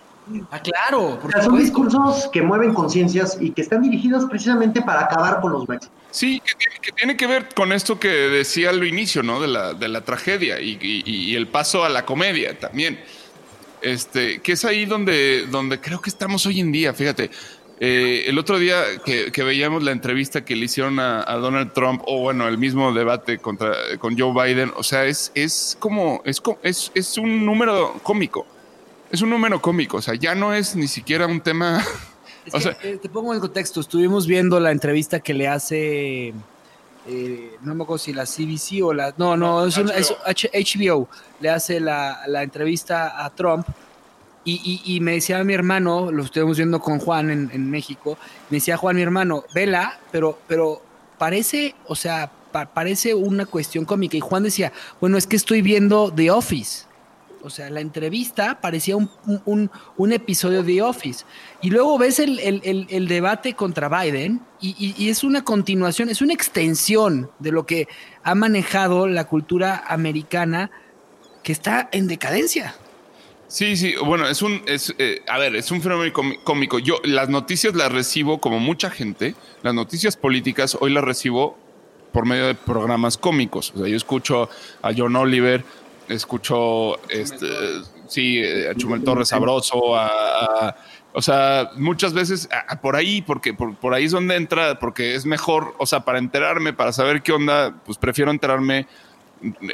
Ah, 0.51 0.61
claro. 0.61 1.21
son 1.43 1.59
discursos 1.59 2.29
que 2.33 2.43
mueven 2.43 2.75
conciencias 2.75 3.39
y 3.41 3.51
que 3.51 3.63
están 3.63 3.83
dirigidos 3.83 4.25
precisamente 4.27 4.83
para 4.83 5.03
acabar 5.05 5.41
con 5.41 5.53
los 5.53 5.69
máximos. 5.69 5.95
Sí, 6.11 6.41
que 6.41 6.93
tiene, 6.93 7.17
que 7.17 7.27
ver 7.27 7.49
con 7.55 7.73
esto 7.73 7.99
que 8.01 8.09
decía 8.09 8.71
al 8.71 8.85
inicio, 8.87 9.23
¿no? 9.23 9.41
De 9.41 9.49
la, 9.49 9.75
de 9.75 9.89
la 9.89 10.03
tragedia 10.03 10.61
y, 10.61 11.35
el 11.35 11.47
paso 11.49 11.85
a 11.85 11.89
la 11.89 12.05
comedia 12.05 12.59
también. 12.59 12.99
Este, 13.81 14.41
que 14.41 14.53
es 14.53 14.65
ahí 14.65 14.87
donde, 14.87 15.47
donde 15.47 15.81
creo 15.81 16.01
que 16.01 16.11
estamos 16.11 16.45
hoy 16.47 16.61
en 16.61 16.73
día, 16.73 16.95
fíjate. 16.95 17.31
Eh, 17.81 18.25
el 18.27 18.39
otro 18.39 18.59
día 18.59 18.83
que, 19.05 19.31
veíamos 19.45 19.85
la 19.85 19.93
entrevista 19.93 20.45
que 20.45 20.57
le 20.57 20.65
hicieron 20.65 20.99
a, 20.99 21.23
Donald 21.35 21.73
Trump, 21.73 22.03
o 22.07 22.21
bueno, 22.21 22.49
el 22.49 22.59
mismo 22.59 22.93
debate 22.93 23.39
contra, 23.39 23.73
con 23.99 24.19
Joe 24.19 24.33
Biden, 24.33 24.73
o 24.77 24.83
sea, 24.83 25.05
es, 25.05 25.31
es 25.35 25.77
como, 25.79 26.23
es, 26.25 26.43
es, 26.63 26.91
es 26.95 27.19
un 27.19 27.47
número 27.47 28.01
cómico 28.03 28.47
es 29.11 29.23
un 29.23 29.31
número 29.31 29.61
cómico, 29.61 29.99
o 29.99 30.03
sea, 30.03 30.15
ya 30.15 30.35
no 30.35 30.55
es 30.55 30.77
ni 30.77 30.89
siquiera 30.89 31.27
un 31.27 31.41
tema. 31.41 31.85
Eh, 32.83 32.99
te 33.03 33.11
pongo 33.11 33.35
en 33.35 33.41
contexto, 33.41 33.79
estuvimos 33.79 34.27
viendo 34.27 34.59
la 34.59 34.71
entrevista 34.71 35.21
que 35.21 35.35
le 35.35 35.47
hace, 35.47 36.29
eh, 37.07 37.57
no 37.61 37.75
me 37.75 37.83
acuerdo 37.83 37.99
si 37.99 38.15
la 38.15 38.25
CBC 38.25 38.83
o 38.83 38.95
la, 38.95 39.13
no, 39.19 39.37
no, 39.37 39.67
es, 39.67 39.77
HBO, 39.77 41.11
le 41.41 41.51
hace 41.51 41.79
la, 41.79 42.23
entrevista 42.43 43.23
a 43.23 43.29
Trump 43.29 43.67
y, 44.47 44.99
me 45.03 45.13
decía 45.13 45.45
mi 45.45 45.53
hermano, 45.53 46.11
lo 46.11 46.23
estuvimos 46.23 46.57
viendo 46.57 46.81
con 46.81 47.01
Juan 47.01 47.51
en, 47.53 47.71
México, 47.71 48.17
me 48.49 48.57
decía 48.57 48.79
Juan, 48.79 48.97
mi 48.97 49.03
hermano, 49.03 49.45
vela, 49.53 50.01
pero, 50.11 50.39
pero 50.47 50.81
parece, 51.19 51.75
o 51.87 51.95
sea, 51.95 52.33
parece 52.73 53.15
una 53.15 53.45
cuestión 53.45 53.85
cómica 53.85 54.17
y 54.17 54.21
Juan 54.21 54.45
decía, 54.45 54.73
bueno, 55.03 55.19
es 55.19 55.27
que 55.27 55.37
estoy 55.37 55.61
viendo 55.61 56.11
The 56.11 56.31
Office. 56.31 56.88
O 57.43 57.51
sea, 57.51 57.71
la 57.71 57.81
entrevista 57.81 58.61
parecía 58.61 58.97
un, 58.97 59.11
un, 59.97 60.13
episodio 60.13 60.63
de 60.63 60.83
Office. 60.83 61.25
Y 61.63 61.71
luego 61.71 61.99
ves 61.99 62.19
el, 62.19 63.07
debate 63.09 63.55
contra 63.55 63.89
Biden 63.89 64.41
y, 64.61 65.09
es 65.09 65.25
una 65.25 65.45
continuación, 65.45 66.09
es 66.09 66.21
una 66.21 66.33
extensión 66.33 67.31
de 67.39 67.53
lo 67.53 67.67
que 67.67 67.89
ha 68.23 68.35
manejado 68.35 69.07
la 69.07 69.25
cultura 69.27 69.85
americana 69.87 70.71
que 71.43 71.53
está 71.53 71.89
en 71.93 72.09
decadencia. 72.09 72.75
Sí, 73.47 73.77
sí, 73.77 73.95
bueno, 74.05 74.29
es 74.29 74.43
un, 74.43 74.61
es, 74.67 74.95
eh, 74.99 75.23
a 75.27 75.39
ver, 75.39 75.57
es 75.57 75.71
un 75.71 75.81
fenómeno 75.81 76.13
cómico. 76.45 76.79
Yo 76.79 76.97
las 77.05 77.31
noticias 77.31 77.75
las 77.75 77.91
recibo 77.91 78.41
como 78.41 78.59
mucha 78.59 78.91
gente, 78.91 79.35
las 79.63 79.73
noticias 79.73 80.17
políticas 80.17 80.77
hoy 80.79 80.93
las 80.93 81.03
recibo 81.03 81.57
por 82.13 82.27
medio 82.27 82.47
de 82.47 82.55
programas 82.55 83.17
cómicos. 83.17 83.73
O 83.75 83.79
sea, 83.79 83.89
yo 83.89 83.97
escucho 83.97 84.51
a 84.83 84.93
John 84.97 85.17
Oliver, 85.17 85.65
escucho, 86.09 86.99
este, 87.09 87.47
sí, 88.07 88.43
a 88.43 88.75
Chumel 88.75 89.05
Torres 89.05 89.29
sabroso, 89.29 89.97
a, 89.97 90.77
o 91.13 91.23
sea, 91.23 91.71
muchas 91.77 92.13
veces 92.13 92.49
por 92.81 92.97
ahí, 92.97 93.23
porque 93.23 93.55
por, 93.55 93.95
ahí 93.95 94.05
es 94.05 94.13
donde 94.13 94.37
entra, 94.37 94.79
porque 94.79 95.15
es 95.15 95.27
mejor, 95.27 95.75
o 95.79 95.87
sea, 95.87 96.01
para 96.01 96.19
enterarme, 96.19 96.73
para 96.73 96.93
saber 96.93 97.23
qué 97.23 97.33
onda, 97.33 97.75
pues 97.85 97.99
prefiero 97.99 98.31
enterarme 98.31 98.87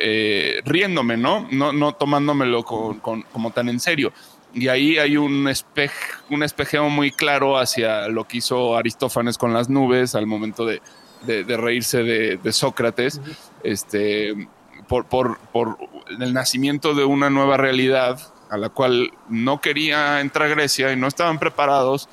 eh, 0.01 0.61
riéndome, 0.65 1.17
¿no? 1.17 1.49
No, 1.51 1.73
no 1.73 1.95
tomándomelo 1.95 2.65
como 2.65 3.51
tan 3.53 3.69
en 3.69 3.81
serio. 3.81 4.13
Y 4.55 4.69
ahí 4.69 4.99
hay 4.99 5.17
un, 5.17 5.49
espej, 5.49 5.91
un 6.31 6.45
espejeo 6.45 6.89
muy 6.89 7.11
claro 7.11 7.59
hacia 7.59 8.09
lo 8.09 8.25
que 8.25 8.39
hizo 8.39 8.77
Aristófanes 8.77 9.37
con 9.37 9.53
las 9.53 9.69
nubes 9.69 10.15
al 10.15 10.27
momento 10.27 10.65
de, 10.65 10.81
reírse 11.27 12.05
de, 12.05 12.53
Sócrates. 12.53 13.21
Este 13.65 14.49
por, 14.89 15.07
por, 15.07 15.39
por 15.53 15.79
el 16.09 16.33
nacimiento 16.33 16.95
de 16.95 17.05
una 17.05 17.31
nueva 17.31 17.57
realidad 17.57 18.19
a 18.51 18.57
la 18.57 18.69
cual 18.69 19.11
no 19.29 19.61
quería 19.61 20.21
entrar 20.21 20.49
Grecia 20.51 20.93
y 20.93 20.97
no 20.97 21.09
estaban 21.09 21.39
preparados, 21.39 22.09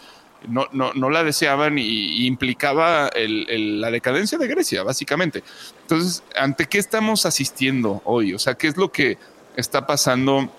no, 0.48 0.68
no, 0.72 0.94
no 0.94 1.10
la 1.10 1.24
deseaban 1.24 1.78
y, 1.78 2.26
implicaba 2.26 3.10
el, 3.10 3.80
la 3.80 3.92
decadencia 3.92 4.38
de 4.38 4.48
Grecia, 4.48 4.84
básicamente. 4.84 5.44
Entonces, 5.84 6.24
¿ante 6.36 6.66
qué 6.66 6.80
estamos 6.80 7.26
asistiendo 7.26 8.02
hoy? 8.06 8.34
O 8.34 8.40
sea, 8.40 8.56
¿qué 8.56 8.68
es 8.68 8.78
lo 8.78 8.92
que 8.92 9.18
está 9.56 9.86
pasando 9.86 10.50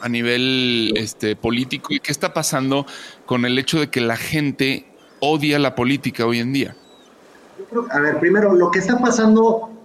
a 0.00 0.08
nivel 0.08 0.92
este, 0.96 1.34
político 1.34 1.92
y 1.92 2.00
qué 2.00 2.12
está 2.12 2.32
pasando 2.32 2.86
con 3.26 3.44
el 3.44 3.58
hecho 3.58 3.80
de 3.80 3.90
que 3.90 4.00
la 4.00 4.16
gente 4.16 4.86
odia 5.20 5.58
la 5.58 5.74
política 5.74 6.26
hoy 6.26 6.38
en 6.38 6.52
día? 6.52 6.76
a 7.90 7.98
ver, 7.98 8.20
primero, 8.20 8.54
lo 8.54 8.70
que 8.70 8.78
está 8.78 8.98
pasando 8.98 9.77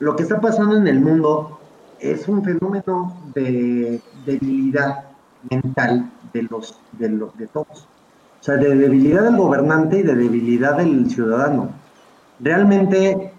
lo 0.00 0.14
que 0.16 0.22
está 0.22 0.40
pasando 0.40 0.76
en 0.76 0.86
el 0.86 1.00
mundo 1.00 1.58
es 2.00 2.28
un 2.28 2.44
fenómeno 2.44 3.16
de 3.34 4.00
debilidad 4.24 5.04
mental 5.50 6.10
de 6.32 6.42
los 6.44 6.78
de 6.92 7.08
los 7.08 7.36
de 7.36 7.46
todos. 7.48 7.88
O 8.40 8.44
sea, 8.44 8.56
de 8.56 8.76
debilidad 8.76 9.24
del 9.24 9.36
gobernante 9.36 9.98
y 9.98 10.02
de 10.02 10.14
debilidad 10.14 10.76
del 10.76 11.10
ciudadano. 11.10 11.70
Realmente, 12.38 13.32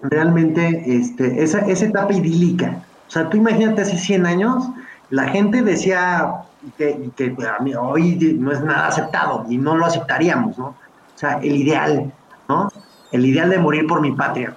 realmente, 0.00 0.84
este, 0.86 1.42
esa, 1.42 1.58
esa 1.60 1.86
etapa 1.86 2.12
idílica. 2.12 2.84
O 3.08 3.10
sea, 3.10 3.28
tú 3.28 3.36
imagínate 3.36 3.82
hace 3.82 3.96
100 3.96 4.26
años, 4.26 4.70
la 5.10 5.26
gente 5.28 5.62
decía 5.62 6.44
que, 6.76 7.10
que 7.16 7.34
hoy 7.76 8.36
no 8.38 8.52
es 8.52 8.62
nada 8.62 8.86
aceptado 8.86 9.44
y 9.48 9.58
no 9.58 9.76
lo 9.76 9.86
aceptaríamos, 9.86 10.56
¿no? 10.56 10.66
O 10.66 11.18
sea, 11.18 11.38
el 11.38 11.56
ideal, 11.56 12.12
¿no? 12.48 12.70
El 13.10 13.26
ideal 13.26 13.50
de 13.50 13.58
morir 13.58 13.88
por 13.88 14.00
mi 14.00 14.12
patria 14.12 14.54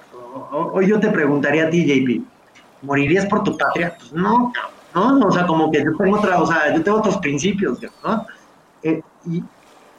hoy 0.52 0.88
yo 0.88 1.00
te 1.00 1.08
preguntaría 1.10 1.66
a 1.66 1.70
ti, 1.70 1.84
JP, 1.84 2.24
¿morirías 2.82 3.26
por 3.26 3.42
tu 3.42 3.56
patria? 3.56 3.94
Pues 3.98 4.12
no, 4.12 4.52
¿no? 4.94 5.26
O 5.26 5.32
sea, 5.32 5.46
como 5.46 5.70
que 5.70 5.82
yo 5.82 5.96
tengo 5.96 6.18
otra, 6.18 6.40
o 6.40 6.46
sea, 6.46 6.74
yo 6.74 6.82
tengo 6.82 6.98
otros 6.98 7.16
principios, 7.18 7.78
¿no? 8.04 8.26
Eh, 8.82 9.02
y, 9.26 9.42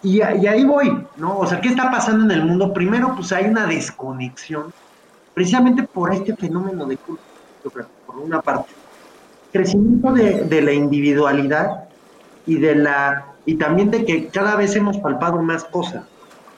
y, 0.03 0.21
ahí 0.21 0.65
voy, 0.65 1.05
¿no? 1.15 1.39
O 1.39 1.47
sea, 1.47 1.59
¿qué 1.61 1.69
está 1.69 1.89
pasando 1.89 2.25
en 2.25 2.31
el 2.39 2.45
mundo? 2.45 2.73
Primero, 2.73 3.15
pues 3.15 3.31
hay 3.31 3.45
una 3.45 3.65
desconexión, 3.65 4.73
precisamente 5.33 5.83
por 5.83 6.13
este 6.13 6.35
fenómeno 6.35 6.85
de 6.85 6.97
culto, 6.97 7.23
por 8.05 8.17
una 8.17 8.41
parte. 8.41 8.73
Crecimiento 9.51 10.11
de, 10.11 10.43
de 10.43 10.61
la 10.61 10.73
individualidad 10.73 11.85
y 12.45 12.57
de 12.57 12.75
la 12.75 13.25
y 13.45 13.55
también 13.55 13.91
de 13.91 14.05
que 14.05 14.27
cada 14.27 14.55
vez 14.55 14.75
hemos 14.75 14.97
palpado 14.97 15.41
más 15.41 15.63
cosas, 15.65 16.03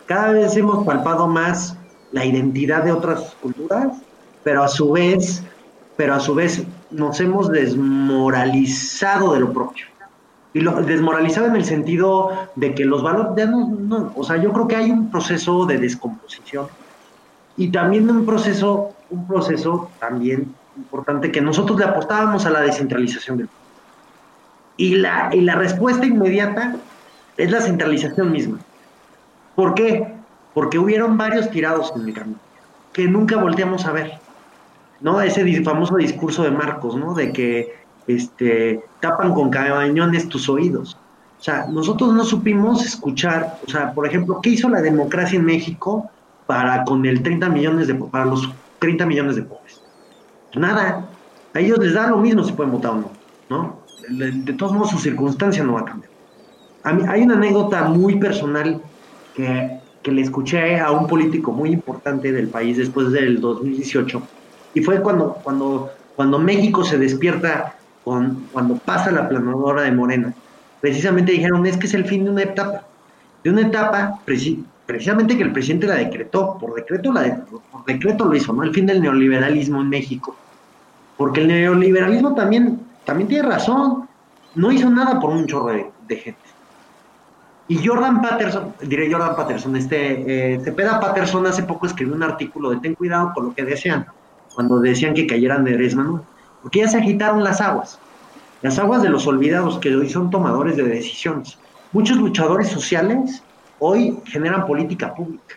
cada 0.05 0.31
vez 0.31 0.55
hemos 0.55 0.85
palpado 0.85 1.27
más 1.27 1.75
la 2.15 2.25
identidad 2.25 2.83
de 2.83 2.93
otras 2.93 3.35
culturas 3.41 3.89
pero 4.45 4.63
a 4.63 4.67
su 4.67 4.91
vez, 4.91 5.43
pero 5.97 6.13
a 6.13 6.19
su 6.19 6.35
vez 6.35 6.63
nos 6.91 7.19
hemos 7.19 7.49
desmoralizado 7.49 9.33
de 9.33 9.39
lo 9.39 9.51
propio. 9.51 9.87
Y 10.53 10.61
lo 10.61 10.83
desmoralizado 10.83 11.47
en 11.47 11.55
el 11.55 11.65
sentido 11.65 12.29
de 12.55 12.75
que 12.75 12.85
los 12.85 13.01
valores, 13.01 13.49
no, 13.49 14.13
o 14.15 14.23
sea, 14.23 14.37
yo 14.37 14.53
creo 14.53 14.67
que 14.67 14.75
hay 14.75 14.91
un 14.91 15.09
proceso 15.09 15.65
de 15.65 15.79
descomposición 15.79 16.67
y 17.57 17.71
también 17.71 18.09
un 18.09 18.23
proceso, 18.23 18.91
un 19.09 19.27
proceso 19.27 19.89
también 19.99 20.53
importante 20.77 21.31
que 21.31 21.41
nosotros 21.41 21.79
le 21.79 21.85
apostábamos 21.85 22.45
a 22.45 22.51
la 22.51 22.61
descentralización 22.61 23.37
del 23.37 23.49
y 24.77 24.95
la, 24.95 25.29
y 25.33 25.41
la 25.41 25.55
respuesta 25.55 26.05
inmediata 26.05 26.75
es 27.35 27.49
la 27.49 27.61
centralización 27.61 28.31
misma. 28.31 28.59
¿Por 29.55 29.73
qué? 29.73 30.14
Porque 30.55 30.79
hubieron 30.79 31.15
varios 31.15 31.51
tirados 31.51 31.93
en 31.95 32.07
el 32.07 32.13
camino 32.15 32.39
que 32.95 33.07
nunca 33.09 33.35
volteamos 33.35 33.85
a 33.85 33.91
ver. 33.91 34.13
¿No? 35.01 35.21
Ese 35.21 35.61
famoso 35.61 35.97
discurso 35.97 36.43
de 36.43 36.51
Marcos, 36.51 36.95
¿no? 36.95 37.13
De 37.13 37.33
que 37.33 37.75
este, 38.07 38.81
tapan 39.01 39.33
con 39.33 39.49
cañones 39.49 40.29
tus 40.29 40.47
oídos. 40.47 40.97
O 41.37 41.43
sea, 41.43 41.67
nosotros 41.67 42.13
no 42.13 42.23
supimos 42.23 42.83
escuchar, 42.85 43.59
o 43.67 43.69
sea, 43.69 43.91
por 43.91 44.07
ejemplo, 44.07 44.39
¿qué 44.41 44.51
hizo 44.51 44.69
la 44.69 44.81
democracia 44.81 45.37
en 45.37 45.45
México 45.45 46.09
para 46.47 46.85
con 46.85 47.05
el 47.05 47.21
30 47.21 47.49
millones 47.49 47.87
de 47.87 47.95
para 47.95 48.25
los 48.25 48.49
30 48.79 49.05
millones 49.05 49.35
de 49.35 49.43
pobres? 49.43 49.81
Nada. 50.55 51.05
A 51.53 51.59
ellos 51.59 51.77
les 51.79 51.93
da 51.93 52.07
lo 52.07 52.17
mismo 52.17 52.43
si 52.45 52.53
pueden 52.53 52.71
votar 52.71 52.91
o 52.91 52.95
no, 52.95 53.11
¿no? 53.49 53.79
De, 54.09 54.53
todos 54.53 54.71
modos 54.71 54.91
su 54.91 54.99
circunstancia 54.99 55.63
no 55.63 55.73
va 55.73 55.81
a 55.81 55.85
cambiar. 55.85 56.11
Hay 56.83 57.23
una 57.23 57.35
anécdota 57.35 57.83
muy 57.85 58.17
personal 58.17 58.81
que, 59.35 59.79
que 60.05 60.11
le 60.11 60.21
escuché 60.21 60.79
a 60.79 60.91
un 60.91 61.07
político 61.07 61.51
muy 61.51 61.71
importante 61.71 62.31
del 62.31 62.47
país 62.47 62.77
después 62.77 63.11
del 63.11 63.41
2018 63.41 64.21
y 64.75 64.81
fue 64.81 65.01
cuando, 65.01 65.33
cuando, 65.41 65.89
cuando 66.15 66.37
México 66.37 66.83
se 66.83 66.99
despierta 66.99 67.73
cuando 68.03 68.75
pasa 68.85 69.09
la 69.09 69.27
planadora 69.27 69.81
de 69.81 69.91
Morena. 69.91 70.31
Precisamente 70.79 71.31
dijeron, 71.31 71.65
es 71.65 71.75
que 71.75 71.87
es 71.87 71.95
el 71.95 72.05
fin 72.05 72.23
de 72.23 72.29
una 72.29 72.43
etapa. 72.43 72.83
De 73.43 73.49
una 73.49 73.61
etapa, 73.61 74.19
precisamente 74.85 75.35
que 75.35 75.41
el 75.41 75.51
presidente 75.51 75.87
la 75.87 75.95
decretó, 75.95 76.55
por 76.59 76.75
decreto, 76.75 77.11
la 77.11 77.43
por 77.71 77.83
decreto 77.85 78.25
lo 78.25 78.35
hizo, 78.35 78.53
¿no? 78.53 78.61
El 78.61 78.75
fin 78.75 78.85
del 78.85 79.01
neoliberalismo 79.01 79.81
en 79.81 79.89
México. 79.89 80.35
Porque 81.17 81.41
el 81.41 81.47
neoliberalismo 81.47 82.35
también, 82.35 82.79
también 83.05 83.27
tiene 83.27 83.47
razón. 83.49 84.07
No 84.53 84.71
hizo 84.71 84.87
nada 84.87 85.19
por 85.19 85.31
un 85.31 85.47
chorro 85.47 85.73
de, 86.07 86.15
gente. 86.15 86.39
Y 87.67 87.85
Jordan 87.85 88.21
Patterson, 88.21 88.73
diré 88.81 89.11
Jordan 89.11 89.35
Patterson, 89.35 89.75
este, 89.75 90.53
eh, 90.53 90.59
Cepeda 90.63 90.99
Patterson 90.99 91.47
hace 91.47 91.63
poco 91.63 91.87
escribió 91.87 92.13
un 92.13 92.21
artículo 92.21 92.69
de 92.69 92.77
ten 92.77 92.93
cuidado 92.93 93.31
con 93.33 93.45
lo 93.45 93.55
que 93.55 93.63
desean, 93.63 94.05
cuando 94.53 94.79
decían 94.79 95.15
que 95.15 95.25
cayeran 95.25 95.63
de 95.63 95.95
Manuel 95.95 96.21
porque 96.61 96.79
ya 96.79 96.87
se 96.87 96.97
agitaron 96.97 97.43
las 97.43 97.61
aguas, 97.61 97.99
las 98.61 98.79
aguas 98.79 99.01
de 99.03 99.09
los 99.09 99.27
olvidados 99.27 99.77
que 99.79 99.95
hoy 99.95 100.09
son 100.09 100.31
tomadores 100.31 100.77
de 100.77 100.83
decisiones. 100.83 101.59
Muchos 101.91 102.17
luchadores 102.17 102.69
sociales 102.69 103.43
hoy 103.77 104.17
generan 104.25 104.65
política 104.65 105.13
pública. 105.13 105.55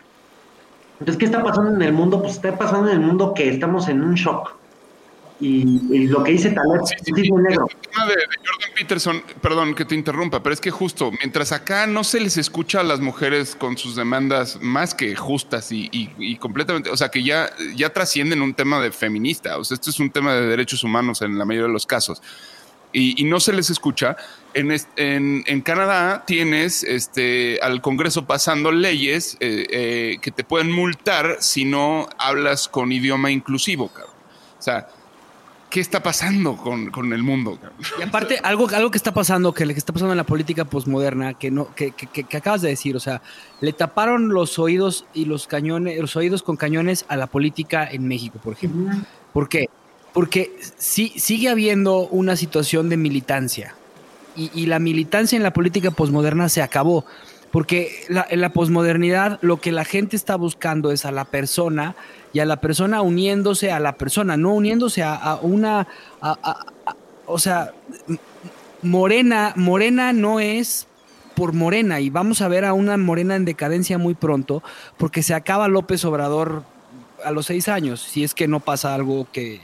Entonces, 0.99 1.17
¿qué 1.17 1.25
está 1.25 1.41
pasando 1.41 1.71
en 1.71 1.81
el 1.81 1.93
mundo? 1.93 2.21
Pues 2.21 2.33
está 2.33 2.55
pasando 2.55 2.89
en 2.89 2.97
el 2.97 3.05
mundo 3.05 3.33
que 3.33 3.49
estamos 3.49 3.87
en 3.87 4.03
un 4.03 4.13
shock 4.15 4.58
y, 5.41 6.07
lo 6.07 6.23
que 6.23 6.33
dice 6.33 6.51
Taleb 6.51 6.81
sí, 6.85 6.95
sí, 7.03 7.13
sí, 7.15 7.31
negro. 7.31 7.67
El 7.69 7.89
tema 7.89 8.05
de, 8.07 8.15
Jordan 8.15 8.69
Peterson, 8.75 9.23
perdón 9.41 9.73
que 9.73 9.85
te 9.85 9.95
interrumpa, 9.95 10.43
pero 10.43 10.53
es 10.53 10.59
que 10.59 10.69
justo, 10.69 11.11
mientras 11.11 11.51
acá 11.51 11.87
no 11.87 12.03
se 12.03 12.19
les 12.19 12.37
escucha 12.37 12.81
a 12.81 12.83
las 12.83 12.99
mujeres 12.99 13.55
con 13.55 13.77
sus 13.77 13.95
demandas 13.95 14.59
más 14.61 14.93
que 14.93 15.15
justas 15.15 15.71
y, 15.71 16.35
completamente, 16.39 16.89
o 16.89 16.97
sea, 16.97 17.09
que 17.09 17.23
ya, 17.23 17.49
ya 17.75 17.91
trascienden 17.91 18.41
un 18.41 18.53
tema 18.53 18.81
de 18.81 18.91
feminista, 18.91 19.57
o 19.57 19.63
sea, 19.63 19.75
esto 19.75 19.89
es 19.89 19.99
un 19.99 20.09
tema 20.09 20.33
de 20.33 20.45
derechos 20.45 20.83
humanos 20.83 21.21
en 21.21 21.37
la 21.37 21.45
mayoría 21.45 21.67
de 21.67 21.73
los 21.73 21.85
casos. 21.85 22.21
Y, 22.91 23.23
no 23.25 23.39
se 23.39 23.53
les 23.53 23.69
escucha. 23.69 24.17
En, 24.55 24.71
en, 24.95 25.43
en, 25.45 25.61
Canadá 25.61 26.23
tienes 26.25 26.83
este, 26.83 27.59
al 27.61 27.81
Congreso 27.81 28.25
pasando 28.25 28.71
leyes 28.71 29.37
eh, 29.39 29.67
eh, 29.69 30.17
que 30.23 30.31
te 30.31 30.43
pueden 30.43 30.71
multar 30.71 31.37
si 31.39 31.65
no 31.65 32.09
hablas 32.17 32.67
con 32.67 32.91
idioma 32.91 33.29
inclusivo, 33.29 33.89
cabrón. 33.89 34.15
O 34.57 34.61
sea, 34.61 34.87
qué 35.69 35.79
está 35.79 36.01
pasando 36.01 36.57
con, 36.57 37.13
el 37.13 37.23
mundo. 37.23 37.59
Y 37.99 38.01
aparte, 38.01 38.39
algo, 38.43 38.67
algo 38.69 38.91
que 38.91 38.97
está 38.97 39.13
pasando, 39.13 39.53
que, 39.53 39.65
que 39.67 39.73
está 39.73 39.93
pasando 39.93 40.13
en 40.13 40.17
la 40.17 40.25
política 40.25 40.65
posmoderna, 40.65 41.35
que 41.35 41.51
no, 41.51 41.73
que, 41.75 41.91
que, 41.91 42.37
acabas 42.37 42.61
de 42.61 42.69
decir, 42.69 42.95
o 42.95 42.99
sea, 42.99 43.21
le 43.61 43.73
taparon 43.73 44.29
los 44.29 44.57
oídos 44.57 45.05
y 45.13 45.25
los 45.25 45.47
cañones, 45.47 45.99
los 45.99 46.15
oídos 46.15 46.43
con 46.43 46.57
cañones 46.57 47.05
a 47.07 47.17
la 47.17 47.27
política 47.27 47.87
en 47.89 48.07
México, 48.07 48.39
por 48.43 48.53
ejemplo. 48.53 48.97
¿Por 49.33 49.47
qué? 49.47 49.69
Porque 50.13 50.55
sí, 50.77 51.13
sigue 51.17 51.49
habiendo 51.49 52.07
una 52.07 52.35
situación 52.35 52.89
de 52.89 52.97
militancia. 52.97 53.75
Y, 54.35 54.51
y 54.53 54.65
la 54.65 54.79
militancia 54.79 55.37
en 55.37 55.43
la 55.43 55.53
política 55.53 55.91
posmoderna 55.91 56.49
se 56.49 56.61
acabó. 56.61 57.05
Porque 57.51 58.05
en 58.29 58.41
la 58.41 58.53
posmodernidad 58.53 59.39
lo 59.41 59.57
que 59.57 59.71
la 59.71 59.83
gente 59.83 60.15
está 60.15 60.35
buscando 60.35 60.91
es 60.91 61.03
a 61.05 61.11
la 61.11 61.25
persona 61.25 61.95
y 62.33 62.39
a 62.39 62.45
la 62.45 62.61
persona 62.61 63.01
uniéndose 63.01 63.71
a 63.71 63.79
la 63.79 63.93
persona, 63.93 64.37
no 64.37 64.53
uniéndose 64.53 65.03
a, 65.03 65.39
una, 65.41 65.87
o 67.25 67.39
sea, 67.39 67.73
Morena, 68.81 69.53
Morena 69.55 70.13
no 70.13 70.39
es 70.39 70.87
por 71.35 71.53
Morena 71.53 71.99
y 71.99 72.09
vamos 72.09 72.41
a 72.41 72.47
ver 72.47 72.65
a 72.65 72.73
una 72.73 72.97
Morena 72.97 73.35
en 73.35 73.45
decadencia 73.45 73.97
muy 73.97 74.13
pronto 74.13 74.61
porque 74.97 75.23
se 75.23 75.33
acaba 75.33 75.67
López 75.67 76.03
Obrador 76.05 76.63
a 77.23 77.31
los 77.31 77.47
seis 77.47 77.67
años, 77.67 78.01
si 78.01 78.23
es 78.23 78.33
que 78.33 78.47
no 78.47 78.59
pasa 78.59 78.93
algo 78.93 79.27
que, 79.31 79.61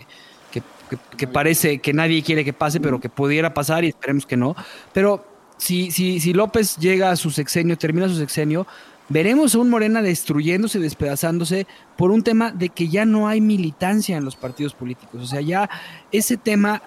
que, 1.17 1.27
parece 1.27 1.79
que 1.79 1.93
nadie 1.93 2.23
quiere 2.23 2.45
que 2.45 2.53
pase, 2.53 2.79
pero 2.79 2.99
que 2.99 3.09
pudiera 3.09 3.53
pasar 3.53 3.83
y 3.83 3.89
esperemos 3.89 4.25
que 4.25 4.37
no. 4.37 4.55
Pero 4.93 5.25
si, 5.57 5.91
si, 5.91 6.19
si 6.19 6.33
López 6.33 6.77
llega 6.77 7.11
a 7.11 7.15
su 7.15 7.31
sexenio, 7.31 7.77
termina 7.77 8.07
su 8.07 8.15
sexenio, 8.15 8.67
veremos 9.09 9.55
a 9.55 9.59
un 9.59 9.69
Morena 9.69 10.01
destruyéndose, 10.01 10.79
despedazándose 10.79 11.67
por 11.97 12.11
un 12.11 12.23
tema 12.23 12.51
de 12.51 12.69
que 12.69 12.89
ya 12.89 13.05
no 13.05 13.27
hay 13.27 13.41
militancia 13.41 14.17
en 14.17 14.25
los 14.25 14.35
partidos 14.35 14.73
políticos. 14.73 15.21
O 15.21 15.27
sea, 15.27 15.41
ya 15.41 15.69
ese 16.11 16.37
tema 16.37 16.81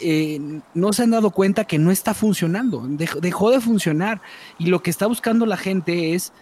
eh, 0.00 0.60
no 0.74 0.92
se 0.92 1.02
han 1.02 1.10
dado 1.10 1.30
cuenta 1.30 1.64
que 1.64 1.78
no 1.78 1.90
está 1.90 2.14
funcionando, 2.14 2.86
dejó, 2.88 3.50
de 3.50 3.60
funcionar. 3.60 4.20
Y 4.58 4.66
lo 4.66 4.82
que 4.82 4.90
está 4.90 5.06
buscando 5.06 5.46
la 5.46 5.56
gente 5.56 6.14
es 6.14 6.32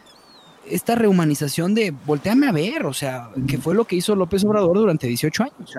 esta 0.69 0.95
rehumanización 0.95 1.75
de 1.75 1.93
volteame 1.93 2.49
a 2.49 2.53
ver, 2.53 2.87
o 2.87 2.93
sea, 2.93 3.31
que 3.47 3.59
fue 3.59 3.75
lo 3.75 3.85
que 3.85 3.97
hizo 3.97 4.17
López 4.17 4.45
Obrador 4.45 4.77
durante 4.77 5.07
18 5.07 5.43
años 5.45 5.77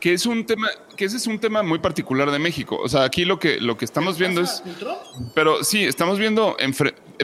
que 0.00 0.12
es 0.12 0.26
un 0.26 0.44
tema, 0.44 0.68
que 0.96 1.04
ese 1.04 1.16
es 1.16 1.26
un 1.26 1.38
tema 1.38 1.62
muy 1.62 1.78
particular 1.78 2.30
de 2.30 2.38
México. 2.38 2.78
O 2.82 2.88
sea, 2.88 3.04
aquí 3.04 3.24
lo 3.24 3.38
que, 3.38 3.60
lo 3.60 3.76
que 3.76 3.84
estamos 3.84 4.18
viendo 4.18 4.40
es. 4.40 4.62
Pero 5.34 5.64
sí, 5.64 5.84
estamos 5.84 6.18
viendo, 6.18 6.56
en, 6.58 6.74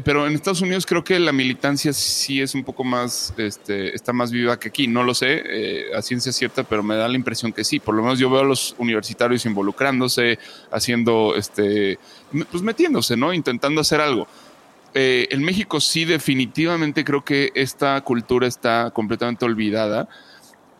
pero 0.04 0.26
en 0.26 0.34
Estados 0.34 0.60
Unidos 0.60 0.86
creo 0.86 1.04
que 1.04 1.18
la 1.18 1.32
militancia 1.32 1.92
sí 1.92 2.40
es 2.40 2.54
un 2.54 2.64
poco 2.64 2.84
más, 2.84 3.34
este, 3.36 3.94
está 3.94 4.12
más 4.12 4.30
viva 4.30 4.58
que 4.58 4.68
aquí. 4.68 4.86
No 4.86 5.02
lo 5.02 5.14
sé 5.14 5.42
eh, 5.44 5.84
a 5.94 6.02
ciencia 6.02 6.32
cierta, 6.32 6.64
pero 6.64 6.82
me 6.82 6.96
da 6.96 7.08
la 7.08 7.16
impresión 7.16 7.52
que 7.52 7.64
sí. 7.64 7.78
Por 7.78 7.94
lo 7.94 8.02
menos 8.02 8.18
yo 8.18 8.30
veo 8.30 8.40
a 8.40 8.44
los 8.44 8.74
universitarios 8.78 9.44
involucrándose, 9.44 10.38
haciendo, 10.70 11.34
este, 11.36 11.98
pues 12.50 12.62
metiéndose, 12.62 13.16
¿no? 13.16 13.32
Intentando 13.32 13.80
hacer 13.80 14.00
algo. 14.00 14.26
Eh, 14.94 15.28
en 15.30 15.42
México 15.42 15.80
sí, 15.80 16.04
definitivamente 16.04 17.04
creo 17.04 17.24
que 17.24 17.50
esta 17.54 18.00
cultura 18.02 18.46
está 18.46 18.90
completamente 18.90 19.44
olvidada. 19.44 20.08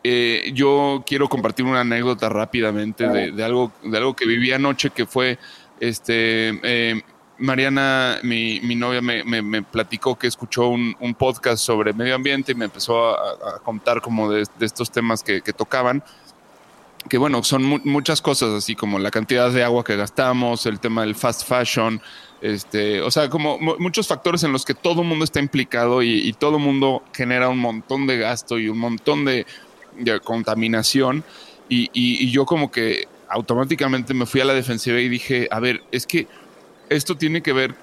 Eh, 0.05 0.51
yo 0.55 1.05
quiero 1.07 1.29
compartir 1.29 1.65
una 1.65 1.81
anécdota 1.81 2.29
rápidamente 2.29 3.07
de, 3.09 3.45
algo, 3.45 3.73
de 3.85 3.97
algo 3.97 4.17
que 4.17 4.27
viví 4.27 4.53
anoche 4.53 4.91
que 4.91 5.07
fue 5.07 5.39
este 5.79 6.59
eh, 6.63 7.03
Mariana, 7.43 8.19
mi, 8.23 8.61
novia, 8.77 9.01
me, 9.01 9.63
platicó 9.63 10.19
que 10.19 10.27
escuchó 10.27 10.69
un, 10.69 11.15
podcast 11.19 11.63
sobre 11.63 11.93
medio 11.93 12.15
ambiente 12.15 12.53
y 12.53 12.55
me 12.55 12.67
empezó 12.67 13.11
a, 13.11 13.59
contar 13.63 14.01
como 14.01 14.31
de, 14.31 14.47
estos 14.61 14.91
temas 14.91 15.23
que, 15.23 15.41
tocaban. 15.53 16.03
Que 17.09 17.19
bueno, 17.19 17.43
son 17.43 17.65
muchas 17.85 18.23
cosas, 18.23 18.51
así 18.51 18.77
como 18.77 18.99
la 18.99 19.11
cantidad 19.11 19.51
de 19.51 19.65
agua 19.65 19.83
que 19.83 19.97
gastamos, 19.97 20.67
el 20.67 20.79
tema 20.79 21.03
del 21.03 21.17
fast 21.17 21.49
fashion, 21.49 22.01
este, 22.41 23.01
o 23.03 23.11
sea, 23.11 23.29
como 23.29 23.59
muchos 23.59 24.07
factores 24.07 24.45
en 24.45 24.53
los 24.53 24.65
que 24.65 24.75
todo 24.75 25.03
el 25.03 25.09
mundo 25.09 25.25
está 25.25 25.41
implicado 25.41 26.03
y, 26.03 26.29
y 26.29 26.33
todo 26.33 26.57
el 26.59 26.63
mundo 26.63 27.03
genera 27.13 27.49
un 27.49 27.59
montón 27.59 28.07
de 28.07 28.19
gasto 28.19 28.59
y 28.59 28.69
un 28.69 28.79
montón 28.79 29.25
de, 29.25 29.47
de 29.99 30.21
contaminación 30.21 31.25
y, 31.69 32.31
yo 32.31 32.45
como 32.45 32.71
que 32.71 33.09
automáticamente 33.29 34.13
me 34.15 34.27
fui 34.27 34.41
a 34.41 34.45
la 34.45 34.55
defensiva 34.55 35.01
y 35.01 35.09
dije, 35.09 35.49
a 35.51 35.61
ver, 35.61 35.83
es 35.91 36.07
que 36.07 36.27
esto 36.93 37.17
tiene 37.17 37.43
que 37.43 37.53
ver 37.53 37.75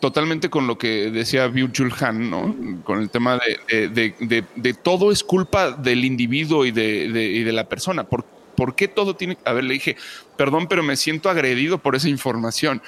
totalmente 0.00 0.50
con 0.50 0.66
lo 0.66 0.78
que 0.78 1.10
decía 1.10 1.46
Byung 1.46 1.92
Han, 2.00 2.30
¿no? 2.30 2.56
Con 2.84 2.98
el 2.98 3.08
tema 3.08 3.38
de, 3.68 4.76
todo 4.82 5.12
es 5.12 5.22
culpa 5.22 5.70
del 5.70 6.04
individuo 6.04 6.64
y 6.66 6.72
de, 6.72 7.50
la 7.52 7.68
persona. 7.68 8.04
¿Por, 8.04 8.24
¿Por 8.56 8.74
qué 8.74 8.88
todo 8.88 9.14
tiene? 9.14 9.38
A 9.44 9.52
ver, 9.52 9.64
le 9.64 9.74
dije, 9.74 9.96
perdón, 10.36 10.66
pero 10.68 10.82
me 10.82 10.96
siento 10.96 11.30
agredido 11.30 11.78
por 11.78 11.94
esa 11.94 12.08
información. 12.08 12.82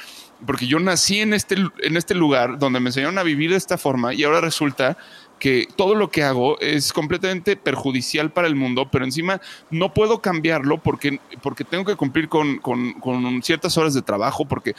Porque 0.44 0.66
yo 0.66 0.80
nací 0.80 1.20
en 1.20 1.32
este, 1.32 1.54
en 1.54 1.96
este 1.96 2.14
lugar 2.14 2.58
donde 2.58 2.80
me 2.80 2.88
enseñaron 2.88 3.16
a 3.18 3.22
vivir 3.22 3.50
de 3.50 3.56
esta 3.56 3.78
forma 3.78 4.12
y 4.12 4.24
ahora 4.24 4.40
resulta 4.40 4.98
que 5.38 5.66
todo 5.76 5.94
lo 5.94 6.10
que 6.10 6.22
hago 6.22 6.58
es 6.60 6.92
completamente 6.92 7.56
perjudicial 7.56 8.30
para 8.30 8.46
el 8.46 8.54
mundo, 8.54 8.88
pero 8.90 9.04
encima 9.04 9.40
no 9.70 9.92
puedo 9.92 10.20
cambiarlo 10.20 10.78
porque, 10.78 11.20
porque 11.42 11.64
tengo 11.64 11.84
que 11.84 11.96
cumplir 11.96 12.28
con, 12.28 12.58
con, 12.58 13.42
ciertas 13.42 13.76
horas 13.76 13.94
de 13.94 14.02
trabajo, 14.02 14.46
porque 14.46 14.74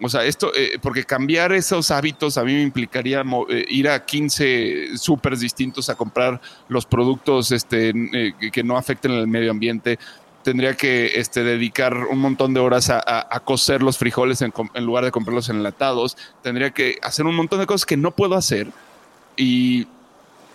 o 0.00 0.08
sea, 0.08 0.24
esto, 0.24 0.52
eh, 0.54 0.78
porque 0.80 1.04
cambiar 1.04 1.52
esos 1.52 1.90
hábitos 1.90 2.36
a 2.36 2.44
mí 2.44 2.52
me 2.52 2.62
implicaría 2.62 3.24
eh, 3.48 3.64
ir 3.68 3.88
a 3.88 4.04
15 4.04 4.98
súper 4.98 5.38
distintos 5.38 5.88
a 5.88 5.94
comprar 5.94 6.40
los 6.68 6.84
productos 6.84 7.50
este, 7.50 7.92
eh, 8.12 8.32
que 8.52 8.62
no 8.62 8.76
afecten 8.76 9.12
el 9.12 9.26
medio 9.26 9.50
ambiente. 9.50 9.98
Tendría 10.42 10.74
que 10.74 11.12
este, 11.14 11.42
dedicar 11.42 11.94
un 11.96 12.18
montón 12.18 12.52
de 12.52 12.60
horas 12.60 12.90
a, 12.90 13.02
a, 13.04 13.40
cocer 13.40 13.82
los 13.82 13.98
frijoles 13.98 14.42
en, 14.42 14.52
en, 14.74 14.84
lugar 14.84 15.04
de 15.04 15.10
comprarlos 15.10 15.48
enlatados. 15.48 16.16
Tendría 16.42 16.70
que 16.70 16.98
hacer 17.02 17.26
un 17.26 17.34
montón 17.34 17.58
de 17.58 17.66
cosas 17.66 17.86
que 17.86 17.96
no 17.96 18.12
puedo 18.12 18.36
hacer. 18.36 18.68
Y, 19.36 19.88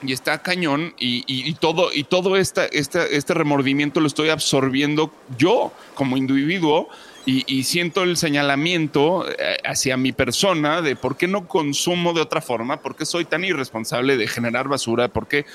y 0.04 0.14
está 0.14 0.42
cañón 0.42 0.94
y, 0.98 1.24
y, 1.28 1.54
todo, 1.56 1.90
y 1.94 2.04
todo 2.06 2.38
esta, 2.38 2.66
este 2.66 3.34
remordimiento 3.34 4.00
lo 4.00 4.08
estoy 4.08 4.30
absorbiendo 4.30 5.12
yo 5.38 5.72
como 5.94 6.18
individuo 6.18 6.90
y, 7.26 7.64
siento 7.64 8.02
el 8.04 8.18
señalamiento 8.18 9.30
eh, 9.30 9.58
hacia 9.64 9.96
mi 9.96 10.12
persona 10.12 10.82
de 10.82 10.96
por 10.96 11.18
qué 11.18 11.28
no 11.28 11.48
consumo 11.48 12.14
de 12.14 12.22
otra 12.22 12.42
forma, 12.42 12.82
por 12.82 12.96
qué 12.96 13.06
soy 13.06 13.26
tan 13.26 13.44
irresponsable 13.44 14.18
de 14.18 14.28
generar 14.28 14.68
basura, 14.68 15.08
por 15.08 15.28
qué 15.28 15.46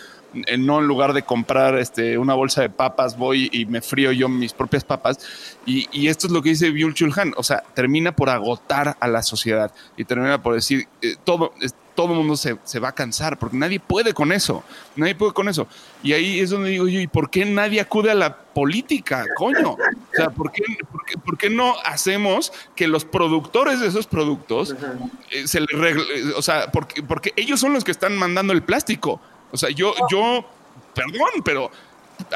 eh, 0.47 0.59
no 0.59 0.79
en 0.79 0.87
lugar 0.87 1.12
de 1.12 1.23
comprar 1.23 1.77
este, 1.77 2.19
una 2.19 2.35
bolsa 2.35 2.62
de 2.62 2.71
papas 2.71 3.19
voy 3.19 3.49
y 3.53 3.67
me 3.67 3.81
frío 3.81 4.12
yo 4.12 4.29
mis 4.29 4.53
propias 4.53 4.85
papas. 4.85 5.19
Y, 5.64 6.07
esto 6.07 6.29
es 6.29 6.33
lo 6.33 6.41
que 6.41 6.51
dice 6.51 6.71
Byul 6.71 6.95
Chulhan, 6.95 7.33
o 7.37 7.43
sea, 7.43 7.64
termina 7.75 8.14
por 8.14 8.31
agotar 8.31 8.97
a 9.01 9.09
la 9.09 9.23
sociedad 9.23 9.73
y 9.97 10.05
termina 10.05 10.41
por 10.41 10.55
decir, 10.55 10.87
eh, 11.03 11.17
todo, 11.25 11.53
todo 11.97 12.13
el 12.13 12.19
mundo 12.19 12.37
se, 12.37 12.79
va 12.79 12.89
a 12.89 12.95
cansar, 12.95 13.39
porque 13.39 13.57
nadie 13.57 13.81
puede 13.81 14.15
con 14.15 14.31
eso, 14.31 14.63
nadie 14.95 15.17
puede 15.17 15.33
con 15.33 15.49
eso. 15.49 15.67
Y 16.03 16.13
ahí 16.13 16.39
es 16.39 16.51
donde 16.51 16.71
digo 16.71 16.87
yo, 16.87 17.01
¿y 17.01 17.09
por 17.09 17.31
qué 17.31 17.45
nadie 17.45 17.81
acude 17.81 18.13
a 18.13 18.15
la 18.15 18.37
política, 18.37 19.25
coño? 19.37 19.73
O 19.73 19.79
sea, 20.15 20.31
¿por 20.31 20.53
qué, 20.53 20.63
por 21.25 21.37
qué, 21.39 21.51
no 21.51 21.75
hacemos 21.85 22.53
que 22.77 22.87
los 22.87 23.05
productores 23.05 23.81
de 23.81 23.89
esos 23.89 24.07
productos 24.07 24.77
eh, 25.33 25.49
se 25.49 25.61
les 25.61 26.37
o 26.37 26.43
sea, 26.43 26.71
porque, 26.71 27.03
porque 27.03 27.33
ellos 27.35 27.59
son 27.59 27.73
los 27.73 27.83
que 27.83 27.91
están 27.91 28.17
mandando 28.17 28.53
el 28.53 28.63
plástico. 28.63 29.21
O 29.51 29.57
sea, 29.57 29.71
yo, 29.71 29.95
yo, 30.11 30.45
perdón, 30.95 31.43
pero 31.45 31.71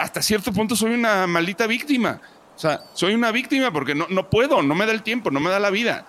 hasta 0.00 0.22
cierto 0.22 0.52
punto 0.52 0.74
soy 0.74 0.94
una 0.94 1.26
maldita 1.26 1.66
víctima. 1.66 2.20
O 2.56 2.58
sea, 2.58 2.80
soy 2.94 3.14
una 3.14 3.30
víctima 3.30 3.72
porque 3.72 3.94
no, 3.94 4.06
no 4.08 4.28
puedo, 4.28 4.62
no 4.62 4.74
me 4.74 4.86
da 4.86 4.92
el 4.92 5.02
tiempo, 5.02 5.30
no 5.30 5.40
me 5.40 5.50
da 5.50 5.60
la 5.60 5.70
vida. 5.70 6.06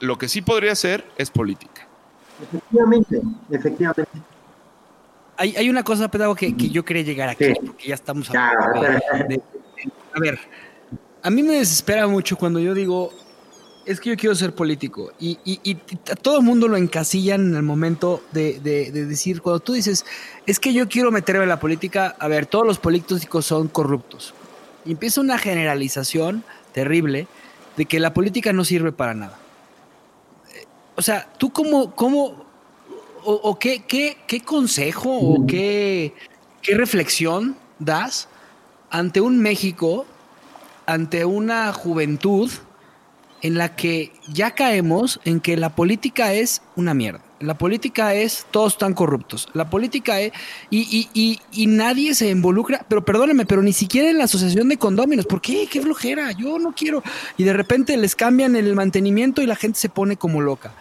Lo 0.00 0.18
que 0.18 0.28
sí 0.28 0.42
podría 0.42 0.72
hacer 0.72 1.10
es 1.16 1.30
política. 1.30 1.86
Efectivamente, 2.42 3.22
efectivamente. 3.50 4.10
Hay, 5.36 5.56
hay 5.56 5.70
una 5.70 5.82
cosa, 5.82 6.10
pedago, 6.10 6.34
que, 6.34 6.56
que 6.56 6.68
yo 6.68 6.84
quería 6.84 7.02
llegar 7.02 7.28
aquí, 7.28 7.52
porque 7.64 7.88
ya 7.88 7.94
estamos 7.94 8.28
hablando 8.30 9.02
A 10.14 10.20
ver, 10.20 10.38
a 11.22 11.30
mí 11.30 11.42
me 11.42 11.54
desespera 11.54 12.06
mucho 12.06 12.36
cuando 12.36 12.58
yo 12.58 12.74
digo, 12.74 13.12
es 13.86 14.00
que 14.00 14.10
yo 14.10 14.16
quiero 14.16 14.34
ser 14.34 14.54
político. 14.54 15.12
Y, 15.18 15.38
y, 15.44 15.60
y 15.62 15.74
todo 16.20 16.38
el 16.38 16.44
mundo 16.44 16.68
lo 16.68 16.76
encasillan 16.76 17.48
en 17.48 17.56
el 17.56 17.62
momento 17.62 18.22
de, 18.32 18.60
de, 18.60 18.90
decir, 19.06 19.40
cuando 19.40 19.60
tú 19.60 19.72
dices, 19.72 20.04
es 20.46 20.60
que 20.60 20.72
yo 20.72 20.88
quiero 20.88 21.10
meterme 21.10 21.44
en 21.44 21.48
la 21.48 21.60
política, 21.60 22.14
a 22.18 22.28
ver, 22.28 22.46
todos 22.46 22.66
los 22.66 22.78
políticos 22.78 23.46
son 23.46 23.68
corruptos. 23.68 24.34
Y 24.84 24.92
empieza 24.92 25.20
una 25.20 25.38
generalización 25.38 26.44
terrible 26.72 27.26
de 27.76 27.86
que 27.86 28.00
la 28.00 28.12
política 28.12 28.52
no 28.52 28.64
sirve 28.64 28.92
para 28.92 29.14
nada 29.14 29.41
o 30.96 31.02
sea, 31.02 31.32
tú 31.38 31.52
cómo, 31.52 31.94
cómo, 31.94 32.44
o, 33.24 33.58
qué, 33.58 33.84
qué, 33.86 34.18
qué, 34.26 34.40
consejo 34.40 35.10
o 35.16 35.46
qué, 35.46 36.14
qué 36.60 36.74
reflexión 36.74 37.56
das 37.78 38.28
ante 38.90 39.20
un 39.20 39.38
México, 39.38 40.06
ante 40.86 41.24
una 41.24 41.72
juventud 41.72 42.50
en 43.40 43.58
la 43.58 43.74
que 43.74 44.12
ya 44.28 44.52
caemos 44.52 45.20
en 45.24 45.40
que 45.40 45.56
la 45.56 45.74
política 45.74 46.32
es 46.32 46.62
una 46.76 46.94
mierda. 46.94 47.22
La 47.42 47.58
política 47.58 48.14
es, 48.14 48.46
todos 48.50 48.74
están 48.74 48.94
corruptos. 48.94 49.48
La 49.52 49.68
política 49.68 50.20
es, 50.20 50.32
y, 50.70 51.08
y, 51.12 51.40
y, 51.52 51.66
nadie 51.66 52.14
se 52.14 52.28
involucra, 52.28 52.84
pero 52.88 53.04
perdóneme, 53.04 53.46
pero 53.46 53.62
ni 53.62 53.72
siquiera 53.72 54.10
en 54.10 54.18
la 54.18 54.24
asociación 54.24 54.68
de 54.68 54.76
condóminos. 54.76 55.26
¿Por 55.26 55.40
qué? 55.40 55.66
¡Qué 55.70 55.80
flojera! 55.80 56.32
Yo 56.32 56.58
no 56.58 56.72
quiero. 56.72 57.02
Y 57.36 57.44
de 57.44 57.52
repente 57.52 57.96
les 57.96 58.14
cambian 58.14 58.56
el 58.56 58.74
mantenimiento 58.74 59.42
y 59.42 59.46
la 59.46 59.56
gente 59.56 59.78
se 59.78 59.88
pone 59.88 60.16
como 60.16 60.40
loca. 60.40 60.72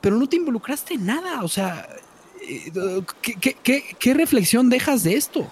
Pero 0.00 0.16
no 0.16 0.28
te 0.28 0.36
involucraste 0.36 0.94
en 0.94 1.06
nada. 1.06 1.42
O 1.42 1.48
sea, 1.48 1.86
eh, 2.48 2.72
¿qué, 3.20 3.54
qué, 3.62 3.84
qué, 3.98 4.14
reflexión 4.14 4.70
dejas 4.70 5.02
de 5.02 5.14
esto? 5.14 5.46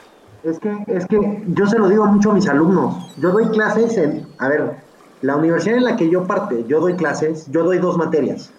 Es 0.45 0.59
que, 0.59 0.77
es 0.89 1.07
que 1.07 1.43
yo 1.49 1.67
se 1.67 1.79
lo 1.79 1.89
digo 1.89 2.07
mucho 2.07 2.31
a 2.31 2.35
mis 2.35 2.49
alumnos. 2.49 3.15
Yo 3.19 3.31
doy 3.31 3.47
clases 3.49 3.97
en, 3.97 4.27
a 4.39 4.49
ver, 4.49 4.77
la 5.21 5.37
universidad 5.37 5.77
en 5.77 5.85
la 5.85 5.97
que 5.97 6.11
yo 6.11 6.27
parte, 6.27 6.65
yo 6.67 6.81
doy 6.81 6.95
clases, 6.95 7.47
yo 7.51 7.63
doy 7.63 7.79
dos 7.79 7.97
materias 7.97 8.51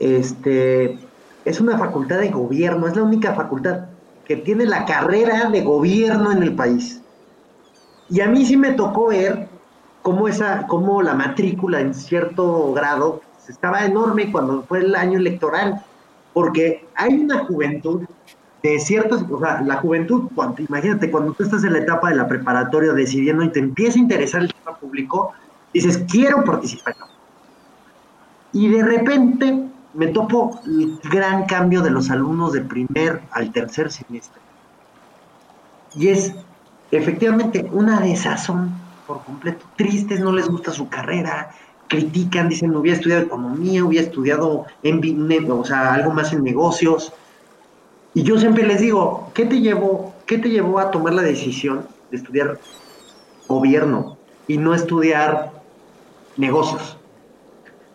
este, 0.00 0.98
es 1.44 1.60
una 1.60 1.78
facultad 1.78 2.18
de 2.18 2.30
gobierno, 2.30 2.88
es 2.88 2.96
la 2.96 3.02
única 3.04 3.34
facultad 3.34 3.86
que 4.24 4.36
tiene 4.36 4.66
la 4.66 4.84
carrera 4.84 5.50
de 5.50 5.62
gobierno 5.62 6.32
en 6.32 6.42
el 6.42 6.54
país. 6.54 7.00
Y 8.08 8.20
a 8.20 8.28
mí 8.28 8.44
sí 8.44 8.56
me 8.56 8.72
tocó 8.72 9.08
ver 9.08 9.48
cómo, 10.02 10.26
esa, 10.26 10.66
cómo 10.66 11.02
la 11.02 11.14
matrícula 11.14 11.80
en 11.80 11.94
cierto 11.94 12.72
grado 12.72 13.20
estaba 13.48 13.84
enorme 13.84 14.30
cuando 14.32 14.62
fue 14.62 14.78
el 14.78 14.94
año 14.94 15.18
electoral, 15.18 15.84
porque 16.32 16.86
hay 16.94 17.14
una 17.14 17.44
juventud 17.44 18.02
de 18.62 18.78
ciertos, 18.78 19.24
o 19.30 19.40
sea, 19.40 19.62
la 19.62 19.76
juventud, 19.76 20.30
cuando, 20.34 20.62
imagínate, 20.62 21.10
cuando 21.10 21.32
tú 21.32 21.42
estás 21.42 21.64
en 21.64 21.72
la 21.72 21.80
etapa 21.80 22.10
de 22.10 22.16
la 22.16 22.28
preparatoria 22.28 22.92
decidiendo 22.92 23.42
y 23.42 23.50
te 23.50 23.58
empieza 23.58 23.98
a 23.98 24.02
interesar 24.02 24.42
el 24.42 24.52
tema 24.52 24.76
público, 24.76 25.32
dices, 25.72 26.04
quiero 26.08 26.44
participar. 26.44 26.94
Y 28.52 28.68
de 28.68 28.82
repente 28.82 29.70
me 29.94 30.08
topo 30.08 30.60
el 30.66 30.98
gran 31.10 31.46
cambio 31.46 31.82
de 31.82 31.90
los 31.90 32.10
alumnos 32.10 32.52
de 32.52 32.60
primer 32.62 33.22
al 33.32 33.52
tercer 33.52 33.90
semestre. 33.90 34.40
Y 35.94 36.08
es 36.08 36.32
efectivamente 36.90 37.68
una 37.72 38.00
desazón 38.00 38.72
por 39.06 39.24
completo. 39.24 39.64
Tristes, 39.76 40.20
no 40.20 40.32
les 40.32 40.48
gusta 40.48 40.70
su 40.70 40.88
carrera, 40.88 41.50
critican, 41.88 42.48
dicen, 42.48 42.74
hubiera 42.76 42.96
estudiado 42.96 43.22
economía, 43.22 43.84
hubiera 43.84 44.06
estudiado 44.06 44.66
en, 44.82 45.50
o 45.50 45.64
sea, 45.64 45.94
algo 45.94 46.12
más 46.12 46.32
en 46.32 46.44
negocios. 46.44 47.12
Y 48.14 48.22
yo 48.22 48.38
siempre 48.38 48.66
les 48.66 48.80
digo, 48.80 49.30
¿qué 49.34 49.46
te 49.46 49.60
llevó, 49.60 50.14
qué 50.26 50.38
te 50.38 50.50
llevó 50.50 50.78
a 50.78 50.90
tomar 50.90 51.14
la 51.14 51.22
decisión 51.22 51.86
de 52.10 52.16
estudiar 52.16 52.58
gobierno 53.48 54.16
y 54.46 54.58
no 54.58 54.74
estudiar 54.74 55.52
negocios? 56.36 56.96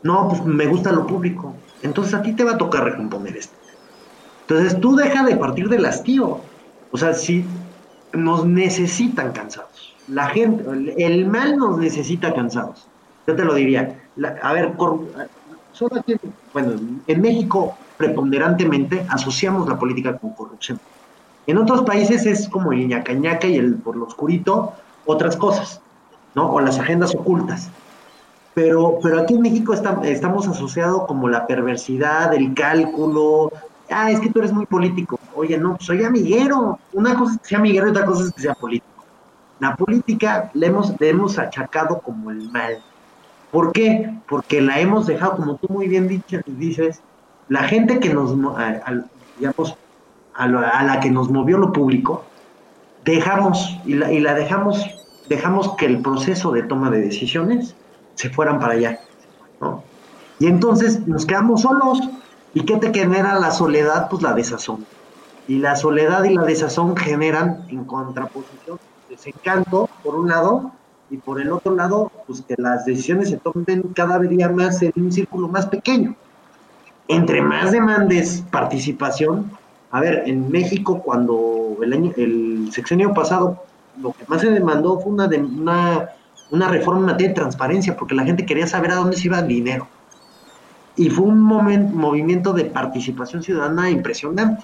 No, 0.04 0.28
pues 0.28 0.43
me 0.43 0.68
gusta 0.68 0.91
lo 0.91 1.08
público 1.08 1.56
entonces 1.86 2.13
a 2.15 2.21
ti 2.21 2.33
te 2.33 2.43
va 2.43 2.53
a 2.53 2.57
tocar 2.57 2.83
recomponer 2.83 3.38
esto. 3.38 3.55
Entonces 4.41 4.79
tú 4.79 4.95
deja 4.95 5.23
de 5.23 5.36
partir 5.38 5.69
del 5.69 5.86
hastío. 5.86 6.41
O 6.91 6.97
sea, 6.97 7.13
si 7.13 7.45
nos 8.13 8.45
necesitan 8.45 9.31
cansados. 9.31 9.95
La 10.07 10.27
gente, 10.27 10.63
el, 10.97 11.27
mal 11.27 11.57
nos 11.57 11.77
necesita 11.77 12.33
cansados. 12.33 12.88
Yo 13.27 13.36
te 13.36 13.43
lo 13.43 13.53
diría. 13.53 13.99
a 14.41 14.53
ver, 14.53 14.73
bueno, 16.53 16.71
en 17.07 17.21
México 17.21 17.77
preponderantemente 17.97 19.05
asociamos 19.09 19.67
la 19.67 19.77
política 19.77 20.17
con 20.17 20.31
corrupción. 20.31 20.79
En 21.47 21.57
otros 21.57 21.83
países 21.83 22.25
es 22.25 22.49
como 22.49 22.71
el 22.71 22.88
ñacañaca 22.88 23.47
y 23.47 23.57
el 23.57 23.75
por 23.75 23.95
lo 23.95 24.05
oscurito, 24.05 24.73
otras 25.05 25.38
cosas, 25.38 25.81
¿no? 26.33 26.51
O 26.51 26.59
las 26.59 26.79
agendas 26.79 27.13
ocultas. 27.13 27.69
Pero, 28.56 28.99
pero 29.03 29.20
aquí 29.20 29.34
en 29.34 29.41
México 29.41 29.74
estamos 29.74 30.47
asociados 30.47 31.06
como 31.08 31.28
la 31.28 31.45
perversidad, 31.45 32.34
el 32.34 32.53
cálculo. 32.53 33.51
Ah, 33.91 34.10
es 34.10 34.22
que 34.22 34.30
tú 34.30 34.39
eres 34.39 34.53
muy 34.53 34.66
político. 34.66 35.20
Oye, 35.36 35.58
no, 35.58 35.78
soy 35.82 36.06
amiguero. 36.06 36.80
Una 36.93 37.16
cosa 37.16 37.34
es 37.34 37.41
que 37.41 37.47
sea 37.49 37.58
amiguero 37.60 37.88
y 37.88 37.89
otra 37.89 38.06
cosa 38.06 38.24
es 38.24 38.32
que 38.32 38.41
sea 38.41 38.56
político. 38.56 39.03
La 39.60 39.76
política 39.76 40.51
le 40.53 40.68
hemos, 40.68 40.93
le 40.99 41.10
hemos 41.10 41.38
achacado 41.38 41.99
como 41.99 42.32
el 42.32 42.49
mal. 42.49 42.82
¿Por 43.51 43.74
qué? 43.74 44.14
Porque 44.28 44.62
la 44.62 44.80
hemos 44.80 45.06
dejado, 45.06 45.36
como 45.36 45.58
tú 45.58 45.68
muy 45.70 45.89
bien 45.89 46.08
dices, 46.45 47.01
la 47.49 47.64
gente 47.64 47.99
que 47.99 48.14
nos, 48.14 48.36
digamos, 49.38 49.76
a 50.34 50.47
la, 50.47 50.99
que 51.01 51.12
nos 51.12 51.30
movió 51.30 51.58
lo 51.58 51.74
público, 51.74 52.24
dejamos, 53.03 53.78
y 53.86 53.95
la, 53.95 54.12
y 54.12 54.22
la 54.22 54.34
dejamos, 54.34 54.86
dejamos 55.28 55.76
que 55.76 55.88
el 55.88 56.01
proceso 56.01 56.51
de 56.51 56.64
toma 56.64 56.89
de 56.89 57.01
decisiones 57.01 57.76
se 58.16 58.30
fueran 58.30 58.59
para 58.59 58.74
allá. 58.74 58.99
¿no? 59.61 59.84
Y 60.39 60.47
entonces 60.47 61.07
nos 61.07 61.26
quedamos 61.26 61.61
solos. 61.61 61.99
¿Y 62.53 62.61
qué 62.61 62.78
te 62.78 62.93
genera 62.93 63.38
la 63.39 63.51
soledad? 63.51 64.09
Pues 64.09 64.22
la 64.24 64.34
desazón. 64.34 64.86
Y 65.47 65.59
la 65.59 65.76
soledad 65.76 66.24
y 66.24 66.34
la 66.34 66.43
desazón 66.43 66.95
generan 66.95 67.66
en 67.70 67.86
contraposición 67.86 68.80
desencanto, 69.09 69.89
por 70.03 70.16
un 70.16 70.30
lado, 70.30 70.72
y 71.09 71.18
por 71.18 71.39
el 71.39 71.51
otro 71.51 71.76
lado, 71.76 72.11
pues 72.26 72.41
que 72.41 72.55
las 72.57 72.86
decisiones 72.86 73.30
se 73.30 73.38
tomen 73.38 73.84
cada 73.93 74.20
día 74.20 74.49
más 74.49 74.82
en 74.82 74.93
un 74.95 75.11
círculo 75.11 75.47
más 75.47 75.68
pequeño. 75.68 76.16
Entre 77.07 77.41
más 77.41 77.72
demandes 77.72 78.43
participación, 78.51 79.51
A 79.91 80.01
ver, 80.01 80.24
en 80.26 80.51
México 80.51 81.01
cuando 81.01 81.78
el, 81.82 81.93
año, 81.93 82.11
el 82.18 82.70
sexenio 82.74 83.13
pasado 83.13 83.63
lo 84.01 84.11
que 84.11 84.26
más 84.28 84.41
se 84.41 84.49
demandó 84.49 84.99
fue 84.99 85.13
una, 85.13 85.28
de, 85.28 85.38
una, 85.38 86.09
una 86.52 86.68
reforma 86.68 87.14
de 87.14 87.30
transparencia, 87.30 87.96
porque 87.96 88.16
la 88.16 88.24
gente 88.24 88.46
quería 88.46 88.68
saber 88.68 88.91
a 88.91 88.96
dónde 88.96 89.18
se 89.18 89.28
iba 89.28 89.39
el 89.39 89.48
dinero. 89.48 89.88
Y 90.96 91.10
fue 91.10 91.26
un 91.26 91.41
movimiento 91.41 92.54
de 92.54 92.66
participación 92.66 93.43
ciudadana 93.43 93.89
impresionante. 93.89 94.64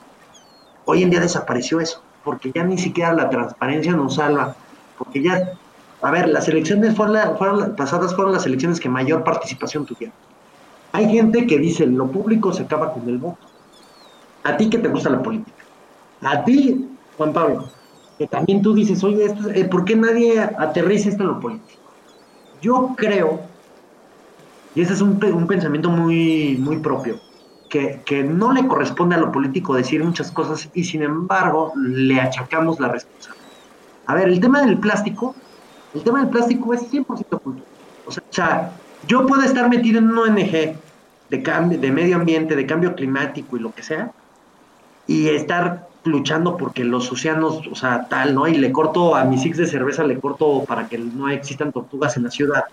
Hoy 0.85 1.03
en 1.03 1.09
día 1.09 1.19
desapareció 1.19 1.79
eso, 1.79 2.01
porque 2.23 2.51
ya 2.53 2.63
ni 2.63 2.77
siquiera 2.77 3.13
la 3.13 3.29
transparencia 3.29 3.93
nos 3.93 4.15
salva, 4.15 4.55
porque 4.97 5.21
ya, 5.21 5.53
a 6.01 6.11
ver, 6.11 6.29
las 6.29 6.47
elecciones 6.47 6.95
fueron, 6.95 7.37
fueron 7.37 7.75
pasadas 7.75 8.15
fueron 8.15 8.33
las 8.33 8.45
elecciones 8.45 8.79
que 8.79 8.89
mayor 8.89 9.23
participación 9.23 9.85
tuvieron. 9.85 10.15
Hay 10.93 11.09
gente 11.09 11.47
que 11.47 11.57
dice, 11.57 11.85
lo 11.85 12.07
público 12.07 12.53
se 12.53 12.63
acaba 12.63 12.93
con 12.93 13.07
el 13.07 13.17
voto. 13.17 13.47
A 14.43 14.57
ti 14.57 14.69
que 14.69 14.77
te 14.77 14.87
gusta 14.87 15.09
la 15.09 15.21
política. 15.21 15.63
A 16.21 16.43
ti, 16.43 16.89
Juan 17.17 17.33
Pablo, 17.33 17.69
que 18.21 18.27
también 18.27 18.61
tú 18.61 18.75
dices, 18.75 19.03
oye, 19.03 19.25
esto, 19.25 19.49
eh, 19.49 19.65
¿por 19.65 19.83
qué 19.83 19.95
nadie 19.95 20.39
aterriza 20.39 21.09
esto 21.09 21.23
en 21.23 21.29
lo 21.29 21.39
político? 21.39 21.81
Yo 22.61 22.93
creo, 22.95 23.41
y 24.75 24.81
ese 24.81 24.93
es 24.93 25.01
un, 25.01 25.19
un 25.23 25.47
pensamiento 25.47 25.89
muy, 25.89 26.55
muy 26.59 26.77
propio, 26.77 27.19
que, 27.67 28.03
que, 28.05 28.23
no 28.23 28.53
le 28.53 28.67
corresponde 28.67 29.15
a 29.15 29.17
lo 29.17 29.31
político 29.31 29.73
decir 29.73 30.03
muchas 30.03 30.31
cosas 30.31 30.69
y 30.75 30.83
sin 30.83 31.01
embargo 31.01 31.73
le 31.75 32.21
achacamos 32.21 32.79
la 32.79 32.89
responsabilidad. 32.89 33.47
A 34.05 34.13
ver, 34.13 34.27
el 34.27 34.39
tema 34.39 34.61
del 34.61 34.77
plástico, 34.77 35.33
el 35.95 36.03
tema 36.03 36.19
del 36.19 36.29
plástico 36.29 36.75
es 36.75 36.81
100% 36.91 37.41
cultura. 37.41 37.65
O 38.05 38.11
sea, 38.11 38.23
o 38.29 38.33
sea, 38.33 38.71
yo 39.07 39.25
puedo 39.25 39.41
estar 39.41 39.67
metido 39.67 39.97
en 39.97 40.11
un 40.11 40.17
ONG 40.19 40.75
de, 41.31 41.41
cambio, 41.41 41.79
de 41.79 41.91
medio 41.91 42.17
ambiente, 42.17 42.55
de 42.55 42.67
cambio 42.67 42.93
climático 42.93 43.57
y 43.57 43.61
lo 43.61 43.73
que 43.73 43.81
sea, 43.81 44.11
y 45.07 45.29
estar 45.29 45.89
luchando 46.03 46.57
porque 46.57 46.83
los 46.83 47.11
océanos, 47.11 47.67
o 47.67 47.75
sea, 47.75 48.07
tal, 48.09 48.33
¿no? 48.33 48.47
Y 48.47 48.55
le 48.55 48.71
corto 48.71 49.15
a 49.15 49.23
mis 49.23 49.41
six 49.41 49.57
de 49.57 49.67
cerveza, 49.67 50.03
le 50.03 50.19
corto 50.19 50.63
para 50.65 50.87
que 50.87 50.97
no 50.97 51.29
existan 51.29 51.71
tortugas 51.71 52.17
en 52.17 52.23
la 52.23 52.31
ciudad. 52.31 52.65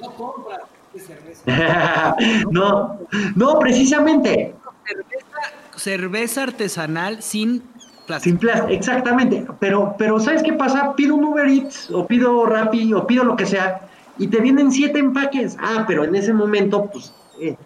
no, 2.51 2.99
no, 3.37 3.59
precisamente. 3.59 4.55
Cerveza, 4.87 5.77
cerveza 5.77 6.43
artesanal 6.45 7.23
sin 7.23 7.63
plástico. 8.07 8.25
Sin 8.25 8.39
plástico, 8.39 8.69
exactamente. 8.69 9.47
Pero, 9.61 9.95
pero 9.99 10.19
¿sabes 10.19 10.43
qué 10.43 10.55
pasa? 10.55 10.95
Pido 10.97 11.15
un 11.15 11.25
Uber 11.25 11.47
Eats, 11.47 11.91
o 11.91 12.07
pido 12.07 12.47
Rappi, 12.47 12.93
o 12.95 13.07
pido 13.07 13.25
lo 13.25 13.37
que 13.37 13.47
sea, 13.47 13.83
y 14.17 14.29
te 14.29 14.41
vienen 14.41 14.73
siete 14.73 14.99
empaques. 14.99 15.57
Ah, 15.61 15.85
pero 15.87 16.05
en 16.05 16.15
ese 16.15 16.33
momento, 16.33 16.87
pues, 16.87 17.13
eh, 17.41 17.57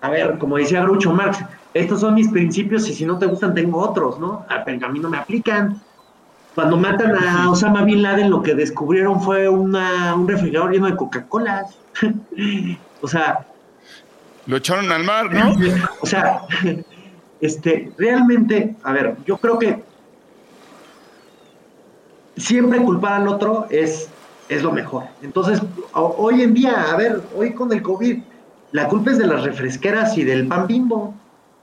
a 0.00 0.10
ver, 0.10 0.38
como 0.38 0.56
decía 0.56 0.82
Groucho 0.82 1.12
Marx, 1.12 1.38
estos 1.74 2.00
son 2.00 2.14
mis 2.14 2.28
principios 2.28 2.88
y 2.88 2.94
si 2.94 3.04
no 3.04 3.18
te 3.18 3.26
gustan 3.26 3.54
tengo 3.54 3.78
otros, 3.78 4.18
¿no? 4.18 4.44
Ah, 4.48 4.62
pero 4.64 4.86
a 4.86 4.90
mí 4.90 4.98
no 4.98 5.08
me 5.08 5.18
aplican. 5.18 5.80
Cuando 6.54 6.76
matan 6.76 7.14
a 7.14 7.50
Osama 7.50 7.82
Bin 7.82 8.02
Laden, 8.02 8.30
lo 8.30 8.42
que 8.42 8.54
descubrieron 8.54 9.20
fue 9.20 9.48
una, 9.48 10.14
un 10.14 10.26
refrigerador 10.26 10.72
lleno 10.72 10.86
de 10.86 10.96
Coca-Cola. 10.96 11.66
o 13.00 13.08
sea... 13.08 13.46
Lo 14.46 14.56
echaron 14.56 14.90
al 14.90 15.04
mar, 15.04 15.32
¿no? 15.32 15.54
o 16.00 16.06
sea, 16.06 16.40
este, 17.40 17.92
realmente, 17.96 18.74
a 18.82 18.92
ver, 18.92 19.16
yo 19.26 19.36
creo 19.36 19.58
que 19.58 19.82
siempre 22.36 22.82
culpar 22.82 23.14
al 23.14 23.28
otro 23.28 23.66
es, 23.70 24.08
es 24.48 24.62
lo 24.62 24.72
mejor. 24.72 25.04
Entonces, 25.22 25.60
hoy 25.92 26.42
en 26.42 26.54
día, 26.54 26.90
a 26.90 26.96
ver, 26.96 27.22
hoy 27.36 27.52
con 27.52 27.72
el 27.72 27.82
COVID, 27.82 28.22
la 28.72 28.88
culpa 28.88 29.12
es 29.12 29.18
de 29.18 29.26
las 29.26 29.44
refresqueras 29.44 30.16
y 30.18 30.24
del 30.24 30.46
pan 30.46 30.66
bimbo. 30.66 31.14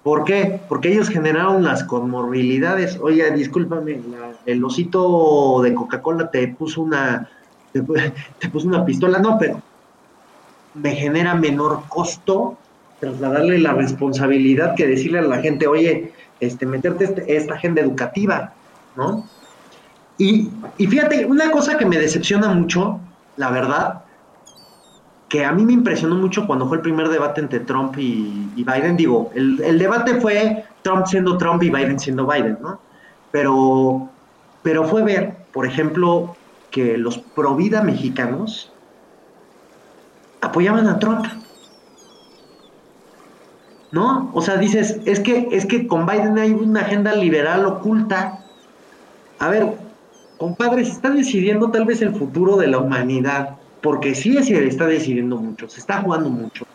¿Por 0.03 0.24
qué? 0.24 0.60
Porque 0.70 0.91
ellos 0.91 1.10
generaron 1.10 1.64
las 1.64 1.84
comorbilidades. 1.84 2.99
Oye, 3.01 3.30
discúlpame, 3.32 3.99
el 4.45 4.64
osito 4.64 5.62
de 5.64 5.74
Coca-Cola 5.74 6.30
te 6.30 6.47
puso 6.47 6.82
una 6.82 7.30
te, 8.39 8.49
puso 8.49 8.68
una 8.68 8.86
pistola, 8.86 9.20
no, 9.20 9.38
pero 9.38 9.62
me 10.74 10.95
genera 10.95 11.36
menor 11.36 11.84
costo 11.89 12.58
trasladarle 12.99 13.60
la 13.60 13.74
responsabilidad 13.74 14.76
que 14.76 14.88
decirle 14.88 15.20
a 15.20 15.24
la 15.24 15.39
gente, 15.39 15.68
oye, 15.68 16.14
este, 16.39 16.66
meterte 16.66 17.06
este, 17.06 17.36
esta 17.36 17.56
agenda 17.56 17.82
educativa, 17.82 18.53
¿no? 18.95 19.28
Y, 20.18 20.49
y 20.78 20.88
fíjate, 20.88 21.26
una 21.26 21.51
cosa 21.51 21.78
que 21.78 21.86
me 21.86 21.97
decepciona 21.97 22.47
mucho, 22.49 22.99
la 23.36 23.51
verdad, 23.51 24.05
a 25.44 25.52
mí 25.52 25.66
me 25.66 25.74
impresionó 25.74 26.16
mucho 26.16 26.46
cuando 26.46 26.68
fue 26.68 26.78
el 26.78 26.84
primer 26.84 27.10
debate 27.10 27.42
entre 27.42 27.62
Trump 27.62 27.98
y, 27.98 28.50
Biden. 28.56 28.96
Digo, 28.96 29.32
el, 29.34 29.80
debate 29.80 30.22
fue 30.22 30.66
Trump 30.84 31.06
siendo 31.08 31.38
Trump 31.38 31.64
y 31.64 31.70
Biden 31.70 32.00
siendo 32.00 32.28
Biden, 32.28 32.58
¿no? 32.62 32.80
Pero, 33.32 34.10
pero 34.62 34.86
fue 34.86 35.04
ver, 35.04 35.36
por 35.52 35.66
ejemplo, 35.66 36.36
que 36.70 36.98
los 36.98 37.18
pro 37.18 37.56
vida 37.56 37.82
mexicanos 37.82 38.72
apoyaban 40.42 40.88
a 40.88 41.00
Trump. 41.00 41.26
¿No? 43.92 44.30
O 44.34 44.42
sea, 44.42 44.58
dices, 44.58 45.00
es 45.06 45.20
que, 45.22 45.48
es 45.52 45.66
que 45.66 45.88
con 45.88 46.06
Biden 46.06 46.38
hay 46.38 46.52
una 46.52 46.82
agenda 46.82 47.16
liberal 47.16 47.66
oculta. 47.66 48.40
A 49.40 49.48
ver, 49.48 49.74
compadre, 50.38 50.84
se 50.86 50.92
está 50.92 51.10
decidiendo 51.10 51.72
tal 51.72 51.86
vez 51.86 52.02
el 52.02 52.14
futuro 52.14 52.58
de 52.58 52.68
la 52.68 52.78
humanidad 52.78 53.58
porque 53.86 54.16
sí 54.16 54.44
se 54.44 54.66
está 54.66 54.88
decidiendo 54.88 55.38
mucho, 55.38 55.70
se 55.70 55.80
está 55.80 56.02
jugando 56.02 56.28
mucho 56.28 56.66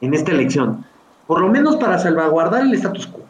en 0.00 0.14
esta 0.14 0.32
elección, 0.32 0.84
por 1.28 1.40
lo 1.40 1.48
menos 1.48 1.76
para 1.76 1.96
salvaguardar 1.96 2.62
el 2.62 2.74
status 2.74 3.06
quo, 3.06 3.20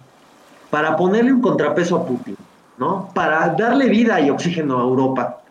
para 0.71 0.97
ponerle 0.97 1.31
un 1.31 1.43
contrapeso 1.43 1.97
a 1.97 2.07
Putin, 2.07 2.35
¿no? 2.79 3.11
Para 3.12 3.51
darle 3.51 3.91
vida 3.91 4.18
y 4.23 4.31
oxígeno 4.31 4.79
a 4.79 4.85
Europa, 4.85 5.43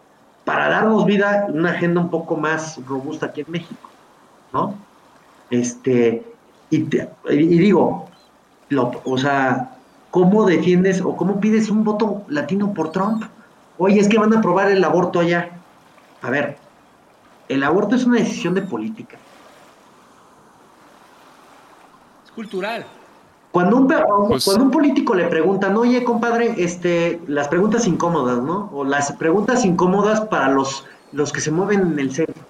para 0.45 0.67
darnos 0.67 1.05
vida 1.05 1.45
una 1.49 1.69
agenda 1.69 2.01
un 2.01 2.09
poco 2.09 2.35
más 2.35 2.83
robusta 2.87 3.27
aquí 3.27 3.41
en 3.41 3.51
México, 3.51 3.87
¿no? 4.51 4.73
Este, 5.51 6.25
y, 6.71 6.79
digo, 7.27 8.07
o 9.03 9.17
sea, 9.19 9.75
¿cómo 10.09 10.43
defiendes 10.47 11.01
o 11.01 11.15
cómo 11.15 11.39
pides 11.39 11.69
un 11.69 11.83
voto 11.83 12.23
latino 12.29 12.73
por 12.73 12.91
Trump? 12.91 13.25
Oye, 13.77 13.99
es 13.99 14.07
que 14.09 14.17
van 14.17 14.33
a 14.33 14.39
aprobar 14.39 14.71
el 14.71 14.83
aborto 14.83 15.19
allá. 15.19 15.51
A 16.23 16.31
ver, 16.31 16.57
el 17.49 17.63
aborto 17.63 17.95
es 17.95 18.05
una 18.05 18.17
decisión 18.17 18.53
de 18.53 18.61
política. 18.61 19.17
Es 22.23 22.31
cultural. 22.31 22.85
Cuando 23.51 23.77
un, 23.77 23.87
pues 24.27 24.45
cuando 24.45 24.65
un 24.65 24.71
político 24.71 25.15
le 25.15 25.25
preguntan, 25.25 25.75
oye, 25.75 26.03
compadre, 26.03 26.53
este, 26.59 27.19
las 27.27 27.47
preguntas 27.47 27.87
incómodas, 27.87 28.37
¿no? 28.37 28.69
O 28.71 28.83
las 28.83 29.11
preguntas 29.13 29.65
incómodas 29.65 30.21
para 30.21 30.49
los, 30.49 30.85
los 31.11 31.33
que 31.33 31.41
se 31.41 31.49
mueven 31.49 31.93
en 31.93 31.99
el 31.99 32.13
centro. 32.13 32.43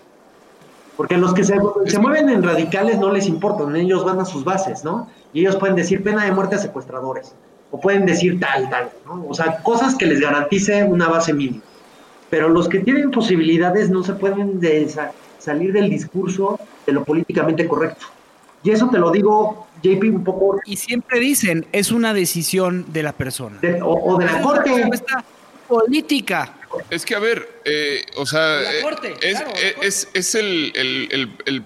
Porque 0.98 1.16
los 1.16 1.34
que 1.34 1.46
se, 1.46 1.58
se 1.86 2.00
mueven 2.00 2.30
en 2.30 2.44
radicales 2.44 3.00
no 3.00 3.14
les 3.14 3.28
importan, 3.28 3.74
ellos 3.78 4.04
van 4.04 4.20
a 4.20 4.26
sus 4.26 4.44
bases, 4.44 4.84
¿no? 4.84 5.08
Y 5.32 5.40
ellos 5.40 5.56
pueden 5.56 5.78
decir 5.78 6.04
pena 6.04 6.26
de 6.26 6.34
muerte 6.34 6.56
a 6.56 6.60
secuestradores. 6.60 7.34
O 7.72 7.80
pueden 7.80 8.06
decir 8.06 8.38
tal, 8.38 8.70
tal, 8.70 8.90
¿no? 9.06 9.24
O 9.30 9.34
sea, 9.34 9.64
cosas 9.64 9.96
que 9.96 10.06
les 10.06 10.20
garantice 10.20 10.84
una 10.84 11.08
base 11.08 11.34
mínima 11.34 11.64
pero 12.30 12.50
los 12.50 12.70
que 12.70 12.80
tienen 12.80 13.12
posibilidades 13.12 13.90
no 13.90 14.04
se 14.04 14.14
pueden 14.14 14.60
salir 15.40 15.74
del 15.74 15.90
discurso 15.90 16.60
de 16.86 16.94
lo 16.94 17.04
políticamente 17.04 17.68
correcto. 17.68 18.08
Y 18.64 18.72
eso 18.72 18.90
te 18.90 18.98
lo 18.98 19.12
digo, 19.12 19.68
JP, 19.82 20.04
un 20.04 20.24
poco. 20.24 20.60
Y 20.66 20.76
siempre 20.76 21.20
dicen, 21.20 21.66
es 21.72 21.92
una 21.92 22.14
decisión 22.14 22.86
de 22.92 23.04
la 23.04 23.14
persona. 23.14 23.58
o, 23.84 24.18
de 24.18 24.26
la 24.26 24.42
corte. 24.42 24.90
política. 25.68 26.54
Es 26.90 27.06
que, 27.06 27.16
a 27.16 27.20
ver, 27.20 27.62
eh, 27.66 28.04
o 28.18 28.26
sea, 28.26 28.62
es, 29.82 30.10
es, 30.14 30.36
el, 30.36 30.72
el, 30.76 31.64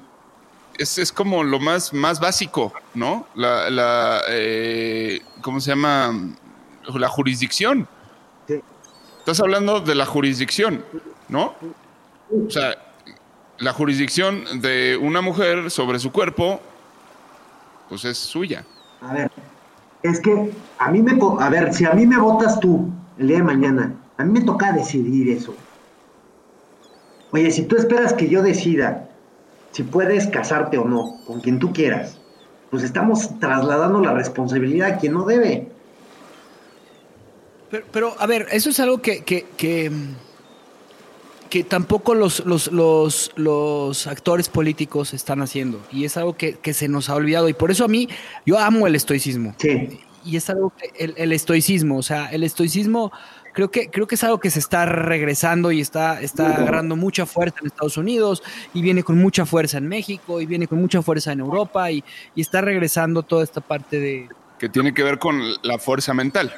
es, 0.78 0.98
es, 0.98 1.12
como 1.12 1.44
lo 1.44 1.60
más, 1.60 1.94
más 1.94 2.20
básico, 2.20 2.74
¿no? 2.94 3.28
La, 3.36 3.70
la 3.70 4.22
eh, 4.30 5.22
¿cómo 5.42 5.60
se 5.60 5.72
llama? 5.72 6.36
La 6.94 7.08
jurisdicción. 7.08 7.88
Estás 9.24 9.40
hablando 9.40 9.80
de 9.80 9.96
la 9.96 10.06
jurisdicción, 10.06 10.84
¿no? 11.30 11.54
O 12.30 12.50
sea, 12.50 12.76
la 13.58 13.72
jurisdicción 13.72 14.60
de 14.60 15.00
una 15.02 15.22
mujer 15.22 15.72
sobre 15.72 15.98
su 16.00 16.12
cuerpo, 16.12 16.60
pues 17.88 18.04
es 18.04 18.18
suya. 18.18 18.66
A 19.00 19.14
ver, 19.14 19.32
es 20.02 20.20
que 20.20 20.52
a 20.78 20.92
mí 20.92 21.02
me, 21.02 21.18
a 21.40 21.50
ver, 21.50 21.74
si 21.74 21.86
a 21.86 21.94
mí 21.94 22.06
me 22.06 22.18
votas 22.18 22.60
tú 22.60 22.92
el 23.18 23.30
día 23.30 23.38
de 23.38 23.44
mañana, 23.44 23.96
a 24.18 24.26
mí 24.26 24.42
me 24.42 24.46
toca 24.46 24.74
decidir 24.74 25.30
eso. 25.30 25.56
Oye, 27.32 27.50
si 27.50 27.64
tú 27.64 27.78
esperas 27.78 28.12
que 28.12 28.28
yo 28.28 28.44
decida 28.44 29.08
si 29.72 29.84
puedes 29.84 30.28
casarte 30.28 30.78
o 30.78 30.84
no 30.84 31.16
con 31.26 31.40
quien 31.40 31.60
tú 31.60 31.72
quieras, 31.72 32.20
pues 32.72 32.84
estamos 32.84 33.40
trasladando 33.40 34.02
la 34.02 34.12
responsabilidad 34.12 34.90
a 34.90 34.98
quien 34.98 35.14
no 35.14 35.24
debe. 35.24 35.72
Pero, 37.92 38.16
a 38.20 38.28
ver, 38.28 38.48
eso 38.52 38.70
es 38.70 38.80
algo 38.80 39.02
que, 39.02 39.24
que, 39.24 39.46
que, 39.58 39.92
tampoco 41.64 42.16
los, 42.16 42.46
los, 42.46 42.72
los, 42.72 43.32
los, 43.36 44.08
actores 44.08 44.50
políticos 44.50 45.14
están 45.14 45.42
haciendo. 45.42 45.82
Y 45.92 46.06
es 46.06 46.18
algo 46.18 46.36
que, 46.36 46.58
se 46.74 46.88
nos 46.88 47.10
ha 47.10 47.16
olvidado. 47.16 47.50
Y 47.50 47.54
por 47.54 47.72
eso 47.72 47.86
a 47.86 47.88
mí, 47.88 48.10
yo 48.46 48.60
amo 48.60 48.88
el 48.88 48.96
estoicismo. 48.96 49.56
Sí. 49.58 50.00
y 50.26 50.38
es 50.38 50.50
algo 50.50 50.72
que 50.72 51.14
el, 51.16 51.32
estoicismo, 51.32 51.98
o 51.98 52.04
sea, 52.04 52.28
el 52.28 52.44
estoicismo 52.44 53.12
creo 53.54 53.70
que, 53.70 53.90
creo 53.90 54.08
que 54.08 54.16
es 54.16 54.24
algo 54.24 54.40
que 54.40 54.50
se 54.50 54.60
está 54.60 54.86
regresando 54.86 55.72
y 55.72 55.80
está, 55.80 56.22
está 56.22 56.56
agarrando 56.56 56.96
mucha 56.96 57.26
fuerza 57.26 57.58
en 57.62 57.68
Estados 57.68 57.98
Unidos 57.98 58.44
y 58.74 58.82
viene 58.82 59.04
con 59.04 59.18
mucha 59.18 59.46
fuerza 59.46 59.78
en 59.78 59.88
México 59.88 60.42
y 60.42 60.46
viene 60.46 60.68
con 60.68 60.80
mucha 60.80 61.02
fuerza 61.02 61.32
en 61.32 61.40
Europa 61.40 61.90
y, 61.92 62.04
y 62.36 62.42
está 62.42 62.62
regresando 62.62 63.24
toda 63.24 63.44
esta 63.44 63.62
parte 63.62 64.00
de... 64.00 64.30
Que 64.58 64.70
tiene 64.70 64.94
que 64.94 65.04
ver 65.04 65.20
con 65.20 65.40
la 65.62 65.78
fuerza 65.78 66.14
mental. 66.14 66.54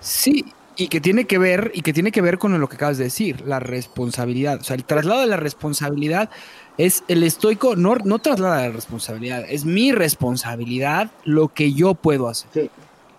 Sí, 0.00 0.44
y 0.76 0.88
que 0.88 1.00
tiene 1.00 1.26
que 1.26 1.38
ver, 1.38 1.72
y 1.74 1.82
que 1.82 1.92
tiene 1.92 2.10
que 2.10 2.22
ver 2.22 2.38
con 2.38 2.58
lo 2.58 2.68
que 2.68 2.76
acabas 2.76 2.98
de 2.98 3.04
decir, 3.04 3.42
la 3.42 3.60
responsabilidad. 3.60 4.60
O 4.60 4.64
sea, 4.64 4.76
el 4.76 4.84
traslado 4.84 5.20
de 5.20 5.26
la 5.26 5.36
responsabilidad 5.36 6.30
es 6.78 7.04
el 7.08 7.22
estoico, 7.22 7.76
no, 7.76 7.96
no 7.96 8.18
traslada 8.18 8.62
la 8.68 8.72
responsabilidad, 8.72 9.44
es 9.48 9.64
mi 9.64 9.92
responsabilidad 9.92 11.10
lo 11.24 11.48
que 11.48 11.72
yo 11.74 11.94
puedo 11.94 12.28
hacer. 12.28 12.70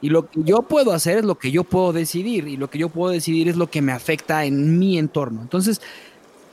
Y 0.02 0.10
lo 0.10 0.28
que 0.28 0.42
yo 0.44 0.64
puedo 0.64 0.94
hacer 0.94 1.20
es 1.20 1.26
lo 1.26 1.36
que 1.36 1.52
yo 1.52 1.64
puedo 1.64 1.94
decidir, 1.94 2.48
y 2.48 2.58
lo 2.58 2.70
que 2.70 2.80
yo 2.80 2.90
puedo 2.90 3.12
decidir 3.12 3.48
es 3.48 3.56
lo 3.56 3.70
que 3.70 3.84
me 3.84 3.92
afecta 3.92 4.44
en 4.46 4.80
mi 4.80 4.98
entorno. 4.98 5.42
Entonces, 5.42 5.82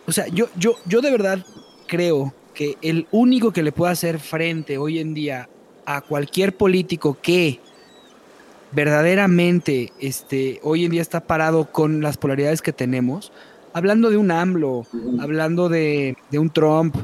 o 0.07 0.13
sea, 0.13 0.27
yo, 0.29 0.49
yo, 0.57 0.77
yo 0.85 1.01
de 1.01 1.11
verdad 1.11 1.45
creo 1.87 2.35
que 2.53 2.77
el 2.83 3.07
único 3.13 3.53
que 3.53 3.63
le 3.63 3.73
puede 3.73 3.93
hacer 3.93 4.19
frente 4.19 4.77
hoy 4.77 4.99
en 4.99 5.15
día 5.15 5.49
a 5.87 6.03
cualquier 6.03 6.55
político 6.55 7.17
que 7.23 7.61
verdaderamente 8.73 9.93
este, 10.01 10.61
hoy 10.63 10.85
en 10.85 10.91
día 10.91 11.03
está 11.03 11.21
parado 11.21 11.71
con 11.71 12.01
las 12.01 12.17
polaridades 12.17 12.63
que 12.63 12.73
tenemos, 12.73 13.33
hablando 13.73 14.11
de 14.11 14.17
un 14.17 14.31
AMLO, 14.31 14.87
hablando 15.21 15.69
de, 15.69 16.17
un 16.33 16.51
Trump, 16.51 16.97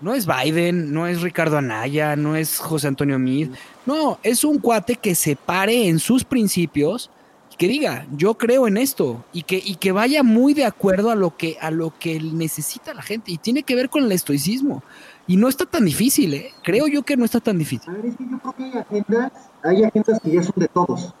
no 0.00 0.14
es 0.14 0.26
Biden, 0.26 0.92
no 0.92 1.06
es 1.06 1.22
Ricardo 1.22 1.58
Anaya, 1.58 2.16
no 2.16 2.36
es 2.36 2.58
José 2.58 2.88
Antonio 2.88 3.18
Mid, 3.18 3.50
no, 3.86 4.18
es 4.22 4.44
un 4.44 4.58
cuate 4.58 4.96
que 4.96 5.14
se 5.14 5.36
pare 5.36 5.88
en 5.88 5.98
sus 5.98 6.24
principios 6.24 7.10
y 7.52 7.56
que 7.56 7.68
diga, 7.68 8.06
yo 8.16 8.34
creo 8.34 8.66
en 8.66 8.76
esto 8.76 9.24
y 9.32 9.42
que, 9.42 9.62
y 9.64 9.76
que 9.76 9.92
vaya 9.92 10.22
muy 10.22 10.54
de 10.54 10.64
acuerdo 10.64 11.10
a 11.10 11.14
lo 11.14 11.36
que, 11.36 11.56
a 11.60 11.70
lo 11.70 11.92
que 11.98 12.18
necesita 12.20 12.94
la 12.94 13.02
gente 13.02 13.30
y 13.30 13.38
tiene 13.38 13.62
que 13.62 13.74
ver 13.74 13.90
con 13.90 14.04
el 14.04 14.12
estoicismo. 14.12 14.82
Y 15.26 15.36
no 15.36 15.48
está 15.48 15.66
tan 15.66 15.84
difícil, 15.84 16.34
¿eh? 16.34 16.52
Creo 16.64 16.88
yo 16.88 17.04
que 17.04 17.16
no 17.16 17.24
está 17.24 17.38
tan 17.38 17.56
difícil. 17.56 17.88
A 17.88 17.92
ver, 17.92 18.06
es 18.06 18.16
que 18.16 18.24
yo 18.28 18.38
creo 18.40 18.56
que 18.56 18.64
hay 18.64 18.78
agendas, 18.78 19.32
hay 19.62 19.84
agendas 19.84 20.20
que 20.20 20.30
ya 20.30 20.42
son 20.42 20.54
de 20.56 20.68
todos. 20.68 21.14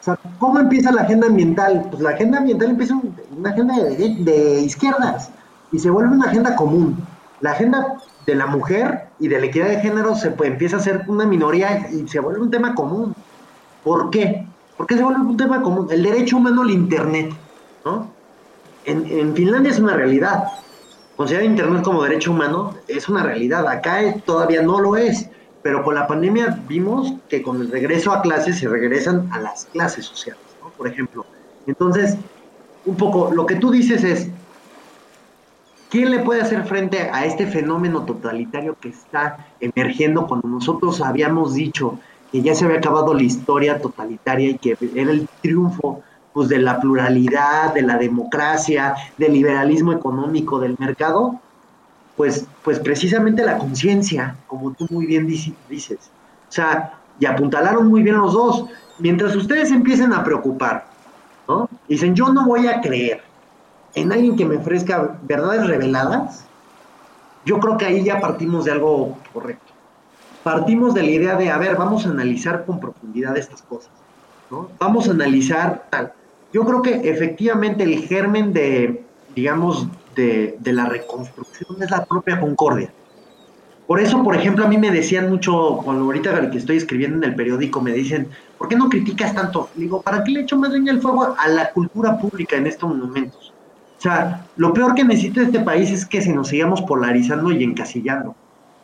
O 0.00 0.04
sea, 0.04 0.18
¿cómo 0.38 0.58
empieza 0.58 0.90
la 0.92 1.02
agenda 1.02 1.28
ambiental? 1.28 1.86
Pues 1.90 2.02
la 2.02 2.10
agenda 2.10 2.38
ambiental 2.38 2.70
empieza 2.70 3.00
una 3.36 3.50
agenda 3.50 3.74
de, 3.76 4.60
izquierdas 4.60 5.30
y 5.70 5.78
se 5.78 5.90
vuelve 5.90 6.14
una 6.14 6.26
agenda 6.26 6.56
común. 6.56 6.96
La 7.40 7.52
agenda 7.52 7.98
de 8.26 8.34
la 8.34 8.46
mujer 8.46 9.08
y 9.18 9.28
de 9.28 9.40
la 9.40 9.46
equidad 9.46 9.68
de 9.68 9.80
género 9.80 10.14
se 10.14 10.34
empieza 10.44 10.76
a 10.76 10.80
ser 10.80 11.04
una 11.08 11.24
minoría 11.24 11.88
y 11.90 12.06
se 12.08 12.20
vuelve 12.20 12.40
un 12.40 12.50
tema 12.50 12.74
común. 12.74 13.14
¿Por 13.84 14.10
qué? 14.10 14.46
¿Por 14.76 14.86
qué 14.86 14.96
se 14.96 15.02
vuelve 15.02 15.20
un 15.20 15.36
tema 15.36 15.62
común? 15.62 15.88
El 15.90 16.02
derecho 16.02 16.36
humano 16.36 16.62
al 16.62 16.70
Internet, 16.70 17.32
¿no? 17.84 18.10
En, 18.84 19.06
en 19.06 19.34
Finlandia 19.34 19.70
es 19.70 19.78
una 19.78 19.94
realidad 19.94 20.44
considerar 21.16 21.46
Internet 21.46 21.82
como 21.82 22.02
derecho 22.02 22.32
humano 22.32 22.74
es 22.88 23.08
una 23.08 23.22
realidad. 23.22 23.66
Acá 23.68 24.00
todavía 24.24 24.62
no 24.62 24.80
lo 24.80 24.96
es, 24.96 25.28
pero 25.62 25.84
con 25.84 25.94
la 25.94 26.06
pandemia 26.06 26.58
vimos 26.68 27.14
que 27.28 27.42
con 27.42 27.60
el 27.60 27.70
regreso 27.70 28.12
a 28.12 28.22
clases 28.22 28.58
se 28.58 28.68
regresan 28.68 29.28
a 29.32 29.40
las 29.40 29.66
clases 29.66 30.04
sociales, 30.04 30.42
¿no? 30.62 30.70
por 30.70 30.88
ejemplo. 30.88 31.24
Entonces, 31.66 32.16
un 32.84 32.96
poco 32.96 33.30
lo 33.32 33.46
que 33.46 33.56
tú 33.56 33.70
dices 33.70 34.02
es, 34.02 34.28
¿quién 35.88 36.10
le 36.10 36.18
puede 36.18 36.42
hacer 36.42 36.64
frente 36.64 37.10
a 37.12 37.24
este 37.24 37.46
fenómeno 37.46 38.04
totalitario 38.04 38.76
que 38.80 38.88
está 38.88 39.46
emergiendo 39.60 40.26
cuando 40.26 40.48
nosotros 40.48 41.00
habíamos 41.00 41.54
dicho 41.54 41.98
que 42.32 42.42
ya 42.42 42.54
se 42.54 42.64
había 42.64 42.78
acabado 42.78 43.14
la 43.14 43.22
historia 43.22 43.80
totalitaria 43.80 44.50
y 44.50 44.58
que 44.58 44.76
era 44.94 45.12
el 45.12 45.28
triunfo 45.42 46.02
pues 46.32 46.48
de 46.48 46.58
la 46.58 46.80
pluralidad, 46.80 47.74
de 47.74 47.82
la 47.82 47.98
democracia, 47.98 48.94
del 49.18 49.34
liberalismo 49.34 49.92
económico, 49.92 50.58
del 50.58 50.76
mercado, 50.78 51.38
pues, 52.16 52.46
pues 52.62 52.78
precisamente 52.78 53.44
la 53.44 53.58
conciencia, 53.58 54.36
como 54.46 54.72
tú 54.72 54.86
muy 54.90 55.06
bien 55.06 55.26
dices. 55.26 56.10
O 56.48 56.52
sea, 56.52 56.98
y 57.18 57.26
apuntalaron 57.26 57.88
muy 57.88 58.02
bien 58.02 58.18
los 58.18 58.32
dos. 58.32 58.66
Mientras 58.98 59.34
ustedes 59.34 59.70
empiecen 59.70 60.12
a 60.12 60.22
preocupar, 60.22 60.86
¿no? 61.48 61.68
Dicen, 61.88 62.14
yo 62.14 62.32
no 62.32 62.46
voy 62.46 62.68
a 62.68 62.80
creer 62.80 63.22
en 63.94 64.12
alguien 64.12 64.36
que 64.36 64.44
me 64.44 64.56
ofrezca 64.56 65.18
verdades 65.22 65.66
reveladas, 65.66 66.44
yo 67.44 67.58
creo 67.58 67.76
que 67.76 67.86
ahí 67.86 68.04
ya 68.04 68.20
partimos 68.20 68.64
de 68.64 68.72
algo 68.72 69.18
correcto. 69.32 69.72
Partimos 70.42 70.94
de 70.94 71.02
la 71.02 71.10
idea 71.10 71.36
de, 71.36 71.50
a 71.50 71.58
ver, 71.58 71.76
vamos 71.76 72.06
a 72.06 72.10
analizar 72.10 72.64
con 72.64 72.80
profundidad 72.80 73.36
estas 73.36 73.62
cosas, 73.62 73.92
¿no? 74.50 74.68
Vamos 74.78 75.08
a 75.08 75.12
analizar 75.12 75.86
tal. 75.90 76.12
Yo 76.52 76.64
creo 76.64 76.82
que 76.82 77.08
efectivamente 77.08 77.84
el 77.84 78.00
germen 78.00 78.52
de, 78.52 79.04
digamos, 79.34 79.86
de, 80.14 80.58
la 80.64 80.86
reconstrucción 80.86 81.82
es 81.82 81.90
la 81.90 82.04
propia 82.04 82.40
concordia. 82.40 82.92
Por 83.86 84.00
eso, 84.00 84.22
por 84.22 84.36
ejemplo, 84.36 84.64
a 84.64 84.68
mí 84.68 84.78
me 84.78 84.90
decían 84.90 85.28
mucho, 85.28 85.80
cuando 85.84 86.04
ahorita 86.04 86.50
que 86.50 86.58
estoy 86.58 86.76
escribiendo 86.76 87.18
en 87.18 87.24
el 87.24 87.34
periódico, 87.34 87.80
me 87.80 87.92
dicen, 87.92 88.28
¿por 88.56 88.68
qué 88.68 88.76
no 88.76 88.88
criticas 88.88 89.34
tanto? 89.34 89.68
Digo, 89.74 90.00
¿para 90.00 90.24
qué 90.24 90.32
le 90.32 90.40
echo 90.40 90.56
más 90.56 90.70
leña 90.70 90.92
al 90.92 91.00
fuego 91.00 91.34
a 91.36 91.48
la 91.48 91.70
cultura 91.72 92.18
pública 92.18 92.56
en 92.56 92.66
estos 92.66 92.94
momentos? 92.94 93.52
O 93.98 94.00
sea, 94.00 94.46
lo 94.56 94.72
peor 94.72 94.94
que 94.94 95.04
necesita 95.04 95.42
este 95.42 95.60
país 95.60 95.90
es 95.90 96.06
que 96.06 96.22
se 96.22 96.32
nos 96.32 96.48
sigamos 96.48 96.82
polarizando 96.82 97.52
y 97.52 97.62
encasillando, 97.62 98.34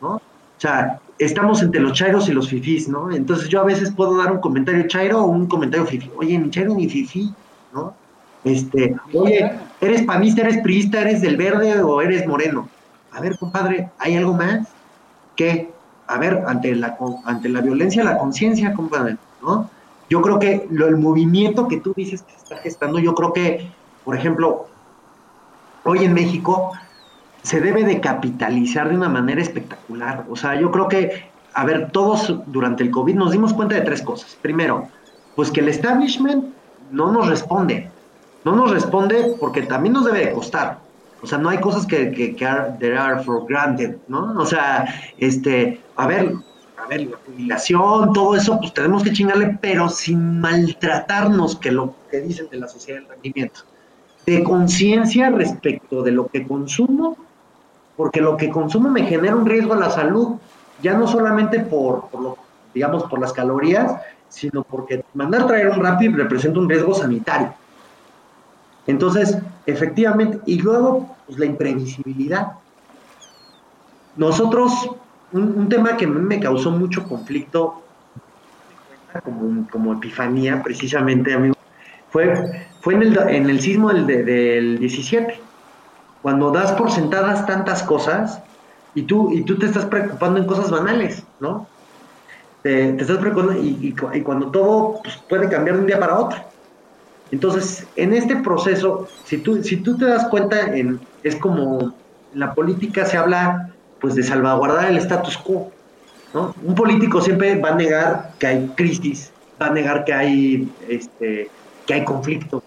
¿no? 0.01 0.15
O 0.15 0.21
sea, 0.61 0.99
estamos 1.17 1.61
entre 1.61 1.81
los 1.81 1.93
chairos 1.93 2.29
y 2.29 2.33
los 2.33 2.49
fifís, 2.49 2.87
¿no? 2.87 3.11
Entonces 3.11 3.49
yo 3.49 3.61
a 3.61 3.65
veces 3.65 3.91
puedo 3.91 4.17
dar 4.17 4.31
un 4.31 4.39
comentario 4.39 4.87
chairo 4.87 5.21
o 5.21 5.27
un 5.27 5.47
comentario 5.47 5.85
fifí. 5.85 6.09
Oye, 6.17 6.37
ni 6.37 6.49
chairo 6.49 6.73
ni 6.73 6.87
fifí, 6.87 7.33
¿no? 7.73 7.93
Este, 8.43 8.95
oye, 9.13 9.51
¿eres 9.81 10.03
panista, 10.03 10.41
eres 10.41 10.59
priista, 10.59 11.01
eres 11.01 11.21
del 11.21 11.37
verde 11.37 11.81
o 11.81 12.01
eres 12.01 12.25
moreno? 12.27 12.69
A 13.11 13.19
ver, 13.19 13.37
compadre, 13.37 13.89
¿hay 13.97 14.15
algo 14.15 14.33
más? 14.33 14.67
¿Qué? 15.35 15.69
A 16.07 16.17
ver, 16.17 16.43
ante 16.47 16.75
la, 16.75 16.97
ante 17.25 17.49
la 17.49 17.61
violencia, 17.61 18.03
la 18.03 18.17
conciencia, 18.17 18.73
compadre, 18.73 19.17
¿no? 19.41 19.69
Yo 20.09 20.21
creo 20.21 20.39
que 20.39 20.67
lo, 20.71 20.87
el 20.87 20.97
movimiento 20.97 21.67
que 21.67 21.79
tú 21.79 21.93
dices 21.95 22.23
que 22.23 22.31
se 22.31 22.37
está 22.37 22.57
gestando, 22.57 22.99
yo 22.99 23.13
creo 23.13 23.31
que, 23.33 23.69
por 24.03 24.15
ejemplo, 24.15 24.67
hoy 25.83 26.03
en 26.03 26.13
México 26.13 26.71
se 27.43 27.61
debe 27.61 27.83
de 27.83 28.01
capitalizar 28.01 28.89
de 28.89 28.95
una 28.95 29.09
manera 29.09 29.41
espectacular. 29.41 30.25
O 30.29 30.35
sea, 30.35 30.59
yo 30.59 30.71
creo 30.71 30.87
que, 30.87 31.29
a 31.53 31.65
ver, 31.65 31.91
todos 31.91 32.41
durante 32.47 32.83
el 32.83 32.91
COVID 32.91 33.15
nos 33.15 33.31
dimos 33.31 33.53
cuenta 33.53 33.75
de 33.75 33.81
tres 33.81 34.01
cosas. 34.01 34.37
Primero, 34.41 34.87
pues 35.35 35.51
que 35.51 35.61
el 35.61 35.69
establishment 35.69 36.45
no 36.91 37.11
nos 37.11 37.27
responde. 37.27 37.89
No 38.43 38.55
nos 38.55 38.71
responde 38.71 39.35
porque 39.39 39.63
también 39.63 39.93
nos 39.93 40.05
debe 40.05 40.25
de 40.25 40.31
costar. 40.31 40.79
O 41.21 41.27
sea, 41.27 41.37
no 41.37 41.49
hay 41.49 41.59
cosas 41.59 41.85
que, 41.85 42.11
que, 42.11 42.35
que 42.35 42.45
are, 42.45 43.23
for 43.23 43.45
granted, 43.47 43.97
¿no? 44.07 44.33
O 44.39 44.45
sea, 44.45 44.85
este, 45.17 45.81
a 45.97 46.07
ver, 46.07 46.33
a 46.81 46.87
ver, 46.87 47.01
la 47.01 47.17
jubilación, 47.25 48.13
todo 48.13 48.35
eso, 48.35 48.57
pues 48.59 48.73
tenemos 48.73 49.03
que 49.03 49.11
chingarle, 49.11 49.57
pero 49.61 49.89
sin 49.89 50.39
maltratarnos, 50.39 51.57
que 51.57 51.71
lo 51.71 51.93
que 52.09 52.21
dicen 52.21 52.47
de 52.49 52.59
la 52.59 52.67
sociedad 52.67 53.01
del 53.01 53.09
rendimiento. 53.09 53.61
De 54.25 54.43
conciencia 54.43 55.29
respecto 55.29 56.03
de 56.03 56.11
lo 56.11 56.27
que 56.27 56.47
consumo, 56.47 57.17
porque 57.97 58.21
lo 58.21 58.37
que 58.37 58.49
consumo 58.49 58.89
me 58.89 59.03
genera 59.03 59.35
un 59.35 59.45
riesgo 59.45 59.73
a 59.73 59.77
la 59.77 59.89
salud, 59.89 60.37
ya 60.81 60.93
no 60.93 61.05
solamente 61.05 61.59
por, 61.59 62.07
por 62.07 62.21
lo, 62.21 62.37
digamos, 62.73 63.03
por 63.03 63.19
las 63.19 63.33
calorías, 63.33 63.93
sino 64.29 64.63
porque 64.63 65.03
mandar 65.13 65.47
traer 65.47 65.69
un 65.69 65.83
Rappi 65.83 66.07
representa 66.07 66.59
un 66.59 66.69
riesgo 66.69 66.93
sanitario. 66.93 67.53
Entonces, 68.87 69.37
efectivamente, 69.65 70.39
y 70.45 70.61
luego, 70.61 71.15
pues 71.25 71.37
la 71.39 71.45
imprevisibilidad. 71.45 72.53
Nosotros, 74.15 74.71
un, 75.31 75.69
tema 75.69 75.95
que 75.95 76.07
me 76.07 76.39
causó 76.39 76.71
mucho 76.71 77.07
conflicto, 77.07 77.81
como, 79.23 79.67
como 79.69 79.93
epifanía, 79.93 80.61
precisamente, 80.63 81.33
amigo, 81.33 81.55
fue, 82.09 82.67
fue 82.81 82.95
en, 82.95 83.03
el, 83.03 83.17
en 83.29 83.49
el 83.49 83.59
sismo 83.59 83.89
del, 83.89 84.07
del 84.07 84.79
17. 84.79 85.39
Cuando 86.21 86.51
das 86.51 86.71
por 86.73 86.91
sentadas 86.91 87.45
tantas 87.45 87.83
cosas 87.83 88.41
y 88.95 89.03
tú, 89.03 89.31
y 89.31 89.43
tú 89.43 89.57
te 89.57 89.67
estás 89.67 89.85
preocupando 89.85 90.39
en 90.39 90.47
cosas 90.47 90.69
banales, 90.71 91.23
¿no? 91.39 91.67
te, 92.63 92.89
estás 93.01 93.17
preocupando 93.17 93.53
y, 93.61 93.93
cuando 94.23 94.51
todo 94.51 94.99
pues, 95.03 95.17
puede 95.29 95.49
cambiar 95.49 95.75
de 95.75 95.81
un 95.81 95.87
día 95.87 95.99
para 95.99 96.19
otro. 96.19 96.39
Entonces, 97.31 97.85
en 97.95 98.13
este 98.13 98.35
proceso, 98.37 99.07
si 99.25 99.37
tú, 99.37 99.63
si 99.63 99.77
tú 99.77 99.97
te 99.97 100.05
das 100.05 100.27
cuenta, 100.29 100.75
en, 100.75 100.99
es 101.23 101.35
como 101.35 101.93
en 102.33 102.39
la 102.39 102.53
política 102.53 103.05
se 103.05 103.17
habla 103.17 103.69
pues 103.99 104.15
de 104.15 104.23
salvaguardar 104.23 104.89
el 104.89 104.97
status 104.97 105.37
quo. 105.37 105.71
¿no? 106.33 106.55
Un 106.63 106.75
político 106.75 107.21
siempre 107.21 107.59
va 107.59 107.69
a 107.69 107.75
negar 107.75 108.31
que 108.39 108.47
hay 108.47 108.67
crisis, 108.75 109.31
va 109.61 109.67
a 109.67 109.71
negar 109.71 110.05
que 110.05 110.13
hay, 110.13 110.71
este, 110.87 111.49
que 111.85 111.93
hay 111.93 112.05
conflicto, 112.05 112.63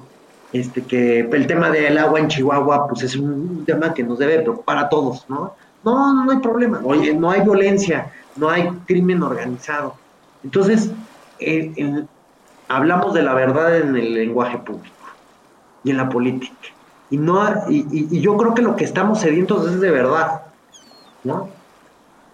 este, 0.52 0.82
que 0.82 1.20
el 1.20 1.46
tema 1.46 1.70
del 1.70 1.96
agua 1.98 2.20
en 2.20 2.28
Chihuahua 2.28 2.88
pues 2.88 3.02
es 3.02 3.16
un, 3.16 3.64
tema 3.64 3.94
que 3.94 4.02
nos 4.02 4.18
debe 4.18 4.40
preocupar 4.40 4.78
a 4.78 4.88
todos, 4.88 5.24
¿no? 5.28 5.54
No, 5.84 6.24
no 6.24 6.30
hay 6.30 6.38
problema, 6.38 6.80
oye, 6.84 7.12
no 7.14 7.30
hay 7.30 7.40
violencia, 7.40 8.12
no 8.36 8.48
hay 8.48 8.68
crimen 8.86 9.22
organizado. 9.22 9.94
Entonces, 10.44 10.90
hablamos 12.72 13.12
de 13.12 13.22
la 13.22 13.34
verdad 13.34 13.76
en 13.76 13.96
el 13.96 14.14
lenguaje 14.14 14.56
público 14.56 14.96
y 15.84 15.90
en 15.90 15.98
la 15.98 16.08
política. 16.08 16.54
Y, 17.10 17.18
no, 17.18 17.38
y, 17.68 18.18
yo 18.20 18.36
creo 18.38 18.54
que 18.54 18.62
lo 18.62 18.76
que 18.76 18.84
estamos 18.84 19.20
sedientos 19.20 19.70
es 19.70 19.80
de 19.80 19.90
verdad. 19.90 20.42
¿no? 21.22 21.50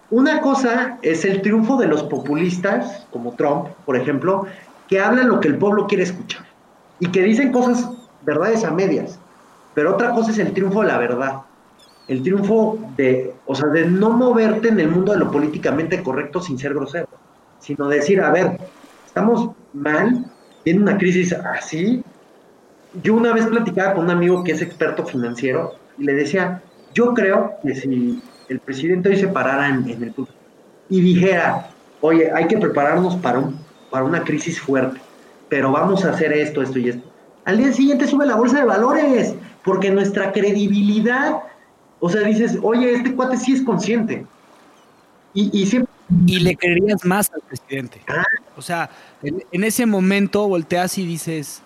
Una 0.09 0.39
cosa 0.39 0.97
es 1.01 1.25
el 1.25 1.41
triunfo 1.41 1.75
de 1.75 1.87
los 1.87 2.03
populistas, 2.03 3.05
como 3.11 3.33
Trump, 3.33 3.67
por 3.85 3.97
ejemplo, 3.97 4.45
que 4.87 5.01
hablan 5.01 5.27
lo 5.27 5.41
que 5.41 5.49
el 5.49 5.57
pueblo 5.57 5.87
quiere 5.87 6.03
escuchar 6.03 6.45
y 6.99 7.07
que 7.07 7.21
dicen 7.21 7.51
cosas, 7.51 7.89
verdades 8.21 8.63
a 8.63 8.71
medias. 8.71 9.19
Pero 9.73 9.93
otra 9.93 10.11
cosa 10.11 10.31
es 10.31 10.37
el 10.37 10.53
triunfo 10.53 10.81
de 10.81 10.87
la 10.87 10.97
verdad. 10.97 11.41
El 12.07 12.23
triunfo 12.23 12.79
de, 12.95 13.35
o 13.45 13.55
sea, 13.55 13.67
de 13.67 13.85
no 13.85 14.11
moverte 14.11 14.69
en 14.69 14.79
el 14.79 14.87
mundo 14.87 15.11
de 15.11 15.19
lo 15.19 15.29
políticamente 15.31 16.01
correcto 16.01 16.39
sin 16.39 16.57
ser 16.57 16.73
grosero, 16.73 17.07
sino 17.59 17.87
decir, 17.89 18.21
a 18.21 18.31
ver, 18.31 18.57
estamos 19.05 19.51
mal, 19.73 20.25
tiene 20.63 20.81
una 20.81 20.97
crisis 20.97 21.33
así. 21.33 22.03
Yo 23.03 23.15
una 23.15 23.33
vez 23.33 23.45
platicaba 23.47 23.93
con 23.93 24.05
un 24.05 24.11
amigo 24.11 24.43
que 24.43 24.51
es 24.51 24.61
experto 24.61 25.05
financiero 25.05 25.75
y 25.97 26.03
le 26.03 26.13
decía, 26.13 26.61
yo 26.93 27.13
creo 27.13 27.55
que 27.63 27.75
si 27.75 28.21
el 28.49 28.59
presidente 28.59 29.09
hoy 29.09 29.17
se 29.17 29.27
parara 29.27 29.69
en, 29.69 29.87
el 29.87 30.11
punto 30.11 30.33
y 30.89 31.01
dijera, 31.01 31.69
oye, 32.01 32.31
hay 32.31 32.47
que 32.47 32.57
prepararnos 32.57 33.15
para, 33.17 33.39
un, 33.39 33.59
para 33.91 34.03
una 34.03 34.23
crisis 34.23 34.59
fuerte, 34.59 34.99
pero 35.49 35.71
vamos 35.71 36.03
a 36.03 36.09
hacer 36.09 36.33
esto, 36.33 36.61
esto 36.61 36.79
y 36.79 36.89
esto. 36.89 37.07
Al 37.45 37.57
día 37.57 37.71
siguiente 37.71 38.07
sube 38.07 38.25
la 38.25 38.35
bolsa 38.35 38.59
de 38.59 38.65
valores, 38.65 39.35
porque 39.63 39.91
nuestra 39.91 40.31
credibilidad, 40.31 41.39
o 41.99 42.09
sea, 42.09 42.21
dices, 42.21 42.57
oye, 42.61 42.93
este 42.93 43.13
cuate 43.15 43.37
sí 43.37 43.53
es 43.53 43.61
consciente. 43.61 44.25
Y, 45.33 45.65
siempre... 45.65 45.88
Y 46.25 46.39
le 46.39 46.55
creerías 46.55 47.05
más 47.05 47.31
al 47.33 47.41
presidente. 47.41 48.01
O 48.57 48.61
sea, 48.61 48.89
en, 49.21 49.63
ese 49.63 49.85
momento 49.85 50.47
volteas 50.47 50.97
y 50.97 51.05
dices, 51.05 51.61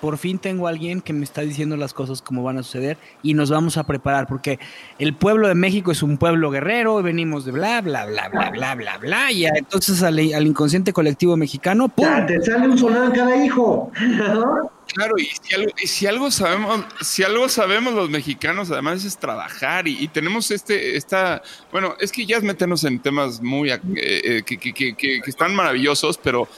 por 0.00 0.16
fin 0.16 0.38
tengo 0.38 0.66
a 0.66 0.70
alguien 0.70 1.00
que 1.00 1.12
me 1.12 1.24
está 1.24 1.40
diciendo 1.42 1.76
las 1.76 1.92
cosas 1.92 2.22
como 2.22 2.42
van 2.42 2.58
a 2.58 2.62
suceder 2.62 2.98
y 3.22 3.34
nos 3.34 3.50
vamos 3.50 3.76
a 3.76 3.84
preparar, 3.84 4.26
porque 4.26 4.58
el 4.98 5.14
pueblo 5.14 5.48
de 5.48 5.54
México 5.54 5.90
es 5.90 6.02
un 6.02 6.18
pueblo 6.18 6.50
guerrero, 6.50 7.02
venimos 7.02 7.44
de 7.44 7.52
bla, 7.52 7.80
bla, 7.80 8.06
bla, 8.06 8.28
bla, 8.28 8.50
bla, 8.50 8.74
bla, 8.74 8.98
bla, 8.98 9.32
y 9.32 9.44
entonces 9.46 10.02
al, 10.02 10.18
inconsciente 10.20 10.92
colectivo 10.92 11.36
mexicano, 11.36 11.88
¡pum! 11.88 12.06
te 12.26 12.40
sale 12.42 12.68
un 12.68 12.78
soldado 12.78 13.06
en 13.06 13.12
cada 13.12 13.44
hijo. 13.44 13.90
Claro, 14.94 15.14
y 15.18 15.86
si, 15.86 16.06
algo, 16.06 16.30
sabemos, 16.30 16.84
si 17.00 17.22
algo 17.22 17.48
sabemos 17.48 17.94
los 17.94 18.10
mexicanos, 18.10 18.70
además 18.70 19.04
es 19.04 19.16
trabajar 19.18 19.86
y, 19.86 20.08
tenemos 20.08 20.50
este, 20.50 20.96
esta, 20.96 21.42
bueno, 21.70 21.94
es 22.00 22.10
que 22.10 22.26
ya 22.26 22.36
es 22.36 22.42
meternos 22.42 22.84
en 22.84 22.98
temas 22.98 23.40
muy, 23.40 23.70
eh, 23.70 23.80
eh, 23.94 24.42
que, 24.44 24.58
que, 24.58 24.72
que, 24.72 24.96
que, 24.96 25.20
están 25.26 25.54
maravillosos, 25.54 26.18
pero 26.18 26.48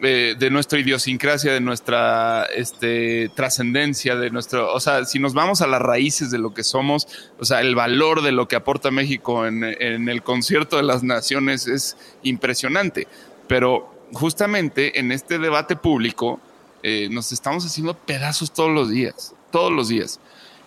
de 0.00 0.50
nuestra 0.50 0.78
idiosincrasia, 0.78 1.52
de 1.54 1.60
nuestra 1.60 2.44
este, 2.54 3.30
trascendencia, 3.34 4.14
de 4.14 4.30
nuestro, 4.30 4.72
o 4.72 4.78
sea, 4.78 5.04
si 5.06 5.18
nos 5.18 5.32
vamos 5.32 5.62
a 5.62 5.66
las 5.66 5.80
raíces 5.80 6.30
de 6.30 6.38
lo 6.38 6.52
que 6.52 6.64
somos, 6.64 7.08
o 7.38 7.44
sea, 7.44 7.62
el 7.62 7.74
valor 7.74 8.22
de 8.22 8.32
lo 8.32 8.46
que 8.46 8.56
aporta 8.56 8.90
México 8.90 9.46
en, 9.46 9.64
el 9.64 10.22
concierto 10.22 10.76
de 10.76 10.82
las 10.82 11.02
naciones 11.02 11.66
es 11.66 11.96
impresionante. 12.22 13.08
Pero 13.48 13.90
justamente 14.12 14.98
en 15.00 15.12
este 15.12 15.38
debate 15.38 15.76
público 15.76 16.40
eh, 16.82 17.08
nos 17.10 17.32
estamos 17.32 17.64
haciendo 17.64 17.94
pedazos 17.94 18.52
todos 18.52 18.70
los 18.70 18.90
días, 18.90 19.34
todos 19.50 19.72
los 19.72 19.88
días. 19.88 20.20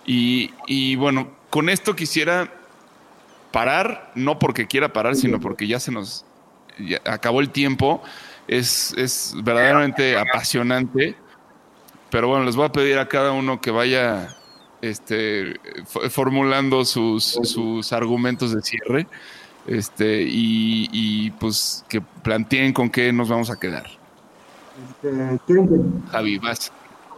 Y, 0.06 0.52
y 0.68 0.95
bueno, 0.95 1.30
con 1.49 1.69
esto 1.69 1.95
quisiera 1.95 2.53
parar, 3.52 4.11
no 4.15 4.40
porque 4.40 4.68
quiera 4.68 4.94
parar, 4.94 5.15
sino 5.15 5.40
porque 5.40 5.68
ya 5.68 5.80
se 5.80 5.91
nos 5.91 6.26
acabó 7.06 7.41
el 7.41 7.49
tiempo 7.49 8.02
es, 8.49 9.34
verdaderamente 9.44 10.18
apasionante. 10.18 11.15
Pero 12.10 12.27
bueno, 12.27 12.45
les 12.45 12.56
voy 12.56 12.65
a 12.65 12.72
pedir 12.72 12.98
a 12.98 13.07
cada 13.07 13.31
uno 13.31 13.61
que 13.61 13.72
vaya 13.72 14.36
este, 14.81 15.60
formulando 16.10 16.84
sus, 16.86 17.23
sus 17.44 17.94
argumentos 17.94 18.53
de 18.53 18.61
cierre 18.61 19.07
este, 19.68 20.26
y, 20.27 21.30
pues 21.40 21.86
que 21.88 22.02
planteen 22.02 22.73
con 22.73 22.90
qué 22.90 23.14
nos 23.14 23.30
vamos 23.30 23.52
a 23.52 23.60
quedar. 23.60 23.99
Este, 24.89 25.39
Javi, 26.11 26.38
vas. 26.38 26.72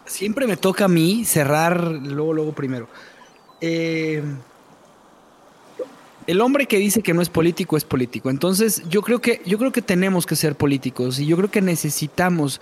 Siempre 0.06 0.48
me 0.48 0.58
toca 0.58 0.86
a 0.86 0.88
mí 0.88 1.26
cerrar 1.26 1.82
luego, 1.84 2.34
luego 2.34 2.52
primero. 2.54 2.88
Eh, 3.62 4.24
el 6.28 6.42
hombre 6.42 6.66
que 6.66 6.78
dice 6.78 7.02
que 7.02 7.14
no 7.14 7.22
es 7.22 7.30
político 7.30 7.78
es 7.78 7.84
político. 7.84 8.30
Entonces, 8.30 8.84
yo 8.90 9.02
creo 9.02 9.20
que, 9.20 9.42
yo 9.46 9.58
creo 9.58 9.72
que 9.72 9.82
tenemos 9.82 10.26
que 10.26 10.36
ser 10.36 10.56
políticos 10.56 11.20
y 11.20 11.26
yo 11.26 11.38
creo 11.38 11.52
que 11.52 11.62
necesitamos 11.62 12.62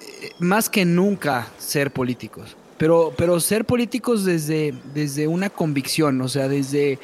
eh, 0.00 0.30
más 0.38 0.68
que 0.68 0.84
nunca 0.84 1.48
ser 1.58 1.92
políticos. 1.92 2.56
Pero, 2.76 3.12
pero 3.16 3.40
ser 3.40 3.64
políticos 3.64 4.24
desde, 4.24 4.72
desde 4.94 5.26
una 5.26 5.50
convicción, 5.50 6.20
o 6.20 6.28
sea, 6.28 6.46
desde, 6.46 7.00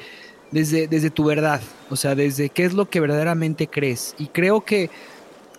desde, 0.53 0.87
desde 0.87 1.11
tu 1.11 1.25
verdad, 1.25 1.61
o 1.91 1.97
sea, 1.97 2.15
desde 2.15 2.49
qué 2.49 2.65
es 2.65 2.75
lo 2.75 2.89
que 2.89 3.01
verdaderamente 3.01 3.67
crees. 3.67 4.15
Y 4.19 4.29
creo 4.29 4.65
que 4.65 4.89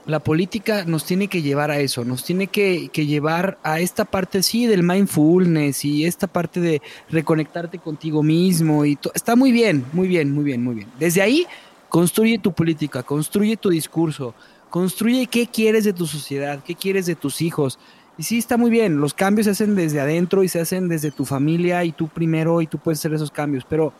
la 0.05 0.19
política 0.19 0.85
nos 0.85 1.05
tiene 1.05 1.27
que 1.27 1.41
llevar 1.41 1.71
a 1.71 1.79
eso, 1.79 2.05
nos 2.05 2.23
tiene 2.23 2.47
que, 2.47 2.89
llevar 2.93 3.57
a 3.63 3.79
esta 3.79 4.05
parte, 4.05 4.43
sí, 4.43 4.67
del 4.67 4.83
mindfulness 4.83 5.83
y 5.83 6.05
esta 6.05 6.27
parte 6.27 6.59
de 6.59 6.81
reconectarte 7.09 7.79
contigo 7.79 8.21
mismo 8.21 8.85
y 8.85 8.97
está 9.13 9.35
muy 9.35 9.51
bien, 9.51 9.85
muy 9.93 10.07
bien, 10.07 10.31
muy 10.31 10.43
bien, 10.43 10.63
muy 10.63 10.75
bien. 10.75 10.87
Desde 10.99 11.21
ahí, 11.21 11.47
construye 11.89 12.37
tu 12.37 12.53
política, 12.53 13.01
construye 13.01 13.57
tu 13.57 13.69
discurso, 13.69 14.35
construye 14.69 15.25
qué 15.27 15.47
quieres 15.47 15.85
de 15.85 15.93
tu 15.93 16.05
sociedad, 16.05 16.63
qué 16.63 16.75
quieres 16.75 17.07
de 17.07 17.15
tus 17.15 17.41
hijos. 17.41 17.79
Y 18.17 18.23
sí, 18.23 18.37
está 18.37 18.57
muy 18.57 18.69
bien, 18.69 18.99
los 18.99 19.13
cambios 19.13 19.45
se 19.45 19.51
hacen 19.51 19.75
desde 19.75 19.99
adentro 19.99 20.43
y 20.43 20.49
se 20.49 20.59
hacen 20.59 20.87
desde 20.87 21.11
tu 21.11 21.25
familia 21.25 21.83
y 21.83 21.91
tú 21.91 22.07
primero 22.07 22.61
y 22.61 22.67
tú 22.67 22.77
puedes 22.77 22.99
hacer 22.99 23.13
esos 23.13 23.31
cambios, 23.31 23.65
pero 23.67 23.91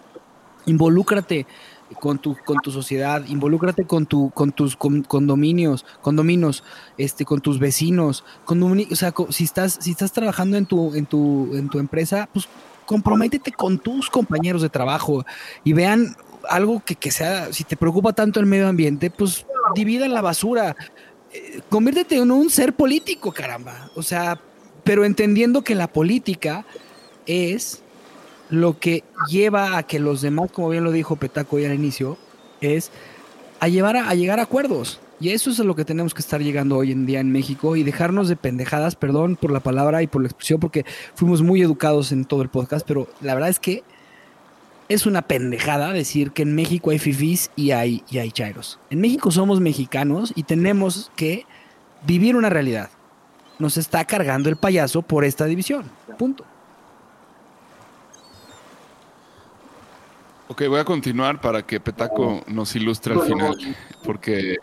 involúcrate 0.68 1.48
con 2.00 2.18
tu, 2.18 2.36
con 2.46 2.58
tu 2.58 2.72
sociedad, 2.72 3.24
involúcrate 3.28 3.86
con 3.86 4.06
tu, 4.06 4.32
con 4.32 4.52
tus 4.52 4.76
condominios, 4.76 5.86
condominios, 6.02 6.64
este, 6.98 7.26
con 7.26 7.42
tus 7.42 7.60
vecinos, 7.60 8.24
o 8.48 8.96
sea, 8.96 9.14
si 9.30 9.44
estás, 9.44 9.78
si 9.80 9.92
estás 9.92 10.12
trabajando 10.12 10.58
en 10.58 10.66
tu, 10.66 10.96
en 10.96 11.06
tu, 11.06 11.52
en 11.54 11.70
tu 11.70 11.80
empresa, 11.80 12.28
pues 12.34 12.48
comprométete 12.86 13.52
con 13.52 13.80
tus 13.80 14.10
compañeros 14.10 14.62
de 14.62 14.70
trabajo 14.70 15.26
y 15.64 15.74
vean 15.74 16.16
algo 16.50 16.82
que, 16.84 16.96
que 16.96 17.12
sea, 17.12 17.52
si 17.54 17.64
te 17.64 17.78
preocupa 17.78 18.14
tanto 18.14 18.40
el 18.40 18.46
medio 18.46 18.68
ambiente, 18.68 19.10
pues 19.10 19.46
divida 19.74 20.08
la 20.08 20.22
basura. 20.22 20.76
Eh, 21.34 21.62
conviértete 21.70 22.18
en 22.18 22.32
un 22.32 22.50
ser 22.50 22.74
político, 22.74 23.32
caramba. 23.32 23.90
O 23.96 24.04
sea, 24.04 24.40
pero 24.84 25.06
entendiendo 25.06 25.64
que 25.64 25.76
la 25.76 25.88
política 25.88 26.66
es 27.26 27.82
lo 28.50 28.80
que 28.80 29.04
lleva 29.30 29.78
a 29.78 29.84
que 29.84 30.00
los 30.00 30.22
demás, 30.22 30.52
como 30.52 30.70
bien 30.70 30.84
lo 30.84 30.92
dijo 30.92 31.16
Petaco 31.16 31.60
ya 31.60 31.70
al 31.70 31.76
inicio, 31.76 32.18
es 32.62 32.92
a, 33.60 33.68
llevar 33.68 33.98
a, 33.98 34.14
llegar 34.14 34.40
a 34.40 34.44
acuerdos. 34.44 35.00
Y 35.20 35.30
eso 35.30 35.50
es 35.50 35.60
a 35.60 35.64
lo 35.64 35.76
que 35.76 35.86
tenemos 35.86 36.14
que 36.14 36.20
estar 36.20 36.42
llegando 36.42 36.78
hoy 36.78 36.92
en 36.92 37.06
día 37.06 37.22
en 37.22 37.32
México 37.32 37.76
y 37.76 37.84
dejarnos 37.84 38.28
de 38.28 38.36
pendejadas, 38.36 38.96
perdón 38.96 39.38
por 39.38 39.52
la 39.52 39.62
palabra 39.62 40.04
y 40.04 40.08
por 40.08 40.22
la 40.22 40.28
expresión, 40.28 40.60
porque 40.60 40.86
fuimos 41.16 41.42
muy 41.42 41.62
educados 41.62 42.12
en 42.12 42.26
todo 42.26 42.42
el 42.42 42.50
podcast, 42.50 42.86
pero 42.86 43.08
la 43.22 43.34
verdad 43.34 43.50
es 43.50 43.60
que 43.60 43.84
es 44.90 45.06
una 45.06 45.22
pendejada 45.24 45.94
decir 45.94 46.32
que 46.32 46.44
en 46.44 46.54
México 46.54 46.92
hay 46.92 47.00
fifís 47.00 47.50
y 47.56 47.72
hay, 47.72 48.04
y 48.10 48.18
hay 48.20 48.32
chairos. 48.32 48.80
En 48.90 49.00
México 49.00 49.32
somos 49.32 49.62
mexicanos 49.62 50.34
y 50.36 50.44
tenemos 50.44 51.12
que 51.16 51.46
vivir 52.06 52.36
una 52.36 52.50
realidad. 52.50 52.90
Nos 53.58 53.78
está 53.78 54.04
cargando 54.06 54.50
el 54.50 54.58
payaso 54.58 55.02
por 55.02 55.24
esta 55.24 55.46
división. 55.46 55.86
Punto. 56.20 56.46
Ok, 60.48 60.64
voy 60.68 60.80
a 60.80 60.86
continuar 60.86 61.42
para 61.42 61.64
que 61.64 61.80
Petaco 61.80 62.42
nos 62.48 62.76
ilustre 62.76 63.16
al 63.16 63.22
final, 63.22 63.58
porque 64.04 64.58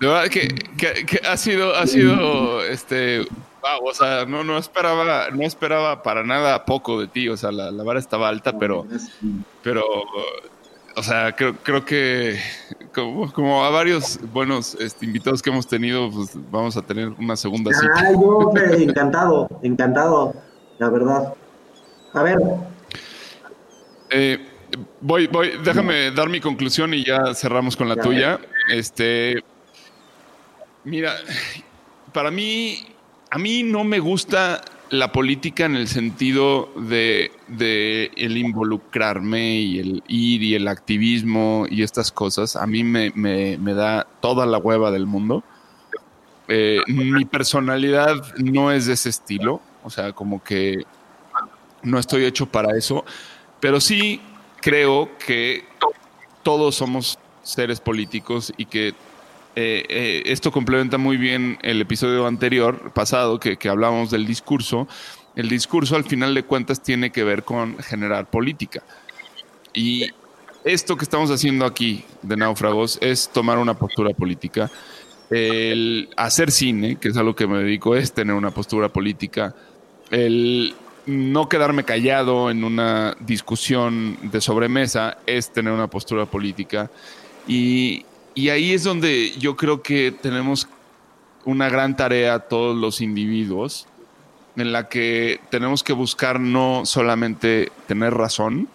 de 0.00 0.06
verdad 0.06 0.28
que, 0.28 0.48
que, 0.78 1.20
ha 1.26 1.36
sido, 1.36 1.74
ha 1.74 1.86
sido, 1.86 2.64
este, 2.64 3.20
wow, 3.20 3.88
o 3.88 3.92
sea, 3.92 4.24
no, 4.24 4.42
no 4.42 4.56
esperaba, 4.56 5.30
no 5.30 5.42
esperaba 5.42 6.02
para 6.02 6.22
nada 6.22 6.64
poco 6.64 6.98
de 6.98 7.08
ti, 7.08 7.28
o 7.28 7.36
sea, 7.36 7.52
la, 7.52 7.70
la 7.70 7.82
vara 7.82 7.98
estaba 7.98 8.28
alta, 8.28 8.58
pero, 8.58 8.86
pero, 9.62 9.84
o 10.96 11.02
sea, 11.02 11.36
creo, 11.36 11.56
creo 11.62 11.84
que 11.84 12.40
como, 12.94 13.30
como 13.34 13.64
a 13.66 13.70
varios 13.70 14.18
buenos 14.32 14.74
este, 14.80 15.04
invitados 15.04 15.42
que 15.42 15.50
hemos 15.50 15.66
tenido, 15.66 16.10
pues 16.10 16.30
vamos 16.50 16.74
a 16.78 16.82
tener 16.82 17.10
una 17.18 17.36
segunda 17.36 17.70
cita. 17.74 17.92
Ay, 17.96 18.14
yo, 18.14 18.50
encantado, 18.78 19.48
encantado, 19.62 20.34
la 20.78 20.88
verdad. 20.88 21.34
A 22.14 22.22
ver. 22.22 22.38
Eh, 24.08 24.55
Voy, 25.00 25.26
voy, 25.26 25.52
déjame 25.62 26.10
dar 26.10 26.28
mi 26.28 26.40
conclusión 26.40 26.94
y 26.94 27.04
ya 27.04 27.34
cerramos 27.34 27.76
con 27.76 27.88
la 27.88 27.96
tuya. 27.96 28.40
Este, 28.68 29.42
mira, 30.84 31.14
para 32.12 32.30
mí, 32.30 32.86
a 33.30 33.38
mí 33.38 33.62
no 33.62 33.84
me 33.84 33.98
gusta 33.98 34.62
la 34.90 35.10
política 35.12 35.64
en 35.64 35.76
el 35.76 35.88
sentido 35.88 36.70
de, 36.76 37.30
el 38.16 38.36
involucrarme 38.36 39.60
y 39.60 39.78
el 39.78 40.02
ir 40.06 40.42
y 40.42 40.54
el 40.54 40.68
activismo 40.68 41.66
y 41.68 41.82
estas 41.82 42.12
cosas. 42.12 42.56
A 42.56 42.66
mí 42.66 42.84
me, 42.84 43.12
me, 43.14 43.58
me 43.58 43.74
da 43.74 44.06
toda 44.20 44.46
la 44.46 44.58
hueva 44.58 44.90
del 44.90 45.06
mundo. 45.06 45.42
Eh, 46.48 46.80
mi 46.86 47.24
personalidad 47.24 48.14
no 48.36 48.70
es 48.70 48.86
de 48.86 48.92
ese 48.92 49.08
estilo, 49.08 49.60
o 49.82 49.90
sea, 49.90 50.12
como 50.12 50.42
que 50.42 50.84
no 51.82 51.98
estoy 51.98 52.24
hecho 52.24 52.46
para 52.46 52.76
eso, 52.76 53.04
pero 53.60 53.80
sí 53.80 54.20
creo 54.66 55.08
que 55.24 55.62
todos 56.42 56.74
somos 56.74 57.20
seres 57.44 57.78
políticos 57.78 58.52
y 58.56 58.64
que 58.64 58.88
eh, 58.88 58.94
eh, 59.54 60.22
esto 60.26 60.50
complementa 60.50 60.98
muy 60.98 61.16
bien 61.16 61.56
el 61.62 61.80
episodio 61.80 62.26
anterior, 62.26 62.90
pasado, 62.92 63.38
que, 63.38 63.58
que 63.58 63.68
hablábamos 63.68 64.10
del 64.10 64.26
discurso. 64.26 64.88
El 65.36 65.48
discurso, 65.48 65.94
al 65.94 66.02
final 66.02 66.34
de 66.34 66.42
cuentas, 66.42 66.82
tiene 66.82 67.12
que 67.12 67.22
ver 67.22 67.44
con 67.44 67.78
generar 67.78 68.28
política. 68.28 68.82
Y 69.72 70.10
esto 70.64 70.96
que 70.96 71.04
estamos 71.04 71.30
haciendo 71.30 71.64
aquí 71.64 72.04
de 72.22 72.36
náufragos 72.36 72.98
es 73.00 73.28
tomar 73.28 73.58
una 73.58 73.74
postura 73.74 74.10
política. 74.14 74.68
El 75.30 76.08
hacer 76.16 76.50
cine, 76.50 76.96
que 76.96 77.10
es 77.10 77.16
a 77.16 77.22
lo 77.22 77.36
que 77.36 77.46
me 77.46 77.58
dedico, 77.58 77.94
es 77.94 78.12
tener 78.12 78.34
una 78.34 78.50
postura 78.50 78.88
política. 78.88 79.54
El 80.10 80.74
no 81.06 81.48
quedarme 81.48 81.84
callado 81.84 82.50
en 82.50 82.64
una 82.64 83.16
discusión 83.20 84.18
de 84.22 84.40
sobremesa 84.40 85.18
es 85.26 85.52
tener 85.52 85.72
una 85.72 85.88
postura 85.88 86.26
política. 86.26 86.90
Y, 87.46 88.04
y 88.34 88.48
ahí 88.48 88.72
es 88.72 88.84
donde 88.84 89.32
yo 89.38 89.56
creo 89.56 89.82
que 89.82 90.12
tenemos 90.12 90.68
una 91.44 91.68
gran 91.68 91.96
tarea 91.96 92.40
todos 92.40 92.76
los 92.76 93.00
individuos, 93.00 93.86
en 94.56 94.72
la 94.72 94.88
que 94.88 95.40
tenemos 95.50 95.82
que 95.82 95.92
buscar 95.92 96.40
no 96.40 96.82
solamente 96.84 97.70
tener 97.86 98.14
razón, 98.14 98.68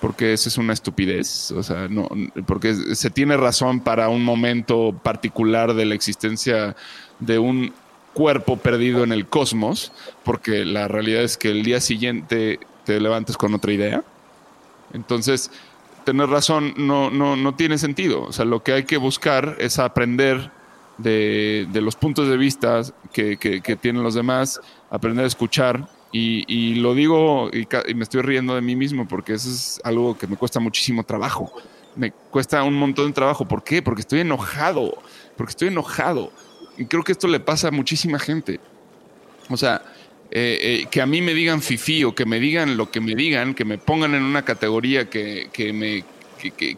porque 0.00 0.32
esa 0.32 0.48
es 0.48 0.58
una 0.58 0.72
estupidez, 0.72 1.50
o 1.52 1.62
sea, 1.62 1.88
no, 1.88 2.08
porque 2.46 2.74
se 2.74 3.10
tiene 3.10 3.36
razón 3.36 3.80
para 3.80 4.08
un 4.08 4.24
momento 4.24 4.98
particular 5.02 5.74
de 5.74 5.84
la 5.84 5.94
existencia 5.94 6.74
de 7.20 7.38
un 7.38 7.72
cuerpo 8.12 8.56
perdido 8.56 9.04
en 9.04 9.12
el 9.12 9.26
cosmos, 9.26 9.92
porque 10.24 10.64
la 10.64 10.88
realidad 10.88 11.22
es 11.22 11.36
que 11.36 11.50
el 11.50 11.62
día 11.62 11.80
siguiente 11.80 12.60
te 12.84 13.00
levantes 13.00 13.36
con 13.36 13.54
otra 13.54 13.72
idea. 13.72 14.02
Entonces, 14.92 15.50
tener 16.04 16.28
razón 16.28 16.74
no, 16.76 17.10
no, 17.10 17.36
no 17.36 17.54
tiene 17.54 17.78
sentido. 17.78 18.22
O 18.22 18.32
sea, 18.32 18.44
lo 18.44 18.62
que 18.62 18.72
hay 18.72 18.84
que 18.84 18.96
buscar 18.96 19.56
es 19.58 19.78
aprender 19.78 20.50
de, 20.98 21.68
los 21.74 21.96
puntos 21.96 22.28
de 22.28 22.36
vista 22.36 22.82
que, 23.12 23.36
tienen 23.80 24.02
los 24.02 24.14
demás, 24.14 24.60
aprender 24.90 25.24
a 25.24 25.28
escuchar. 25.28 25.88
Y, 26.12 26.74
lo 26.76 26.94
digo 26.94 27.50
y, 27.52 27.66
me 27.94 28.02
estoy 28.02 28.22
riendo 28.22 28.54
de 28.54 28.60
mí 28.60 28.74
mismo 28.74 29.06
porque 29.06 29.34
eso 29.34 29.48
es 29.48 29.80
algo 29.84 30.18
que 30.18 30.26
me 30.26 30.36
cuesta 30.36 30.60
muchísimo 30.60 31.04
trabajo. 31.04 31.52
Me 31.96 32.12
cuesta 32.12 32.62
un 32.62 32.74
montón 32.74 33.08
de 33.08 33.12
trabajo. 33.12 33.46
¿Por 33.46 33.62
qué? 33.62 33.82
Porque 33.82 34.00
estoy 34.00 34.20
enojado. 34.20 34.98
Porque 35.36 35.50
estoy 35.50 35.68
enojado. 35.68 36.32
Creo 36.88 37.02
que 37.02 37.12
esto 37.12 37.28
le 37.28 37.40
pasa 37.40 37.68
a 37.68 37.70
muchísima 37.70 38.18
gente. 38.18 38.60
O 39.48 39.56
sea, 39.56 39.82
eh, 40.30 40.58
eh, 40.60 40.86
que 40.90 41.02
a 41.02 41.06
mí 41.06 41.20
me 41.22 41.34
digan 41.34 41.60
fifi 41.60 42.04
o 42.04 42.14
que 42.14 42.24
me 42.24 42.38
digan 42.38 42.76
lo 42.76 42.90
que 42.90 43.00
me 43.00 43.14
digan, 43.14 43.54
que 43.54 43.64
me 43.64 43.78
pongan 43.78 44.14
en 44.14 44.22
una 44.22 44.44
categoría 44.44 45.10
que, 45.10 45.48
que 45.52 45.72
me 45.72 46.04
que, 46.40 46.76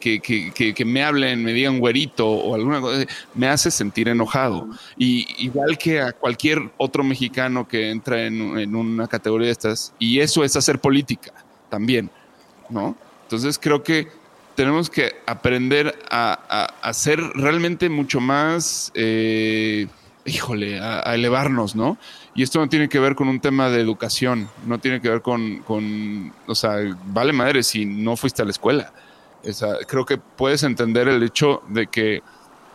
que, 0.52 0.74
que, 0.74 0.84
me 0.84 1.04
hablen, 1.04 1.44
me 1.44 1.52
digan 1.52 1.78
güerito 1.78 2.28
o 2.28 2.54
alguna 2.56 2.80
cosa, 2.80 3.06
me 3.34 3.46
hace 3.46 3.70
sentir 3.70 4.08
enojado. 4.08 4.68
Y 4.98 5.26
igual 5.44 5.78
que 5.78 6.00
a 6.00 6.12
cualquier 6.12 6.70
otro 6.78 7.04
mexicano 7.04 7.68
que 7.68 7.90
entra 7.90 8.26
en, 8.26 8.58
en, 8.58 8.74
una 8.74 9.06
categoría 9.06 9.46
de 9.46 9.52
estas, 9.52 9.94
y 10.00 10.18
eso 10.18 10.42
es 10.42 10.56
hacer 10.56 10.80
política 10.80 11.32
también, 11.70 12.10
¿no? 12.68 12.96
Entonces 13.24 13.56
creo 13.56 13.82
que 13.84 14.08
tenemos 14.54 14.90
que 14.90 15.16
aprender 15.26 15.98
a, 16.10 16.68
a, 16.82 16.92
ser 16.92 17.20
realmente 17.34 17.88
mucho 17.88 18.20
más, 18.20 18.92
eh, 18.94 19.86
híjole, 20.24 20.80
a, 20.80 21.08
a 21.08 21.14
elevarnos, 21.14 21.74
¿no? 21.74 21.98
Y 22.34 22.42
esto 22.42 22.58
no 22.58 22.68
tiene 22.68 22.88
que 22.88 22.98
ver 22.98 23.14
con 23.14 23.28
un 23.28 23.40
tema 23.40 23.68
de 23.68 23.80
educación, 23.80 24.48
no 24.66 24.78
tiene 24.78 25.00
que 25.00 25.08
ver 25.08 25.20
con, 25.20 25.58
con 25.62 26.32
o 26.46 26.54
sea, 26.54 26.76
vale 27.06 27.32
madre 27.32 27.62
si 27.62 27.84
no 27.84 28.16
fuiste 28.16 28.42
a 28.42 28.44
la 28.44 28.50
escuela. 28.52 28.92
creo 29.86 30.06
que 30.06 30.16
puedes 30.18 30.62
entender 30.62 31.08
el 31.08 31.22
hecho 31.22 31.62
de 31.68 31.88
que 31.88 32.22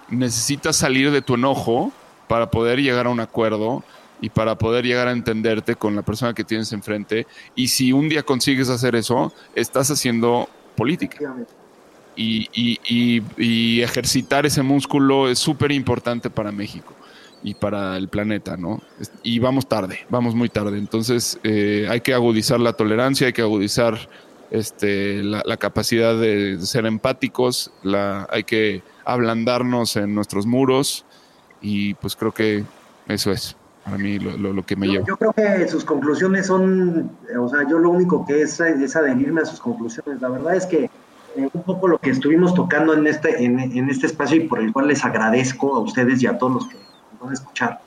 necesitas 0.10 0.76
salir 0.76 1.12
de 1.12 1.22
tu 1.22 1.36
enojo 1.36 1.92
para 2.28 2.52
poder 2.52 2.82
llegar 2.82 3.08
a 3.08 3.10
un 3.10 3.20
acuerdo 3.20 3.84
y 4.22 4.30
para 4.30 4.58
poder 4.58 4.86
llegar 4.86 5.08
a 5.08 5.12
entenderte 5.12 5.76
con 5.76 5.96
la 5.96 6.02
persona 6.02 6.34
que 6.34 6.44
tienes 6.44 6.72
enfrente. 6.74 7.26
Y 7.56 7.70
si 7.70 7.92
un 7.92 8.10
día 8.10 8.24
consigues 8.24 8.70
hacer 8.70 8.96
eso, 8.96 9.34
estás 9.56 9.90
haciendo 9.90 10.50
política. 10.76 11.18
Y, 12.20 12.50
y, 12.52 13.22
y 13.38 13.82
ejercitar 13.84 14.48
ese 14.48 14.64
músculo 14.64 15.30
es 15.30 15.38
súper 15.38 15.72
importante 15.72 16.32
para 16.32 16.52
México 16.52 16.96
y 17.44 17.54
para 17.54 17.98
el 17.98 18.10
planeta, 18.10 18.58
¿no? 18.58 18.82
Y 19.24 19.40
vamos 19.40 19.68
tarde, 19.68 20.00
vamos 20.10 20.36
muy 20.36 20.50
tarde. 20.50 20.78
Entonces 20.78 21.40
eh, 21.44 21.88
hay 21.90 22.02
que 22.02 22.14
agudizar 22.14 22.60
la 22.60 22.74
tolerancia, 22.74 23.28
hay 23.28 23.34
que 23.34 23.42
agudizar 23.42 23.98
este, 24.52 25.24
la, 25.24 25.58
capacidad 25.58 26.20
de 26.20 26.58
ser 26.62 26.86
empáticos, 26.86 27.72
la, 27.84 28.28
hay 28.32 28.44
que 28.44 28.82
ablandarnos 29.06 29.96
en 29.98 30.16
nuestros 30.16 30.46
muros 30.46 31.06
y 31.62 31.94
pues 31.96 32.16
creo 32.16 32.34
que 32.34 32.64
eso 33.08 33.32
es 33.32 33.56
para 33.84 33.98
mí 33.98 34.20
lo, 34.20 34.66
que 34.66 34.76
me 34.76 34.88
lleva. 34.88 35.06
Yo 35.08 35.16
creo 35.16 35.32
que 35.32 35.68
sus 35.70 35.86
conclusiones 35.86 36.48
son, 36.48 37.10
o 37.40 37.48
sea, 37.48 37.66
yo 37.70 37.80
lo 37.80 37.92
único 37.92 38.26
que 38.26 38.42
es 38.42 38.60
es 38.60 38.96
adherirme 38.98 39.42
a 39.42 39.46
sus 39.46 39.62
conclusiones. 39.62 40.22
La 40.22 40.28
verdad 40.28 40.56
es 40.56 40.66
que 40.66 40.90
eh, 41.38 41.50
un 41.54 41.62
poco 41.62 41.88
lo 41.88 42.00
que 42.00 42.10
estuvimos 42.10 42.54
tocando 42.56 42.94
en 42.94 43.06
este, 43.06 43.44
en, 43.44 43.90
este 43.90 44.08
espacio 44.08 44.38
y 44.38 44.48
por 44.48 44.60
el 44.60 44.74
cual 44.74 44.88
les 44.88 45.06
agradezco 45.06 45.76
a 45.76 45.80
ustedes 45.80 46.24
y 46.24 46.28
a 46.28 46.38
todos 46.38 46.54
los 46.54 46.68
que 46.68 46.78
van 47.22 47.30
a 47.30 47.34
escuchar, 47.34 47.80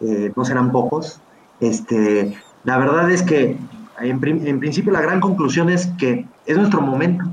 eh, 0.00 0.32
no 0.34 0.44
serán 0.44 0.72
pocos. 0.72 1.20
Este, 1.60 2.36
la 2.64 2.78
verdad 2.78 3.08
es 3.10 3.22
que 3.22 3.56
en, 4.00 4.18
principio 4.18 4.92
la 4.92 5.00
gran 5.00 5.20
conclusión 5.20 5.70
es 5.70 5.86
que 5.98 6.26
es 6.46 6.56
nuestro 6.56 6.80
momento. 6.80 7.24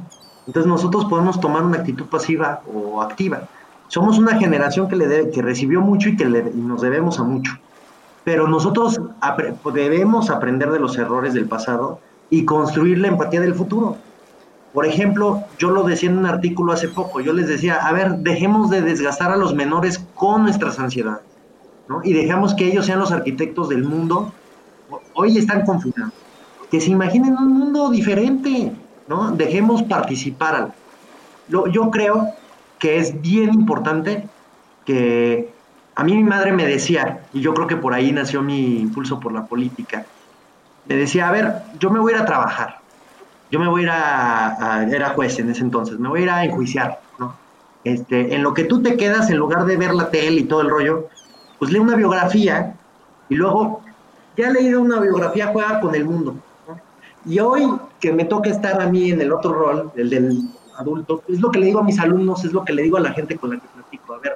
Entonces 0.45 0.69
nosotros 0.69 1.05
podemos 1.05 1.39
tomar 1.39 1.63
una 1.63 1.77
actitud 1.77 2.05
pasiva 2.05 2.61
o 2.71 3.01
activa. 3.01 3.43
Somos 3.87 4.19
una 4.19 4.37
generación 4.37 4.87
que, 4.87 4.95
le 4.95 5.31
que 5.31 5.41
recibió 5.41 5.81
mucho 5.81 6.09
y 6.09 6.15
que 6.15 6.25
le, 6.25 6.43
nos 6.53 6.81
debemos 6.81 7.19
a 7.19 7.23
mucho. 7.23 7.53
Pero 8.23 8.47
nosotros 8.47 9.01
debemos 9.73 10.29
aprender 10.29 10.69
de 10.69 10.79
los 10.79 10.97
errores 10.97 11.33
del 11.33 11.47
pasado 11.47 11.99
y 12.29 12.45
construir 12.45 12.99
la 12.99 13.07
empatía 13.07 13.41
del 13.41 13.55
futuro. 13.55 13.97
Por 14.73 14.85
ejemplo, 14.85 15.43
yo 15.59 15.69
lo 15.69 15.83
decía 15.83 16.09
en 16.09 16.17
un 16.17 16.25
artículo 16.25 16.73
hace 16.73 16.87
poco, 16.87 17.21
yo 17.21 17.31
les 17.33 17.47
decía, 17.47 17.75
a 17.75 17.91
ver, 17.91 18.17
dejemos 18.17 18.69
de 18.69 18.81
desgastar 18.81 19.31
a 19.31 19.37
los 19.37 19.53
menores 19.53 20.03
con 20.15 20.43
nuestras 20.43 20.79
ansiedades 20.79 21.21
y 22.03 22.13
dejamos 22.13 22.53
que 22.53 22.65
ellos 22.65 22.85
sean 22.85 22.99
los 22.99 23.11
arquitectos 23.11 23.69
del 23.69 23.83
mundo, 23.83 24.31
hoy 25.13 25.37
están 25.37 25.65
confinados. 25.65 26.13
Que 26.71 26.81
se 26.81 26.89
imaginen 26.89 27.37
un 27.37 27.53
mundo 27.53 27.89
diferente, 27.89 28.71
¿no? 29.07 29.31
Dejemos 29.31 29.83
participar. 29.83 30.73
yo 31.47 31.91
creo 31.91 32.29
que 32.79 32.97
es 32.97 33.21
bien 33.21 33.53
importante 33.53 34.27
que 34.85 35.53
a 35.95 36.03
mí 36.03 36.15
mi 36.15 36.23
madre 36.23 36.51
me 36.51 36.65
decía, 36.65 37.21
y 37.31 37.41
yo 37.41 37.53
creo 37.53 37.67
que 37.67 37.77
por 37.77 37.93
ahí 37.93 38.11
nació 38.11 38.41
mi 38.41 38.79
impulso 38.79 39.19
por 39.19 39.31
la 39.31 39.45
política, 39.45 40.05
me 40.87 40.95
decía, 40.95 41.29
a 41.29 41.31
ver, 41.31 41.53
yo 41.79 41.91
me 41.91 41.99
voy 41.99 42.13
a 42.13 42.15
ir 42.17 42.21
a 42.21 42.25
trabajar, 42.25 42.79
yo 43.53 43.59
me 43.59 43.67
voy 43.67 43.81
a 43.81 43.83
ir 43.83 43.89
a, 43.91 44.87
era 44.91 45.09
juez 45.09 45.37
en 45.37 45.51
ese 45.51 45.61
entonces, 45.61 45.99
me 45.99 46.09
voy 46.09 46.21
a 46.21 46.23
ir 46.23 46.29
a 46.31 46.43
enjuiciar, 46.43 46.99
¿no? 47.19 47.35
Este, 47.83 48.33
en 48.33 48.41
lo 48.41 48.51
que 48.51 48.63
tú 48.63 48.81
te 48.81 48.97
quedas, 48.97 49.29
en 49.29 49.37
lugar 49.37 49.65
de 49.65 49.77
ver 49.77 49.93
la 49.93 50.09
tele 50.09 50.41
y 50.41 50.43
todo 50.45 50.61
el 50.61 50.71
rollo, 50.71 51.07
pues 51.59 51.71
lee 51.71 51.77
una 51.77 51.95
biografía 51.95 52.73
y 53.29 53.35
luego, 53.35 53.83
ya 54.35 54.49
leído 54.49 54.81
una 54.81 54.99
biografía, 54.99 55.51
juega 55.53 55.79
con 55.81 55.93
el 55.93 56.03
mundo. 56.03 56.35
Y 57.27 57.37
hoy 57.37 57.71
que 57.99 58.11
me 58.11 58.25
toca 58.25 58.49
estar 58.49 58.81
a 58.81 58.87
mí 58.87 59.11
en 59.11 59.21
el 59.21 59.31
otro 59.31 59.53
rol, 59.53 59.91
el 59.97 60.09
del 60.09 60.35
adulto, 60.75 61.21
es 61.27 61.39
lo 61.39 61.51
que 61.51 61.59
le 61.59 61.67
digo 61.67 61.81
a 61.81 61.83
mis 61.83 61.99
alumnos, 61.99 62.43
es 62.43 62.53
lo 62.53 62.65
que 62.65 62.73
le 62.73 62.81
digo 62.81 62.97
a 62.97 63.01
la 63.01 63.13
gente 63.13 63.37
con 63.37 63.51
la 63.51 63.57
que 63.57 63.67
platico. 63.67 64.15
A 64.15 64.17
ver, 64.17 64.35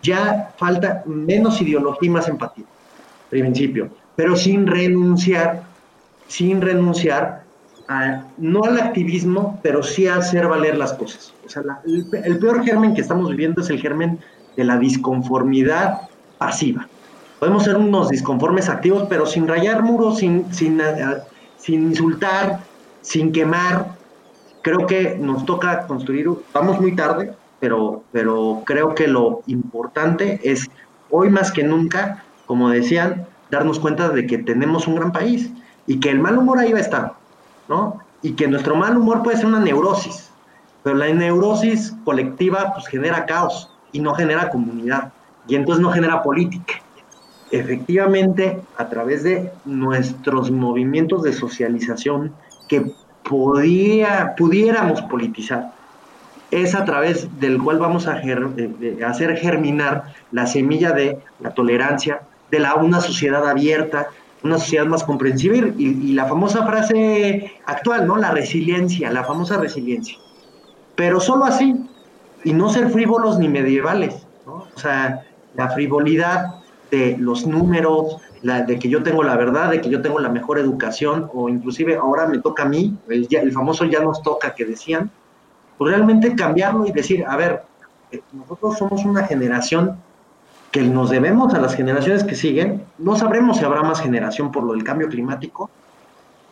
ya 0.00 0.54
falta 0.56 1.02
menos 1.06 1.60
ideología 1.60 2.06
y 2.06 2.10
más 2.10 2.28
empatía, 2.28 2.66
principio, 3.30 3.88
pero 4.14 4.36
sin 4.36 4.68
renunciar, 4.68 5.64
sin 6.28 6.60
renunciar 6.60 7.47
a, 7.88 8.24
no 8.36 8.64
al 8.64 8.78
activismo, 8.78 9.58
pero 9.62 9.82
sí 9.82 10.06
a 10.06 10.16
hacer 10.16 10.46
valer 10.46 10.76
las 10.76 10.92
cosas. 10.92 11.34
O 11.44 11.48
sea, 11.48 11.62
el 11.84 12.38
peor 12.38 12.62
germen 12.64 12.94
que 12.94 13.00
estamos 13.00 13.30
viviendo 13.30 13.62
es 13.62 13.70
el 13.70 13.80
germen 13.80 14.18
de 14.56 14.64
la 14.64 14.78
disconformidad 14.78 16.02
pasiva. 16.36 16.86
Podemos 17.38 17.62
ser 17.62 17.76
unos 17.76 18.08
disconformes 18.08 18.68
activos, 18.68 19.06
pero 19.08 19.24
sin 19.24 19.46
rayar 19.46 19.82
muros, 19.82 20.18
sin, 20.18 20.52
sin, 20.52 20.80
eh, 20.80 21.18
sin 21.56 21.88
insultar, 21.88 22.60
sin 23.00 23.32
quemar. 23.32 23.96
Creo 24.62 24.86
que 24.86 25.16
nos 25.16 25.46
toca 25.46 25.86
construir, 25.86 26.28
vamos 26.52 26.80
muy 26.80 26.96
tarde, 26.96 27.32
pero, 27.60 28.02
pero 28.10 28.62
creo 28.66 28.94
que 28.94 29.06
lo 29.06 29.42
importante 29.46 30.40
es 30.42 30.68
hoy 31.10 31.30
más 31.30 31.52
que 31.52 31.62
nunca, 31.62 32.24
como 32.46 32.70
decían, 32.70 33.26
darnos 33.50 33.78
cuenta 33.78 34.08
de 34.08 34.26
que 34.26 34.38
tenemos 34.38 34.88
un 34.88 34.96
gran 34.96 35.12
país 35.12 35.50
y 35.86 36.00
que 36.00 36.10
el 36.10 36.18
mal 36.18 36.36
humor 36.36 36.58
ahí 36.58 36.72
va 36.72 36.78
a 36.78 36.82
estar, 36.82 37.12
¿no? 37.68 38.00
Y 38.22 38.32
que 38.32 38.48
nuestro 38.48 38.74
mal 38.74 38.96
humor 38.96 39.22
puede 39.22 39.36
ser 39.36 39.46
una 39.46 39.60
neurosis, 39.60 40.30
pero 40.82 40.96
la 40.96 41.08
neurosis 41.08 41.94
colectiva 42.04 42.72
pues 42.74 42.86
genera 42.86 43.26
caos 43.26 43.70
y 43.92 44.00
no 44.00 44.14
genera 44.14 44.50
comunidad. 44.50 45.12
y 45.46 45.54
entonces 45.54 45.82
no 45.82 45.90
genera 45.90 46.22
política. 46.22 46.74
Efectivamente, 47.50 48.60
a 48.76 48.88
través 48.90 49.22
de 49.22 49.50
nuestros 49.64 50.50
movimientos 50.50 51.22
de 51.22 51.32
socialización 51.32 52.34
que 52.68 52.92
podía, 53.22 54.34
pudiéramos 54.36 55.00
politizar, 55.02 55.72
es 56.50 56.74
a 56.74 56.84
través 56.84 57.40
del 57.40 57.62
cual 57.62 57.78
vamos 57.78 58.06
a 58.06 58.20
hacer 59.06 59.36
germinar 59.36 60.12
la 60.32 60.46
semilla 60.46 60.92
de 60.92 61.18
la 61.40 61.54
tolerancia, 61.54 62.22
de 62.50 62.58
la, 62.58 62.74
una 62.74 63.00
sociedad 63.00 63.48
abierta, 63.48 64.08
una 64.42 64.58
sociedad 64.58 64.86
más 64.86 65.04
comprensiva 65.04 65.56
y, 65.56 66.12
la 66.12 66.26
famosa 66.26 66.64
frase 66.66 67.52
actual, 67.66 68.06
¿no? 68.06 68.16
La 68.16 68.30
resiliencia, 68.30 69.10
la 69.10 69.24
famosa 69.24 69.56
resiliencia. 69.58 70.16
Pero 70.94 71.20
solo 71.20 71.44
así, 71.44 71.74
y 72.44 72.52
no 72.52 72.68
ser 72.70 72.90
frívolos 72.90 73.38
ni 73.38 73.48
medievales, 73.48 74.26
¿no? 74.46 74.66
O 74.74 74.78
sea, 74.78 75.22
la 75.54 75.70
frivolidad 75.70 76.54
de 76.90 77.16
los 77.18 77.46
números, 77.46 78.16
la, 78.42 78.62
de 78.62 78.78
que 78.78 78.88
yo 78.88 79.02
tengo 79.02 79.22
la 79.22 79.36
verdad, 79.36 79.70
de 79.70 79.80
que 79.80 79.90
yo 79.90 80.02
tengo 80.02 80.18
la 80.20 80.28
mejor 80.28 80.58
educación, 80.58 81.28
o 81.34 81.48
inclusive 81.48 81.96
ahora 81.96 82.26
me 82.26 82.38
toca 82.38 82.62
a 82.62 82.66
mí, 82.66 82.96
el, 83.08 83.26
el 83.30 83.52
famoso 83.52 83.84
ya 83.84 84.00
nos 84.00 84.22
toca 84.22 84.54
que 84.54 84.64
decían, 84.64 85.10
pues 85.76 85.92
realmente 85.92 86.34
cambiarlo 86.34 86.86
y 86.86 86.92
decir, 86.92 87.24
a 87.26 87.36
ver, 87.36 87.62
eh, 88.10 88.20
nosotros 88.32 88.78
somos 88.78 89.04
una 89.04 89.24
generación 89.24 89.98
que 90.70 90.82
nos 90.82 91.10
debemos 91.10 91.54
a 91.54 91.60
las 91.60 91.74
generaciones 91.74 92.24
que 92.24 92.34
siguen. 92.34 92.84
No 92.98 93.16
sabremos 93.16 93.58
si 93.58 93.64
habrá 93.64 93.82
más 93.82 94.00
generación 94.00 94.52
por 94.52 94.64
lo 94.64 94.72
del 94.72 94.84
cambio 94.84 95.08
climático, 95.08 95.70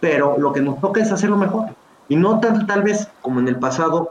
pero 0.00 0.36
lo 0.38 0.52
que 0.52 0.60
nos 0.60 0.80
toca 0.80 1.02
es 1.02 1.12
hacerlo 1.12 1.36
mejor. 1.36 1.66
Y 2.08 2.16
no 2.16 2.40
tal, 2.40 2.66
tal 2.66 2.82
vez 2.82 3.08
como 3.20 3.40
en 3.40 3.48
el 3.48 3.56
pasado, 3.56 4.10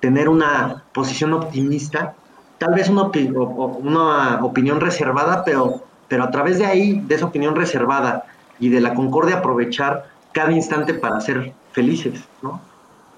tener 0.00 0.28
una 0.28 0.82
posición 0.92 1.32
optimista, 1.32 2.14
tal 2.58 2.74
vez 2.74 2.88
una, 2.88 3.04
una 3.04 4.44
opinión 4.44 4.80
reservada, 4.80 5.44
pero, 5.44 5.82
pero 6.08 6.24
a 6.24 6.30
través 6.30 6.58
de 6.58 6.66
ahí, 6.66 7.00
de 7.00 7.14
esa 7.14 7.26
opinión 7.26 7.54
reservada 7.54 8.24
y 8.58 8.68
de 8.68 8.80
la 8.80 8.94
concordia, 8.94 9.38
aprovechar 9.38 10.06
cada 10.32 10.52
instante 10.52 10.94
para 10.94 11.20
ser 11.20 11.54
felices, 11.72 12.22
¿no? 12.42 12.60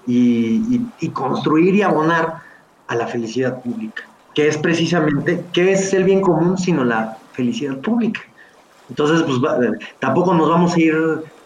Y 0.05 1.09
construir 1.13 1.75
y 1.75 1.81
abonar 1.81 2.41
a 2.87 2.95
la 2.95 3.07
felicidad 3.07 3.61
pública 3.61 4.03
que 4.33 4.47
es 4.47 4.57
precisamente, 4.57 5.43
¿qué 5.53 5.71
es 5.73 5.93
el 5.93 6.03
bien 6.03 6.21
común 6.21 6.57
sino 6.57 6.83
la 6.83 7.17
felicidad 7.33 7.77
pública? 7.77 8.21
Entonces, 8.89 9.23
pues 9.23 9.39
tampoco 9.99 10.33
nos 10.33 10.49
vamos 10.49 10.75
a 10.75 10.79
ir 10.79 10.95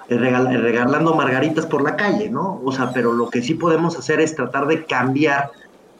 eh, 0.09 0.17
regalando 0.17 1.13
margaritas 1.13 1.65
por 1.65 1.83
la 1.83 1.95
calle, 1.95 2.29
¿no? 2.29 2.61
O 2.63 2.71
sea, 2.71 2.91
pero 2.93 3.13
lo 3.13 3.29
que 3.29 3.41
sí 3.41 3.53
podemos 3.53 3.97
hacer 3.97 4.19
es 4.19 4.35
tratar 4.35 4.67
de 4.67 4.85
cambiar 4.85 5.51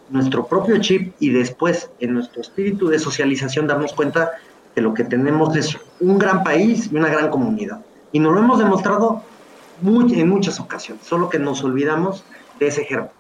nuestro 0.10 0.48
propio 0.48 0.78
chip 0.80 1.14
y 1.20 1.30
después 1.30 1.90
en 2.00 2.14
nuestro 2.14 2.42
espíritu 2.42 2.88
de 2.88 3.00
socialización 3.00 3.68
darnos 3.68 3.94
cuenta 3.94 4.32
que 4.74 4.82
lo 4.82 4.94
que 4.94 5.04
tenemos 5.04 5.56
es 5.56 5.78
un 6.00 6.18
gran 6.18 6.44
país 6.44 6.90
y 6.92 6.96
una 6.96 7.10
gran 7.10 7.30
comunidad. 7.30 7.82
Y 8.12 8.20
nos 8.20 8.34
lo 8.34 8.40
hemos 8.40 8.60
demostrado 8.60 9.22
en 9.84 10.30
muchas 10.30 10.60
ocasiones, 10.60 11.06
solo 11.06 11.30
que 11.30 11.40
nos 11.40 11.64
olvidamos 11.64 12.24
de 12.60 12.68
ese 12.68 12.84
germen. 12.86 13.17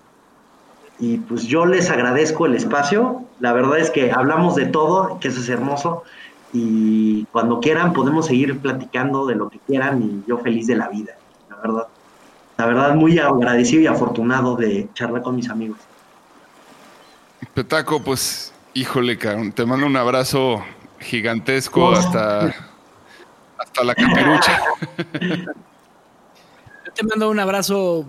Y 0.99 1.17
pues 1.17 1.43
yo 1.43 1.65
les 1.65 1.89
agradezco 1.89 2.45
el 2.45 2.55
espacio. 2.55 3.23
La 3.39 3.53
verdad 3.53 3.77
es 3.79 3.91
que 3.91 4.11
hablamos 4.11 4.55
de 4.55 4.65
todo, 4.65 5.19
que 5.19 5.27
eso 5.27 5.39
es 5.39 5.49
hermoso. 5.49 6.03
Y 6.53 7.25
cuando 7.25 7.59
quieran 7.59 7.93
podemos 7.93 8.27
seguir 8.27 8.59
platicando 8.59 9.27
de 9.27 9.35
lo 9.35 9.49
que 9.49 9.59
quieran 9.59 10.01
y 10.01 10.23
yo 10.27 10.39
feliz 10.39 10.65
de 10.67 10.75
la 10.75 10.89
vida, 10.89 11.13
la 11.49 11.55
verdad. 11.57 11.87
La 12.57 12.65
verdad 12.65 12.95
muy 12.95 13.19
agradecido 13.19 13.83
y 13.83 13.87
afortunado 13.87 14.55
de 14.55 14.89
charlar 14.95 15.21
con 15.21 15.35
mis 15.35 15.49
amigos. 15.49 15.77
Petaco, 17.53 18.01
pues, 18.01 18.51
híjole, 18.73 19.15
te 19.15 19.65
mando 19.65 19.85
un 19.85 19.95
abrazo 19.95 20.63
gigantesco 20.99 21.91
hasta, 21.91 22.47
hasta 23.59 23.83
la 23.83 23.93
caperucha. 23.93 24.61
Yo 25.21 26.93
te 26.93 27.03
mando 27.03 27.29
un 27.29 27.39
abrazo 27.39 28.05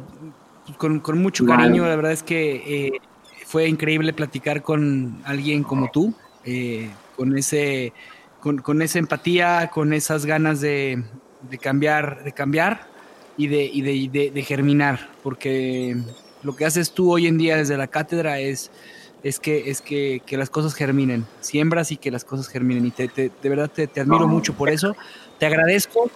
con, 0.76 1.02
mucho 1.20 1.44
cariño. 1.44 1.86
La 1.86 1.96
verdad 1.96 2.12
es 2.12 2.22
que 2.22 2.56
eh, 2.66 3.00
fue 3.46 3.68
increíble 3.68 4.12
platicar 4.12 4.62
con 4.62 5.20
alguien 5.24 5.62
como 5.62 5.90
tú, 5.90 6.14
eh, 6.44 6.90
con 7.16 7.36
ese, 7.36 7.92
con, 8.40 8.82
esa 8.82 8.98
empatía, 8.98 9.70
con 9.72 9.92
esas 9.92 10.26
ganas 10.26 10.60
de, 10.60 11.02
cambiar, 11.60 12.24
de 12.24 12.32
cambiar 12.32 12.86
y, 13.36 13.46
de, 13.46 14.30
de, 14.32 14.42
germinar, 14.42 15.10
porque 15.22 15.96
lo 16.42 16.54
que 16.56 16.64
haces 16.64 16.92
tú 16.92 17.12
hoy 17.12 17.26
en 17.26 17.38
día 17.38 17.56
desde 17.56 17.76
la 17.76 17.86
cátedra 17.86 18.38
es 18.38 18.70
es 19.24 19.40
que 19.40 19.68
es 19.68 19.80
que, 19.80 20.22
las 20.30 20.48
cosas 20.48 20.74
germinen, 20.74 21.26
siembras 21.40 21.90
y 21.90 21.96
que 21.96 22.10
las 22.10 22.24
cosas 22.24 22.48
germinen. 22.48 22.86
Y 22.86 22.90
te, 22.90 23.08
de 23.08 23.48
verdad 23.48 23.68
te, 23.68 23.86
te 23.86 24.00
admiro 24.00 24.28
mucho 24.28 24.54
por 24.54 24.68
eso, 24.70 24.94
te 25.38 25.46
agradezco 25.46 26.10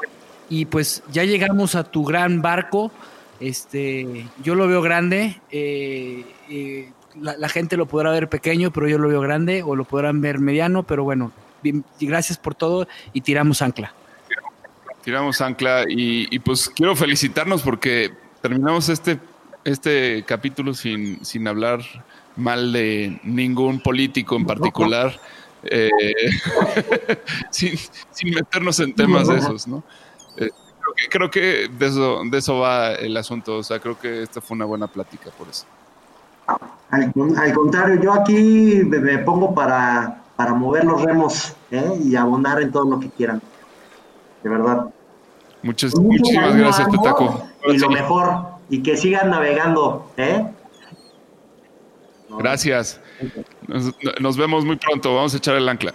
y 0.48 0.66
pues 0.66 1.02
ya 1.10 1.24
llegamos 1.24 1.74
a 1.74 1.84
tu 1.84 2.04
gran 2.04 2.42
barco 2.42 2.92
este, 3.42 4.26
yo 4.42 4.54
lo 4.54 4.68
veo 4.68 4.80
grande. 4.82 5.40
Eh, 5.50 6.24
eh, 6.48 6.92
la, 7.20 7.48
gente 7.48 7.76
lo 7.76 7.86
podrá 7.86 8.10
ver 8.12 8.28
pequeño, 8.28 8.72
pero 8.72 8.88
yo 8.88 8.98
lo 8.98 9.08
veo 9.08 9.20
grande, 9.20 9.62
o 9.62 9.74
lo 9.74 9.84
podrán 9.84 10.20
ver 10.20 10.38
mediano, 10.38 10.84
pero 10.84 11.04
bueno, 11.04 11.32
gracias 12.00 12.38
por 12.38 12.54
todo 12.54 12.86
y 13.12 13.20
tiramos 13.20 13.60
ancla. 13.60 13.94
Tiramos 15.02 15.40
ancla 15.40 15.84
y, 15.88 16.38
pues 16.38 16.68
quiero 16.68 16.94
felicitarnos 16.94 17.62
porque 17.62 18.12
terminamos 18.40 18.88
este, 18.88 19.18
este 19.64 20.24
capítulo 20.24 20.72
sin, 20.72 21.24
sin 21.24 21.48
hablar 21.48 21.80
mal 22.36 22.72
de 22.72 23.20
ningún 23.24 23.80
político 23.80 24.36
en 24.36 24.46
particular, 24.46 25.20
eh, 25.64 25.90
sin, 27.50 27.76
sin, 28.12 28.30
meternos 28.30 28.78
en 28.78 28.94
temas 28.94 29.26
de 29.26 29.36
esos, 29.38 29.66
¿no? 29.66 29.82
Creo 31.10 31.30
que 31.30 31.68
de 31.68 31.86
eso, 31.86 32.22
de 32.24 32.38
eso 32.38 32.58
va 32.58 32.92
el 32.92 33.16
asunto. 33.16 33.58
O 33.58 33.62
sea, 33.62 33.78
creo 33.78 33.98
que 33.98 34.22
esta 34.22 34.40
fue 34.40 34.56
una 34.56 34.64
buena 34.64 34.86
plática 34.86 35.30
por 35.36 35.48
eso. 35.48 35.66
Al, 36.90 37.12
contrario, 37.54 38.00
yo 38.02 38.12
aquí 38.12 38.82
me, 38.84 39.18
pongo 39.18 39.54
para, 39.54 40.22
para 40.36 40.52
mover 40.52 40.84
los 40.84 41.02
remos 41.02 41.54
¿eh? 41.70 41.98
y 42.04 42.16
abonar 42.16 42.60
en 42.60 42.70
todo 42.70 42.84
lo 42.84 43.00
que 43.00 43.08
quieran. 43.08 43.40
De 44.42 44.50
verdad. 44.50 44.88
Muchas, 45.62 45.94
muchísimas 45.94 46.56
gracias, 46.56 46.88
Petaco. 46.88 47.46
Y 47.66 47.78
lo 47.78 47.88
mejor, 47.88 48.46
y 48.68 48.82
que 48.82 48.96
sigan 48.96 49.30
navegando. 49.30 50.10
¿eh? 50.16 50.44
Gracias. 52.38 53.00
nos 54.20 54.36
vemos 54.36 54.64
muy 54.64 54.76
pronto. 54.76 55.14
Vamos 55.14 55.34
a 55.34 55.36
echar 55.36 55.54
el 55.54 55.68
ancla. 55.68 55.94